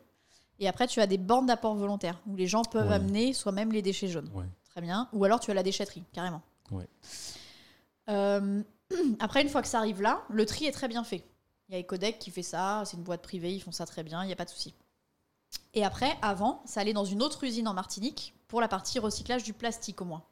Et 0.59 0.67
après, 0.67 0.87
tu 0.87 0.99
as 0.99 1.07
des 1.07 1.17
bornes 1.17 1.45
d'apport 1.45 1.75
volontaire 1.75 2.19
où 2.27 2.35
les 2.35 2.47
gens 2.47 2.63
peuvent 2.63 2.89
Ouais. 2.89 2.95
amener 2.95 3.33
soit 3.33 3.53
même 3.53 3.71
les 3.71 3.81
déchets 3.81 4.09
jaunes. 4.09 4.29
Très 4.69 4.81
bien. 4.81 5.07
Ou 5.13 5.23
alors 5.23 5.39
tu 5.39 5.51
as 5.51 5.53
la 5.53 5.63
déchetterie, 5.63 6.03
carrément. 6.11 6.41
Euh, 8.09 8.61
après, 9.19 9.41
une 9.41 9.49
fois 9.49 9.61
que 9.61 9.67
ça 9.67 9.77
arrive 9.79 10.01
là, 10.01 10.23
le 10.29 10.45
tri 10.45 10.65
est 10.65 10.71
très 10.71 10.87
bien 10.89 11.03
fait. 11.03 11.23
Il 11.69 11.75
y 11.75 11.77
a 11.77 11.81
Ecodec 11.81 12.17
qui 12.19 12.31
fait 12.31 12.43
ça, 12.43 12.83
c'est 12.85 12.97
une 12.97 13.03
boîte 13.03 13.21
privée, 13.21 13.53
ils 13.53 13.59
font 13.59 13.71
ça 13.71 13.85
très 13.85 14.03
bien, 14.03 14.23
il 14.23 14.27
n'y 14.27 14.33
a 14.33 14.35
pas 14.35 14.45
de 14.45 14.49
souci. 14.49 14.73
Et 15.75 15.83
après, 15.85 16.17
avant, 16.21 16.61
ça 16.65 16.81
allait 16.81 16.93
dans 16.93 17.05
une 17.05 17.21
autre 17.21 17.43
usine 17.43 17.67
en 17.67 17.73
Martinique 17.73 18.33
pour 18.47 18.59
la 18.59 18.67
partie 18.67 18.97
recyclage 18.97 19.43
du 19.43 19.53
plastique 19.53 20.01
au 20.01 20.05
moins. 20.05 20.23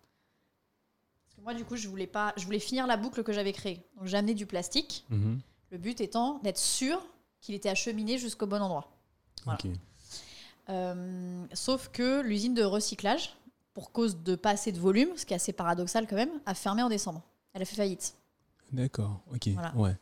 Parce 1.26 1.36
que 1.36 1.41
moi, 1.41 1.54
du 1.54 1.63
coup, 1.63 1.76
je 1.76 1.88
voulais, 1.88 2.08
pas, 2.08 2.34
je 2.38 2.45
voulais 2.45 2.60
finir 2.60 2.88
la 2.88 2.97
boucle 2.97 3.23
que 3.23 3.32
j'avais 3.34 3.54
créée. 3.54 3.86
Donc 3.97 4.08
j'ai 4.08 4.17
amené 4.17 4.34
du 4.34 4.47
plastique, 4.47 5.06
Mhm. 5.10 5.39
le 5.71 5.78
but 5.78 6.02
étant 6.02 6.39
d'être 6.39 6.58
sûr 6.58 7.06
qu'il 7.39 7.54
était 7.54 7.69
acheminé 7.69 8.17
jusqu'au 8.17 8.47
bon 8.47 8.62
endroit. 8.62 8.91
Voilà. 9.45 9.60
Euh, 10.69 11.45
sauf 11.54 11.89
que 11.89 12.21
l'usine 12.21 12.54
de 12.56 12.63
recyclage, 12.63 13.38
pour 13.73 13.91
cause 13.91 14.17
de 14.23 14.36
pas 14.36 14.50
assez 14.50 14.71
de 14.71 14.80
volume, 14.80 15.15
ce 15.15 15.26
qui 15.26 15.34
est 15.34 15.36
assez 15.36 15.54
paradoxal 15.54 16.08
quand 16.08 16.15
même, 16.15 16.32
a 16.47 16.56
fermé 16.56 16.82
en 16.82 16.89
décembre. 16.89 17.21
Elle 17.54 17.62
a 17.62 17.65
fait 17.65 17.76
faillite. 17.76 18.15
D'accord. 18.71 19.21
Ok. 19.34 19.47
Voilà. 19.50 19.73
Ouais. 19.76 19.95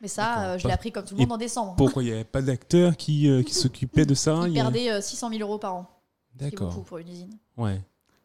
Mais 0.00 0.08
ça, 0.08 0.44
euh, 0.44 0.58
je 0.58 0.66
l'ai 0.66 0.72
appris 0.72 0.92
comme 0.92 1.04
tout 1.04 1.14
le 1.14 1.20
Et 1.20 1.24
monde 1.24 1.32
en 1.32 1.38
décembre. 1.38 1.74
Pourquoi 1.76 2.02
il 2.02 2.06
n'y 2.06 2.12
avait 2.12 2.24
pas 2.24 2.42
d'acteur 2.42 2.96
qui, 2.96 3.28
euh, 3.28 3.42
qui 3.42 3.54
s'occupait 3.54 4.06
de 4.06 4.14
ça 4.14 4.42
Ils 4.44 4.50
Il 4.50 4.54
perdaient 4.54 4.90
euh, 4.90 5.00
600 5.00 5.30
000 5.30 5.42
euros 5.42 5.58
par 5.58 5.74
an. 5.74 5.86
D'accord. 6.34 6.68
beaucoup 6.68 6.82
pour 6.82 6.98
une 6.98 7.08
usine. 7.08 7.36
Ouais. 7.56 7.80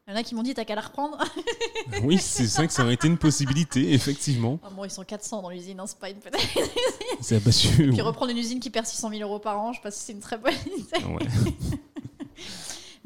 Il 0.05 0.11
y 0.11 0.13
en 0.13 0.19
a 0.19 0.23
qui 0.23 0.35
m'ont 0.35 0.43
dit, 0.43 0.53
t'as 0.53 0.65
qu'à 0.65 0.75
la 0.75 0.81
reprendre. 0.81 1.17
oui, 2.03 2.17
c'est 2.19 2.47
ça 2.47 2.67
que 2.67 2.73
ça 2.73 2.83
aurait 2.83 2.93
été 2.93 3.07
une 3.07 3.17
possibilité, 3.17 3.93
effectivement. 3.93 4.59
Ah 4.61 4.69
bon, 4.69 4.83
ils 4.83 4.91
sont 4.91 5.03
400 5.03 5.41
dans 5.41 5.49
l'usine, 5.49 5.79
hein, 5.79 5.87
c'est 5.87 5.97
pas 5.97 6.09
une 6.09 6.17
petite 6.19 6.59
C'est 7.21 7.37
abattu. 7.37 7.89
Puis 7.89 8.01
reprendre 8.01 8.31
une 8.31 8.37
usine 8.37 8.59
qui 8.59 8.69
perd 8.69 8.85
600 8.85 9.09
000 9.09 9.21
euros 9.21 9.39
par 9.39 9.59
an, 9.59 9.71
je 9.71 9.77
sais 9.77 9.83
pas 9.83 9.91
si 9.91 10.03
c'est 10.03 10.13
une 10.13 10.19
très 10.19 10.37
bonne 10.37 10.53
idée. 10.65 11.05
Ouais. 11.05 11.53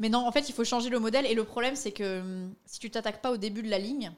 Mais 0.00 0.08
non, 0.08 0.26
en 0.26 0.32
fait, 0.32 0.48
il 0.48 0.52
faut 0.52 0.64
changer 0.64 0.90
le 0.90 0.98
modèle. 0.98 1.26
Et 1.26 1.34
le 1.34 1.44
problème, 1.44 1.74
c'est 1.76 1.92
que 1.92 2.20
hum, 2.20 2.54
si 2.66 2.78
tu 2.78 2.90
t'attaques 2.90 3.22
pas 3.22 3.32
au 3.32 3.36
début 3.36 3.62
de 3.62 3.70
la 3.70 3.78
ligne, 3.78 4.12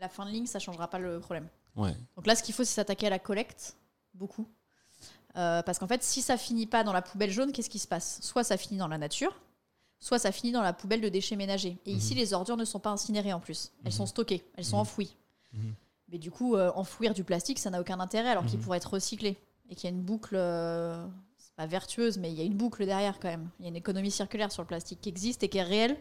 la 0.00 0.08
fin 0.08 0.24
de 0.24 0.30
ligne, 0.30 0.46
ça 0.46 0.58
changera 0.58 0.88
pas 0.88 0.98
le 0.98 1.20
problème. 1.20 1.48
Ouais. 1.76 1.94
Donc 2.16 2.26
là, 2.26 2.34
ce 2.34 2.42
qu'il 2.42 2.54
faut, 2.54 2.64
c'est 2.64 2.74
s'attaquer 2.74 3.06
à 3.06 3.10
la 3.10 3.18
collecte, 3.18 3.76
beaucoup. 4.16 4.46
Euh, 5.36 5.62
parce 5.62 5.78
qu'en 5.78 5.86
fait, 5.86 6.02
si 6.02 6.22
ça 6.22 6.36
finit 6.36 6.66
pas 6.66 6.82
dans 6.82 6.92
la 6.92 7.02
poubelle 7.02 7.30
jaune, 7.30 7.52
qu'est-ce 7.52 7.68
qui 7.70 7.78
se 7.78 7.86
passe? 7.88 8.18
Soit 8.22 8.42
ça 8.44 8.56
finit 8.56 8.78
dans 8.78 8.88
la 8.88 8.96
nature, 8.98 9.34
soit 10.00 10.18
ça 10.18 10.32
finit 10.32 10.52
dans 10.52 10.62
la 10.62 10.72
poubelle 10.72 11.00
de 11.02 11.08
déchets 11.08 11.36
ménagers. 11.36 11.76
Et 11.84 11.92
ici, 11.92 12.14
Mhm. 12.14 12.20
les 12.20 12.32
ordures 12.34 12.56
ne 12.56 12.64
sont 12.64 12.80
pas 12.80 12.90
incinérées 12.90 13.32
en 13.32 13.40
plus. 13.40 13.70
Elles 13.84 13.92
Mhm. 13.92 13.98
sont 13.98 14.06
stockées, 14.06 14.44
elles 14.56 14.64
sont 14.64 14.76
Mhm. 14.76 14.82
enfouies. 14.82 15.16
Mais 16.08 16.18
du 16.18 16.30
coup, 16.30 16.54
euh, 16.54 16.70
enfouir 16.74 17.14
du 17.14 17.24
plastique, 17.24 17.58
ça 17.58 17.68
n'a 17.70 17.80
aucun 17.80 17.98
intérêt 18.00 18.30
alors 18.30 18.46
qu'il 18.46 18.58
pourrait 18.60 18.76
être 18.78 18.92
recyclé. 18.92 19.36
Et 19.68 19.74
qu'il 19.74 19.90
y 19.90 19.92
a 19.92 19.96
une 19.96 20.02
boucle, 20.02 20.36
euh, 20.36 21.04
c'est 21.38 21.52
pas 21.56 21.66
vertueuse, 21.66 22.16
mais 22.18 22.30
il 22.30 22.38
y 22.38 22.40
a 22.40 22.44
une 22.44 22.54
boucle 22.54 22.86
derrière 22.86 23.18
quand 23.18 23.28
même. 23.28 23.48
Il 23.58 23.64
y 23.64 23.66
a 23.66 23.68
une 23.70 23.76
économie 23.76 24.10
circulaire 24.12 24.52
sur 24.52 24.62
le 24.62 24.68
plastique 24.68 25.00
qui 25.00 25.08
existe 25.08 25.42
et 25.42 25.48
qui 25.48 25.58
est 25.58 25.62
réelle. 25.64 25.96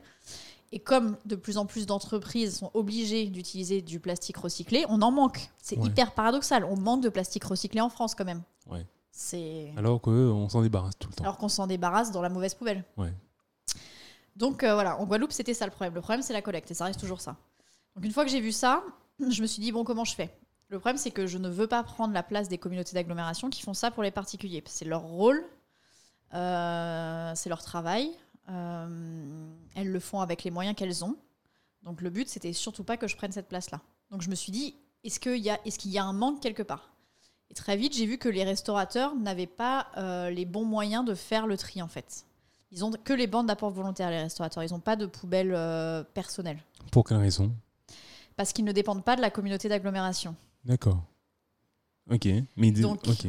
Et 0.72 0.80
comme 0.80 1.16
de 1.26 1.36
plus 1.36 1.58
en 1.58 1.66
plus 1.66 1.86
d'entreprises 1.86 2.58
sont 2.58 2.72
obligées 2.74 3.28
d'utiliser 3.28 3.82
du 3.82 4.00
plastique 4.00 4.38
recyclé, 4.38 4.86
on 4.90 5.02
en 5.02 5.12
manque. 5.12 5.50
C'est 5.62 5.78
Ouais. 5.78 5.88
hyper 5.88 6.12
paradoxal. 6.14 6.66
On 6.66 6.76
manque 6.78 7.02
de 7.02 7.10
plastique 7.10 7.44
recyclé 7.46 7.80
en 7.82 7.90
France 7.90 8.16
quand 8.16 8.26
même. 8.26 8.42
Ouais. 8.70 8.86
C'est 9.12 9.72
Alors 9.78 10.02
qu'on 10.02 10.50
s'en 10.50 10.62
débarrasse 10.62 10.98
tout 11.00 11.08
le 11.10 11.14
temps. 11.16 11.24
alors 11.24 11.38
qu'on 11.38 11.48
s'en 11.48 11.68
débarrasse 11.68 12.12
dans 12.12 12.22
la 12.22 12.30
mauvaise 12.30 12.54
poubelle. 12.56 12.84
Ouais. 12.98 13.14
Donc 14.36 14.64
euh, 14.64 14.74
voilà, 14.74 15.00
en 15.00 15.06
Guadeloupe, 15.06 15.32
c'était 15.32 15.54
ça 15.54 15.66
le 15.66 15.72
problème. 15.72 15.94
Le 15.94 16.02
problème, 16.02 16.22
c'est 16.22 16.34
la 16.34 16.42
collecte 16.42 16.70
et 16.72 16.74
ça 16.74 16.86
reste 16.86 17.00
toujours 17.00 17.22
ça. 17.22 17.38
Donc 17.96 18.04
une 18.04 18.12
fois 18.12 18.26
que 18.26 18.32
j'ai 18.32 18.42
vu 18.42 18.52
ça, 18.52 18.84
je 19.30 19.42
me 19.42 19.48
suis 19.48 19.62
dit, 19.62 19.72
bon, 19.72 19.84
comment 19.86 20.04
je 20.04 20.14
fais? 20.16 20.36
Le 20.68 20.80
problème, 20.80 20.98
c'est 20.98 21.12
que 21.12 21.28
je 21.28 21.38
ne 21.38 21.48
veux 21.48 21.68
pas 21.68 21.82
prendre 21.84 22.14
la 22.14 22.24
place 22.24 22.50
des 22.50 22.58
communautés 22.58 22.94
d'agglomération 22.96 23.50
qui 23.50 23.62
font 23.62 23.74
ça 23.76 23.92
pour 23.92 24.04
les 24.04 24.12
particuliers. 24.12 24.64
C'est 24.66 24.84
leur 24.84 25.04
rôle, 25.04 25.46
euh, 26.34 27.32
c'est 27.36 27.50
leur 27.50 27.62
travail. 27.64 28.10
Euh, 28.50 29.48
elles 29.76 29.92
le 29.92 30.00
font 30.00 30.22
avec 30.22 30.44
les 30.44 30.52
moyens 30.52 30.76
qu'elles 30.76 31.04
ont. 31.04 31.16
Donc 31.84 32.02
le 32.02 32.10
but, 32.10 32.28
c'était 32.30 32.54
surtout 32.54 32.84
pas 32.84 32.98
que 32.98 33.08
je 33.08 33.16
prenne 33.16 33.32
cette 33.32 33.48
place-là. 33.48 33.82
Donc 34.12 34.22
je 34.22 34.30
me 34.30 34.36
suis 34.36 34.52
dit, 34.52 34.76
est-ce 35.04 35.20
qu'il 35.20 35.38
y, 35.38 35.50
a- 35.50 35.60
y 35.66 36.00
un 36.00 36.14
manque 36.14 36.42
quelque 36.42 36.64
part? 36.64 36.92
Et 37.52 37.54
très 37.54 37.78
vite, 37.78 37.94
j'ai 37.94 38.06
vu 38.08 38.18
que 38.18 38.28
les 38.30 38.44
restaurateurs 38.44 39.16
n'avaient 39.16 39.46
pas 39.46 39.88
euh, 39.98 40.30
les 40.32 40.46
bons 40.46 40.66
moyens 40.66 41.06
de 41.06 41.14
faire 41.14 41.46
le 41.46 41.58
tri, 41.58 41.82
en 41.82 41.88
fait. 41.88 42.26
Ils 42.72 42.84
ont 42.84 42.92
que 42.92 43.14
les 43.14 43.28
bandes 43.28 43.46
d'apport 43.48 43.70
volontaire, 43.70 44.10
les 44.10 44.20
restaurateurs. 44.22 44.64
Ils 44.64 44.72
n'ont 44.72 44.80
pas 44.80 44.96
de 44.96 45.06
poubelle 45.06 45.54
euh, 45.54 46.04
personnelle. 46.04 46.58
Pour 46.92 47.04
quelle 47.04 47.18
raison? 47.18 47.54
Parce 48.36 48.52
qu'ils 48.52 48.66
ne 48.66 48.72
dépendent 48.72 49.04
pas 49.04 49.16
de 49.16 49.22
la 49.22 49.30
communauté 49.30 49.70
d'agglomération. 49.70 50.36
D'accord. 50.66 51.04
Ok. 52.10 52.28
Mais 52.58 52.72
Donc- 52.72 53.08
ok. 53.08 53.28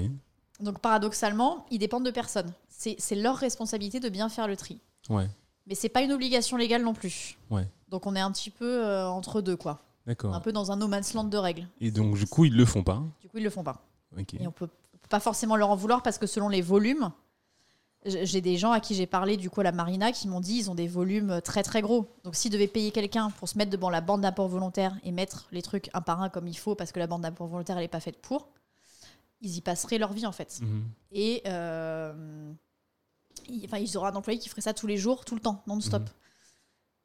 Donc 0.61 0.79
paradoxalement, 0.81 1.67
ils 1.71 1.79
dépendent 1.79 2.07
de 2.07 2.11
personne. 2.11 2.53
C'est 2.69 3.15
leur 3.15 3.37
responsabilité 3.37 4.01
de 4.01 4.09
bien 4.09 4.29
faire 4.31 4.49
le 4.49 4.57
tri. 4.57 4.81
Ouais. 5.09 5.29
Mais 5.67 5.75
c'est 5.75 5.89
pas 5.89 6.03
une 6.03 6.13
obligation 6.13 6.57
légale 6.57 6.83
non 6.83 6.95
plus. 6.95 7.37
Ouais. 7.51 7.69
Donc 7.89 8.07
on 8.07 8.15
est 8.15 8.21
un 8.21 8.31
petit 8.31 8.51
peu 8.51 8.85
euh, 8.85 9.09
entre 9.09 9.41
deux, 9.41 9.57
quoi. 9.57 9.81
Un 10.07 10.11
D'accord. 10.11 10.41
peu 10.43 10.53
dans 10.53 10.71
un 10.71 10.77
no 10.77 10.87
man's 10.87 11.15
land 11.15 11.25
de 11.25 11.37
règles. 11.37 11.67
Et 11.81 11.91
donc, 11.91 12.17
du 12.17 12.27
coup, 12.27 12.45
ils 12.45 12.57
le 12.57 12.65
font 12.65 12.85
pas. 12.85 13.03
Du 13.21 13.29
coup, 13.29 13.39
ils 13.39 13.45
le 13.45 13.51
font 13.51 13.65
pas. 13.65 13.83
Et 14.39 14.47
on 14.47 14.53
peut 14.53 14.69
pas 15.09 15.21
forcément 15.21 15.57
leur 15.57 15.71
en 15.71 15.77
vouloir 15.77 16.03
parce 16.03 16.19
que 16.19 16.27
selon 16.27 16.49
les 16.49 16.63
volumes, 16.63 17.11
j'ai 18.05 18.41
des 18.41 18.57
gens 18.57 18.71
à 18.71 18.81
qui 18.81 18.95
j'ai 18.95 19.07
parlé 19.07 19.37
du 19.37 19.51
coup 19.51 19.61
à 19.61 19.65
la 19.65 19.73
marina 19.73 20.13
qui 20.13 20.29
m'ont 20.29 20.41
dit 20.41 20.59
ils 20.59 20.71
ont 20.71 20.75
des 20.75 20.87
volumes 20.87 21.41
très 21.43 21.63
très 21.63 21.83
gros. 21.83 22.09
Donc 22.25 22.37
s'ils 22.37 22.53
devaient 22.53 22.69
payer 22.69 22.93
quelqu'un 22.93 23.31
pour 23.31 23.49
se 23.49 23.59
mettre 23.59 23.71
devant 23.71 23.91
la 23.91 24.01
bande 24.01 24.21
d'apport 24.21 24.49
volontaire 24.49 24.97
et 25.03 25.13
mettre 25.13 25.49
les 25.51 25.63
trucs 25.63 25.91
un 25.93 26.01
par 26.01 26.23
un 26.23 26.29
comme 26.29 26.47
il 26.47 26.57
faut 26.57 26.75
parce 26.75 26.93
que 26.93 26.99
la 26.99 27.07
bande 27.07 27.23
d'apport 27.23 27.49
volontaire 27.49 27.79
elle 27.79 27.85
est 27.85 27.89
pas 27.89 28.01
faite 28.01 28.21
pour, 28.21 28.49
ils 29.41 29.57
y 29.57 29.61
passeraient 29.61 29.99
leur 29.99 30.13
vie 30.13 30.27
en 30.27 30.33
fait. 30.33 30.61
Mhm. 30.63 30.85
Et 31.13 31.43
euh, 31.47 32.53
ils, 33.49 33.65
enfin, 33.67 33.79
ils 33.79 33.97
auraient 33.97 34.11
un 34.11 34.15
employé 34.17 34.39
qui 34.39 34.49
ferait 34.49 34.61
ça 34.63 34.75
tous 34.75 34.87
les 34.87 34.97
jours, 34.97 35.25
tout 35.25 35.35
le 35.35 35.41
temps, 35.41 35.63
non-stop. 35.67 36.03
Mhm. 36.03 36.09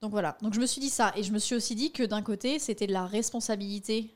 Donc 0.01 0.11
voilà. 0.11 0.37
Donc 0.41 0.53
je 0.53 0.59
me 0.59 0.65
suis 0.65 0.81
dit 0.81 0.89
ça. 0.89 1.13
Et 1.15 1.23
je 1.23 1.31
me 1.31 1.39
suis 1.39 1.55
aussi 1.55 1.75
dit 1.75 1.91
que 1.91 2.03
d'un 2.03 2.21
côté, 2.21 2.57
c'était 2.59 2.87
de 2.87 2.93
la 2.93 3.05
responsabilité 3.05 4.15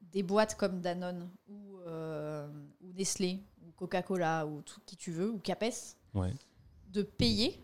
des 0.00 0.22
boîtes 0.22 0.56
comme 0.56 0.80
Danone 0.80 1.28
ou, 1.48 1.78
euh, 1.86 2.46
ou 2.82 2.92
Nestlé 2.92 3.40
ou 3.66 3.70
Coca-Cola 3.72 4.46
ou 4.46 4.62
tout 4.62 4.80
qui 4.86 4.96
tu 4.96 5.10
veux, 5.12 5.30
ou 5.30 5.38
Capes, 5.38 5.64
Ouais. 6.14 6.32
de 6.88 7.02
payer 7.02 7.58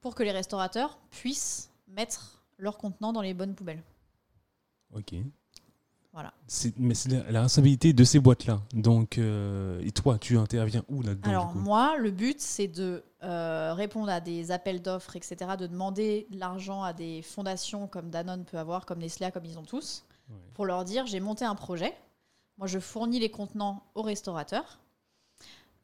pour 0.00 0.14
que 0.14 0.22
les 0.22 0.32
restaurateurs 0.32 0.98
puissent 1.10 1.70
mettre 1.88 2.42
leurs 2.58 2.78
contenants 2.78 3.12
dans 3.12 3.22
les 3.22 3.34
bonnes 3.34 3.54
poubelles. 3.54 3.82
Ok. 4.92 5.14
Voilà. 6.16 6.32
Mais 6.78 6.94
c'est 6.94 7.10
la, 7.10 7.30
la 7.30 7.42
responsabilité 7.42 7.92
de 7.92 8.02
ces 8.02 8.20
boîtes-là. 8.20 8.62
Donc, 8.72 9.18
euh, 9.18 9.78
et 9.84 9.90
toi, 9.92 10.16
tu 10.18 10.38
interviens 10.38 10.82
où 10.88 11.02
là-dedans 11.02 11.28
Alors 11.28 11.54
moi, 11.54 11.98
le 11.98 12.10
but, 12.10 12.40
c'est 12.40 12.68
de 12.68 13.04
euh, 13.22 13.74
répondre 13.74 14.08
à 14.10 14.20
des 14.20 14.50
appels 14.50 14.80
d'offres, 14.80 15.14
etc., 15.16 15.36
de 15.58 15.66
demander 15.66 16.26
de 16.30 16.38
l'argent 16.38 16.82
à 16.82 16.94
des 16.94 17.20
fondations 17.20 17.86
comme 17.86 18.08
Danone 18.08 18.44
peut 18.46 18.56
avoir, 18.56 18.86
comme 18.86 19.00
Nestlé, 19.00 19.30
comme 19.30 19.44
ils 19.44 19.58
ont 19.58 19.64
tous, 19.64 20.04
Ouais. 20.30 20.36
pour 20.54 20.64
leur 20.64 20.84
dire, 20.86 21.06
j'ai 21.06 21.20
monté 21.20 21.44
un 21.44 21.54
projet, 21.54 21.94
moi 22.58 22.66
je 22.66 22.78
fournis 22.80 23.20
les 23.20 23.30
contenants 23.30 23.82
aux 23.94 24.02
restaurateurs, 24.02 24.80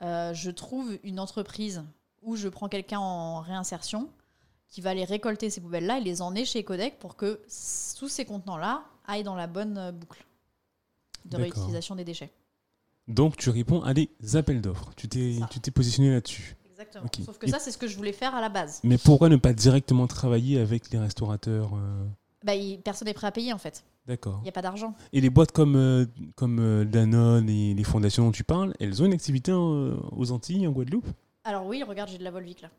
Euh, 0.02 0.34
je 0.34 0.50
trouve 0.50 0.98
une 1.04 1.20
entreprise 1.20 1.84
où 2.22 2.34
je 2.36 2.48
prends 2.48 2.68
quelqu'un 2.68 2.98
en 2.98 3.40
réinsertion 3.40 4.08
qui 4.68 4.80
va 4.80 4.90
aller 4.90 5.04
récolter 5.04 5.48
ces 5.50 5.60
poubelles-là 5.60 5.98
et 5.98 6.00
les 6.00 6.22
emmener 6.22 6.44
chez 6.44 6.64
Codec 6.64 6.98
pour 6.98 7.14
que 7.14 7.40
s- 7.46 7.94
tous 7.98 8.08
ces 8.08 8.24
contenants-là 8.24 8.82
aillent 9.06 9.22
dans 9.24 9.34
la 9.36 9.46
bonne 9.46 9.76
euh, 9.78 9.92
boucle 9.92 10.24
de 11.24 11.36
réutilisation 11.36 11.94
des 11.94 12.04
déchets. 12.04 12.30
Donc, 13.08 13.36
tu 13.36 13.50
réponds 13.50 13.82
à 13.82 13.94
des 13.94 14.08
appels 14.34 14.60
d'offres. 14.60 14.90
Tu 14.96 15.08
t'es 15.08 15.34
Ça. 15.38 15.48
tu 15.50 15.60
t'es 15.60 15.70
positionné 15.70 16.10
là-dessus. 16.10 16.56
Exactement. 16.70 17.04
Sauf 17.24 17.38
que 17.38 17.46
Et- 17.46 17.50
ça, 17.50 17.58
c'est 17.58 17.70
ce 17.70 17.78
que 17.78 17.86
je 17.86 17.96
voulais 17.96 18.12
faire 18.12 18.34
à 18.34 18.40
la 18.40 18.48
base. 18.48 18.80
Mais 18.84 18.98
pourquoi 18.98 19.28
ne 19.28 19.36
pas 19.36 19.52
directement 19.52 20.06
travailler 20.06 20.58
avec 20.60 20.90
les 20.90 20.98
restaurateurs 20.98 21.72
euh, 21.74 22.04
Bah, 22.44 22.54
il- 22.54 22.80
personne 22.80 23.06
n'est 23.06 23.14
prêt 23.14 23.26
à 23.26 23.32
payer 23.32 23.52
en 23.52 23.58
fait. 23.58 23.84
D'accord. 24.06 24.38
Il 24.40 24.44
n'y 24.44 24.48
a 24.48 24.52
pas 24.52 24.62
d'argent. 24.62 24.94
Et 25.12 25.20
les 25.20 25.30
boîtes 25.30 25.52
comme, 25.52 25.76
euh, 25.76 26.06
comme 26.34 26.58
euh, 26.58 26.84
Danone 26.84 27.48
et 27.48 27.72
les 27.74 27.84
fondations 27.84 28.24
dont 28.24 28.32
tu 28.32 28.42
parles, 28.42 28.74
elles 28.80 29.00
ont 29.00 29.06
une 29.06 29.12
activité 29.12 29.52
aux 29.52 30.32
Antilles, 30.32 30.66
en 30.66 30.72
Guadeloupe? 30.72 31.06
Alors 31.44 31.66
oui, 31.66 31.82
regarde, 31.84 32.08
j'ai 32.10 32.18
de 32.18 32.24
la 32.24 32.30
Volvic 32.32 32.62
là. 32.62 32.70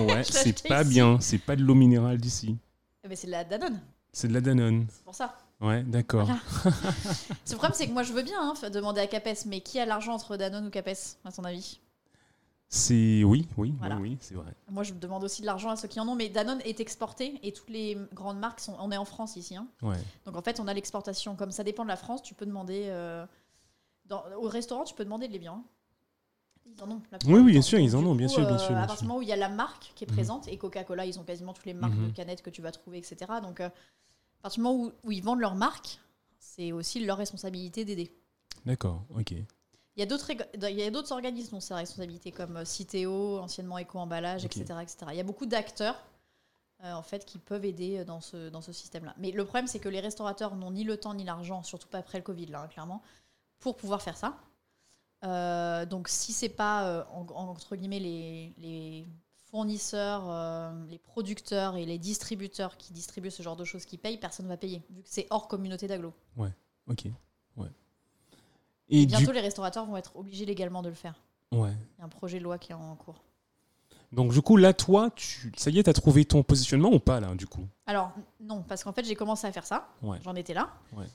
Ouais, 0.00 0.22
c'est 0.24 0.66
pas 0.68 0.82
ici. 0.82 0.90
bien. 0.90 1.18
C'est 1.20 1.38
pas 1.38 1.54
de 1.56 1.62
l'eau 1.62 1.74
minérale 1.74 2.18
d'ici. 2.18 2.56
Eh 3.04 3.08
ben, 3.08 3.16
c'est 3.16 3.26
de 3.26 3.32
la 3.32 3.44
Danone, 3.44 3.78
C'est 4.14 4.28
de 4.28 4.32
la 4.32 4.40
Danone. 4.40 4.86
c'est 4.90 5.02
pour 5.04 5.14
ça. 5.14 5.36
Ouais, 5.60 5.82
d'accord. 5.82 6.24
Voilà. 6.26 6.40
Le 7.50 7.54
problème, 7.56 7.72
c'est 7.74 7.86
que 7.88 7.92
moi, 7.92 8.02
je 8.04 8.12
veux 8.12 8.22
bien 8.22 8.40
hein, 8.40 8.70
demander 8.70 9.00
à 9.00 9.06
Capes, 9.08 9.44
mais 9.46 9.60
qui 9.60 9.78
a 9.80 9.86
l'argent 9.86 10.12
entre 10.14 10.36
Danone 10.36 10.66
ou 10.66 10.70
Capes, 10.70 10.88
à 11.24 11.32
ton 11.32 11.42
avis? 11.44 11.80
C'est 12.68 13.22
oui, 13.24 13.46
oui, 13.56 13.74
Voilà. 13.78 13.96
oui, 13.96 14.10
oui, 14.10 14.18
c'est 14.20 14.34
vrai. 14.34 14.52
Moi, 14.70 14.82
je 14.84 14.94
demande 14.94 15.22
aussi 15.24 15.42
de 15.42 15.46
l'argent 15.46 15.70
à 15.70 15.76
ceux 15.76 15.88
qui 15.88 16.00
en 16.00 16.08
ont, 16.08 16.14
mais 16.14 16.28
Danone 16.28 16.60
est 16.64 16.80
exporté 16.80 17.38
et 17.42 17.52
toutes 17.52 17.70
les 17.70 17.96
grandes 18.12 18.38
marques 18.38 18.60
sont. 18.60 18.76
On 18.80 18.90
est 18.90 18.96
en 18.96 19.04
France 19.04 19.36
ici, 19.36 19.56
hein. 19.56 19.66
Ouais. 19.82 19.96
donc 20.26 20.36
en 20.36 20.42
fait, 20.42 20.58
on 20.60 20.66
a 20.68 20.74
l'exportation. 20.74 21.36
Comme 21.36 21.50
ça 21.52 21.62
dépend 21.64 21.82
de 21.84 21.88
la 21.88 21.96
France, 21.96 22.22
tu 22.22 22.34
peux 22.34 22.46
demander 22.46 22.84
euh, 22.88 23.26
dans- 24.06 24.24
au 24.38 24.48
restaurant, 24.48 24.84
tu 24.84 24.94
peux 24.94 25.04
demander 25.04 25.28
de 25.28 25.32
les 25.32 25.38
biens. 25.38 25.62
Ils 26.66 26.82
en 26.82 26.90
ont. 26.90 27.02
la 27.12 27.18
Oui, 27.26 27.40
oui, 27.40 27.52
bien 27.52 27.62
sûr, 27.62 27.78
ils 27.78 27.94
en 27.94 28.04
ont, 28.04 28.14
bien 28.14 28.28
sûr, 28.28 28.46
bien 28.46 28.58
sûr, 28.58 28.76
À 28.76 28.86
partir 28.86 29.02
du 29.02 29.08
moment 29.08 29.18
où 29.18 29.22
il 29.22 29.28
y 29.28 29.32
a 29.32 29.36
la 29.36 29.48
marque 29.48 29.92
qui 29.94 30.04
est 30.04 30.06
Mhm. 30.06 30.14
présente, 30.14 30.48
et 30.48 30.56
Coca-Cola, 30.56 31.06
ils 31.06 31.18
ont 31.18 31.24
quasiment 31.24 31.52
toutes 31.52 31.66
les 31.66 31.74
marques 31.74 31.94
Mhm. 31.94 32.08
de 32.08 32.12
canettes 32.14 32.42
que 32.42 32.50
tu 32.50 32.62
vas 32.62 32.72
trouver, 32.72 32.98
etc. 32.98 33.16
Donc 33.42 33.60
euh, 33.60 33.66
à 33.68 34.42
partir 34.42 34.62
du 34.62 34.68
moment 34.68 34.84
où, 34.84 34.92
où 35.04 35.12
ils 35.12 35.22
vendent 35.22 35.40
leur 35.40 35.54
marque, 35.54 36.00
c'est 36.38 36.72
aussi 36.72 37.04
leur 37.04 37.18
responsabilité 37.18 37.84
d'aider. 37.84 38.10
D'accord, 38.64 39.04
ok. 39.14 39.32
Il 39.32 40.00
y 40.00 40.02
a 40.02 40.06
d'autres 40.06 40.30
il 40.32 40.70
y 40.78 40.82
a 40.82 40.90
d'autres 40.90 41.12
organismes 41.12 41.52
dont 41.52 41.60
c'est 41.60 41.74
la 41.74 41.80
responsabilité, 41.80 42.32
comme 42.32 42.56
euh, 42.56 42.64
Citeo, 42.64 43.38
anciennement 43.38 43.78
Éco-emballage, 43.78 44.44
Ok. 44.44 44.56
etc., 44.56 44.80
etc. 44.82 44.96
Il 45.10 45.16
y 45.16 45.20
a 45.20 45.24
beaucoup 45.24 45.46
d'acteurs 45.46 46.02
euh, 46.82 46.92
en 46.92 47.02
fait, 47.02 47.24
qui 47.24 47.38
peuvent 47.38 47.64
aider 47.64 47.98
euh, 47.98 48.04
dans 48.04 48.20
ce, 48.20 48.48
dans 48.48 48.60
ce 48.60 48.72
système-là. 48.72 49.14
Mais 49.18 49.30
le 49.30 49.44
problème, 49.44 49.66
c'est 49.68 49.78
que 49.78 49.88
les 49.88 50.00
restaurateurs 50.00 50.56
n'ont 50.56 50.72
ni 50.72 50.82
le 50.84 50.96
temps 50.96 51.14
ni 51.14 51.22
l'argent, 51.24 51.62
surtout 51.62 51.88
pas 51.88 51.98
après 51.98 52.18
le 52.18 52.24
Covid, 52.24 52.46
là, 52.46 52.62
hein, 52.62 52.68
clairement, 52.68 53.00
pour 53.60 53.76
pouvoir 53.76 54.02
faire 54.02 54.16
ça. 54.16 54.36
Euh, 55.24 55.86
donc, 55.86 56.08
si 56.08 56.32
c'est 56.32 56.48
pas, 56.48 56.86
euh, 56.86 57.04
en- 57.12 57.26
en- 57.34 57.48
entre 57.50 57.76
guillemets, 57.76 57.98
les, 58.00 58.52
les 58.58 59.06
fournisseurs, 59.50 60.24
euh, 60.28 60.72
les 60.88 60.98
producteurs 60.98 61.76
et 61.76 61.86
les 61.86 61.98
distributeurs 61.98 62.76
qui 62.76 62.92
distribuent 62.92 63.30
ce 63.30 63.42
genre 63.42 63.56
de 63.56 63.64
choses 63.64 63.84
qui 63.86 63.96
payent, 63.98 64.18
personne 64.18 64.46
ne 64.46 64.50
va 64.50 64.56
payer, 64.56 64.82
vu 64.90 65.02
que 65.02 65.08
c'est 65.08 65.26
hors 65.30 65.48
communauté 65.48 65.86
d'agglo. 65.86 66.12
Ok, 66.86 67.06
ouais. 67.56 67.68
Et, 68.90 69.02
Et 69.02 69.06
du 69.06 69.16
bientôt, 69.16 69.32
les 69.32 69.40
restaurateurs 69.40 69.86
vont 69.86 69.96
être 69.96 70.14
obligés 70.16 70.44
légalement 70.44 70.82
de 70.82 70.90
le 70.90 70.94
faire. 70.94 71.14
ouais. 71.52 71.70
Il 71.96 72.00
y 72.00 72.02
a 72.02 72.04
un 72.04 72.08
projet 72.10 72.38
de 72.38 72.44
loi 72.44 72.58
qui 72.58 72.72
est 72.72 72.74
en 72.74 72.94
cours. 72.96 73.22
Donc 74.12 74.32
du 74.32 74.42
coup, 74.42 74.56
là, 74.58 74.74
toi, 74.74 75.10
tu... 75.16 75.50
ça 75.56 75.70
y 75.70 75.78
est, 75.78 75.84
t'as 75.84 75.94
trouvé 75.94 76.24
ton 76.26 76.42
positionnement 76.42 76.90
ou 76.92 76.98
pas, 77.00 77.18
là, 77.20 77.34
du 77.34 77.46
coup? 77.46 77.66
Alors, 77.86 78.12
non, 78.38 78.62
parce 78.62 78.84
qu'en 78.84 78.92
fait, 78.92 79.04
j'ai 79.04 79.14
commencé 79.16 79.46
à 79.46 79.52
faire 79.52 79.66
ça. 79.66 79.88
Ouais. 80.02 80.18
J'en 80.22 80.34
étais 80.34 80.52
là. 80.54 80.70
Ouais. 80.92 81.06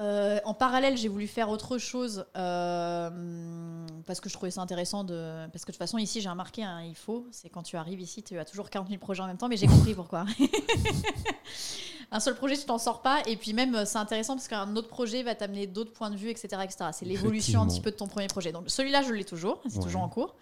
Euh, 0.00 0.38
en 0.44 0.54
parallèle, 0.54 0.96
j'ai 0.96 1.08
voulu 1.08 1.26
faire 1.26 1.48
autre 1.48 1.78
chose 1.78 2.24
euh, 2.36 3.10
parce 4.06 4.20
que 4.20 4.28
je 4.28 4.34
trouvais 4.34 4.52
ça 4.52 4.60
intéressant 4.60 5.02
de. 5.02 5.46
Parce 5.52 5.64
que 5.64 5.72
de 5.72 5.74
toute 5.74 5.78
façon, 5.78 5.98
ici, 5.98 6.20
j'ai 6.20 6.28
remarqué, 6.28 6.62
hein, 6.62 6.82
il 6.84 6.94
faut, 6.94 7.26
c'est 7.32 7.48
quand 7.48 7.64
tu 7.64 7.76
arrives 7.76 8.00
ici, 8.00 8.22
tu 8.22 8.38
as 8.38 8.44
toujours 8.44 8.70
40 8.70 8.88
000 8.88 9.00
projets 9.00 9.22
en 9.22 9.26
même 9.26 9.38
temps, 9.38 9.48
mais 9.48 9.56
j'ai 9.56 9.66
compris 9.66 9.94
pourquoi. 9.94 10.24
un 12.12 12.20
seul 12.20 12.36
projet, 12.36 12.56
tu 12.56 12.64
t'en 12.64 12.78
sors 12.78 13.02
pas. 13.02 13.22
Et 13.26 13.36
puis 13.36 13.52
même, 13.54 13.84
c'est 13.86 13.98
intéressant 13.98 14.36
parce 14.36 14.46
qu'un 14.46 14.76
autre 14.76 14.88
projet 14.88 15.24
va 15.24 15.34
t'amener 15.34 15.66
d'autres 15.66 15.92
points 15.92 16.10
de 16.10 16.16
vue, 16.16 16.30
etc. 16.30 16.62
etc. 16.62 16.90
C'est 16.92 17.04
l'évolution 17.04 17.62
un 17.62 17.66
petit 17.66 17.80
peu 17.80 17.90
de 17.90 17.96
ton 17.96 18.06
premier 18.06 18.28
projet. 18.28 18.52
Donc 18.52 18.70
celui-là, 18.70 19.02
je 19.02 19.12
l'ai 19.12 19.24
toujours, 19.24 19.60
c'est 19.68 19.80
toujours 19.80 20.02
en 20.02 20.08
cours. 20.08 20.36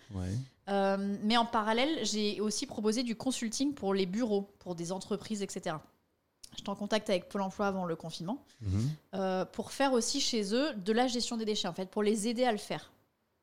Euh, 0.68 1.16
mais 1.22 1.36
en 1.36 1.46
parallèle, 1.46 2.04
j'ai 2.04 2.40
aussi 2.40 2.66
proposé 2.66 3.04
du 3.04 3.16
consulting 3.16 3.72
pour 3.72 3.94
les 3.94 4.04
bureaux, 4.04 4.50
pour 4.58 4.74
des 4.74 4.92
entreprises, 4.92 5.42
etc. 5.42 5.76
J'étais 6.56 6.70
en 6.70 6.74
contact 6.74 7.10
avec 7.10 7.28
Pôle 7.28 7.42
emploi 7.42 7.66
avant 7.66 7.84
le 7.84 7.96
confinement 7.96 8.42
mhm. 8.62 8.90
euh, 9.14 9.44
pour 9.44 9.72
faire 9.72 9.92
aussi 9.92 10.20
chez 10.20 10.54
eux 10.54 10.72
de 10.74 10.92
la 10.92 11.06
gestion 11.06 11.36
des 11.36 11.44
déchets, 11.44 11.68
en 11.68 11.74
fait, 11.74 11.90
pour 11.90 12.02
les 12.02 12.28
aider 12.28 12.44
à 12.44 12.52
le 12.52 12.58
faire. 12.58 12.92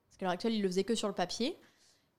Parce 0.08 0.18
qu'à 0.18 0.26
l'heure 0.26 0.34
actuelle, 0.34 0.54
ils 0.54 0.62
le 0.62 0.68
faisaient 0.68 0.84
que 0.84 0.96
sur 0.96 1.08
le 1.08 1.14
papier. 1.14 1.58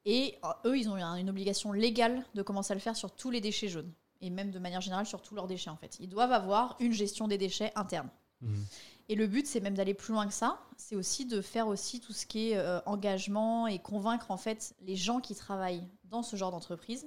Et 0.05 0.39
euh, 0.45 0.71
eux, 0.71 0.79
ils 0.79 0.89
ont 0.89 0.97
une 0.97 1.29
obligation 1.29 1.73
légale 1.73 2.25
de 2.35 2.43
commencer 2.43 2.73
à 2.73 2.75
le 2.75 2.81
faire 2.81 2.97
sur 2.97 3.11
tous 3.11 3.31
les 3.31 3.41
déchets 3.41 3.69
jaunes. 3.69 3.93
Et 4.21 4.31
même 4.31 4.51
de 4.51 4.59
manière 4.59 4.81
générale 4.81 5.07
sur 5.07 5.21
tous 5.21 5.35
leurs 5.35 5.49
déchets, 5.49 5.71
en 5.71 5.77
fait. 5.77 5.97
Ils 5.99 6.09
doivent 6.09 6.33
avoir 6.33 6.77
une 6.79 6.93
gestion 6.93 7.27
des 7.27 7.39
déchets 7.39 7.73
interne. 7.75 8.09
Mhm. 8.41 8.65
Et 9.09 9.17
le 9.17 9.27
but, 9.27 9.47
c'est 9.47 9.61
même 9.61 9.75
d'aller 9.75 9.95
plus 9.95 10.13
loin 10.13 10.27
que 10.27 10.33
ça. 10.33 10.61
C'est 10.77 10.97
aussi 10.97 11.27
de 11.27 11.41
faire 11.43 11.67
aussi 11.67 12.01
tout 12.01 12.13
ce 12.13 12.25
qui 12.25 12.51
est 12.51 12.57
euh, 12.57 12.81
engagement 12.87 13.67
et 13.67 13.79
convaincre, 13.79 14.31
en 14.31 14.37
fait, 14.37 14.75
les 14.81 14.97
gens 14.97 15.21
qui 15.21 15.35
travaillent 15.35 15.87
dans 16.05 16.23
ce 16.23 16.37
genre 16.37 16.53
d'entreprise 16.53 17.07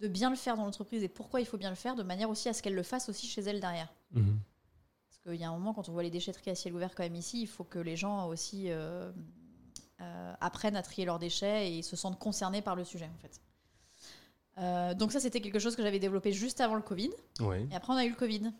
de 0.00 0.08
bien 0.08 0.30
le 0.30 0.36
faire 0.36 0.56
dans 0.56 0.64
l'entreprise 0.64 1.02
et 1.02 1.08
pourquoi 1.08 1.40
il 1.40 1.46
faut 1.46 1.56
bien 1.56 1.70
le 1.70 1.76
faire, 1.76 1.94
de 1.94 2.02
manière 2.02 2.30
aussi 2.30 2.48
à 2.48 2.52
ce 2.52 2.62
qu'elle 2.62 2.74
le 2.74 2.82
fasse 2.82 3.08
aussi 3.08 3.26
chez 3.26 3.42
elle 3.42 3.60
derrière. 3.60 3.92
Mhm. 4.12 4.38
Parce 5.08 5.18
qu'il 5.22 5.40
y 5.40 5.44
a 5.44 5.48
un 5.48 5.52
moment, 5.52 5.72
quand 5.72 5.88
on 5.88 5.92
voit 5.92 6.02
les 6.02 6.10
déchetteries 6.10 6.50
à 6.50 6.54
ciel 6.54 6.74
ouvert 6.74 6.94
quand 6.94 7.04
même 7.04 7.14
ici, 7.14 7.42
il 7.42 7.46
faut 7.46 7.64
que 7.64 7.78
les 7.78 7.96
gens 7.96 8.26
aussi 8.28 8.70
euh, 8.70 9.10
euh, 10.00 10.34
apprennent 10.40 10.76
à 10.76 10.82
trier 10.82 11.04
leurs 11.04 11.18
déchets 11.18 11.72
et 11.72 11.82
se 11.82 11.96
sentent 11.96 12.18
concernés 12.18 12.62
par 12.62 12.76
le 12.76 12.84
sujet 12.84 13.08
en 13.14 13.18
fait. 13.18 13.40
Euh, 14.58 14.94
donc 14.94 15.12
ça, 15.12 15.20
c'était 15.20 15.40
quelque 15.40 15.58
chose 15.58 15.74
que 15.74 15.82
j'avais 15.82 15.98
développé 15.98 16.32
juste 16.32 16.60
avant 16.60 16.76
le 16.76 16.82
Covid. 16.82 17.10
Et 17.40 17.74
après, 17.74 17.92
on 17.92 17.96
a 17.96 18.04
eu 18.04 18.10
le 18.10 18.16
Covid. 18.16 18.52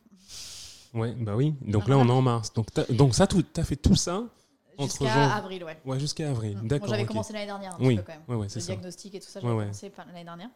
Ouais, 0.92 1.12
bah 1.12 1.34
oui. 1.36 1.54
Donc 1.62 1.88
là, 1.88 1.98
on 1.98 2.06
est 2.08 2.12
en 2.12 2.22
mars. 2.22 2.52
Donc, 2.52 2.66
donc 2.90 3.14
ça, 3.14 3.26
tu 3.26 3.44
as 3.56 3.64
fait 3.64 3.76
tout 3.76 3.96
ça 3.96 4.24
Jusqu'à 4.78 5.36
avril, 5.36 5.62
ouais. 5.62 5.78
Ouais, 5.84 6.00
jusqu'à 6.00 6.30
avril. 6.30 6.58
Mm. 6.58 6.68
D'accord. 6.68 6.88
j'avais 6.88 7.04
commencé 7.04 7.32
l'année 7.32 7.46
dernière 7.46 7.74
un 7.74 7.84
oui. 7.84 7.96
peu 7.96 8.02
quand 8.02 8.12
même. 8.12 8.40
Ouais, 8.40 8.46
le 8.52 8.60
diagnostic 8.60 9.14
et 9.14 9.20
tout 9.20 9.28
ça, 9.28 9.40
j'avais 9.40 9.52
commencé 9.52 9.92
l'année 9.96 10.24
dernière. 10.24 10.50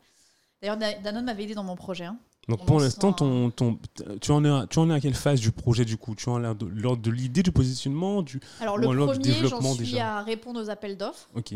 D'ailleurs, 0.60 0.76
Danone 0.76 1.24
m'avait 1.24 1.44
aidé 1.44 1.54
dans 1.54 1.64
mon 1.64 1.76
projet. 1.76 2.04
Hein. 2.04 2.18
Donc 2.48 2.64
pour 2.64 2.80
l'instant, 2.80 3.12
ton, 3.12 3.50
ton, 3.50 3.78
tu, 4.20 4.30
en 4.30 4.42
es 4.42 4.48
à, 4.48 4.66
tu 4.66 4.78
en 4.78 4.88
es 4.90 4.94
à 4.94 5.00
quelle 5.00 5.14
phase 5.14 5.38
du 5.38 5.52
projet 5.52 5.84
du 5.84 5.98
coup? 5.98 6.14
Tu 6.14 6.30
en 6.30 6.38
es 6.38 6.42
l'ordre 6.42 7.02
de, 7.02 7.10
l'idée 7.10 7.42
du 7.42 7.52
positionnement 7.52 8.22
du, 8.22 8.40
Alors 8.60 8.78
le 8.78 8.88
premier, 8.88 9.34
j'en 9.46 9.60
suis 9.74 9.98
à 9.98 10.22
répondre 10.22 10.62
aux 10.62 10.70
appels 10.70 10.96
d'offres. 10.96 11.28
Ok. 11.34 11.54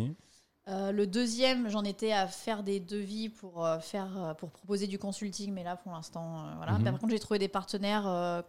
Euh, 0.69 0.93
le 0.93 1.07
deuxième, 1.07 1.69
j'en 1.71 1.83
étais 1.83 2.13
à 2.13 2.27
faire 2.29 2.63
des 2.63 2.79
devis 2.79 3.31
pour, 3.31 3.67
euh, 3.67 3.81
faire, 3.81 4.23
euh, 4.23 4.35
pour 4.35 4.51
proposer 4.51 4.87
du 4.87 4.99
consulting, 4.99 5.53
mais 5.53 5.65
là 5.65 5.77
pour 5.77 5.93
l'instant, 5.93 6.45
voilà. 6.57 6.79
Mhm. 6.79 6.85
Par 6.85 6.99
contre, 6.99 7.13
j'ai 7.13 7.19
trouvé 7.19 7.39
des 7.39 7.49
partenaires 7.49 8.45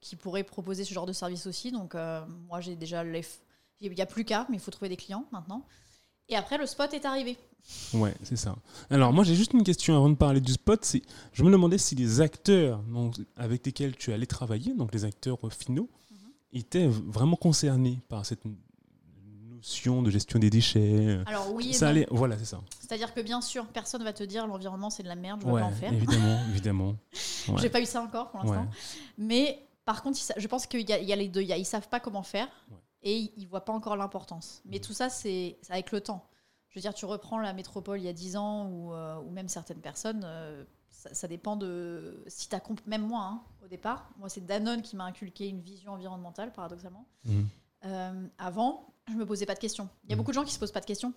qui 0.00 0.16
pourraient 0.16 0.44
proposer 0.44 0.84
ce 0.84 0.94
genre 0.94 1.06
de 1.06 1.12
service 1.12 1.46
aussi. 1.46 1.72
Donc 1.72 1.94
moi, 2.48 2.60
j'ai 2.60 2.76
déjà 2.76 3.02
les... 3.02 3.22
Il 3.80 3.92
n'y 3.92 4.00
a 4.00 4.06
plus 4.06 4.24
qu'à, 4.24 4.46
mais 4.48 4.56
il 4.56 4.60
faut 4.60 4.70
trouver 4.70 4.90
des 4.90 4.96
clients 4.96 5.24
maintenant. 5.32 5.64
Et 6.30 6.36
après, 6.36 6.58
le 6.58 6.66
spot 6.66 6.94
est 6.94 7.04
arrivé. 7.04 7.36
Ouais, 7.92 8.14
c'est 8.22 8.36
ça. 8.36 8.56
Alors, 8.88 9.12
moi, 9.12 9.24
j'ai 9.24 9.34
juste 9.34 9.52
une 9.52 9.64
question 9.64 9.96
avant 9.96 10.08
de 10.08 10.14
parler 10.14 10.40
du 10.40 10.52
spot. 10.52 10.84
C'est, 10.84 11.02
je 11.32 11.42
me 11.42 11.50
demandais 11.50 11.78
si 11.78 11.94
les 11.94 12.20
acteurs 12.20 12.78
donc, 12.84 13.16
avec 13.36 13.66
lesquels 13.66 13.96
tu 13.96 14.12
allais 14.12 14.26
travailler, 14.26 14.74
donc 14.74 14.94
les 14.94 15.04
acteurs 15.04 15.38
finaux, 15.50 15.88
mhm. 16.10 16.18
étaient 16.52 16.86
vraiment 16.88 17.36
concernés 17.36 17.98
par 18.08 18.24
cette 18.24 18.42
notion 19.60 20.02
de 20.02 20.10
gestion 20.10 20.38
des 20.38 20.50
déchets. 20.50 21.18
Alors 21.26 21.52
oui. 21.52 21.74
Ça 21.74 21.88
allait, 21.88 22.06
voilà, 22.10 22.38
c'est 22.38 22.46
ça. 22.46 22.60
C'est-à-dire 22.80 23.12
que 23.12 23.20
bien 23.20 23.40
sûr, 23.40 23.66
personne 23.66 24.02
va 24.02 24.12
te 24.12 24.24
dire 24.24 24.46
l'environnement 24.46 24.88
c'est 24.88 25.02
de 25.02 25.08
la 25.08 25.16
merde, 25.16 25.40
je 25.42 25.46
ne 25.46 25.52
vais 25.52 25.60
pas 25.60 25.66
en 25.66 25.72
faire. 25.72 25.92
Évidemment, 25.92 26.40
évidemment. 26.50 26.96
Ouais. 27.48 27.54
J'ai 27.58 27.68
pas 27.68 27.80
eu 27.80 27.86
ça 27.86 28.02
encore 28.02 28.30
pour 28.30 28.42
l'instant. 28.42 28.66
Mais 29.18 29.62
par 29.84 30.02
contre, 30.02 30.18
je 30.36 30.46
pense 30.46 30.66
qu'il 30.66 30.88
y, 30.88 31.12
a 31.12 31.16
les 31.16 31.28
deux. 31.28 31.42
Ils 31.42 31.64
savent 31.64 31.88
pas 31.88 32.00
comment 32.00 32.22
faire 32.22 32.48
et 33.02 33.32
ils 33.36 33.46
voient 33.46 33.64
pas 33.64 33.72
encore 33.72 33.96
l'importance. 33.96 34.62
Mais 34.64 34.78
mm. 34.78 34.80
tout 34.80 34.92
ça, 34.92 35.08
c'est 35.08 35.58
avec 35.68 35.92
le 35.92 36.00
temps. 36.00 36.26
Je 36.68 36.76
veux 36.76 36.80
dire, 36.80 36.94
tu 36.94 37.04
reprends 37.04 37.38
la 37.38 37.52
métropole 37.52 37.98
il 37.98 38.04
y 38.04 38.08
a 38.08 38.12
10 38.12 38.36
ans 38.36 38.66
ou, 38.68 38.92
euh, 38.92 39.18
ou 39.20 39.30
même 39.30 39.48
certaines 39.48 39.80
personnes, 39.80 40.22
euh, 40.24 40.64
ça, 40.90 41.26
dépend 41.26 41.56
de 41.56 42.22
si 42.26 42.48
tu 42.48 42.54
as 42.54 42.62
même 42.86 43.06
moi 43.06 43.22
hein, 43.22 43.42
au 43.64 43.68
départ. 43.68 44.10
Moi, 44.18 44.28
c'est 44.28 44.44
Danone 44.44 44.82
qui 44.82 44.96
m'a 44.96 45.04
inculqué 45.04 45.48
une 45.48 45.60
vision 45.60 45.92
environnementale, 45.92 46.52
paradoxalement. 46.52 47.06
Mm. 47.24 47.42
Euh, 47.86 48.28
avant, 48.38 48.94
je 49.08 49.14
me 49.14 49.26
posais 49.26 49.46
pas 49.46 49.54
de 49.54 49.60
questions. 49.60 49.88
Il 50.04 50.10
y 50.10 50.12
a 50.12 50.16
mm. 50.16 50.18
beaucoup 50.18 50.30
de 50.30 50.34
gens 50.34 50.44
qui 50.44 50.52
se 50.52 50.58
posent 50.58 50.72
pas 50.72 50.80
de 50.80 50.86
questions. 50.86 51.12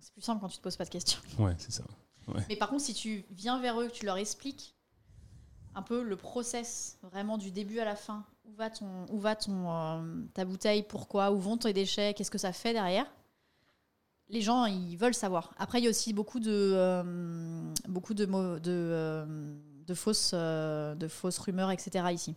C'est 0.00 0.12
plus 0.12 0.22
simple 0.22 0.40
quand 0.40 0.48
tu 0.48 0.58
te 0.58 0.62
poses 0.62 0.76
pas 0.76 0.84
de 0.84 0.90
questions. 0.90 1.20
Ouais, 1.38 1.54
c'est 1.58 1.72
ça. 1.72 1.84
Mais 2.48 2.56
par 2.56 2.70
contre, 2.70 2.82
si 2.82 2.94
tu 2.94 3.24
viens 3.30 3.60
vers 3.60 3.80
eux, 3.80 3.88
tu 3.90 4.04
leur 4.04 4.16
expliques 4.16 4.74
un 5.74 5.82
peu 5.82 6.02
le 6.02 6.16
process 6.16 6.98
vraiment 7.02 7.38
du 7.38 7.50
début 7.50 7.78
à 7.78 7.84
la 7.84 7.96
fin. 7.96 8.24
Où 8.46 8.52
va, 8.52 8.70
ton, 8.70 9.06
où 9.10 9.18
va 9.18 9.34
ton, 9.34 9.70
euh, 9.70 10.02
ta 10.34 10.44
bouteille 10.44 10.82
Pourquoi 10.82 11.32
Où 11.32 11.38
vont 11.38 11.56
tes 11.56 11.72
déchets 11.72 12.14
Qu'est-ce 12.14 12.30
que 12.30 12.38
ça 12.38 12.52
fait 12.52 12.72
derrière? 12.72 13.06
Les 14.28 14.40
gens, 14.40 14.66
ils 14.66 14.96
veulent 14.96 15.14
savoir. 15.14 15.52
Après, 15.58 15.80
il 15.80 15.84
y 15.84 15.86
a 15.86 15.90
aussi 15.90 16.12
beaucoup 16.12 16.40
de, 16.40 16.50
euh, 16.50 17.72
beaucoup 17.88 18.14
de, 18.14 18.24
de, 18.24 18.60
euh, 18.66 19.56
de, 19.86 19.94
fausses, 19.94 20.34
de 20.34 21.08
fausses 21.08 21.38
rumeurs, 21.38 21.70
etc. 21.70 22.06
ici. 22.12 22.34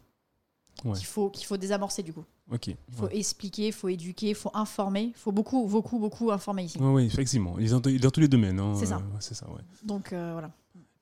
Qu'il 0.81 1.05
faut, 1.05 1.31
qu'il 1.31 1.47
faut 1.47 1.57
désamorcer 1.57 2.03
du 2.03 2.13
coup. 2.13 2.23
Ok. 2.51 2.67
Il 2.67 2.75
faut 2.91 3.09
expliquer, 3.09 3.67
il 3.67 3.73
faut 3.73 3.89
éduquer, 3.89 4.29
il 4.29 4.35
faut 4.35 4.51
informer. 4.53 5.05
Il 5.05 5.15
faut 5.15 5.31
beaucoup, 5.31 5.65
beaucoup, 5.65 5.97
beaucoup 5.97 6.31
informer 6.31 6.65
ici. 6.65 6.77
Oui, 6.79 7.05
effectivement. 7.05 7.55
Dans, 7.57 7.79
dans 7.79 8.11
tous 8.11 8.19
les 8.19 8.27
domaines. 8.27 8.59
Hein. 8.59 8.75
C'est 8.75 8.85
ça. 8.85 9.01
c'est 9.19 9.33
ça 9.33 9.49
ouais. 9.49 9.61
Donc 9.83 10.09
voilà. 10.09 10.51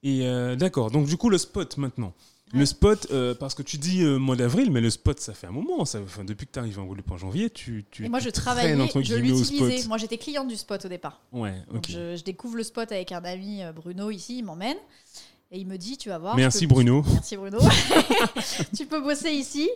Et 0.06 0.28
euh, 0.28 0.56
d'accord, 0.56 0.92
donc 0.92 1.08
du 1.08 1.18
coup, 1.18 1.30
le 1.30 1.40
spot 1.40 1.78
maintenant. 1.78 2.14
Le 2.54 2.66
spot, 2.66 3.08
euh, 3.12 3.34
parce 3.34 3.56
que 3.56 3.64
tu 3.64 3.78
dis 3.78 4.04
euh, 4.04 4.18
mois 4.18 4.36
d'avril, 4.36 4.72
mais 4.72 4.80
le 4.80 4.92
spot, 4.92 5.20
ça 5.20 5.34
fait 5.34 5.48
un 5.48 5.52
moment. 5.52 5.84
Ça, 5.84 6.00
depuis 6.24 6.46
que 6.46 6.52
tu 6.52 6.60
arrives 6.60 6.80
en 6.80 6.86
Guadeloupe 6.86 7.12
en 7.12 7.18
janvier, 7.18 7.50
tu, 7.50 7.86
tu 7.90 8.06
Et 8.06 8.10
moi, 8.10 8.20
je 8.20 8.30
travaillais, 8.30 8.78
je 9.04 9.16
l'utilisais. 9.16 9.88
Moi, 9.88 9.98
j'étais 9.98 10.20
cliente 10.20 10.48
du 10.48 10.56
spot 10.56 10.86
au 10.86 10.88
départ. 10.88 11.22
Ouais, 11.34 11.56
ok. 11.74 11.88
je, 11.90 12.16
je, 12.16 12.24
découvre 12.24 12.56
le 12.56 12.64
spot 12.64 12.92
avec 12.92 13.12
un 13.12 13.24
ami, 13.26 13.62
Bruno, 13.76 14.12
ici, 14.12 14.38
il 14.38 14.44
m'emmène. 14.46 14.78
Et 15.52 15.60
il 15.60 15.68
me 15.68 15.78
dit, 15.78 15.98
tu 15.98 16.10
vas 16.10 16.18
voir. 16.18 16.36
Merci 16.36 16.66
Bruno. 16.68 17.04
Merci 17.12 17.36
Bruno. 17.38 17.60
tu 18.78 18.86
peux 18.86 19.02
bosser 19.02 19.32
ici 19.32 19.70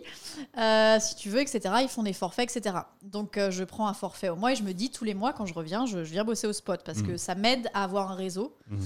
si 1.00 1.16
tu 1.16 1.28
veux, 1.28 1.40
etc. 1.40 1.60
Ils 1.82 1.88
font 1.88 2.02
des 2.02 2.12
forfaits, 2.12 2.54
etc. 2.56 2.76
Donc 3.02 3.38
je 3.38 3.64
prends 3.64 3.88
un 3.88 3.94
forfait 3.94 4.28
au 4.28 4.36
mois 4.36 4.52
et 4.52 4.56
je 4.56 4.62
me 4.62 4.72
dis 4.72 4.90
tous 4.90 5.04
les 5.04 5.14
mois 5.14 5.32
quand 5.32 5.46
je 5.46 5.54
reviens, 5.54 5.86
je, 5.86 5.98
viens 5.98 6.24
bosser 6.24 6.46
au 6.46 6.52
spot 6.52 6.82
parce 6.84 6.98
mm. 6.98 7.06
que 7.06 7.16
ça 7.16 7.34
m'aide 7.34 7.68
à 7.72 7.84
avoir 7.84 8.10
un 8.10 8.14
réseau. 8.14 8.56
Mm. 8.68 8.78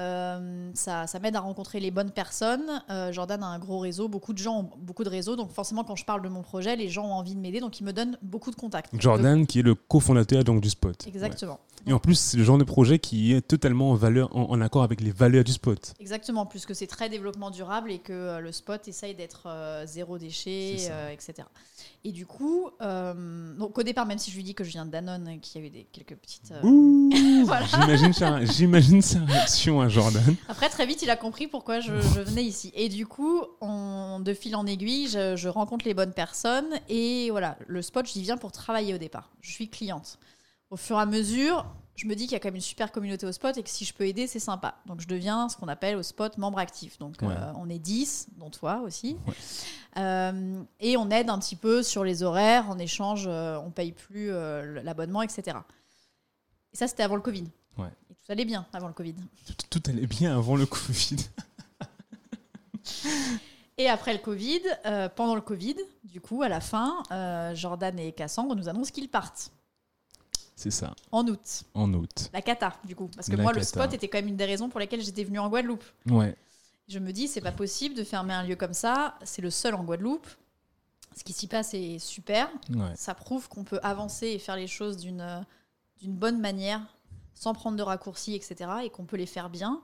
Euh, 0.00 0.70
ça, 0.74 1.06
ça 1.06 1.18
m'aide 1.18 1.36
à 1.36 1.40
rencontrer 1.40 1.78
les 1.78 1.90
bonnes 1.90 2.10
personnes. 2.10 2.82
Euh, 2.88 3.12
Jordan 3.12 3.42
a 3.42 3.46
un 3.46 3.58
gros 3.58 3.78
réseau, 3.78 4.08
beaucoup 4.08 4.32
de 4.32 4.38
gens 4.38 4.60
ont 4.60 4.70
beaucoup 4.78 5.04
de 5.04 5.10
réseaux. 5.10 5.36
Donc 5.36 5.52
forcément, 5.52 5.84
quand 5.84 5.96
je 5.96 6.04
parle 6.04 6.22
de 6.22 6.28
mon 6.28 6.42
projet, 6.42 6.74
les 6.76 6.88
gens 6.88 7.06
ont 7.06 7.12
envie 7.12 7.34
de 7.34 7.40
m'aider. 7.40 7.60
Donc 7.60 7.80
ils 7.80 7.84
me 7.84 7.92
donnent 7.92 8.16
beaucoup 8.22 8.50
de 8.50 8.56
contacts. 8.56 8.90
Jordan, 8.98 9.46
qui 9.46 9.60
est 9.60 9.62
le 9.62 9.74
cofondateur 9.74 10.42
donc, 10.42 10.60
du 10.60 10.70
Spot. 10.70 11.06
Exactement. 11.06 11.60
Et 11.86 11.92
en 11.94 11.98
plus, 11.98 12.18
c'est 12.18 12.36
le 12.36 12.44
genre 12.44 12.58
de 12.58 12.64
projet 12.64 12.98
qui 12.98 13.32
est 13.32 13.40
totalement 13.40 13.90
en, 13.90 13.94
valeur, 13.94 14.34
en, 14.36 14.60
accord 14.60 14.82
avec 14.82 15.00
les 15.00 15.12
valeurs 15.12 15.44
du 15.44 15.52
Spot. 15.52 15.94
Exactement, 15.98 16.44
puisque 16.44 16.74
c'est 16.74 16.86
très 16.86 17.08
développement 17.08 17.50
durable 17.50 17.90
et 17.90 17.98
que 17.98 18.12
euh, 18.12 18.40
le 18.40 18.52
Spot 18.52 18.86
essaye 18.86 19.14
d'être 19.14 19.48
zéro 19.86 20.18
déchet, 20.18 20.74
etc. 21.12 21.48
Et 22.04 22.12
du 22.12 22.26
coup, 22.26 22.68
donc 22.80 23.78
au 23.78 23.82
départ, 23.82 24.06
même 24.06 24.18
si 24.18 24.30
je 24.30 24.36
lui 24.36 24.44
dis 24.44 24.54
que 24.54 24.64
je 24.64 24.70
viens 24.70 24.86
de 24.86 24.90
Danone, 24.90 25.40
qu'il 25.40 25.60
y 25.60 25.64
a 25.64 25.66
eu 25.66 25.70
des, 25.70 25.86
quelques 25.90 26.16
petites... 26.16 26.52
J'imagine 28.44 29.02
sa 29.02 29.24
réaction 29.24 29.80
Jordan. 29.94 30.36
Après, 30.48 30.68
très 30.68 30.86
vite, 30.86 31.02
il 31.02 31.10
a 31.10 31.16
compris 31.16 31.46
pourquoi 31.46 31.80
je, 31.80 31.92
venais 31.92 32.44
ici. 32.44 32.72
Et 32.74 32.88
du 32.88 33.06
coup, 33.06 33.42
on, 33.60 34.20
de 34.20 34.34
fil 34.34 34.56
en 34.56 34.66
aiguille, 34.66 35.08
je, 35.08 35.48
rencontre 35.48 35.84
les 35.84 35.94
bonnes 35.94 36.12
personnes. 36.12 36.78
Et 36.88 37.30
voilà, 37.30 37.56
le 37.66 37.82
spot, 37.82 38.06
j'y 38.06 38.22
viens 38.22 38.36
pour 38.36 38.52
travailler 38.52 38.94
au 38.94 38.98
départ. 38.98 39.30
Je 39.40 39.50
suis 39.50 39.68
cliente. 39.68 40.18
Au 40.70 40.76
fur 40.76 40.96
et 40.96 41.00
à 41.00 41.06
mesure, 41.06 41.66
je 42.00 42.06
me 42.06 42.14
dis 42.14 42.24
qu'il 42.24 42.32
y 42.32 42.36
a 42.36 42.38
quand 42.38 42.48
même 42.48 42.56
une 42.56 42.62
super 42.62 42.92
communauté 42.92 43.26
au 43.26 43.32
spot 43.32 43.58
et 43.58 43.62
que 43.62 43.68
si 43.68 43.84
je 43.84 43.92
peux 43.92 44.06
aider, 44.06 44.26
c'est 44.26 44.38
sympa. 44.38 44.76
Donc 44.86 45.00
je 45.00 45.06
deviens 45.06 45.50
ce 45.50 45.56
qu'on 45.56 45.68
appelle 45.68 45.96
au 45.96 46.02
spot 46.02 46.38
membre 46.38 46.58
actif. 46.58 46.98
Donc 46.98 47.22
euh, 47.22 47.52
on 47.56 47.68
est 47.68 47.78
10, 47.78 48.28
dont 48.38 48.48
toi 48.48 48.80
aussi. 48.84 49.18
Euh, 49.98 50.62
et 50.78 50.96
on 50.96 51.10
aide 51.10 51.28
un 51.28 51.38
petit 51.38 51.56
peu 51.56 51.82
sur 51.82 52.02
les 52.02 52.22
horaires, 52.22 52.70
en 52.70 52.78
échange, 52.78 53.24
euh, 53.26 53.58
on 53.58 53.70
paye 53.70 53.92
plus 53.92 54.30
l'abonnement, 54.82 55.20
etc. 55.20 55.58
Et 56.72 56.76
ça, 56.76 56.86
c'était 56.86 57.02
avant 57.02 57.16
le 57.16 57.22
Covid. 57.22 57.44
Et 57.78 58.09
tout 58.30 58.34
allait 58.34 58.44
bien 58.44 58.64
avant 58.72 58.86
le 58.86 58.92
Covid. 58.92 59.16
Tout, 59.70 59.82
allait 59.88 60.06
bien 60.06 60.38
avant 60.38 60.54
le 60.54 60.64
Covid. 60.64 61.16
et 63.76 63.88
après 63.88 64.12
le 64.12 64.20
Covid, 64.20 64.60
euh, 64.86 65.08
pendant 65.08 65.34
le 65.34 65.40
Covid, 65.40 65.74
du 66.04 66.20
coup, 66.20 66.42
à 66.42 66.48
la 66.48 66.60
fin, 66.60 67.02
euh, 67.10 67.56
Jordan 67.56 67.98
et 67.98 68.12
Cassandre 68.12 68.54
nous 68.54 68.68
annoncent 68.68 68.92
qu'ils 68.92 69.08
partent. 69.08 69.50
C'est 70.54 70.70
ça. 70.70 70.94
En 71.10 71.26
août. 71.26 71.64
En 71.74 71.92
août. 71.92 72.30
La 72.32 72.40
cata, 72.40 72.72
du 72.84 72.94
coup. 72.94 73.10
Parce 73.16 73.28
que 73.28 73.34
moi, 73.34 73.52
le 73.52 73.64
spot 73.64 73.92
était 73.94 74.06
quand 74.06 74.18
même 74.18 74.28
une 74.28 74.36
des 74.36 74.44
raisons 74.44 74.68
pour 74.68 74.78
lesquelles 74.78 75.02
j'étais 75.02 75.24
venue 75.24 75.40
en 75.40 75.48
Guadeloupe. 75.48 75.84
Ouais. 76.08 76.36
Je 76.86 77.00
me 77.00 77.12
dis, 77.12 77.26
c'est 77.26 77.40
pas 77.40 77.50
possible 77.50 77.96
de 77.96 78.04
fermer 78.04 78.34
un 78.34 78.44
lieu 78.44 78.54
comme 78.54 78.74
ça. 78.74 79.18
C'est 79.24 79.42
le 79.42 79.50
seul 79.50 79.74
en 79.74 79.82
Guadeloupe. 79.82 80.28
Ce 81.16 81.24
qui 81.24 81.32
s'y 81.32 81.48
passe 81.48 81.74
est 81.74 81.98
super. 81.98 82.48
Ça 82.94 83.12
prouve 83.16 83.48
qu'on 83.48 83.64
peut 83.64 83.80
avancer 83.82 84.28
et 84.28 84.38
faire 84.38 84.54
les 84.54 84.68
choses 84.68 84.98
d'une 84.98 85.44
d'une 86.00 86.16
bonne 86.16 86.40
manière, 86.40 86.80
sans 87.40 87.54
prendre 87.54 87.76
de 87.78 87.82
raccourcis, 87.82 88.34
etc. 88.34 88.70
Et 88.84 88.90
qu'on 88.90 89.06
peut 89.06 89.16
les 89.16 89.26
faire 89.26 89.48
bien. 89.48 89.80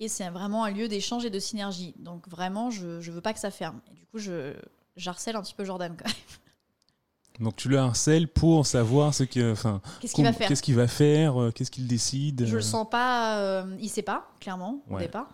Et 0.00 0.08
c'est 0.08 0.28
vraiment 0.30 0.64
un 0.64 0.70
lieu 0.70 0.88
d'échange 0.88 1.26
et 1.26 1.30
de 1.30 1.38
synergie. 1.38 1.94
Donc 1.98 2.26
vraiment, 2.26 2.70
je 2.70 2.86
ne 2.86 3.12
veux 3.12 3.20
pas 3.20 3.34
que 3.34 3.38
ça 3.38 3.50
ferme. 3.50 3.82
Et 3.92 3.94
du 3.94 4.06
coup, 4.06 4.18
je 4.18 4.54
j'harcèle 4.96 5.36
un 5.36 5.42
petit 5.42 5.54
peu 5.54 5.64
Jordan 5.64 5.94
quand 5.96 6.08
même. 6.08 6.16
Donc 7.38 7.56
tu 7.56 7.68
le 7.68 7.78
harcèles 7.78 8.28
pour 8.28 8.66
savoir 8.66 9.14
ce 9.14 9.24
que, 9.24 9.52
enfin, 9.52 9.82
qu'est-ce 10.00 10.14
qu'il 10.14 10.24
va 10.24 10.32
faire, 10.32 10.48
qu'est-ce 10.48 10.62
qu'il 10.62 10.74
va 10.74 10.88
faire, 10.88 11.40
euh, 11.40 11.50
qu'est-ce 11.50 11.70
qu'il 11.70 11.86
décide. 11.86 12.46
Je 12.46 12.56
le 12.56 12.62
sens 12.62 12.88
pas, 12.88 13.38
euh, 13.38 13.76
il 13.78 13.88
sait 13.90 14.02
pas 14.02 14.30
clairement 14.40 14.82
au 14.90 14.98
départ. 14.98 15.28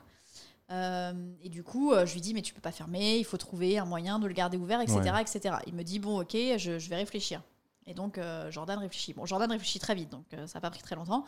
Euh, 0.72 1.12
et 1.42 1.49
du 1.49 1.62
coup, 1.62 1.92
je 2.05 2.12
lui 2.12 2.20
dis 2.20 2.34
mais 2.34 2.42
tu 2.42 2.53
peux 2.55 2.61
pas 2.61 2.72
fermer, 2.72 3.18
il 3.18 3.24
faut 3.24 3.36
trouver 3.36 3.78
un 3.78 3.84
moyen 3.84 4.18
de 4.18 4.26
le 4.26 4.34
garder 4.34 4.57
ouvert, 4.57 4.80
etc., 4.80 5.01
etc. 5.20 5.57
Il 5.68 5.74
me 5.74 5.84
dit 5.84 6.01
bon 6.01 6.20
ok, 6.20 6.32
je, 6.32 6.78
je 6.78 6.90
vais 6.90 6.97
réfléchir. 6.97 7.40
Et 7.87 7.95
donc 7.95 8.18
Jordan 8.51 8.78
réfléchit. 8.78 9.12
Bon, 9.12 9.26
Jordan 9.26 9.51
réfléchit 9.51 9.78
très 9.78 9.95
vite, 9.95 10.11
donc 10.11 10.24
ça 10.30 10.55
n'a 10.55 10.61
pas 10.61 10.70
pris 10.70 10.82
très 10.82 10.97
longtemps. 10.97 11.24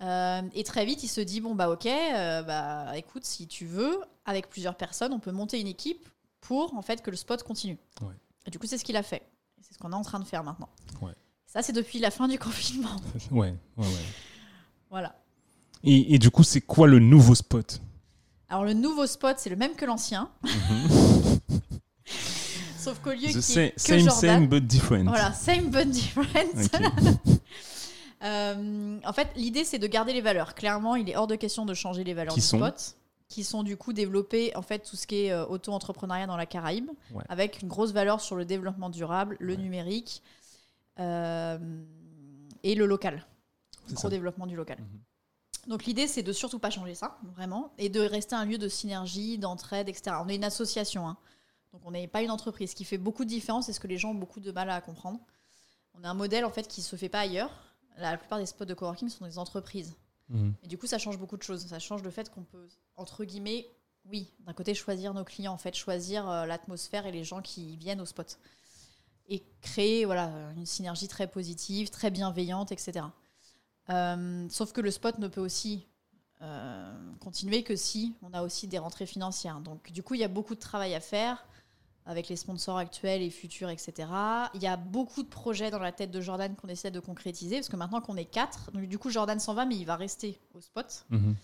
et 0.00 0.64
très 0.64 0.84
vite, 0.84 1.02
il 1.02 1.08
se 1.08 1.20
dit 1.22 1.40
bon 1.40 1.54
bah 1.54 1.70
ok, 1.70 1.88
bah 2.46 2.96
écoute, 2.96 3.24
si 3.24 3.46
tu 3.46 3.64
veux, 3.66 4.00
avec 4.26 4.48
plusieurs 4.50 4.76
personnes, 4.76 5.12
on 5.14 5.18
peut 5.20 5.32
monter 5.32 5.58
une 5.60 5.68
équipe 5.68 6.06
pour 6.42 6.74
en 6.76 6.82
fait 6.82 7.02
que 7.02 7.10
le 7.10 7.16
spot 7.16 7.42
continue. 7.42 7.78
Et 8.46 8.50
du 8.50 8.58
coup, 8.58 8.66
c'est 8.66 8.78
ce 8.78 8.84
qu'il 8.84 8.96
a 8.96 9.02
fait. 9.02 9.22
C'est 9.62 9.74
ce 9.74 9.78
qu'on 9.78 9.90
est 9.92 9.96
en 9.96 10.02
train 10.02 10.20
de 10.20 10.24
faire 10.24 10.44
maintenant. 10.44 10.68
Ça, 11.46 11.62
c'est 11.62 11.72
depuis 11.72 11.98
la 11.98 12.10
fin 12.10 12.28
du 12.28 12.38
confinement. 12.40 12.96
Ouais, 13.30 13.54
ouais, 13.78 13.86
ouais. 13.86 14.04
Voilà. 14.90 15.16
Et, 15.82 16.14
et 16.14 16.18
du 16.18 16.30
coup, 16.30 16.42
c'est 16.42 16.60
quoi 16.60 16.86
le 16.86 16.98
nouveau 16.98 17.34
spot? 17.34 17.80
Alors, 18.48 18.64
le 18.64 18.74
nouveau 18.74 19.06
spot, 19.06 19.36
c'est 19.38 19.50
le 19.50 19.56
même 19.56 19.74
que 19.74 19.84
l'ancien. 19.84 20.30
Mhm. 20.42 21.15
Sauf 22.86 23.00
qu'au 23.00 23.10
lieu 23.10 23.16
qu'il 23.16 23.34
y 23.34 23.58
ait 23.58 23.74
same, 23.76 23.98
Jordan, 23.98 24.20
same 24.20 24.46
but 24.46 24.64
different. 24.64 25.08
Voilà, 25.08 25.32
same 25.32 25.70
but 25.70 25.90
different. 25.90 26.70
euh, 28.22 28.98
en 29.04 29.12
fait, 29.12 29.28
l'idée, 29.34 29.64
c'est 29.64 29.80
de 29.80 29.88
garder 29.88 30.12
les 30.12 30.20
valeurs. 30.20 30.54
Clairement, 30.54 30.94
il 30.94 31.10
est 31.10 31.16
hors 31.16 31.26
de 31.26 31.34
question 31.34 31.66
de 31.66 31.74
changer 31.74 32.04
les 32.04 32.14
valeurs 32.14 32.32
Qui 32.32 32.40
du 32.40 32.46
sont 32.46 32.58
spot 32.58 32.96
qui 33.28 33.42
sont 33.42 33.64
du 33.64 33.76
coup 33.76 33.92
développés 33.92 34.56
en 34.56 34.62
fait 34.62 34.78
tout 34.78 34.94
ce 34.94 35.04
qui 35.04 35.24
est 35.24 35.32
euh, 35.32 35.44
auto-entrepreneuriat 35.46 36.28
dans 36.28 36.36
la 36.36 36.46
Caraïbe, 36.46 36.90
avec 37.28 37.60
une 37.60 37.66
grosse 37.66 37.90
valeur 37.90 38.20
sur 38.20 38.36
le 38.36 38.44
développement 38.44 38.88
durable, 38.88 39.36
le 39.40 39.56
numérique 39.56 40.22
euh, 41.00 41.58
et 42.62 42.76
le 42.76 42.86
local, 42.86 43.26
le 43.88 43.94
gros 43.94 44.08
développement 44.08 44.46
du 44.46 44.54
local. 44.54 44.78
Mhm. 44.78 45.70
Donc 45.70 45.86
l'idée 45.86 46.06
c'est 46.06 46.22
de 46.22 46.32
surtout 46.32 46.60
pas 46.60 46.70
changer 46.70 46.94
ça, 46.94 47.18
vraiment, 47.34 47.72
et 47.78 47.88
de 47.88 48.00
rester 48.00 48.36
un 48.36 48.44
lieu 48.44 48.58
de 48.58 48.68
synergie, 48.68 49.38
d'entraide, 49.38 49.88
etc. 49.88 50.18
On 50.24 50.28
est 50.28 50.36
une 50.36 50.44
association, 50.44 51.08
hein. 51.08 51.16
Donc 51.76 51.82
on 51.84 51.90
n'est 51.90 52.06
pas 52.06 52.22
une 52.22 52.30
entreprise. 52.30 52.70
Ce 52.70 52.74
qui 52.74 52.84
fait 52.84 52.96
beaucoup 52.96 53.24
de 53.24 53.28
différence 53.28 53.68
et 53.68 53.74
ce 53.74 53.80
que 53.80 53.86
les 53.86 53.98
gens 53.98 54.12
ont 54.12 54.14
beaucoup 54.14 54.40
de 54.40 54.50
mal 54.50 54.70
à 54.70 54.80
comprendre. 54.80 55.20
On 55.92 56.04
a 56.04 56.08
un 56.08 56.14
modèle 56.14 56.46
en 56.46 56.50
fait 56.50 56.66
qui 56.66 56.80
se 56.80 56.96
fait 56.96 57.10
pas 57.10 57.20
ailleurs. 57.20 57.50
La 57.98 58.16
plupart 58.16 58.38
des 58.38 58.46
spots 58.46 58.64
de 58.64 58.72
coworking 58.72 59.10
sont 59.10 59.26
des 59.26 59.36
entreprises. 59.36 59.94
Mhm. 60.30 60.54
Et 60.62 60.68
du 60.68 60.78
coup, 60.78 60.86
ça 60.86 60.96
change 60.98 61.18
beaucoup 61.18 61.36
de 61.36 61.42
choses. 61.42 61.66
Ça 61.66 61.78
change 61.78 62.02
le 62.02 62.10
fait 62.10 62.30
qu'on 62.30 62.44
peut, 62.44 62.66
entre 62.96 63.24
guillemets, 63.24 63.68
oui, 64.06 64.32
d'un 64.40 64.54
côté, 64.54 64.72
choisir 64.74 65.12
nos 65.12 65.24
clients, 65.24 65.52
en 65.52 65.58
fait, 65.58 65.74
choisir 65.74 66.28
euh, 66.30 66.46
l'atmosphère 66.46 67.06
et 67.06 67.12
les 67.12 67.24
gens 67.24 67.42
qui 67.42 67.76
viennent 67.76 68.00
au 68.00 68.06
spot. 68.06 68.38
Et 69.28 69.44
créer 69.60 70.06
voilà, 70.06 70.30
une 70.56 70.66
synergie 70.66 71.08
très 71.08 71.26
positive, 71.26 71.90
très 71.90 72.10
bienveillante, 72.10 72.72
etc. 72.72 73.04
Euh, 73.90 74.46
sauf 74.48 74.72
que 74.72 74.80
le 74.80 74.90
spot 74.90 75.18
ne 75.18 75.28
peut 75.28 75.40
aussi 75.40 75.86
euh, 76.40 77.12
continuer 77.20 77.64
que 77.64 77.76
si 77.76 78.14
on 78.22 78.32
a 78.32 78.42
aussi 78.42 78.66
des 78.66 78.78
rentrées 78.78 79.06
financières. 79.06 79.60
Donc, 79.60 79.92
du 79.92 80.02
coup, 80.02 80.14
il 80.14 80.20
y 80.20 80.24
a 80.24 80.28
beaucoup 80.28 80.54
de 80.54 80.60
travail 80.60 80.94
à 80.94 81.00
faire 81.00 81.44
avec 82.06 82.28
les 82.28 82.36
sponsors 82.36 82.78
actuels 82.78 83.20
et 83.20 83.30
futurs, 83.30 83.68
etc. 83.68 84.08
Il 84.54 84.62
y 84.62 84.66
a 84.66 84.76
beaucoup 84.76 85.24
de 85.24 85.28
projets 85.28 85.70
dans 85.70 85.80
la 85.80 85.92
tête 85.92 86.12
de 86.12 86.20
Jordan 86.20 86.54
qu'on 86.54 86.68
essaie 86.68 86.92
de 86.92 87.00
concrétiser, 87.00 87.56
parce 87.56 87.68
que 87.68 87.76
maintenant 87.76 88.00
qu'on 88.00 88.16
est 88.16 88.24
quatre, 88.24 88.70
donc 88.72 88.86
du 88.86 88.98
coup 88.98 89.10
Jordan 89.10 89.38
s'en 89.40 89.54
va, 89.54 89.66
mais 89.66 89.76
il 89.76 89.84
va 89.84 89.96
rester 89.96 90.38
au 90.54 90.60
spot. 90.60 91.04
Mhm. 91.10 91.34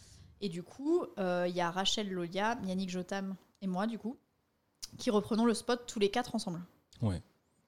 Et 0.41 0.49
du 0.49 0.63
coup, 0.63 1.05
euh, 1.19 1.47
il 1.49 1.55
y 1.55 1.61
a 1.61 1.71
Rachel 1.71 2.11
Lolia, 2.11 2.59
Yannick 2.65 2.91
Jotam 2.91 3.35
et 3.61 3.67
moi, 3.67 3.87
du 3.87 3.99
coup, 3.99 4.17
qui 4.99 5.11
reprenons 5.11 5.45
le 5.45 5.55
spot 5.55 5.85
tous 5.87 5.99
les 5.99 6.11
quatre 6.11 6.35
ensemble. 6.35 6.61
Ouais. 7.01 7.23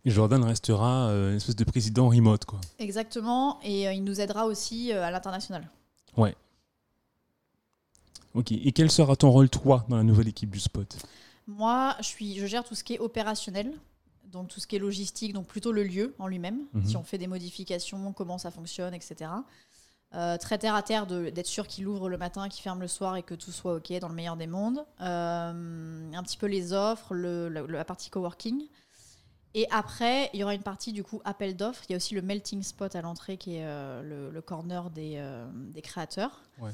Et 0.04 0.10
Jordan 0.10 0.42
restera 0.44 1.08
euh, 1.08 1.30
une 1.30 1.36
espèce 1.36 1.56
de 1.56 1.64
président 1.64 2.08
remote, 2.08 2.44
quoi. 2.44 2.60
Exactement, 2.78 3.58
et 3.62 3.88
euh, 3.88 3.92
il 3.92 4.04
nous 4.04 4.20
aidera 4.20 4.46
aussi 4.46 4.92
à 4.92 5.10
l'international. 5.10 5.68
Ouais. 6.16 6.36
Ok, 8.34 8.52
et 8.52 8.72
quel 8.72 8.90
sera 8.90 9.16
ton 9.16 9.30
rôle, 9.30 9.48
toi, 9.48 9.84
dans 9.88 9.96
la 9.96 10.02
nouvelle 10.02 10.28
équipe 10.28 10.50
du 10.50 10.60
spot? 10.60 10.96
Moi, 11.46 11.96
je, 11.98 12.04
suis, 12.04 12.38
je 12.38 12.46
gère 12.46 12.64
tout 12.64 12.74
ce 12.74 12.84
qui 12.84 12.94
est 12.94 12.98
opérationnel, 12.98 13.72
donc 14.24 14.48
tout 14.48 14.60
ce 14.60 14.66
qui 14.66 14.76
est 14.76 14.80
logistique, 14.80 15.32
donc 15.32 15.46
plutôt 15.46 15.72
le 15.72 15.82
lieu 15.84 16.14
en 16.18 16.26
lui-même, 16.26 16.66
mhm. 16.72 16.86
si 16.86 16.96
on 16.96 17.02
fait 17.02 17.18
des 17.18 17.26
modifications, 17.26 18.12
comment 18.12 18.38
ça 18.38 18.50
fonctionne, 18.50 18.94
etc. 18.94 19.30
Euh, 20.14 20.36
très 20.38 20.58
terre 20.58 20.74
à 20.74 20.82
terre 20.82 21.06
d'être 21.06 21.46
sûr 21.46 21.66
qu'il 21.66 21.88
ouvre 21.88 22.08
le 22.08 22.16
matin, 22.16 22.48
qu'il 22.48 22.62
ferme 22.62 22.80
le 22.80 22.86
soir 22.86 23.16
et 23.16 23.22
que 23.22 23.34
tout 23.34 23.50
soit 23.50 23.74
OK 23.74 23.92
dans 23.98 24.08
le 24.08 24.14
meilleur 24.14 24.36
des 24.36 24.46
mondes. 24.46 24.84
Euh, 25.00 26.12
un 26.12 26.22
petit 26.22 26.36
peu 26.36 26.46
les 26.46 26.72
offres, 26.72 27.14
la, 27.14 27.84
partie 27.84 28.10
coworking. 28.10 28.68
Et 29.54 29.66
après, 29.70 30.30
il 30.32 30.40
y 30.40 30.44
aura 30.44 30.54
une 30.54 30.62
partie 30.62 30.92
du 30.92 31.02
coup 31.02 31.20
appel 31.24 31.56
d'offres. 31.56 31.82
Il 31.88 31.92
y 31.92 31.94
a 31.94 31.96
aussi 31.96 32.14
le 32.14 32.22
melting 32.22 32.62
spot 32.62 32.94
à 32.94 33.02
l'entrée 33.02 33.36
qui 33.36 33.56
est 33.56 33.66
euh, 33.66 34.30
le, 34.30 34.40
corner 34.40 34.90
des, 34.90 35.20
des 35.72 35.82
créateurs. 35.82 36.42
Ouais. 36.58 36.70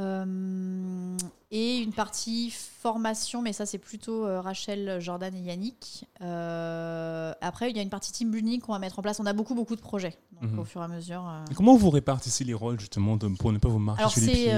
Euh, 0.00 1.16
et 1.50 1.78
une 1.78 1.92
partie 1.92 2.50
formation, 2.50 3.42
mais 3.42 3.52
ça 3.52 3.66
c'est 3.66 3.78
plutôt 3.78 4.24
euh, 4.24 4.40
Rachel, 4.40 4.98
Jordan 5.00 5.34
et 5.34 5.40
Yannick. 5.40 6.06
Euh, 6.22 7.32
après, 7.40 7.70
il 7.70 7.76
y 7.76 7.80
a 7.80 7.82
une 7.82 7.90
partie 7.90 8.12
team 8.12 8.30
building 8.30 8.60
qu'on 8.60 8.72
va 8.72 8.78
mettre 8.78 8.98
en 8.98 9.02
place. 9.02 9.18
On 9.20 9.26
a 9.26 9.32
beaucoup 9.32 9.54
beaucoup 9.54 9.74
de 9.74 9.80
projets, 9.80 10.16
donc 10.40 10.52
mhm. 10.52 10.58
au 10.60 10.64
fur 10.64 10.80
et 10.80 10.84
à 10.84 10.88
mesure. 10.88 11.28
comment 11.56 11.76
vous 11.76 11.90
répartissez 11.90 12.44
les 12.44 12.54
rôles 12.54 12.78
justement 12.78 13.18
pour 13.18 13.52
ne 13.52 13.58
pas 13.58 13.68
vous 13.68 13.78
marcher 13.78 14.20
pieds 14.20 14.50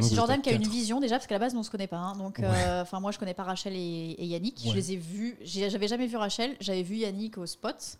C'est 0.00 0.14
Jordan 0.14 0.42
qui 0.42 0.50
a 0.50 0.52
une 0.52 0.66
vision 0.66 1.00
déjà, 1.00 1.16
parce 1.16 1.26
qu'à 1.26 1.36
la 1.36 1.38
base 1.38 1.54
on 1.54 1.62
se 1.62 1.70
connaît 1.70 1.86
pas. 1.86 1.98
Hein. 1.98 2.16
donc, 2.16 2.40
enfin 2.40 3.00
moi 3.00 3.12
je 3.12 3.18
connais 3.18 3.34
pas 3.34 3.44
Rachel 3.44 3.74
et, 3.76 4.16
Yannick. 4.18 4.60
Je 4.66 4.74
les 4.74 4.92
ai 4.92 4.96
vus. 4.96 5.38
J'avais 5.44 5.88
jamais 5.88 6.06
vu 6.06 6.16
Rachel. 6.16 6.56
J'avais 6.60 6.82
vu 6.82 6.96
Yannick 6.96 7.38
au 7.38 7.46
spot. 7.46 7.98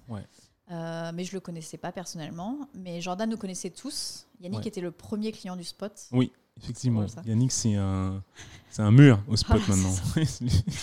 mais 0.68 1.24
je 1.24 1.32
le 1.32 1.40
connaissais 1.40 1.78
pas 1.78 1.92
personnellement. 1.92 2.59
Mais 2.74 3.01
Jordan 3.01 3.30
nous 3.30 3.38
connaissait 3.38 3.70
tous. 3.70 4.26
Yannick 4.40 4.66
était 4.66 4.80
le 4.80 4.90
premier 4.90 5.30
client 5.30 5.55
du 5.55 5.64
spot. 5.64 5.92
Oui. 6.12 6.32
Effectivement, 6.62 7.06
Yannick, 7.24 7.52
c'est 7.52 7.74
un, 7.74 8.22
c'est 8.70 8.82
un 8.82 8.90
mur 8.90 9.20
au 9.28 9.36
spot 9.36 9.61
ah, 9.64 9.70
maintenant. 9.70 9.94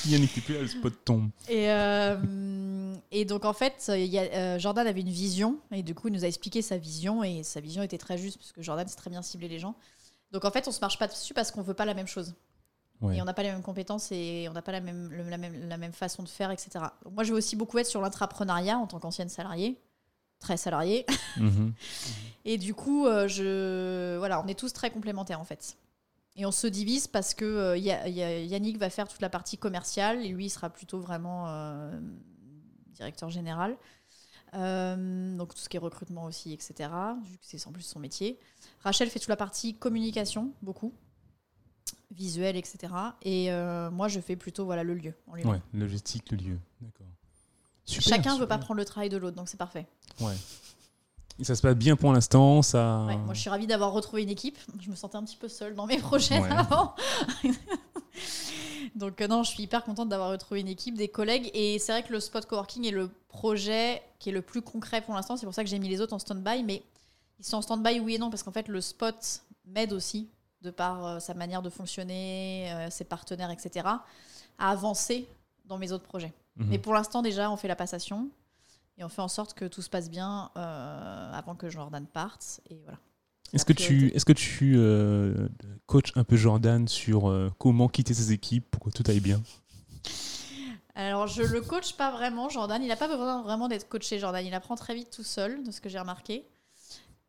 Yannick 0.06 0.36
n'est 0.36 0.42
plus 0.42 0.54
là, 0.56 0.62
le 0.62 0.68
spot 0.68 0.94
tombe. 1.06 1.30
Et, 1.48 1.70
euh, 1.70 2.96
et 3.12 3.26
donc, 3.26 3.46
en 3.46 3.54
fait, 3.54 3.92
y 3.96 4.18
a, 4.18 4.22
euh, 4.22 4.60
Jordan 4.60 4.88
avait 4.88 5.02
une 5.02 5.10
vision, 5.10 5.60
et 5.72 5.84
du 5.84 5.94
coup, 5.96 6.08
il 6.08 6.14
nous 6.14 6.26
a 6.26 6.28
expliqué 6.28 6.62
sa 6.62 6.78
vision, 6.78 7.24
et 7.24 7.44
sa 7.44 7.60
vision 7.60 7.84
était 7.84 7.98
très 7.98 8.18
juste, 8.18 8.38
parce 8.38 8.52
que 8.52 8.62
Jordan 8.62 8.88
sait 8.88 8.98
très 8.98 9.10
bien 9.10 9.22
cibler 9.22 9.48
les 9.48 9.60
gens. 9.60 9.76
Donc, 10.32 10.46
en 10.46 10.52
fait, 10.52 10.68
on 10.68 10.72
se 10.72 10.82
marche 10.82 10.98
pas 10.98 11.08
dessus 11.08 11.34
parce 11.34 11.52
qu'on 11.52 11.62
veut 11.62 11.74
pas 11.74 11.86
la 11.86 11.94
même 11.94 12.08
chose. 12.08 12.34
Et 13.04 13.22
on 13.22 13.26
n'a 13.26 13.34
pas 13.34 13.44
les 13.44 13.52
mêmes 13.52 13.62
compétences 13.62 14.12
et 14.12 14.48
on 14.50 14.54
n'a 14.54 14.64
pas 14.64 14.72
la 14.72 14.82
même, 14.82 15.12
la, 15.30 15.38
même, 15.38 15.70
la 15.70 15.78
même 15.78 15.94
façon 15.94 16.24
de 16.24 16.28
faire, 16.28 16.50
etc. 16.50 16.84
moi, 17.12 17.24
je 17.24 17.32
veux 17.32 17.38
aussi 17.38 17.56
beaucoup 17.56 17.78
être 17.78 17.86
sur 17.86 18.02
l'entrepreneuriat 18.02 18.80
en 18.80 18.88
tant 18.88 19.00
qu'ancienne 19.00 19.30
salariée 19.30 19.80
très 20.40 20.58
salarié. 20.58 21.06
Mhm. 21.38 21.74
et 22.46 22.58
du 22.58 22.74
coup, 22.74 23.06
euh, 23.06 23.28
je, 23.28 24.18
voilà, 24.18 24.42
on 24.42 24.48
est 24.48 24.58
tous 24.58 24.74
très 24.74 24.92
complémentaires 24.92 25.40
en 25.40 25.46
fait. 25.46 25.78
Et 26.36 26.46
on 26.46 26.52
se 26.52 26.68
divise 26.68 27.08
parce 27.08 27.34
que 27.34 27.46
euh, 27.46 27.78
Yannick 27.78 28.78
va 28.78 28.90
faire 28.90 29.08
toute 29.08 29.22
la 29.22 29.30
partie 29.30 29.58
commerciale 29.58 30.24
et 30.24 30.30
lui, 30.30 30.46
il 30.46 30.50
sera 30.50 30.70
plutôt 30.70 31.00
vraiment 31.00 31.46
euh, 31.48 32.00
directeur 32.94 33.30
général. 33.30 33.76
donc 34.54 35.56
tout 35.56 35.62
ce 35.62 35.70
qui 35.70 35.78
est 35.78 35.80
recrutement 35.80 36.26
aussi, 36.26 36.54
etc. 36.54 36.90
Vu 37.24 37.38
que 37.38 37.46
c'est 37.46 37.66
en 37.68 37.72
plus 37.72 37.84
son 37.84 38.00
métier. 38.00 38.40
Rachel 38.82 39.10
fait 39.10 39.20
toute 39.20 39.30
la 39.30 39.36
partie 39.36 39.76
communication, 39.76 40.54
beaucoup 40.62 40.94
visuel, 42.12 42.56
etc. 42.56 42.94
Et 43.24 43.50
moi, 43.92 44.08
je 44.08 44.20
fais 44.20 44.36
plutôt 44.36 44.66
voilà 44.66 44.84
le 44.84 44.94
lieu. 44.94 45.14
En 45.26 45.34
ouais, 45.34 45.62
logistique, 45.74 46.32
le 46.32 46.38
lieu. 46.38 46.60
D'accord. 46.82 47.17
Chacun 47.88 48.36
ne 48.36 48.40
veut 48.40 48.48
pas 48.48 48.58
prendre 48.58 48.78
le 48.78 48.86
travail 48.86 49.10
de 49.10 49.18
l'autre, 49.18 49.36
donc 49.36 49.50
c'est 49.50 49.58
parfait. 49.58 49.88
Ouais. 50.20 50.36
Ça 51.44 51.56
se 51.56 51.62
passe 51.62 51.76
bien 51.76 51.96
pour 51.96 52.12
l'instant, 52.14 52.62
ça. 52.64 53.06
moi, 53.26 53.34
je 53.34 53.40
suis 53.40 53.50
ravie 53.50 53.68
d'avoir 53.68 53.92
retrouvé 53.92 54.24
une 54.24 54.30
équipe. 54.30 54.58
Je 54.80 54.90
me 54.90 54.96
sentais 54.96 55.18
un 55.18 55.24
petit 55.24 55.38
peu 55.38 55.48
seule 55.48 55.76
dans 55.76 55.86
mes 55.86 56.00
projets 56.00 56.42
avant. 56.50 56.96
donc 58.96 59.22
euh, 59.22 59.28
non, 59.28 59.44
je 59.44 59.52
suis 59.52 59.64
hyper 59.64 59.84
contente 59.84 60.10
d'avoir 60.10 60.32
retrouvé 60.32 60.62
une 60.62 60.68
équipe, 60.68 60.96
des 60.96 61.08
collègues. 61.08 61.52
Et 61.54 61.78
c'est 61.78 61.92
vrai 61.92 62.04
que 62.04 62.12
le 62.12 62.20
spot 62.20 62.48
coworking 62.48 62.86
est 62.86 62.92
le 62.92 63.12
projet 63.28 64.02
qui 64.18 64.30
est 64.30 64.32
le 64.32 64.42
plus 64.42 64.64
concret 64.64 65.02
pour 65.02 65.14
l'instant. 65.14 65.38
C'est 65.38 65.46
pour 65.46 65.54
ça 65.54 65.64
que 65.64 65.70
j'ai 65.70 65.78
mis 65.78 65.90
les 65.90 66.02
autres 66.02 66.14
en 66.14 66.20
stand-by. 66.20 66.64
Mais 66.64 66.82
ils 67.40 67.46
sont 67.46 67.58
en 67.58 67.62
stand-by, 67.62 68.00
oui 68.00 68.16
et 68.16 68.18
non, 68.18 68.32
parce 68.32 68.42
qu'en 68.42 68.52
fait, 68.52 68.68
le 68.68 68.82
spot 68.82 69.44
m'aide 69.66 69.94
aussi, 69.94 70.30
de 70.62 70.72
par 70.72 71.06
euh, 71.06 71.20
sa 71.20 71.36
manière 71.36 71.62
de 71.62 71.70
fonctionner, 71.70 72.72
euh, 72.74 72.90
ses 72.90 73.04
partenaires, 73.04 73.52
etc., 73.52 73.88
à 74.58 74.72
avancer 74.72 75.28
dans 75.66 75.78
mes 75.78 75.92
autres 75.92 76.06
projets. 76.06 76.34
Mhm. 76.58 76.68
Mais 76.70 76.80
pour 76.80 76.94
l'instant, 76.94 77.22
déjà, 77.22 77.52
on 77.52 77.58
fait 77.58 77.68
la 77.68 77.76
passation 77.76 78.30
et 78.98 79.04
on 79.04 79.10
fait 79.10 79.22
en 79.22 79.28
sorte 79.28 79.54
que 79.54 79.66
tout 79.66 79.82
se 79.82 79.90
passe 79.90 80.10
bien 80.10 80.52
euh, 80.58 81.32
avant 81.34 81.56
que 81.56 81.70
Jordan 81.70 82.06
parte. 82.06 82.62
Et 82.70 82.80
voilà. 82.84 83.00
Est-ce 83.54 83.64
que, 83.64 83.74
tu, 83.74 84.08
est-ce 84.14 84.26
que 84.26 84.34
tu 84.34 84.76
euh, 84.76 85.48
coaches 85.86 86.12
un 86.16 86.26
peu 86.26 86.36
Jordan 86.36 86.86
sur 86.88 87.30
euh, 87.30 87.50
comment 87.60 87.88
quitter 87.88 88.14
ses 88.14 88.34
équipes 88.34 88.70
pour 88.70 88.84
que 88.84 88.90
tout 88.90 89.04
aille 89.08 89.22
bien? 89.22 89.42
Alors, 90.96 91.28
je 91.28 91.44
le 91.44 91.62
coach 91.62 91.94
pas 91.94 92.12
vraiment, 92.12 92.50
Jordan. 92.50 92.82
Il 92.82 92.88
n'a 92.88 92.98
pas 92.98 93.08
besoin 93.08 93.44
vraiment 93.44 93.68
d'être 93.68 93.88
coaché, 93.88 94.20
Jordan. 94.20 94.46
Il 94.46 94.54
apprend 94.54 94.76
très 94.76 94.96
vite 94.96 95.12
tout 95.12 95.24
seul, 95.24 95.64
de 95.64 95.72
ce 95.72 95.80
que 95.80 95.88
j'ai 95.90 96.00
remarqué. 96.00 96.44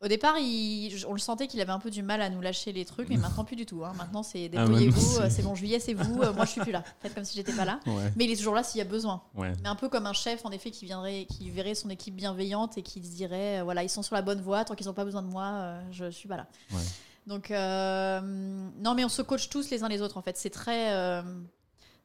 Au 0.01 0.07
départ, 0.07 0.37
il- 0.39 1.05
on 1.07 1.13
le 1.13 1.19
sentait 1.19 1.47
qu'il 1.47 1.59
avait 1.59 1.73
un 1.73 1.79
peu 1.79 1.89
du 1.89 2.01
mal 2.03 2.21
à 2.21 2.29
nous 2.29 2.39
lâcher 2.39 2.71
les 2.71 2.85
trucs, 2.85 3.09
mais 3.09 3.17
maintenant 3.43 3.43
plus 3.43 3.57
du 3.57 3.65
tout. 3.65 3.83
hein. 3.83 3.91
Maintenant, 3.97 4.23
c'est 4.23 4.45
Ah, 4.55 4.63
débrouillez-vous, 4.65 5.17
euh, 5.19 5.29
c'est- 5.29 5.41
bon, 5.41 5.55
juillet, 5.55 5.79
c'est 5.79 5.93
vous, 5.93 6.21
euh, 6.21 6.31
moi 6.33 6.45
je 6.45 6.51
suis 6.51 6.61
plus 6.61 6.71
là. 6.71 6.83
Faites 7.01 7.13
comme 7.13 7.25
si 7.25 7.35
j'étais 7.35 7.51
pas 7.51 7.65
là. 7.65 7.81
Ouais. 7.85 8.13
Mais 8.15 8.23
il 8.23 8.31
est 8.31 8.37
toujours 8.37 8.55
là 8.55 8.63
s'il 8.63 8.77
y 8.77 8.81
a 8.81 8.85
besoin. 8.85 9.21
Ouais. 9.35 9.51
Mais 9.61 9.67
un 9.67 9.75
peu 9.75 9.89
comme 9.89 10.05
un 10.05 10.13
chef, 10.13 10.45
en 10.45 10.51
effet, 10.51 10.71
qui 10.71 10.85
viendrait, 10.85 11.25
qui 11.25 11.49
verrait 11.49 11.75
son 11.75 11.89
équipe 11.89 12.15
bienveillante 12.15 12.77
et 12.77 12.81
qui 12.81 13.03
se 13.03 13.11
dirait, 13.13 13.59
euh, 13.59 13.63
voilà, 13.63 13.83
ils 13.83 13.89
sont 13.89 14.01
sur 14.01 14.15
la 14.15 14.21
bonne 14.21 14.39
voie, 14.41 14.63
tant 14.63 14.73
qu'ils 14.75 14.87
n'ont 14.87 14.93
pas 14.93 15.03
besoin 15.05 15.21
de 15.21 15.27
moi, 15.27 15.75
je 15.91 16.09
suis 16.11 16.29
pas 16.29 16.37
là. 16.37 16.47
Ouais. 16.71 16.79
Donc, 17.27 17.51
euh, 17.51 18.21
non, 18.21 18.95
mais 18.95 19.03
on 19.03 19.09
se 19.09 19.21
coach 19.21 19.49
tous 19.49 19.69
les 19.69 19.83
uns 19.83 19.89
les 19.89 20.01
autres, 20.01 20.17
en 20.17 20.21
fait. 20.21 20.37
C'est 20.37 20.49
très, 20.49 20.93
euh, 20.93 21.21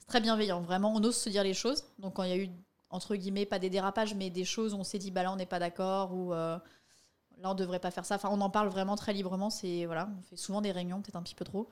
très 0.08 0.20
bienveillant, 0.20 0.60
vraiment. 0.62 0.92
On 0.94 1.02
ose 1.04 1.16
se 1.16 1.30
dire 1.30 1.44
les 1.44 1.54
choses. 1.54 1.84
Donc, 2.00 2.14
quand 2.14 2.24
il 2.24 2.30
y 2.30 2.32
a 2.32 2.36
eu, 2.36 2.50
entre 2.90 3.14
guillemets, 3.14 3.46
pas 3.46 3.60
des 3.60 3.70
dérapages, 3.70 4.14
mais 4.16 4.30
des 4.30 4.44
choses 4.44 4.74
où 4.74 4.78
on 4.78 4.84
s'est 4.84 4.98
dit, 4.98 5.12
bah 5.12 5.22
là, 5.22 5.32
on 5.32 5.36
n'est 5.36 5.46
pas 5.46 5.60
d'accord, 5.60 6.12
ou 6.12 6.34
euh, 6.34 6.58
là, 7.42 7.50
on 7.50 7.54
devrait 7.54 7.78
pas 7.80 7.90
faire 7.90 8.04
ça. 8.04 8.16
Enfin, 8.16 8.28
on 8.32 8.40
en 8.40 8.50
parle 8.50 8.68
vraiment 8.68 8.96
très 8.96 9.12
librement. 9.12 9.50
C'est, 9.50 9.86
voilà, 9.86 10.08
on 10.18 10.22
fait 10.22 10.36
souvent 10.36 10.60
des 10.60 10.72
réunions, 10.72 11.00
peut-être 11.02 11.16
un 11.16 11.22
petit 11.22 11.34
peu 11.34 11.44
trop. 11.44 11.68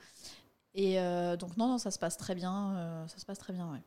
Et 0.74 0.98
euh, 0.98 1.36
donc, 1.36 1.56
non, 1.56 1.68
non, 1.68 1.78
ça 1.78 1.90
se 1.90 1.98
passe 1.98 2.16
très 2.16 2.34
bien. 2.34 2.74
euh, 2.76 3.06
ça 3.08 3.18
se 3.18 3.26
passe 3.26 3.38
très 3.38 3.52
bien, 3.52 3.70
ouais. 3.70 3.82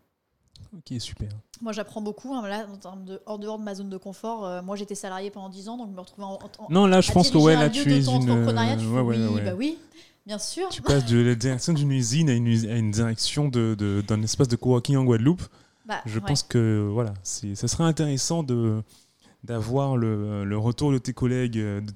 Ok, 0.78 1.00
super. 1.02 1.30
Moi, 1.62 1.74
j'apprends 1.74 2.02
beaucoup. 2.02 2.34
hein, 2.34 2.48
là, 2.48 2.66
en, 2.72 2.78
termes 2.78 3.06
de, 3.06 3.22
en 3.26 3.38
dehors 3.38 3.58
de 3.60 3.64
ma 3.64 3.76
zone 3.76 3.90
de 3.90 3.98
confort, 3.98 4.46
euh, 4.46 4.62
moi, 4.62 4.76
j'étais 4.76 4.96
salariée 4.96 5.30
pendant 5.32 5.50
10 5.50 5.68
ans, 5.70 5.78
donc 5.78 5.90
je 5.90 5.96
me 5.96 6.00
retrouvais 6.00 6.24
en, 6.26 6.40
en- 6.60 6.68
Non, 6.70 6.86
là, 6.86 7.02
je 7.02 7.12
pense 7.12 7.30
que 7.30 7.38
ouais, 7.38 7.56
là, 7.56 7.70
tu 7.70 7.80
es 7.80 7.84
une. 7.84 8.02
tu 8.04 8.28
fais 8.28 8.92
ouais, 8.92 9.02
ouais, 9.02 9.18
oui, 9.18 9.34
ouais. 9.36 9.42
bah 9.44 9.54
oui, 9.56 9.78
bien 10.26 10.38
sûr. 10.40 10.70
Tu 10.70 10.82
passes 10.82 11.06
de 11.06 11.18
la 11.18 11.36
direction 11.36 11.74
d'une 11.74 11.92
usine 11.92 12.30
à 12.30 12.34
une, 12.34 12.48
à 12.70 12.78
une 12.78 12.92
direction 12.92 13.50
de- 13.50 13.76
de- 13.78 14.02
d'un 14.08 14.22
espace 14.22 14.48
de 14.48 14.56
coworking 14.56 14.96
en 14.98 15.04
Guadeloupe. 15.04 15.44
Bah, 15.86 16.02
Je 16.06 16.20
pense 16.20 16.42
que 16.42 16.88
voilà, 16.92 17.14
ça 17.24 17.68
serait 17.68 17.84
intéressant 17.84 18.42
de 18.42 18.82
d'avoir 19.46 19.96
le, 19.98 20.44
le 20.44 20.58
retour 20.58 20.92
de 20.92 20.98
tes 20.98 21.14
collègues, 21.14 21.58
euh, 21.58 21.82
de, 21.82 21.94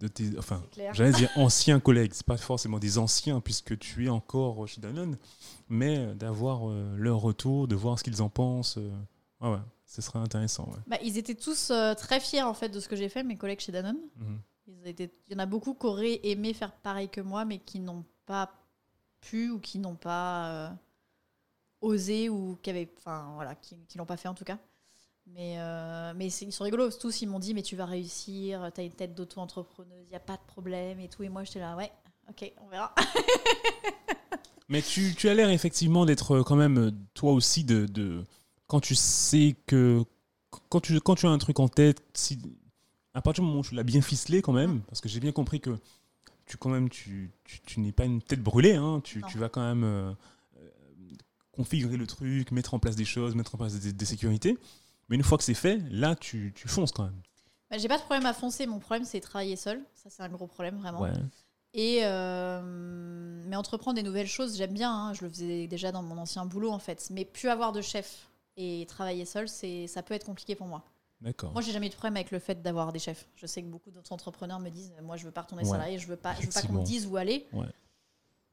de 0.00 0.08
tes, 0.08 0.38
enfin, 0.38 0.62
j'allais 0.92 1.12
dire 1.12 1.30
anciens 1.36 1.80
collègues. 1.80 2.12
C'est 2.14 2.26
pas 2.26 2.36
forcément 2.36 2.78
des 2.78 2.98
anciens 2.98 3.40
puisque 3.40 3.78
tu 3.78 4.06
es 4.06 4.08
encore 4.08 4.66
chez 4.68 4.80
Danone, 4.80 5.18
mais 5.68 5.98
euh, 5.98 6.14
d'avoir 6.14 6.68
euh, 6.70 6.94
leur 6.96 7.18
retour, 7.20 7.68
de 7.68 7.74
voir 7.74 7.98
ce 7.98 8.04
qu'ils 8.04 8.22
en 8.22 8.28
pensent. 8.28 8.78
euh, 8.78 8.90
ouais, 9.40 9.50
ouais, 9.50 9.62
ce 9.84 10.00
serait 10.02 10.18
intéressant. 10.18 10.64
Ouais. 10.70 10.80
Bah, 10.86 10.98
ils 11.02 11.18
étaient 11.18 11.34
tous 11.34 11.70
euh, 11.70 11.94
très 11.94 12.20
fiers 12.20 12.42
en 12.42 12.54
fait 12.54 12.68
de 12.68 12.80
ce 12.80 12.88
que 12.88 12.96
j'ai 12.96 13.08
fait, 13.08 13.22
mes 13.22 13.36
collègues 13.36 13.60
chez 13.60 13.72
Danone. 13.72 13.98
Mhm. 14.16 14.40
Ils 14.68 14.88
étaient- 14.88 15.12
Il 15.28 15.32
y 15.32 15.36
en 15.36 15.40
a 15.40 15.46
beaucoup 15.46 15.74
qui 15.74 15.86
auraient 15.86 16.20
aimé 16.24 16.52
faire 16.54 16.72
pareil 16.72 17.08
que 17.08 17.20
moi, 17.20 17.44
mais 17.44 17.58
qui 17.58 17.78
n'ont 17.80 18.04
pas 18.26 18.50
pu 19.20 19.50
ou 19.50 19.58
qui 19.60 19.78
n'ont 19.78 19.94
pas 19.96 20.50
euh, 20.50 20.70
osé 21.80 22.28
ou 22.28 22.58
qui 22.62 22.88
enfin 22.98 23.30
voilà, 23.34 23.54
qui, 23.54 23.76
qui 23.88 23.98
l'ont 23.98 24.06
pas 24.06 24.16
fait 24.16 24.28
en 24.28 24.34
tout 24.34 24.44
cas. 24.44 24.58
Mais, 25.34 25.56
euh, 25.58 26.12
mais 26.16 26.26
ils 26.28 26.52
sont 26.52 26.64
rigolos. 26.64 26.90
Tous 26.92 27.20
ils 27.22 27.26
m'ont 27.26 27.38
dit 27.38 27.52
mais 27.52 27.62
tu 27.62 27.76
vas 27.76 27.86
réussir, 27.86 28.70
t'as 28.74 28.84
une 28.84 28.92
tête 28.92 29.14
d'auto-entrepreneuse, 29.14 30.06
il 30.08 30.12
y 30.12 30.16
a 30.16 30.20
pas 30.20 30.36
de 30.36 30.46
problème 30.46 31.00
et 31.00 31.08
tout. 31.08 31.22
Et 31.24 31.28
moi 31.28 31.44
j'étais 31.44 31.60
là 31.60 31.76
ouais, 31.76 31.90
ok, 32.28 32.52
on 32.64 32.68
verra. 32.68 32.94
Mais 34.68 34.82
tu, 34.82 35.14
tu 35.16 35.28
as 35.28 35.34
l'air 35.34 35.48
effectivement 35.50 36.06
d'être 36.06 36.36
euh, 36.36 36.42
quand 36.42 36.56
même, 36.56 36.78
euh, 36.78 36.90
toi 37.14 37.32
aussi, 37.32 37.62
de, 37.62 37.86
de- 37.86 38.24
quand 38.66 38.80
tu 38.80 38.94
sais 38.94 39.56
que. 39.66 40.02
Quand 40.68 40.80
tu, 40.80 40.98
quand 41.00 41.14
tu 41.14 41.26
as 41.26 41.30
un 41.30 41.38
truc 41.38 41.60
en 41.60 41.68
tête, 41.68 42.02
si, 42.14 42.38
à 43.14 43.20
partir 43.20 43.44
du 43.44 43.48
moment 43.48 43.60
où 43.60 43.64
tu 43.64 43.74
l'as 43.74 43.82
bien 43.84 44.00
ficelé 44.00 44.42
quand 44.42 44.52
même, 44.52 44.80
parce 44.82 45.00
que 45.00 45.08
j'ai 45.08 45.20
bien 45.20 45.32
compris 45.32 45.60
que 45.60 45.70
tu, 46.46 46.56
quand 46.56 46.70
même, 46.70 46.88
tu, 46.88 47.30
tu, 47.44 47.60
tu 47.60 47.80
n'es 47.80 47.92
pas 47.92 48.04
une 48.06 48.22
tête 48.22 48.42
brûlée, 48.42 48.74
hein, 48.74 49.00
tu, 49.04 49.22
tu 49.28 49.38
vas 49.38 49.48
quand 49.48 49.60
même 49.60 49.84
euh, 49.84 50.12
euh, 50.58 50.68
configurer 51.52 51.96
le 51.96 52.06
truc, 52.06 52.50
mettre 52.52 52.74
en 52.74 52.78
place 52.78 52.96
des 52.96 53.04
choses, 53.04 53.34
mettre 53.34 53.54
en 53.54 53.58
place 53.58 53.74
des, 53.78 53.92
des 53.92 54.04
sécurités. 54.04 54.56
Mais 55.08 55.16
une 55.16 55.22
fois 55.22 55.38
que 55.38 55.44
c'est 55.44 55.54
fait, 55.54 55.78
là, 55.90 56.14
tu, 56.16 56.52
tu 56.54 56.68
fonces 56.68 56.92
quand 56.92 57.04
même. 57.04 57.20
Bah, 57.70 57.78
j'ai 57.78 57.88
pas 57.88 57.96
de 57.98 58.02
problème 58.02 58.26
à 58.26 58.32
foncer. 58.32 58.66
Mon 58.66 58.78
problème 58.78 59.04
c'est 59.04 59.20
travailler 59.20 59.56
seul. 59.56 59.82
Ça 59.94 60.08
c'est 60.10 60.22
un 60.22 60.28
gros 60.28 60.46
problème 60.46 60.76
vraiment. 60.78 61.00
Ouais. 61.00 61.12
Et 61.74 62.00
euh, 62.04 62.60
mais 63.46 63.56
entreprendre 63.56 63.96
des 63.96 64.02
nouvelles 64.02 64.26
choses, 64.26 64.56
j'aime 64.56 64.72
bien. 64.72 64.92
hein. 64.92 65.12
Je 65.14 65.22
le 65.24 65.28
faisais 65.30 65.66
déjà 65.66 65.92
dans 65.92 66.02
mon 66.02 66.16
ancien 66.18 66.46
boulot 66.46 66.70
en 66.70 66.78
fait. 66.78 67.08
Mais 67.10 67.24
plus 67.24 67.48
avoir 67.48 67.72
de 67.72 67.80
chef 67.80 68.28
et 68.56 68.86
travailler 68.88 69.24
seul, 69.24 69.48
c'est 69.48 69.86
ça 69.86 70.02
peut 70.02 70.14
être 70.14 70.24
compliqué 70.24 70.54
pour 70.54 70.66
moi. 70.66 70.82
D'accord. 71.20 71.52
Moi, 71.52 71.62
j'ai 71.62 71.72
jamais 71.72 71.86
eu 71.86 71.90
de 71.90 71.94
problème 71.94 72.16
avec 72.16 72.30
le 72.30 72.38
fait 72.38 72.60
d'avoir 72.62 72.92
des 72.92 72.98
chefs. 72.98 73.26
Je 73.36 73.46
sais 73.46 73.62
que 73.62 73.68
beaucoup 73.68 73.90
d'autres 73.90 74.12
entrepreneurs 74.12 74.60
me 74.60 74.68
disent, 74.68 74.92
moi, 75.02 75.16
je 75.16 75.24
veux 75.24 75.30
pas 75.30 75.40
retourner 75.42 75.64
Ouais. 75.64 75.70
salarié, 75.70 75.98
je 75.98 76.06
veux 76.06 76.16
pas, 76.16 76.34
je 76.34 76.42
veux 76.46 76.52
pas 76.52 76.60
qu'on 76.62 76.74
me 76.74 76.84
dise 76.84 77.06
où 77.06 77.16
aller. 77.16 77.46
Ouais. 77.54 77.66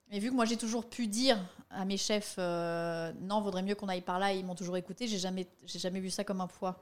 Mais 0.10 0.20
vu 0.20 0.30
que 0.30 0.36
moi, 0.36 0.46
j'ai 0.46 0.58
toujours 0.58 0.88
pu 0.90 1.08
dire 1.08 1.38
à 1.70 1.86
mes 1.86 1.98
chefs, 1.98 2.36
euh, 2.38 3.12
non, 3.22 3.42
vaudrait 3.42 3.64
mieux 3.64 3.74
qu'on 3.76 3.90
aille 3.90 4.02
par 4.02 4.20
là, 4.20 4.34
et 4.34 4.38
ils 4.38 4.46
m'ont 4.46 4.56
toujours 4.56 4.78
écouté. 4.78 5.08
J'ai 5.08 5.18
jamais, 5.18 5.48
j'ai 5.66 5.80
jamais 5.80 6.00
vu 6.00 6.10
ça 6.12 6.24
comme 6.24 6.42
un 6.42 6.48
poids. 6.48 6.80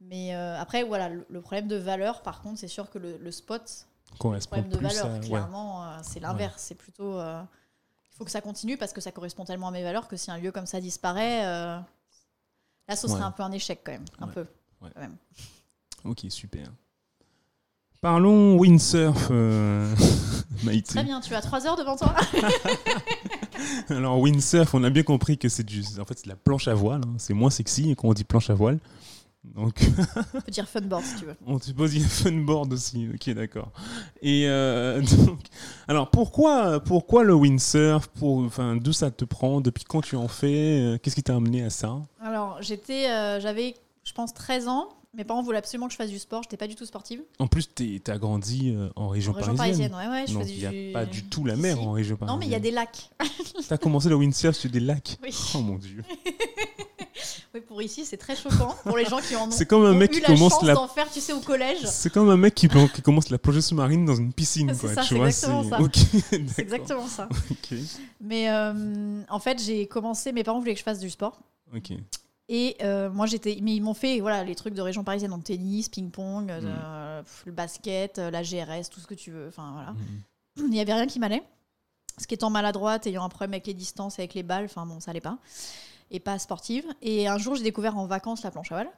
Mais 0.00 0.34
euh, 0.34 0.58
après, 0.58 0.82
voilà, 0.82 1.08
le, 1.10 1.26
le 1.28 1.40
problème 1.42 1.68
de 1.68 1.76
valeur, 1.76 2.22
par 2.22 2.40
contre, 2.40 2.58
c'est 2.58 2.68
sûr 2.68 2.90
que 2.90 2.98
le, 2.98 3.18
le 3.18 3.30
spot, 3.30 3.86
Correspond 4.18 4.56
problème 4.62 4.70
de 4.72 4.78
valeur, 4.86 5.06
à- 5.14 5.18
clairement, 5.20 5.84
euh, 5.86 5.98
c'est 6.02 6.20
l'inverse. 6.20 6.62
C'est 6.62 6.74
plutôt, 6.74 7.18
il 7.20 7.46
faut 8.16 8.24
que 8.24 8.30
ça 8.30 8.40
continue 8.40 8.76
parce 8.76 8.92
que 8.92 9.00
ça 9.00 9.12
correspond 9.12 9.44
tellement 9.44 9.68
à 9.68 9.70
mes 9.70 9.82
valeurs 9.82 10.08
que 10.08 10.16
si 10.16 10.30
un 10.30 10.38
lieu 10.38 10.50
comme 10.52 10.66
ça 10.66 10.80
disparaît, 10.80 11.42
là, 11.44 11.86
ce 12.96 13.06
serait 13.06 13.20
Ouais. 13.20 13.26
un 13.26 13.30
peu 13.30 13.42
un 13.42 13.52
échec 13.52 13.80
quand 13.84 13.92
même, 13.92 14.04
un 14.18 14.26
peu. 14.28 14.46
Ouais. 14.80 14.90
quand 14.94 15.00
même. 15.00 15.16
Ok, 16.04 16.24
super. 16.30 16.66
Parlons 18.00 18.56
windsurf, 18.58 19.30
Maïté. 20.64 20.94
Très 20.94 21.04
bien, 21.04 21.20
tu 21.20 21.34
as 21.34 21.40
trois 21.40 21.66
heures 21.66 21.76
devant 21.76 21.96
toi. 21.96 22.14
Alors 23.90 24.18
windsurf, 24.20 24.74
on 24.74 24.84
a 24.84 24.90
bien 24.90 25.02
compris 25.02 25.38
que 25.38 25.48
c'est 25.48 25.62
du, 25.64 25.82
en 26.00 26.04
fait, 26.04 26.18
c'est 26.18 26.24
de 26.24 26.30
la 26.30 26.36
planche 26.36 26.68
à 26.68 26.74
voile. 26.74 27.00
hein. 27.06 27.14
C'est 27.18 27.34
moins 27.34 27.50
sexy 27.50 27.94
quand 27.96 28.08
on 28.08 28.12
dit 28.12 28.24
planche 28.24 28.50
à 28.50 28.54
voile. 28.54 28.78
Donc, 29.44 29.74
On 30.34 30.40
peut 30.40 30.52
dire 30.52 30.68
funboard 30.68 31.04
si 31.04 31.16
tu 31.16 31.24
veux. 31.24 31.34
on 31.46 31.58
y 31.58 32.02
a 32.04 32.08
funboard 32.08 32.72
aussi. 32.72 33.08
Ok, 33.12 33.34
d'accord. 33.34 33.72
Et 34.22 34.44
euh, 34.46 35.02
donc, 35.02 35.40
alors 35.88 36.10
pourquoi, 36.10 36.78
pourquoi 36.78 37.24
le 37.24 37.34
windsurf? 37.34 38.06
Pour, 38.08 38.38
enfin, 38.38 38.76
d'où 38.76 38.92
ça 38.92 39.10
te 39.10 39.24
prend? 39.24 39.60
Depuis 39.60 39.82
quand 39.84 40.00
tu 40.00 40.14
en 40.14 40.28
fais? 40.28 40.80
Euh, 40.94 40.98
Qu'est-ce 40.98 41.16
qui 41.16 41.24
t'a 41.24 41.34
amené 41.34 41.64
à 41.64 41.70
ça? 41.70 42.00
Alors, 42.20 42.58
j'étais, 42.60 43.08
euh, 43.10 43.40
j'avais, 43.40 43.74
je 44.04 44.12
pense, 44.12 44.32
13 44.32 44.68
ans. 44.68 44.88
Mes 45.14 45.24
parents 45.24 45.42
voulaient 45.42 45.58
absolument 45.58 45.88
que 45.88 45.92
je 45.92 45.98
fasse 45.98 46.08
du 46.10 46.18
sport. 46.18 46.42
J'étais 46.42 46.56
pas 46.56 46.66
du 46.66 46.74
tout 46.74 46.86
sportive. 46.86 47.20
En 47.38 47.46
plus, 47.46 47.68
t'as 48.02 48.16
grandi 48.16 48.72
euh, 48.74 48.88
en 48.96 49.08
région, 49.08 49.32
En 49.32 49.34
région 49.34 49.54
parisienne. 49.54 49.90
parisienne, 49.90 49.94
ouais, 49.94 50.20
ouais. 50.20 50.26
Je 50.26 50.32
Donc 50.32 50.44
il 50.48 50.56
n'y 50.58 50.64
a 50.66 50.70
du- 50.70 50.92
pas 50.92 51.04
du 51.04 51.24
tout 51.24 51.44
la 51.44 51.54
mer 51.56 51.76
Si. 51.76 51.82
en 51.82 51.92
région 51.92 52.16
parisienne. 52.16 52.34
Non, 52.34 52.40
mais 52.40 52.46
il 52.46 52.52
y 52.52 52.54
a 52.54 52.60
des 52.60 52.70
lacs. 52.70 53.10
T'as 53.68 53.76
commencé 53.76 54.08
le 54.08 54.14
windsurf 54.16 54.56
sur 54.56 54.70
des 54.70 54.80
lacs. 54.80 55.18
Oui. 55.22 55.34
Oh 55.54 55.58
mon 55.60 55.76
dieu. 55.76 56.02
oui, 57.54 57.60
pour 57.60 57.82
ici, 57.82 58.06
c'est 58.06 58.16
très 58.16 58.34
choquant. 58.34 58.74
Pour 58.84 58.96
les 58.96 59.04
gens 59.04 59.18
qui 59.20 59.36
en 59.36 59.48
ont, 59.48 59.50
C'est 59.50 59.66
comme 59.66 59.84
un 59.84 59.92
mec 59.92 60.12
qui 60.12 60.20
la 60.20 60.28
commence 60.28 60.62
la 60.62 60.72
d'en 60.72 60.88
faire, 60.88 61.10
tu 61.10 61.20
sais, 61.20 61.34
au 61.34 61.40
collège. 61.40 61.84
C'est 61.84 62.10
comme 62.10 62.30
un 62.30 62.38
mec 62.38 62.54
qui, 62.54 62.66
qui 62.68 63.02
commence 63.02 63.28
la 63.28 63.36
plongée 63.36 63.60
sous-marine 63.60 64.06
dans 64.06 64.16
une 64.16 64.32
piscine. 64.32 64.72
C'est 64.74 64.80
Quoi, 64.80 64.94
ça, 64.94 65.02
tu 65.02 65.16
vois, 65.16 65.26
exactement 65.26 65.62
ça. 65.68 65.78
C'est 66.30 66.58
exactement 66.62 67.06
ça. 67.06 67.28
Mais 68.22 68.48
euh, 68.48 69.20
en 69.28 69.38
fait, 69.40 69.62
j'ai 69.62 69.86
commencé. 69.86 70.32
Mes 70.32 70.42
parents 70.42 70.58
voulaient 70.58 70.72
que 70.72 70.78
je 70.78 70.84
fasse 70.84 71.00
du 71.00 71.10
sport. 71.10 71.38
ok. 71.76 71.92
Et 72.54 72.76
euh, 72.82 73.08
moi, 73.10 73.24
j'étais. 73.24 73.58
Mais 73.62 73.74
ils 73.74 73.80
m'ont 73.80 73.94
fait 73.94 74.20
voilà, 74.20 74.44
les 74.44 74.54
trucs 74.54 74.74
de 74.74 74.82
région 74.82 75.04
parisienne, 75.04 75.30
donc 75.30 75.44
tennis, 75.44 75.88
ping-pong, 75.88 76.48
Mm. 76.50 76.60
euh, 76.62 77.22
pff, 77.22 77.44
le 77.46 77.52
basket, 77.52 78.18
euh, 78.18 78.30
la 78.30 78.42
GRS, 78.42 78.90
tout 78.90 79.00
ce 79.00 79.06
que 79.06 79.14
tu 79.14 79.30
veux. 79.30 79.48
Enfin, 79.48 79.72
voilà. 79.72 79.92
Mhm. 79.92 80.22
Il 80.58 80.70
n'y 80.70 80.80
avait 80.80 80.92
rien 80.92 81.06
qui 81.06 81.18
m'allait. 81.18 81.42
Ce 82.18 82.26
qui 82.26 82.34
étant 82.34 82.50
maladroite, 82.50 83.06
ayant 83.06 83.24
un 83.24 83.30
problème 83.30 83.54
avec 83.54 83.66
les 83.66 83.72
distances, 83.72 84.18
avec 84.18 84.34
les 84.34 84.42
balles, 84.42 84.66
enfin 84.66 84.84
bon, 84.84 85.00
ça 85.00 85.12
allait 85.12 85.22
pas. 85.22 85.38
Et 86.10 86.20
pas 86.20 86.38
sportive. 86.38 86.84
Et 87.00 87.26
un 87.26 87.38
jour, 87.38 87.54
j'ai 87.54 87.62
découvert 87.62 87.96
en 87.96 88.04
vacances 88.04 88.42
la 88.42 88.50
planche 88.50 88.70
à 88.70 88.74
voile. 88.74 88.90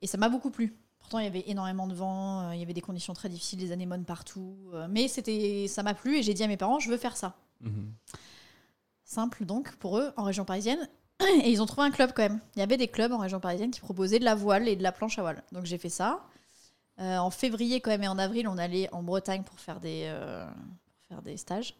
Et 0.00 0.06
ça 0.06 0.16
m'a 0.16 0.30
beaucoup 0.30 0.50
plu. 0.50 0.74
Pourtant, 1.00 1.18
il 1.18 1.24
y 1.24 1.28
avait 1.28 1.44
énormément 1.48 1.86
de 1.86 1.92
vent, 1.92 2.48
euh, 2.48 2.54
il 2.54 2.60
y 2.60 2.62
avait 2.62 2.72
des 2.72 2.80
conditions 2.80 3.12
très 3.12 3.28
difficiles, 3.28 3.58
des 3.58 3.72
anémones 3.72 4.06
partout. 4.06 4.56
mais 4.88 5.06
c'était, 5.06 5.66
ça 5.68 5.82
m'a 5.82 5.92
plu 5.92 6.16
et 6.16 6.22
j'ai 6.22 6.32
dit 6.32 6.42
à 6.44 6.48
mes 6.48 6.56
parents, 6.56 6.78
je 6.78 6.88
veux 6.88 6.96
faire 6.96 7.16
ça. 7.18 7.34
Mhm. 7.60 7.92
Simple 9.04 9.44
donc 9.44 9.76
pour 9.76 9.98
eux, 9.98 10.12
en 10.16 10.22
région 10.22 10.46
parisienne. 10.46 10.88
Et 11.44 11.50
ils 11.50 11.62
ont 11.62 11.66
trouvé 11.66 11.86
un 11.86 11.90
club 11.90 12.12
quand 12.14 12.22
même. 12.22 12.40
Il 12.56 12.60
y 12.60 12.62
avait 12.62 12.76
des 12.76 12.88
clubs 12.88 13.12
en 13.12 13.18
région 13.18 13.40
parisienne 13.40 13.70
qui 13.70 13.80
proposaient 13.80 14.18
de 14.18 14.24
la 14.24 14.34
voile 14.34 14.68
et 14.68 14.76
de 14.76 14.82
la 14.82 14.92
planche 14.92 15.18
à 15.18 15.22
voile. 15.22 15.42
Donc 15.52 15.66
j'ai 15.66 15.78
fait 15.78 15.88
ça. 15.88 16.20
Euh, 17.00 17.16
en 17.16 17.30
février 17.30 17.80
quand 17.80 17.90
même 17.90 18.02
et 18.02 18.08
en 18.08 18.18
avril, 18.18 18.46
on 18.46 18.58
allait 18.58 18.88
en 18.92 19.02
Bretagne 19.02 19.42
pour 19.42 19.58
faire 19.58 19.80
des, 19.80 20.04
euh, 20.06 20.46
pour 20.46 21.08
faire 21.08 21.22
des 21.22 21.36
stages. 21.36 21.74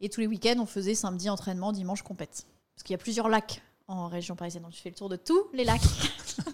Et 0.00 0.08
tous 0.08 0.20
les 0.20 0.26
week-ends, 0.26 0.56
on 0.58 0.66
faisait 0.66 0.94
samedi 0.94 1.30
entraînement, 1.30 1.72
dimanche 1.72 2.02
compète. 2.02 2.46
Parce 2.74 2.82
qu'il 2.82 2.92
y 2.92 2.96
a 2.96 2.98
plusieurs 2.98 3.28
lacs 3.28 3.62
en 3.86 4.08
région 4.08 4.34
parisienne. 4.34 4.64
Donc 4.64 4.72
tu 4.72 4.80
fais 4.80 4.90
le 4.90 4.96
tour 4.96 5.08
de 5.08 5.16
tous 5.16 5.44
les 5.52 5.64
lacs. 5.64 5.80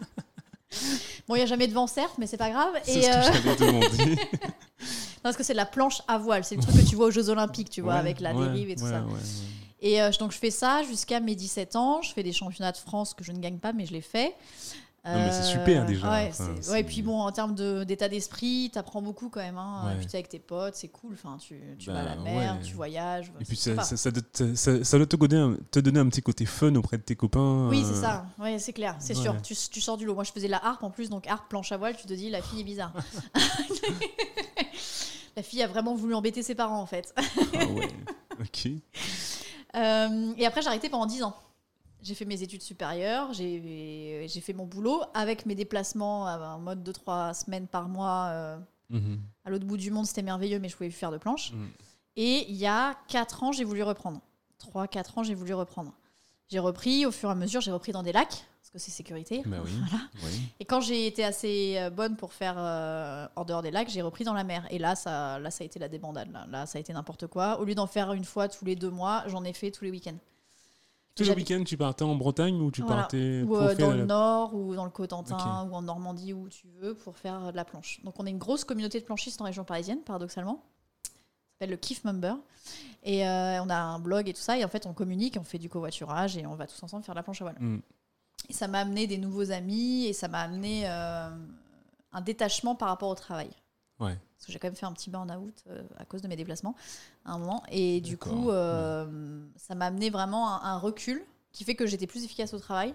bon, 1.28 1.34
il 1.34 1.38
n'y 1.38 1.43
a 1.43 1.47
jamais 1.47 1.66
de 1.66 1.72
vent 1.72 1.86
certes, 1.86 2.16
mais 2.18 2.26
c'est 2.26 2.36
pas 2.36 2.51
grave. 2.51 2.74
C'est 2.82 3.03
ce 3.03 3.09
que 3.09 3.62
euh, 3.62 4.11
non, 4.80 5.22
parce 5.22 5.36
que 5.36 5.43
c'est 5.43 5.55
de 5.55 5.59
la 5.59 5.66
planche 5.66 6.03
à 6.07 6.18
voile. 6.18 6.45
C'est 6.45 6.57
le 6.57 6.62
truc 6.62 6.76
que 6.76 6.88
tu 6.88 6.97
vois 6.97 7.07
aux 7.07 7.11
Jeux 7.11 7.30
Olympiques, 7.30 7.70
tu 7.70 7.80
vois, 7.80 7.95
Ouais, 7.95 8.01
avec 8.01 8.20
la 8.20 8.34
ouais, 8.34 8.47
dérive 8.47 8.68
et 8.68 8.76
tout 8.76 8.84
ouais, 8.84 8.91
ça. 8.91 9.05
Et 9.83 10.03
euh, 10.03 10.11
donc 10.18 10.33
je 10.33 10.39
fais 10.39 10.51
ça 10.51 10.83
jusqu'à 10.83 11.20
mes 11.20 11.35
17 11.35 11.76
ans. 11.76 12.03
Je 12.03 12.12
fais 12.12 12.22
des 12.22 12.33
championnats 12.33 12.72
de 12.72 12.76
France 12.76 13.14
que 13.14 13.24
je 13.24 13.33
ne 13.33 13.39
gagne 13.39 13.59
pas, 13.59 13.72
mais 13.72 13.87
je 13.87 13.93
les 13.93 14.03
fais. 14.03 14.35
Non, 15.03 15.14
mais 15.14 15.33
c'est 15.33 15.45
super, 15.45 15.87
déjà. 15.87 16.11
Ouais, 16.11 16.28
Enfin, 16.31 16.45
c'est- 16.57 16.62
c'est- 16.62 16.70
ouais, 16.72 16.81
et 16.83 16.85
puis 16.85 17.01
bon, 17.01 17.18
en 17.20 17.33
termes 17.33 17.55
de- 17.55 17.85
d'état 17.85 18.11
d'esprit, 18.11 18.68
t'apprends 18.70 19.01
beaucoup 19.01 19.31
quand 19.31 19.41
même. 19.41 19.57
Hein. 19.57 19.85
Ouais. 19.87 19.97
Puis 19.97 20.07
t'es 20.07 20.18
avec 20.18 20.28
tes 20.28 20.39
potes, 20.39 20.74
c'est 20.74 20.89
cool. 20.89 21.14
Enfin, 21.14 21.39
tu, 21.41 21.59
tu 21.78 21.87
Bah, 21.87 21.95
vas 21.95 22.01
à 22.01 22.05
la 22.16 22.16
mer, 22.16 22.57
ouais. 22.57 22.61
tu 22.62 22.74
voyages. 22.74 23.33
Et 23.41 23.45
puis 23.47 23.57
ça, 23.57 23.83
ça, 23.83 23.97
ça 23.97 24.11
doit, 24.11 24.22
ça- 24.55 24.85
ça 24.85 24.97
doit 24.99 25.07
te, 25.07 25.16
donner 25.16 25.37
un, 25.39 25.57
te 25.70 25.81
donner 25.81 26.01
un 26.01 26.09
petit 26.11 26.20
côté 26.20 26.45
fun 26.45 26.74
auprès 26.74 26.99
de 26.99 27.03
tes 27.03 27.16
copains. 27.16 27.68
Oui, 27.70 27.83
euh, 27.83 27.89
c'est 27.95 27.99
ça. 28.03 28.26
Ouais, 28.39 28.59
c'est 28.59 28.74
clair, 28.74 28.97
c'est 28.99 29.14
sûr. 29.14 29.41
Tu, 29.41 29.55
tu 29.70 29.81
sors 29.81 29.97
du 29.97 30.05
lot. 30.05 30.14
Moi, 30.14 30.24
je 30.24 30.33
faisais 30.33 30.49
de 30.49 30.53
la 30.53 30.62
harpe 30.66 30.83
en 30.83 30.91
plus, 30.91 31.09
donc 31.09 31.26
harpe, 31.26 31.49
planche 31.49 31.72
à 31.72 31.78
voile, 31.78 31.97
tu 31.97 32.07
te 32.07 32.12
dis, 32.12 32.28
la 32.28 32.43
fille 32.43 32.61
est 32.61 32.64
bizarre. 32.64 32.93
La 35.37 35.43
fille 35.45 35.62
a 35.62 35.68
vraiment 35.68 35.95
voulu 35.95 36.14
embêter 36.14 36.43
ses 36.43 36.55
parents 36.55 36.81
en 36.81 36.87
fait. 36.87 37.14
Ah 37.16 37.66
ouais. 37.68 37.89
Ok. 38.41 38.68
Euh, 39.77 40.33
et 40.37 40.47
après, 40.47 40.62
j'ai 40.62 40.68
arrêté 40.68 40.89
pendant 40.89 41.07
10 41.07 41.23
ans. 41.23 41.37
J'ai 42.03 42.14
fait 42.14 42.25
mes 42.25 42.43
études 42.43 42.62
supérieures, 42.62 43.33
j'ai 43.35 44.29
fait 44.43 44.55
mon 44.55 44.64
boulot 44.64 45.03
avec 45.12 45.45
mes 45.45 45.55
déplacements 45.55 46.27
euh, 46.29 46.39
en 46.55 46.59
mode 46.59 46.83
2-3 46.89 47.35
semaines 47.45 47.66
par 47.66 47.89
mois 47.89 48.29
euh, 48.31 48.59
Mhm. 48.89 49.21
à 49.45 49.51
l'autre 49.51 49.66
bout 49.66 49.77
du 49.77 49.91
monde. 49.91 50.07
C'était 50.07 50.23
merveilleux, 50.23 50.59
mais 50.59 50.68
je 50.68 50.77
pouvais 50.77 50.89
plus 50.89 50.97
faire 50.99 51.12
de 51.12 51.18
planche. 51.18 51.53
Mhm. 51.53 51.68
Et 52.16 52.51
il 52.51 52.57
y 52.57 52.66
a 52.66 52.97
4 53.09 53.43
ans, 53.45 53.53
j'ai 53.53 53.64
voulu 53.64 53.83
reprendre. 53.83 54.21
3-4 54.59 55.18
ans, 55.18 55.23
j'ai 55.23 55.35
voulu 55.35 55.55
reprendre. 55.55 55.93
J'ai 56.49 56.59
repris, 56.59 57.07
au 57.07 57.12
fur 57.12 57.29
et 57.29 57.33
à 57.33 57.35
mesure, 57.37 57.61
j'ai 57.61 57.71
repris 57.71 57.93
dans 57.93 58.03
des 58.03 58.12
lacs, 58.12 58.45
parce 58.73 58.85
que 58.85 58.91
c'est 58.91 58.97
sécurité. 58.97 59.43
Bah 59.47 59.57
oui. 59.64 59.71
Voilà. 59.89 60.05
oui. 60.25 60.41
Et 60.61 60.64
quand 60.64 60.81
j'ai 60.81 61.07
été 61.07 61.25
assez 61.25 61.77
euh, 61.79 61.91
bonne 61.91 62.16
pour 62.16 62.33
faire 62.33 62.55
euh, 62.57 63.27
en 63.37 63.45
dehors 63.45 63.62
des 63.62 63.71
lacs, 63.71 63.89
j'ai 63.89 64.03
repris 64.03 64.25
dans 64.25 64.35
la 64.35 64.45
mer. 64.45 64.66
Et 64.71 64.79
là, 64.79 64.95
ça, 64.95 65.39
là, 65.39 65.51
ça 65.51 65.62
a 65.62 65.66
été 65.66 65.79
la 65.79 65.89
débandade. 65.89 66.31
Là, 66.33 66.47
Là, 66.49 66.66
ça 66.66 66.79
a 66.79 66.81
été 66.81 66.93
n'importe 66.93 67.27
quoi. 67.27 67.59
Au 67.61 67.64
lieu 67.64 67.75
d'en 67.75 67.87
faire 67.87 68.12
une 68.12 68.25
fois 68.25 68.49
tous 68.49 68.64
les 68.64 68.77
deux 68.77 68.91
mois, 68.91 69.25
j'en 69.27 69.43
ai 69.45 69.53
fait 69.53 69.71
tous 69.71 69.85
les 69.85 69.91
week-ends. 69.91 70.18
Tous 71.16 71.25
les 71.25 71.35
week-ends, 71.35 71.64
tu 71.66 71.77
partais 71.77 72.05
en 72.05 72.14
Bretagne 72.14 72.55
ou 72.62 72.71
tu 72.71 72.81
Voilà. 72.83 73.03
partais 73.03 73.43
Ou 73.43 73.57
euh, 73.57 73.75
dans 73.75 73.91
le 73.91 73.99
la- 73.99 74.05
nord, 74.07 74.55
ou 74.55 74.75
dans 74.77 74.85
le 74.85 74.91
Cotentin, 74.91 75.68
ou 75.71 75.75
en 75.75 75.83
Normandie, 75.83 76.33
où 76.33 76.49
tu 76.49 76.68
veux, 76.81 76.95
pour 76.95 77.16
faire 77.18 77.51
de 77.51 77.57
la 77.57 77.64
planche. 77.64 78.01
Donc 78.05 78.14
on 78.18 78.27
est 78.27 78.31
une 78.31 78.39
grosse 78.39 78.64
communauté 78.64 79.01
de 79.01 79.05
planchistes 79.05 79.41
en 79.41 79.45
région 79.45 79.64
parisienne, 79.64 79.99
paradoxalement. 80.03 80.62
Ça 81.03 81.11
s'appelle 81.66 81.71
le 81.71 81.77
Kiff 81.77 82.05
Member. 82.05 82.37
Et 83.03 83.27
euh, 83.27 83.62
on 83.62 83.68
a 83.68 83.77
un 83.77 83.99
blog 83.99 84.29
et 84.29 84.33
tout 84.33 84.41
ça. 84.41 84.57
Et 84.57 84.64
en 84.64 84.68
fait, 84.68 84.87
on 84.87 84.95
communique, 84.95 85.37
on 85.39 85.45
fait 85.45 85.59
du 85.59 85.68
covoiturage 85.68 86.37
et 86.39 86.47
on 86.47 86.55
va 86.55 86.66
tous 86.66 86.81
ensemble 86.83 87.03
faire 87.05 87.14
de 87.14 87.18
la 87.18 87.23
planche 87.25 87.43
à 87.43 87.45
voile. 87.45 87.57
Mm. 87.59 87.81
Et 88.49 88.53
ça 88.53 88.66
m'a 88.68 88.80
amené 88.80 89.07
des 89.07 89.18
nouveaux 89.18 89.51
amis 89.53 90.07
et 90.07 90.12
ça 90.12 90.28
m'a 90.28 90.41
amené 90.41 90.82
euh, 90.88 91.28
un 92.12 92.20
détachement 92.20 92.74
par 92.74 92.88
rapport 92.88 93.09
au 93.09 93.14
travail. 93.14 93.51
Ouais. 94.01 94.16
Parce 94.36 94.47
que 94.47 94.53
j'ai 94.53 94.59
quand 94.59 94.68
même 94.68 94.76
fait 94.76 94.86
un 94.86 94.93
petit 94.93 95.11
burn-out 95.11 95.55
euh, 95.68 95.82
à 95.99 96.05
cause 96.05 96.22
de 96.22 96.28
mes 96.28 96.36
déplacements 96.36 96.74
à 97.24 97.32
un 97.34 97.38
moment. 97.38 97.62
Et 97.70 98.01
du 98.01 98.16
coup, 98.16 98.51
euh, 98.51 99.43
ça 99.57 99.74
m'a 99.74 99.86
amené 99.86 100.11
vraiment 100.11 100.49
un, 100.62 100.72
un 100.74 100.78
recul 100.78 101.22
qui 101.53 101.64
fait 101.64 101.74
que 101.74 101.86
j'étais 101.86 102.07
plus 102.07 102.24
efficace 102.24 102.55
au 102.55 102.59
travail. 102.59 102.95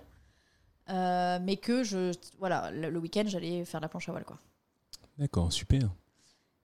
Euh, 0.89 1.39
mais 1.41 1.57
que 1.57 1.83
je, 1.83 2.11
voilà, 2.39 2.69
le, 2.71 2.89
le 2.89 2.99
week-end, 2.99 3.23
j'allais 3.25 3.65
faire 3.65 3.79
de 3.79 3.85
la 3.85 3.89
planche 3.89 4.07
à 4.09 4.11
voile. 4.11 4.23
Quoi. 4.25 4.37
D'accord, 5.17 5.51
super. 5.51 5.79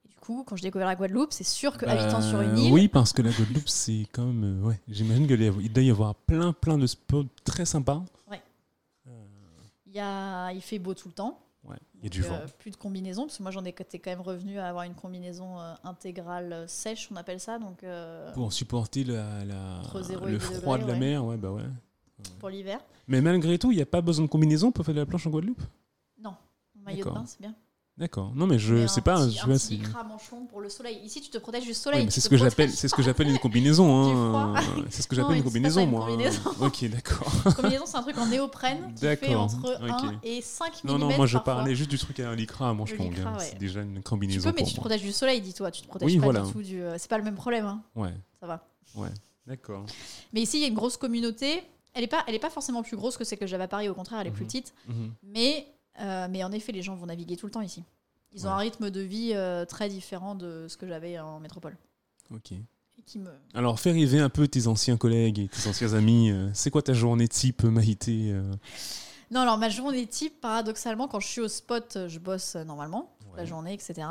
Du 0.08 0.16
coup, 0.20 0.44
quand 0.46 0.54
j'ai 0.54 0.62
découvert 0.62 0.86
la 0.86 0.94
Guadeloupe, 0.94 1.32
c'est 1.32 1.42
sûr 1.44 1.76
que 1.76 1.86
habitant 1.86 2.20
sur 2.22 2.40
une 2.40 2.56
île, 2.58 2.72
Oui, 2.72 2.86
parce 2.86 3.12
que 3.12 3.22
la 3.22 3.30
Guadeloupe, 3.32 3.68
c'est 3.68 4.06
quand 4.12 4.26
même. 4.26 4.62
euh, 4.62 4.68
ouais, 4.68 4.80
j'imagine 4.88 5.26
qu'il 5.26 5.72
doit 5.72 5.82
y 5.82 5.90
avoir 5.90 6.14
plein, 6.14 6.52
plein 6.52 6.78
de 6.78 6.86
spots 6.86 7.24
très 7.44 7.64
sympas. 7.64 8.02
il, 8.30 8.38
y 9.96 10.00
a, 10.00 10.50
il 10.52 10.60
fait 10.62 10.78
beau 10.78 10.94
tout 10.94 11.08
le 11.08 11.14
temps. 11.14 11.38
Ouais, 11.64 11.76
il 11.94 12.02
y 12.02 12.06
a 12.06 12.10
du 12.10 12.22
vent. 12.22 12.34
euh, 12.34 12.46
plus 12.58 12.72
de 12.72 12.76
combinaison, 12.76 13.22
parce 13.26 13.38
que 13.38 13.42
moi 13.44 13.52
j'en 13.52 13.64
étais 13.64 13.98
quand 14.00 14.10
même 14.10 14.20
revenu 14.20 14.58
à 14.58 14.66
avoir 14.68 14.82
une 14.84 14.94
combinaison 14.94 15.60
euh, 15.60 15.74
intégrale 15.84 16.52
euh, 16.52 16.66
sèche, 16.66 17.08
on 17.12 17.16
appelle 17.16 17.38
ça, 17.38 17.58
donc 17.60 17.84
Pour 18.34 18.52
supporter 18.52 19.04
la, 19.04 19.44
la- 19.44 19.80
le 20.26 20.38
froid 20.40 20.76
de 20.78 20.86
la 20.86 20.94
ouais. 20.94 20.98
mer, 20.98 21.24
ouais, 21.24 21.36
bah 21.36 21.52
ouais. 21.52 21.62
pour 22.40 22.48
l'hiver. 22.48 22.80
Mais 23.06 23.20
malgré 23.20 23.58
tout, 23.58 23.70
il 23.70 23.76
n'y 23.76 23.82
a 23.82 23.86
pas 23.86 24.00
besoin 24.00 24.24
de 24.24 24.30
combinaison 24.30 24.72
pour 24.72 24.84
faire 24.84 24.94
de 24.94 25.00
la 25.00 25.06
planche 25.06 25.26
en 25.26 25.30
Guadeloupe? 25.30 25.62
Non, 26.18 26.34
maillot 26.74 27.04
de 27.04 27.10
bain, 27.10 27.24
c'est 27.26 27.40
bien. 27.40 27.54
D'accord. 27.98 28.32
Non, 28.34 28.46
mais 28.46 28.58
je 28.58 28.86
sais 28.86 29.02
pas. 29.02 29.16
petit, 29.26 29.34
tu 29.34 29.40
un 29.42 29.54
petit 29.54 29.76
lycra 29.76 30.02
manchon 30.02 30.46
pour 30.46 30.60
le 30.62 30.70
soleil. 30.70 30.98
Ici, 31.04 31.20
tu 31.20 31.28
te 31.28 31.36
protèges 31.36 31.64
du 31.66 31.74
soleil. 31.74 32.06
tu 32.06 32.10
c'est 32.10 32.22
ce 32.22 32.28
que 32.30 32.38
j'appelle, 32.38 32.68
protèges 32.68 32.78
c'est 32.80 32.88
ce 32.88 32.94
que 32.94 33.02
j'appelle 33.06 33.28
une 33.28 33.38
combinaison. 33.38 34.14
Hein. 34.16 34.54
C'est 34.90 35.02
ce 35.02 35.08
que 35.08 35.14
j'appelle 35.14 35.36
une 35.36 35.42
combinaison, 35.44 35.82
une 35.82 35.90
moi. 35.90 36.06
combinaison. 36.06 36.40
Ok, 36.60 36.84
d'accord. 36.88 37.30
pas. 37.44 37.52
Combinaison, 37.52 37.84
c'est 37.86 37.96
un 37.98 38.02
truc 38.02 38.16
en 38.18 38.26
néoprène 38.26 38.94
qui 38.94 39.04
fait 39.16 39.34
entre 39.34 39.78
ok. 39.82 39.90
1 39.90 40.20
et 40.22 40.40
5 40.40 40.84
mm. 40.84 40.86
Non, 40.88 40.98
non, 40.98 41.14
moi 41.16 41.26
je 41.26 41.34
parfois. 41.34 41.54
parlais 41.56 41.74
juste 41.74 41.90
du 41.90 41.98
truc 41.98 42.18
à 42.20 42.30
un 42.30 42.34
lycra 42.34 42.70
à 42.70 42.72
lycra, 43.16 43.30
hein. 43.30 43.38
ouais. 43.38 43.44
C'est 43.50 43.58
déjà 43.58 43.82
une 43.82 43.96
Tu 43.96 44.02
combinaison. 44.02 44.50
peux, 44.50 44.56
mais 44.56 44.62
pour 44.62 44.68
tu 44.68 44.74
te 44.74 44.80
protèges 44.80 45.02
du 45.02 45.12
soleil, 45.12 45.40
dis-toi. 45.42 45.70
Tu 45.70 45.82
te 45.82 45.86
protèges 45.88 46.06
Oui, 46.06 46.16
pas 46.18 46.24
voilà. 46.24 46.40
du 46.40 46.52
tout 46.52 46.62
du. 46.62 46.82
euh, 46.82 46.96
C'est 46.98 47.08
pas 47.10 47.18
le 47.18 47.24
même 47.24 47.34
problème, 47.36 47.66
hein. 47.66 47.82
Ouais, 47.94 48.12
ça 48.40 48.46
va. 48.46 48.64
d'accord. 49.46 49.84
Mais 50.32 50.40
ici, 50.40 50.56
il 50.58 50.62
y 50.62 50.64
a 50.64 50.68
une 50.68 50.74
grosse 50.74 50.96
communauté. 50.96 51.62
Elle 51.94 52.04
est 52.04 52.08
pas, 52.08 52.24
elle 52.26 52.34
est 52.34 52.38
pas 52.38 52.48
forcément 52.50 52.82
plus 52.82 52.96
grosse 52.96 53.18
que 53.18 53.24
celle 53.24 53.38
que 53.38 53.46
j'avais 53.46 53.64
à 53.64 53.68
Paris. 53.68 53.88
Au 53.90 53.94
contraire, 53.94 54.18
elle 54.20 54.28
est 54.28 54.30
plus 54.30 54.44
Mhm. 54.44 54.48
petite. 54.48 54.74
Mhm. 54.88 55.12
Mais, 55.24 55.66
euh, 56.00 56.26
mais 56.30 56.42
en 56.44 56.52
effet, 56.52 56.72
les 56.72 56.82
gens 56.82 56.94
vont 56.94 57.06
naviguer 57.06 57.36
tout 57.36 57.46
le 57.46 57.52
temps 57.52 57.60
ici. 57.60 57.84
Ils 58.32 58.46
ont 58.46 58.50
Ouais. 58.50 58.54
un 58.54 58.58
rythme 58.58 58.90
de 58.90 59.00
vie 59.00 59.32
euh, 59.34 59.64
très 59.66 59.88
différent 59.88 60.34
de 60.34 60.66
ce 60.68 60.76
que 60.76 60.86
j'avais 60.86 61.18
en 61.18 61.38
métropole. 61.40 61.76
Ok. 62.34 62.52
Et 62.52 63.02
qui 63.04 63.18
me... 63.18 63.30
Alors, 63.54 63.78
fais 63.80 63.92
rêver 63.92 64.20
un 64.20 64.28
peu 64.30 64.48
tes 64.48 64.66
anciens 64.66 64.96
collègues 64.96 65.38
et 65.38 65.48
tes 65.48 65.68
anciens 65.68 65.92
amis. 65.94 66.30
euh, 66.30 66.48
C'est 66.54 66.70
quoi 66.70 66.82
ta 66.82 66.92
journée 66.94 67.28
type, 67.28 67.62
Maïté 67.64 68.34
Non, 69.30 69.40
alors 69.40 69.58
ma 69.58 69.68
journée 69.68 70.06
type, 70.06 70.40
paradoxalement, 70.40 71.08
quand 71.08 71.20
je 71.20 71.26
suis 71.26 71.40
au 71.40 71.48
spot, 71.48 71.98
je 72.08 72.18
bosse 72.18 72.54
normalement, 72.56 73.14
toute 73.20 73.36
la 73.36 73.42
Ouais. 73.42 73.46
journée, 73.48 73.72
etc. 73.74 74.06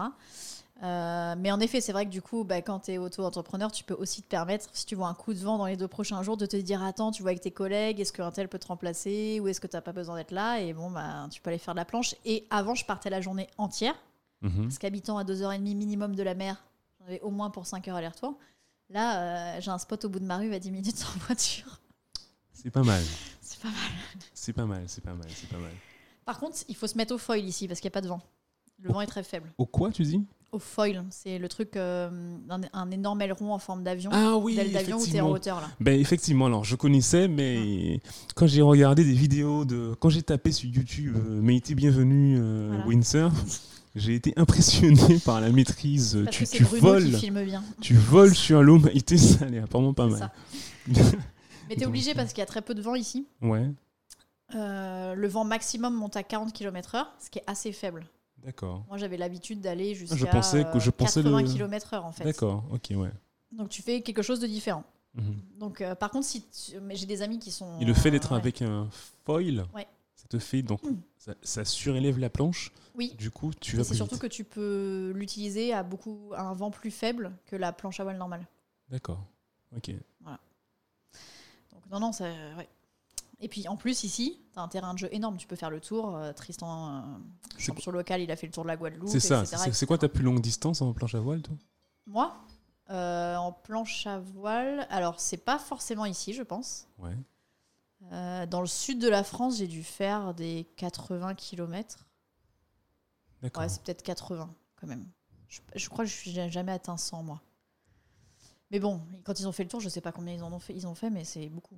Euh, 0.84 1.36
mais 1.38 1.52
en 1.52 1.60
effet, 1.60 1.80
c'est 1.80 1.92
vrai 1.92 2.06
que 2.06 2.10
du 2.12 2.22
coup, 2.24 2.44
bah, 2.44 2.62
quand 2.62 2.80
tu 2.82 2.92
es 2.94 2.98
auto-entrepreneur, 2.98 3.72
tu 3.72 3.84
peux 3.84 3.94
aussi 3.94 4.24
te 4.24 4.28
permettre, 4.28 4.66
si 4.74 4.86
tu 4.86 4.96
vois 4.96 5.08
un 5.08 5.14
coup 5.14 5.34
de 5.34 5.40
vent 5.40 5.58
dans 5.60 5.68
les 5.68 5.78
deux 5.78 5.88
prochains 5.88 6.24
jours, 6.24 6.38
de 6.38 6.46
te 6.48 6.58
dire 6.58 6.82
Attends, 6.84 7.12
tu 7.12 7.22
vois 7.22 7.32
avec 7.32 7.42
tes 7.42 7.52
collègues, 7.52 8.00
est-ce 8.00 8.12
qu'un 8.12 8.32
tel 8.32 8.48
peut 8.48 8.58
te 8.58 8.68
remplacer 8.68 9.40
ou 9.40 9.48
est-ce 9.48 9.62
que 9.62 9.68
tu 9.68 9.76
n'as 9.76 9.82
pas 9.82 9.92
besoin 9.94 10.16
d'être 10.16 10.32
là 10.32 10.60
Et 10.60 10.74
bon, 10.74 10.90
bah, 10.90 11.28
tu 11.30 11.40
peux 11.42 11.50
aller 11.52 11.60
faire 11.60 11.76
de 11.76 11.80
la 11.80 11.86
planche. 11.86 12.16
Et 12.26 12.48
avant, 12.50 12.74
je 12.74 12.84
partais 12.86 13.10
la 13.12 13.22
journée 13.22 13.48
entière, 13.58 13.96
Mhm. 14.42 14.64
parce 14.64 14.80
qu'habitant 14.80 15.20
à 15.20 15.24
2h30 15.24 15.62
minimum 15.76 16.16
de 16.16 16.24
la 16.24 16.34
mer, 16.34 16.64
j'en 17.00 17.06
avais 17.06 17.22
au 17.22 17.30
moins 17.30 17.52
pour 17.52 17.68
5 17.68 17.88
heures 17.88 17.98
aller-retour. 17.98 18.40
Là, 18.90 19.56
euh, 19.58 19.62
j'ai 19.62 19.70
un 19.70 19.78
spot 19.78 20.04
au 20.06 20.10
bout 20.10 20.20
de 20.20 20.26
ma 20.26 20.38
rue 20.38 20.52
à 20.54 20.58
10 20.60 20.72
minutes 20.72 21.06
en 21.16 21.20
voiture. 21.26 21.80
C'est 22.54 22.72
pas 22.72 22.82
mal. 22.84 23.04
C'est 23.42 23.60
pas 23.62 23.68
mal. 23.70 23.76
C'est 24.34 24.54
pas 24.54 24.66
mal, 24.66 24.84
c'est 24.88 25.02
pas 25.04 25.14
mal, 25.14 25.28
c'est 25.30 25.48
pas 25.50 25.58
mal. 25.58 25.72
Par 26.26 26.40
contre, 26.40 26.58
il 26.68 26.76
faut 26.76 26.88
se 26.88 26.98
mettre 26.98 27.14
au 27.14 27.18
foil 27.20 27.46
ici, 27.46 27.68
parce 27.68 27.80
qu'il 27.80 27.88
n'y 27.90 27.92
a 27.92 27.98
pas 27.98 28.02
de 28.02 28.08
vent. 28.08 28.22
Le 28.80 28.90
vent 28.92 29.02
est 29.02 29.06
très 29.08 29.22
faible. 29.24 29.52
Au 29.60 29.66
quoi, 29.68 29.92
tu 29.92 30.02
dis? 30.04 30.24
Au 30.52 30.60
foil, 30.60 31.06
c'est 31.12 31.38
le 31.40 31.48
truc, 31.48 31.78
euh, 31.78 32.10
un, 32.50 32.60
un 32.74 32.92
énorme 32.92 33.22
aileron 33.22 33.54
en 33.54 33.58
forme 33.60 33.84
d'avion. 33.84 34.10
Ah 34.14 34.36
oui, 34.36 34.56
d'aile 34.58 34.74
d'avion 34.74 34.98
où 34.98 35.06
tu 35.06 35.16
es 35.16 35.22
en 35.22 35.30
hauteur 35.30 35.62
là. 35.62 35.70
Ben 35.80 35.98
effectivement, 35.98 36.48
alors 36.48 36.66
je 36.66 36.76
connaissais, 36.76 37.30
mais 37.30 38.02
quand 38.36 38.48
j'ai 38.48 38.62
regardé 38.62 39.06
des 39.06 39.14
vidéos 39.14 39.64
de, 39.64 39.96
quand 40.02 40.10
j'ai 40.10 40.24
tapé 40.24 40.52
sur 40.52 40.70
YouTube, 40.70 41.16
euh, 41.16 41.60
bienvenue 41.74 42.38
euh, 42.38 42.68
Voilà. 42.70 42.86
windsurf, 42.86 43.34
j'ai 43.96 44.14
été 44.16 44.34
impressionné 44.36 45.20
par 45.26 45.40
la 45.40 45.52
maîtrise. 45.52 46.20
Parce 46.26 46.36
Tu, 46.36 46.44
que 46.44 46.50
tu 46.58 46.64
voles, 46.66 47.06
bien. 47.46 47.64
tu 47.80 47.94
voles 47.94 48.36
sur 48.36 48.62
l'eau, 48.62 48.78
Maïté, 48.78 49.18
ça 49.18 49.46
allait 49.46 49.60
apparemment 49.60 49.94
pas 49.94 50.08
mal. 50.08 50.30
Mais 51.70 51.76
t'es 51.78 51.86
obligé 51.86 52.14
parce 52.14 52.30
qu'il 52.34 52.40
y 52.40 52.44
a 52.44 52.48
très 52.48 52.62
peu 52.62 52.74
de 52.74 52.82
vent 52.82 52.96
ici. 52.96 53.26
Ouais, 53.42 53.70
Euh, 54.54 55.16
le 55.16 55.28
vent 55.30 55.46
maximum 55.46 55.94
monte 55.96 56.18
à 56.18 56.24
40 56.24 56.52
km/h, 56.52 57.06
ce 57.24 57.30
qui 57.30 57.40
est 57.40 57.44
assez 57.48 57.72
faible. 57.72 58.04
D'accord, 58.44 58.84
Moi 58.88 58.98
j'avais 58.98 59.18
l'habitude 59.18 59.62
d'aller 59.62 59.96
jusqu'à 59.96 60.16
Je 60.16 60.26
pensais 60.26 60.64
que- 60.66 60.80
je 60.80 60.90
euh, 60.90 60.92
pensais 60.92 61.22
80 61.24 61.42
le- 61.42 61.48
km/h 61.48 62.00
en 62.04 62.12
fait. 62.12 62.24
d'accord, 62.24 62.64
ok, 62.72 62.92
ouais. 62.96 63.12
Donc 63.52 63.70
tu 63.70 63.82
fais 63.82 64.02
quelque 64.02 64.22
chose 64.22 64.40
de 64.40 64.48
différent. 64.48 64.84
Mhm. 65.16 65.42
Donc 65.60 65.82
euh, 65.82 65.94
par 65.96 66.10
contre, 66.12 66.26
si 66.26 66.42
tu- 66.44 66.80
mais 66.80 66.96
j'ai 66.96 67.06
des 67.06 67.22
amis 67.22 67.40
qui 67.40 67.52
sont. 67.52 67.80
Et 67.80 67.86
le 67.86 67.94
fait 67.94 68.12
d'être 68.12 68.32
ouais. 68.32 68.38
avec 68.38 68.62
un 68.62 68.88
foil, 69.26 69.66
Ouais. 69.76 69.88
ça 70.16 70.28
te 70.30 70.40
fait 70.40 70.62
donc 70.62 70.82
Mm. 70.84 70.96
ça, 71.18 71.36
ça 71.42 71.66
surélève 71.66 72.18
la 72.20 72.30
planche. 72.30 72.72
Oui. 72.96 73.14
Du 73.18 73.30
coup, 73.32 73.52
tu 73.54 73.76
vas 73.78 73.84
C'est 73.84 73.94
surtout 73.96 74.16
vite. 74.16 74.22
que 74.22 74.28
tu 74.28 74.44
peux 74.44 75.12
l'utiliser 75.16 75.74
à 75.74 75.84
beaucoup 75.84 76.32
à 76.36 76.42
un 76.44 76.54
vent 76.54 76.72
plus 76.72 76.92
faible 76.92 77.32
que 77.46 77.56
la 77.56 77.72
planche 77.74 78.00
à 78.00 78.04
voile 78.04 78.18
normale. 78.18 78.46
D'accord. 78.90 79.24
Ok. 79.76 79.92
Donc 81.72 81.84
non, 81.92 82.00
non, 82.00 82.12
ça, 82.12 82.26
ouais. 82.58 82.68
Et 83.42 83.48
puis 83.48 83.68
en 83.68 83.76
plus 83.76 84.04
ici, 84.04 84.40
t'as 84.54 84.62
un 84.62 84.68
terrain 84.68 84.94
de 84.94 85.00
jeu 85.00 85.10
énorme. 85.12 85.38
Tu 85.38 85.48
peux 85.48 85.56
faire 85.56 85.72
le 85.72 85.80
tour. 85.82 86.16
Euh, 86.16 86.32
Tristan, 86.32 86.90
euh, 86.90 87.02
champion 87.58 87.92
local, 87.92 88.22
il 88.22 88.32
a 88.32 88.36
fait 88.36 88.48
le 88.48 88.54
tour 88.54 88.64
de 88.64 88.68
la 88.68 88.78
Guadeloupe. 88.78 89.10
C'est 89.10 89.20
ça. 89.20 89.46
c'est 89.46 89.86
quoi 89.86 89.98
ta 89.98 90.08
plus 90.08 90.24
longue 90.24 90.42
distance 90.42 90.82
en 90.82 90.94
planche 90.94 91.16
à 91.16 91.20
voile, 91.20 91.42
toi? 91.42 91.56
Moi, 92.06 92.36
euh, 92.92 93.36
en 93.36 93.52
planche 93.52 94.06
à 94.06 94.20
voile, 94.20 94.86
alors 94.90 95.20
c'est 95.20 95.38
pas 95.38 95.58
forcément 95.58 96.06
ici, 96.06 96.34
je 96.34 96.44
pense. 96.44 96.88
Ouais. 97.00 97.16
Euh, 98.12 98.46
dans 98.46 98.62
le 98.62 98.68
sud 98.68 99.00
de 99.00 99.08
la 99.08 99.24
France, 99.24 99.58
j'ai 99.58 99.68
dû 99.68 99.84
faire 99.84 100.34
des 100.34 100.68
80 100.78 101.36
km. 101.36 102.06
D'accord. 103.42 103.64
Ouais, 103.64 103.70
c'est 103.70 103.82
peut-être 103.82 104.04
80 104.04 104.54
quand 104.76 104.88
même. 104.88 105.08
Je, 105.48 105.62
je 105.76 105.90
crois 105.90 106.04
que 106.06 106.12
je 106.12 106.16
suis 106.16 106.32
jamais 106.32 106.72
atteint 106.72 106.98
100 106.98 107.24
moi. 107.24 107.42
Mais 108.72 108.80
bon, 108.80 109.02
quand 109.24 109.40
ils 109.40 109.48
ont 109.48 109.52
fait 109.52 109.64
le 109.64 109.70
tour, 109.70 109.80
je 109.80 109.90
sais 109.90 110.02
pas 110.02 110.12
combien 110.12 110.34
ils 110.34 110.44
en 110.44 110.52
ont 110.52 110.60
fait, 110.60 110.74
ils 110.74 110.88
ont 110.88 110.96
fait 110.96 111.10
mais 111.10 111.24
c'est 111.24 111.50
beaucoup. 111.50 111.78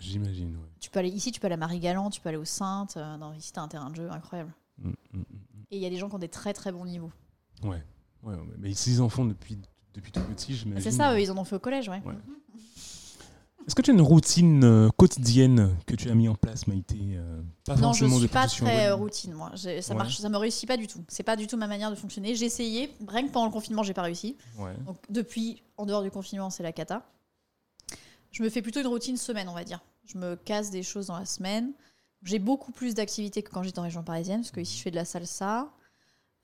J'imagine. 0.00 0.56
Ouais. 0.56 0.68
Tu 0.80 0.90
peux 0.90 0.98
aller 0.98 1.08
ici, 1.10 1.32
tu 1.32 1.40
peux 1.40 1.46
aller 1.46 1.54
à 1.54 1.58
Marie-Galante, 1.58 2.12
tu 2.12 2.20
peux 2.20 2.28
aller 2.28 2.38
aux 2.38 2.44
Saintes. 2.44 2.96
euh, 2.96 3.16
non, 3.16 3.32
ici, 3.34 3.52
t'as 3.52 3.62
un 3.62 3.68
terrain 3.68 3.90
de 3.90 3.96
jeu 3.96 4.10
incroyable. 4.10 4.52
Mm, 4.78 4.88
mm, 4.88 4.94
mm, 5.12 5.24
Et 5.70 5.76
il 5.76 5.82
y 5.82 5.86
a 5.86 5.90
des 5.90 5.96
gens 5.96 6.08
qui 6.08 6.14
ont 6.14 6.18
des 6.20 6.28
très 6.28 6.52
très 6.52 6.72
bons 6.72 6.84
niveaux. 6.84 7.10
Ouais. 7.62 7.82
Ouais, 8.22 8.34
ouais. 8.34 8.54
Mais 8.58 8.74
s'ils 8.74 9.00
en 9.00 9.08
font 9.08 9.24
depuis, 9.24 9.58
depuis 9.94 10.12
tout 10.12 10.20
petit, 10.22 10.54
j'imagine. 10.54 10.82
C'est 10.82 10.96
ça, 10.96 11.14
eux, 11.14 11.20
ils 11.20 11.30
en 11.30 11.38
ont 11.38 11.44
fait 11.44 11.56
au 11.56 11.60
collège, 11.60 11.88
ouais. 11.88 12.02
Ouais. 12.04 12.14
Est-ce 13.66 13.74
que 13.74 13.82
tu 13.82 13.90
as 13.90 13.94
une 13.94 14.00
routine 14.00 14.62
euh, 14.62 14.88
quotidienne 14.96 15.76
que 15.86 15.96
tu 15.96 16.08
as 16.08 16.14
mis 16.14 16.28
en 16.28 16.36
place, 16.36 16.68
Maïté 16.68 16.96
euh, 17.16 17.42
Pas 17.64 17.74
Non, 17.74 17.92
je 17.92 18.04
forcément 18.06 18.18
suis 18.20 18.28
pas 18.28 18.46
très 18.46 18.86
euh, 18.90 18.94
routine, 18.94 19.32
moi. 19.32 19.50
Ça 19.56 19.68
Ouais. 19.70 19.94
marche, 19.98 20.18
ça 20.18 20.28
me 20.28 20.36
réussit 20.36 20.68
pas 20.68 20.76
du 20.76 20.86
tout. 20.86 21.04
C'est 21.08 21.24
pas 21.24 21.34
du 21.34 21.48
tout 21.48 21.56
ma 21.56 21.66
manière 21.66 21.90
de 21.90 21.96
fonctionner. 21.96 22.36
J'ai 22.36 22.46
essayé, 22.46 22.94
rien 23.08 23.26
que 23.26 23.32
pendant 23.32 23.46
le 23.46 23.50
confinement, 23.52 23.82
j'ai 23.82 23.92
pas 23.94 24.02
réussi. 24.02 24.36
Ouais. 24.56 24.72
Donc 24.86 24.98
depuis, 25.10 25.64
en 25.78 25.84
dehors 25.84 26.04
du 26.04 26.12
confinement, 26.12 26.48
c'est 26.48 26.62
la 26.62 26.70
cata. 26.70 27.02
Je 28.36 28.42
me 28.42 28.50
fais 28.50 28.60
plutôt 28.60 28.80
une 28.82 28.86
routine 28.86 29.16
semaine, 29.16 29.48
on 29.48 29.54
va 29.54 29.64
dire. 29.64 29.80
Je 30.04 30.18
me 30.18 30.36
casse 30.36 30.68
des 30.70 30.82
choses 30.82 31.06
dans 31.06 31.18
la 31.18 31.24
semaine. 31.24 31.72
J'ai 32.22 32.38
beaucoup 32.38 32.70
plus 32.70 32.92
d'activités 32.94 33.42
que 33.42 33.48
quand 33.50 33.62
j'étais 33.62 33.78
en 33.78 33.82
région 33.84 34.02
parisienne, 34.02 34.40
parce 34.42 34.50
que 34.50 34.60
ici 34.60 34.76
je 34.76 34.82
fais 34.82 34.90
de 34.90 34.96
la 34.96 35.06
salsa. 35.06 35.70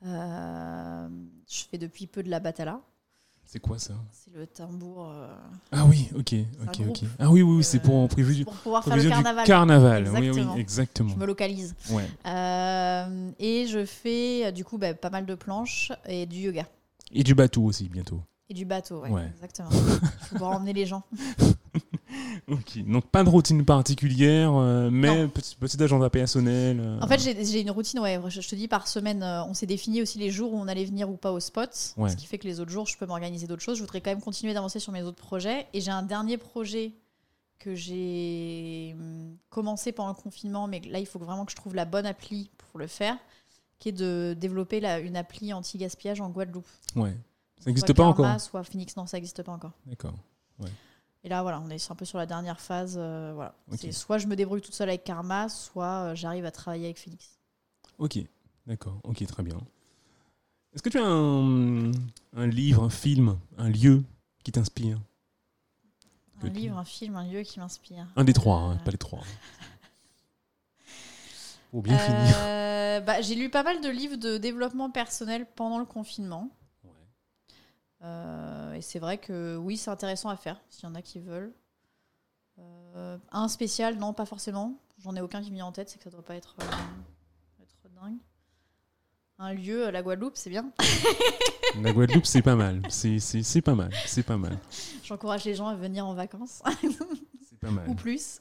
Euh, 0.03 1.09
je 1.51 1.65
fais 1.71 1.77
depuis 1.77 2.07
peu 2.07 2.23
de 2.23 2.31
la 2.31 2.41
batala. 2.41 2.81
C'est 3.45 3.61
quoi 3.61 3.79
ça? 3.79 3.93
C'est 4.11 4.33
le 4.33 4.47
tambour. 4.47 5.07
euh, 5.11 5.29
Ah 5.71 5.85
oui, 5.85 6.09
ok, 6.17 6.35
ok, 6.63 6.81
ok. 6.89 7.01
Ah 7.19 7.29
oui, 7.31 7.43
oui, 7.43 7.57
oui, 7.57 7.63
c'est 7.65 7.81
pour 7.81 7.95
euh, 7.97 8.05
en 8.05 8.09
prévu 8.09 8.37
du 8.37 8.45
pour 8.45 8.55
pouvoir 8.55 8.83
faire 8.85 8.97
le 8.97 9.07
carnaval. 9.07 9.47
carnaval. 9.47 10.09
Oui, 10.09 10.17
Exactement. 10.29 10.55
oui, 10.55 10.61
exactement. 10.63 11.09
Je 11.11 11.17
me 11.17 11.27
localise. 11.27 11.75
Ouais. 11.91 12.09
Euh, 12.25 13.31
et 13.39 13.67
je 13.67 13.85
fais 13.85 14.47
euh, 14.47 14.51
du 14.51 14.65
coup 14.65 14.79
bah, 14.79 14.95
pas 14.95 15.11
mal 15.11 15.27
de 15.27 15.35
planches 15.35 15.93
et 16.07 16.25
du 16.25 16.39
yoga. 16.39 16.67
Et 17.11 17.23
du 17.23 17.35
bateau 17.35 17.65
aussi 17.65 17.91
bientôt. 17.91 18.23
Et 18.49 18.55
du 18.55 18.65
bateau, 18.65 19.01
ouais, 19.03 19.11
Ouais. 19.11 19.31
exactement. 19.35 19.69
vais 19.71 20.09
pouvoir 20.31 20.53
emmener 20.53 20.73
les 20.73 20.87
gens. 20.87 21.03
Ok. 22.49 22.79
Donc 22.87 23.07
pas 23.07 23.23
de 23.25 23.29
routine 23.29 23.65
particulière, 23.65 24.53
euh, 24.55 24.91
mais 24.91 25.29
petit, 25.29 25.57
petit 25.57 25.83
agenda 25.83 26.11
personnel. 26.11 26.81
euh, 26.81 27.01
En 27.01 27.07
fait, 27.09 27.19
j'ai 27.21 27.61
une 27.61 27.71
routine, 27.71 28.01
ouais, 28.01 28.21
je, 28.29 28.41
je 28.41 28.49
te 28.49 28.55
dis 28.55 28.69
par 28.69 28.89
semaine, 28.89 29.23
euh, 29.23 29.45
on 29.45 29.55
s'est 29.55 29.67
défini 29.67 30.03
aussi 30.03 30.19
les 30.19 30.31
jours 30.31 30.53
où 30.53 30.57
on 30.59 30.69
allait 30.69 30.85
venir 30.85 31.09
ou 31.11 31.17
pas 31.17 31.33
au 31.33 31.41
spot. 31.41 31.95
Ouais. 31.97 32.11
Ce 32.11 32.17
qui 32.17 32.27
fait 32.27 32.39
que 32.39 32.47
les 32.47 32.61
autres 32.61 32.71
jours, 32.71 32.87
je 32.87 32.97
peux 32.99 33.07
m'organiser 33.07 33.47
d'autres 33.47 33.63
choses. 33.63 33.77
Je 33.79 33.83
voudrais 33.83 34.01
quand 34.01 34.11
même 34.11 34.21
continuer 34.21 34.55
d'avancer 34.55 34.79
sur 34.81 34.93
mes 34.93 35.03
autres 35.03 35.23
projets. 35.23 35.67
Et 35.73 35.81
j'ai 35.81 35.91
un 35.91 36.03
dernier 36.03 36.37
projet 36.37 36.93
que 37.59 37.75
j'ai 37.77 38.95
hum, 38.99 39.37
commencé 39.51 39.93
pendant 39.93 40.09
le 40.11 40.15
confinement, 40.23 40.67
mais 40.67 40.81
là, 40.81 40.99
il 40.99 41.07
faut 41.07 41.19
vraiment 41.21 41.45
que 41.45 41.53
je 41.53 41.57
trouve 41.57 41.75
la 41.75 41.85
bonne 41.85 42.07
appli 42.07 42.51
pour 42.59 42.79
le 42.81 42.87
faire, 42.89 43.17
qui 43.79 43.89
est 43.91 43.93
de 43.93 44.35
développer 44.39 44.81
la- 44.81 44.99
une 44.99 45.17
appli 45.17 45.53
anti-gaspillage 45.53 46.21
en 46.21 46.29
Guadeloupe. 46.31 46.67
ouais. 46.97 47.17
Ça 47.61 47.71
n'existe 47.71 47.93
pas 47.93 48.03
encore. 48.03 48.41
Soit 48.41 48.65
Phoenix, 48.65 48.97
non, 48.97 49.07
ça 49.07 49.17
n'existe 49.17 49.41
pas 49.45 49.53
encore. 49.53 49.71
D'accord. 49.87 50.15
Et 51.25 51.29
là, 51.29 51.43
voilà, 51.43 51.61
on 51.61 51.71
est 51.71 51.91
un 51.91 51.95
peu 51.95 52.05
sur 52.05 52.19
la 52.19 52.27
dernière 52.27 52.61
phase. 52.61 52.97
euh, 52.99 53.33
voilà. 53.35 53.55
C'est 53.77 53.93
soit 53.93 54.19
je 54.19 54.27
me 54.27 54.35
débrouille 54.37 54.61
toute 54.61 54.75
seule 54.75 54.89
avec 54.89 55.05
Karma, 55.05 55.49
soit 55.49 56.11
euh, 56.11 56.15
j'arrive 56.17 56.45
à 56.45 56.51
travailler 56.51 56.87
avec 56.87 56.99
Phoenix. 56.99 57.39
Ok. 57.99 58.19
D'accord. 58.67 58.99
Ok, 59.05 59.25
très 59.27 59.43
bien. 59.43 59.59
Est-ce 60.75 60.83
que 60.83 60.89
tu 60.89 60.99
as 60.99 61.07
un, 61.07 61.93
un 62.37 62.47
livre, 62.47 62.83
un 62.83 62.91
film, 62.91 63.39
un 63.59 63.69
lieu 63.69 64.03
qui 64.43 64.53
t'inspire? 64.53 64.99
Un 66.39 66.43
Que 66.43 66.47
tu- 66.49 66.53
livre, 66.61 66.79
un 66.79 66.85
film, 66.85 67.15
un 67.17 67.27
lieu 67.29 67.43
qui 67.43 67.61
m'inspire. 67.61 68.07
Un 68.17 68.25
des 68.25 68.33
trois, 68.33 68.57
hein, 68.59 68.79
Euh, 68.81 68.85
pas 68.85 68.91
les 68.91 68.99
trois. 68.99 69.21
Pour 71.71 71.83
bien 71.83 71.97
finir. 71.99 72.37
bah, 73.07 73.21
J'ai 73.23 73.35
lu 73.35 73.49
pas 73.49 73.63
mal 73.63 73.81
de 73.81 73.89
livres 73.89 74.17
de 74.17 74.37
développement 74.39 74.91
personnel 74.91 75.47
pendant 75.57 75.79
le 75.79 75.85
confinement. 75.87 76.51
Euh, 78.03 78.75
et 78.75 78.83
c'est 78.83 78.99
vrai 78.99 79.19
que 79.19 79.57
oui, 79.57 79.77
c'est 79.77 79.91
intéressant 79.91 80.29
à 80.29 80.37
faire, 80.37 80.61
s'il 80.69 80.85
y 80.89 80.93
en 80.93 80.95
a 80.95 81.03
qui 81.03 81.21
veulent. 81.21 81.53
Euh, 82.59 83.17
un 83.31 83.49
spécial, 83.49 83.97
non, 83.97 84.13
pas 84.13 84.27
forcément. 84.27 84.79
J'en 84.99 85.15
ai 85.17 85.21
aucun 85.21 85.43
qui 85.43 85.51
me 85.51 85.57
vient 85.57 85.67
en 85.67 85.73
tête, 85.73 85.89
c'est 85.89 85.99
que 85.99 86.05
ça 86.05 86.11
doit 86.11 86.25
pas 86.25 86.37
être, 86.37 86.55
euh, 86.61 87.63
être 87.63 87.95
dingue. 87.95 88.17
Un 89.39 89.55
lieu, 89.55 89.91
la 89.91 90.03
Guadeloupe, 90.03 90.37
c'est 90.37 90.51
bien. 90.51 90.71
La 91.81 91.91
Guadeloupe, 91.93 92.27
c'est 92.27 92.43
pas 92.43 92.55
mal. 92.55 92.83
C'est- 92.91 93.63
pas 93.63 93.75
mal. 93.75 93.91
C'est 94.07 94.23
pas 94.23 94.37
mal. 94.37 94.59
J'encourage 95.05 95.45
les 95.45 95.55
gens 95.55 95.69
à 95.69 95.75
venir 95.75 96.07
en 96.07 96.13
vacances, 96.13 96.61
C'est 97.49 97.59
pas 97.59 97.71
mal. 97.71 97.89
ou 97.89 97.95
plus. 97.95 98.41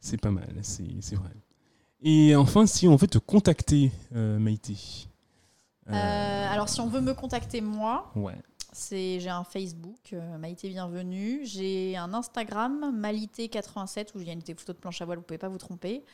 C'est 0.00 0.20
pas 0.20 0.30
mal. 0.30 0.54
C'est 0.62 0.84
c'est 1.00 1.16
vrai. 1.16 1.30
Et 2.02 2.36
enfin, 2.36 2.66
si 2.66 2.86
on 2.88 2.96
veut 2.96 3.06
te 3.06 3.16
contacter, 3.18 3.90
euh, 4.14 4.38
Maïté. 4.38 5.08
Euh, 5.92 5.96
Euh, 5.96 6.52
alors, 6.52 6.68
si 6.68 6.80
on 6.80 6.86
veut 6.88 7.00
me 7.00 7.14
contacter 7.14 7.60
moi, 7.60 8.10
Ouais. 8.16 8.34
c'est 8.72 9.20
j'ai 9.20 9.28
un 9.30 9.44
Facebook, 9.44 10.12
euh, 10.12 10.38
Maïté 10.38 10.68
Bienvenue. 10.68 11.40
J'ai 11.44 11.96
un 11.96 12.12
Instagram, 12.14 12.92
Malité87, 13.00 14.08
où 14.14 14.20
il 14.20 14.28
y 14.28 14.30
a 14.30 14.34
des 14.34 14.54
photos 14.54 14.76
de 14.76 14.80
planche 14.80 15.00
à 15.02 15.04
voile, 15.04 15.18
vous 15.18 15.24
pouvez 15.24 15.38
pas 15.38 15.48
vous 15.48 15.58
tromper. 15.58 16.04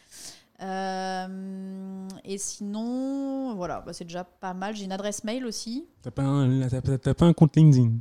Euh, 0.63 2.09
et 2.25 2.39
sinon, 2.39 3.55
voilà, 3.57 3.81
bah, 3.81 3.93
c'est 3.93 4.05
déjà 4.05 4.25
pas 4.25 4.55
mal. 4.55 4.75
J'ai 4.75 4.85
une 4.85 4.93
adresse 4.93 5.25
mail 5.25 5.45
aussi. 5.45 5.87
T'as 6.03 6.11
pas, 6.11 6.23
un- 6.23 6.69
t'as- 6.69 6.81
t'as- 6.83 6.99
t'as 6.99 7.15
pas 7.15 7.27
un 7.27 7.33
compte 7.33 7.57
LinkedIn? 7.57 7.93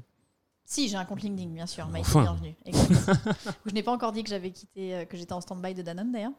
Si, 0.66 0.88
j'ai 0.88 0.96
un 0.96 1.06
compte 1.06 1.22
LinkedIn, 1.22 1.50
bien 1.52 1.66
sûr. 1.68 1.88
Maïté 1.88 2.08
Enfin. 2.10 2.22
Bienvenue. 2.24 2.56
Je 3.66 3.74
n'ai 3.74 3.84
pas 3.84 3.92
encore 3.92 4.12
dit 4.12 4.24
que 4.24 4.30
j'avais 4.30 4.52
quitté, 4.52 5.06
que 5.10 5.16
j'étais 5.18 5.34
en 5.34 5.42
stand-by 5.42 5.74
de 5.74 5.82
Danone 5.82 6.12
d'ailleurs. 6.12 6.32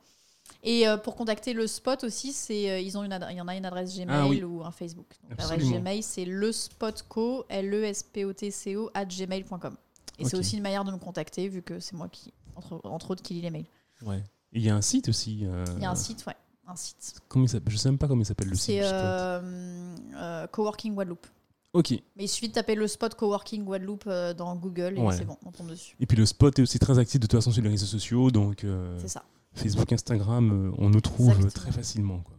Et 0.63 0.89
euh, 0.89 0.97
pour 0.97 1.15
contacter 1.15 1.53
le 1.53 1.67
spot 1.67 2.03
aussi, 2.05 2.33
c'est 2.33 2.71
euh, 2.71 2.81
ils 2.81 2.99
ont 2.99 3.05
une 3.05 3.17
il 3.31 3.37
y 3.37 3.41
en 3.41 3.47
a 3.49 3.55
une 3.57 3.65
adresse 3.67 3.95
Gmail 3.97 4.09
Ah 4.11 4.27
oui. 4.27 4.43
ou 4.43 4.65
un 4.65 4.71
Facebook. 4.73 5.07
Donc, 5.31 5.39
L'adresse. 5.39 5.63
Gmail, 5.71 6.03
c'est 6.03 6.25
le 6.25 6.51
spotco, 6.53 7.45
l 7.49 7.73
e 7.75 7.85
s 7.85 8.03
p 8.03 8.25
o 8.25 8.33
t 8.33 8.51
c 8.51 8.77
o 8.77 8.91
at 8.95 9.05
gmail.com. 9.05 9.77
Et 10.19 10.25
c'est 10.25 10.37
aussi 10.37 10.57
une 10.57 10.63
manière 10.63 10.85
de 10.85 10.91
me 10.93 10.97
contacter 10.99 11.49
vu 11.49 11.63
que 11.63 11.79
c'est 11.79 11.95
moi 11.95 12.09
qui, 12.09 12.33
entre, 12.57 12.81
entre 12.85 13.11
autres, 13.11 13.23
qui 13.23 13.35
lis 13.35 13.43
les 13.43 13.51
mails. 13.51 13.67
Ouais. 14.03 14.23
Il 14.53 14.63
y 14.63 14.71
a 14.71 14.75
un 14.75 14.81
site 14.83 15.09
aussi. 15.09 15.41
euh, 15.45 15.65
Il 15.77 15.83
y 15.83 15.87
a 15.87 15.91
un 15.91 15.95
site, 15.95 16.25
ouais, 16.27 16.35
un 16.67 16.75
site. 16.75 17.21
Comment 17.29 17.45
il 17.47 17.61
Je 17.69 17.77
sais 17.77 17.89
même 17.91 17.99
pas 17.99 18.09
comment 18.09 18.23
il 18.23 18.27
s'appelle 18.27 18.49
le 18.49 18.55
site. 18.57 18.83
C'est 18.83 20.49
Coworking 20.53 20.95
Guadeloupe. 20.95 21.27
Ok. 21.73 21.91
Mais 22.17 22.25
il 22.25 22.29
suffit 22.29 22.49
de 22.49 22.55
taper 22.55 22.75
le 22.75 22.89
spot 22.89 23.15
Coworking 23.15 23.65
Guadeloupe 23.65 24.09
dans 24.37 24.57
Google 24.57 24.95
et 24.97 25.01
Ouais. 25.03 25.15
c'est 25.17 25.27
bon, 25.27 25.37
on 25.45 25.53
tombe 25.53 25.69
dessus. 25.69 25.95
Et 26.01 26.07
puis 26.07 26.17
le 26.17 26.25
spot 26.25 26.59
est 26.59 26.63
aussi 26.63 26.79
très 26.79 26.99
actif 26.99 27.21
de 27.21 27.27
toute 27.27 27.39
façon 27.39 27.51
sur 27.53 27.63
les 27.63 27.69
réseaux 27.69 27.85
sociaux, 27.87 28.31
donc 28.31 28.65
C'est 28.99 29.09
ça. 29.09 29.23
Facebook, 29.57 29.93
Instagram, 29.93 30.51
euh, 30.53 30.75
on 30.79 30.91
nous 30.91 31.01
trouve 31.01 31.51
très 31.53 31.73
facilement. 31.73 32.19
Quoi. 32.19 32.37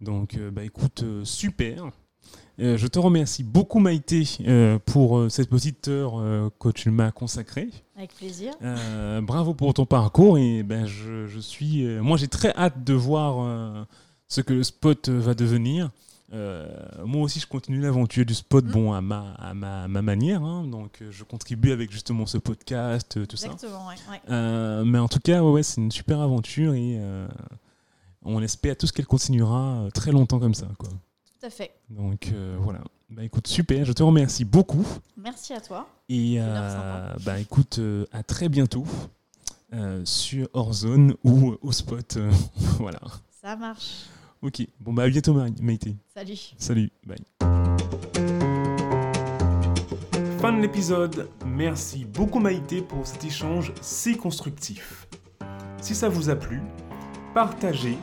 Donc, 0.00 0.34
euh, 0.34 0.50
bah 0.50 0.64
écoute, 0.64 1.02
euh, 1.02 1.24
super. 1.24 1.90
Euh, 2.60 2.76
je 2.76 2.86
te 2.88 2.98
remercie 2.98 3.44
beaucoup 3.44 3.78
Maïté 3.78 4.24
euh, 4.40 4.78
pour 4.84 5.18
euh, 5.18 5.28
cette 5.28 5.48
petite 5.48 5.88
heure 5.88 6.50
que 6.58 6.70
tu 6.70 6.90
m'as 6.90 7.12
consacrée. 7.12 7.70
Avec 7.96 8.14
plaisir. 8.14 8.52
Bravo 9.22 9.54
pour 9.54 9.74
ton 9.74 9.86
parcours 9.86 10.38
et 10.38 10.62
ben 10.62 10.86
je, 10.86 11.26
je 11.26 11.38
suis, 11.38 11.84
moi 12.00 12.16
j'ai 12.16 12.28
très 12.28 12.52
hâte 12.54 12.84
de 12.84 12.94
voir 12.94 13.86
ce 14.28 14.40
que 14.40 14.52
le 14.52 14.62
spot 14.62 15.08
va 15.08 15.34
devenir. 15.34 15.90
Euh, 16.34 16.68
moi 17.06 17.22
aussi 17.22 17.40
je 17.40 17.46
continue 17.46 17.80
l'aventure 17.80 18.26
du 18.26 18.34
spot 18.34 18.64
Mm. 18.66 18.70
bon 18.70 18.92
à 18.92 19.00
ma, 19.00 19.32
à 19.38 19.54
ma, 19.54 19.84
à 19.84 19.88
ma 19.88 20.02
manière, 20.02 20.42
hein. 20.42 20.64
donc 20.66 21.00
euh, 21.00 21.10
je 21.10 21.24
contribue 21.24 21.72
avec 21.72 21.90
justement 21.90 22.26
ce 22.26 22.36
podcast, 22.36 23.16
euh, 23.16 23.24
tout 23.24 23.36
ça. 23.38 23.46
Exactement, 23.46 23.86
ouais. 23.88 23.94
ouais. 24.10 24.20
Euh, 24.28 24.84
mais 24.84 24.98
en 24.98 25.08
tout 25.08 25.20
cas, 25.20 25.42
ouais, 25.42 25.50
ouais, 25.50 25.62
c'est 25.62 25.80
une 25.80 25.90
super 25.90 26.20
aventure 26.20 26.74
et 26.74 27.00
on 28.24 28.42
espère 28.42 28.76
tous 28.76 28.92
qu'elle 28.92 29.06
continuera 29.06 29.88
très 29.94 30.12
longtemps 30.12 30.38
comme 30.38 30.52
ça. 30.54 30.68
Quoi. 30.78 30.90
Tout 30.90 31.46
à 31.46 31.50
fait. 31.50 31.70
Donc 31.88 32.30
euh, 32.32 32.56
voilà. 32.60 32.80
Bah 33.10 33.24
écoute, 33.24 33.46
super, 33.46 33.86
je 33.86 33.92
te 33.94 34.02
remercie 34.02 34.44
beaucoup. 34.44 34.86
Merci 35.16 35.54
à 35.54 35.60
toi. 35.62 35.88
Et 36.10 36.34
euh, 36.38 37.14
bah 37.24 37.38
écoute, 37.40 37.78
euh, 37.78 38.04
à 38.12 38.22
très 38.22 38.50
bientôt 38.50 38.84
sur 40.04 40.48
Horzone 40.52 41.14
ou 41.24 41.54
au 41.62 41.72
spot. 41.72 42.18
voilà. 42.78 43.00
Ça 43.42 43.56
marche. 43.56 44.04
Ok, 44.42 44.62
bon 44.80 44.92
bah 44.92 45.02
à 45.04 45.08
bientôt 45.08 45.34
Ma- 45.34 45.46
Maïté. 45.60 45.96
Salut. 46.14 46.38
Salut, 46.58 46.90
bye. 47.06 47.18
Fin 50.40 50.52
de 50.52 50.62
l'épisode. 50.62 51.28
Merci 51.44 52.04
beaucoup 52.04 52.38
Maïté 52.38 52.80
pour 52.82 53.04
cet 53.06 53.24
échange 53.24 53.72
si 53.80 54.16
constructif. 54.16 55.08
Si 55.80 55.94
ça 55.94 56.08
vous 56.08 56.30
a 56.30 56.36
plu, 56.36 56.60
partagez, 57.34 57.98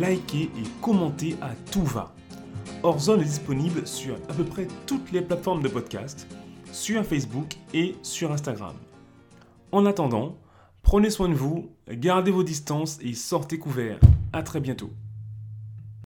likez 0.00 0.44
et 0.44 0.62
commentez 0.80 1.36
à 1.40 1.50
tout 1.72 1.84
va. 1.84 2.14
Horzone 2.82 3.20
est 3.20 3.24
disponible 3.24 3.86
sur 3.86 4.14
à 4.28 4.32
peu 4.34 4.44
près 4.44 4.68
toutes 4.86 5.10
les 5.12 5.20
plateformes 5.22 5.62
de 5.62 5.68
podcast, 5.68 6.26
sur 6.72 7.04
Facebook 7.04 7.56
et 7.74 7.96
sur 8.02 8.30
Instagram. 8.32 8.74
En 9.72 9.84
attendant, 9.86 10.36
prenez 10.82 11.10
soin 11.10 11.28
de 11.28 11.34
vous, 11.34 11.70
gardez 11.90 12.30
vos 12.30 12.44
distances 12.44 12.98
et 13.02 13.14
sortez 13.14 13.58
couverts. 13.58 13.98
À 14.32 14.42
très 14.44 14.60
bientôt. 14.60 14.90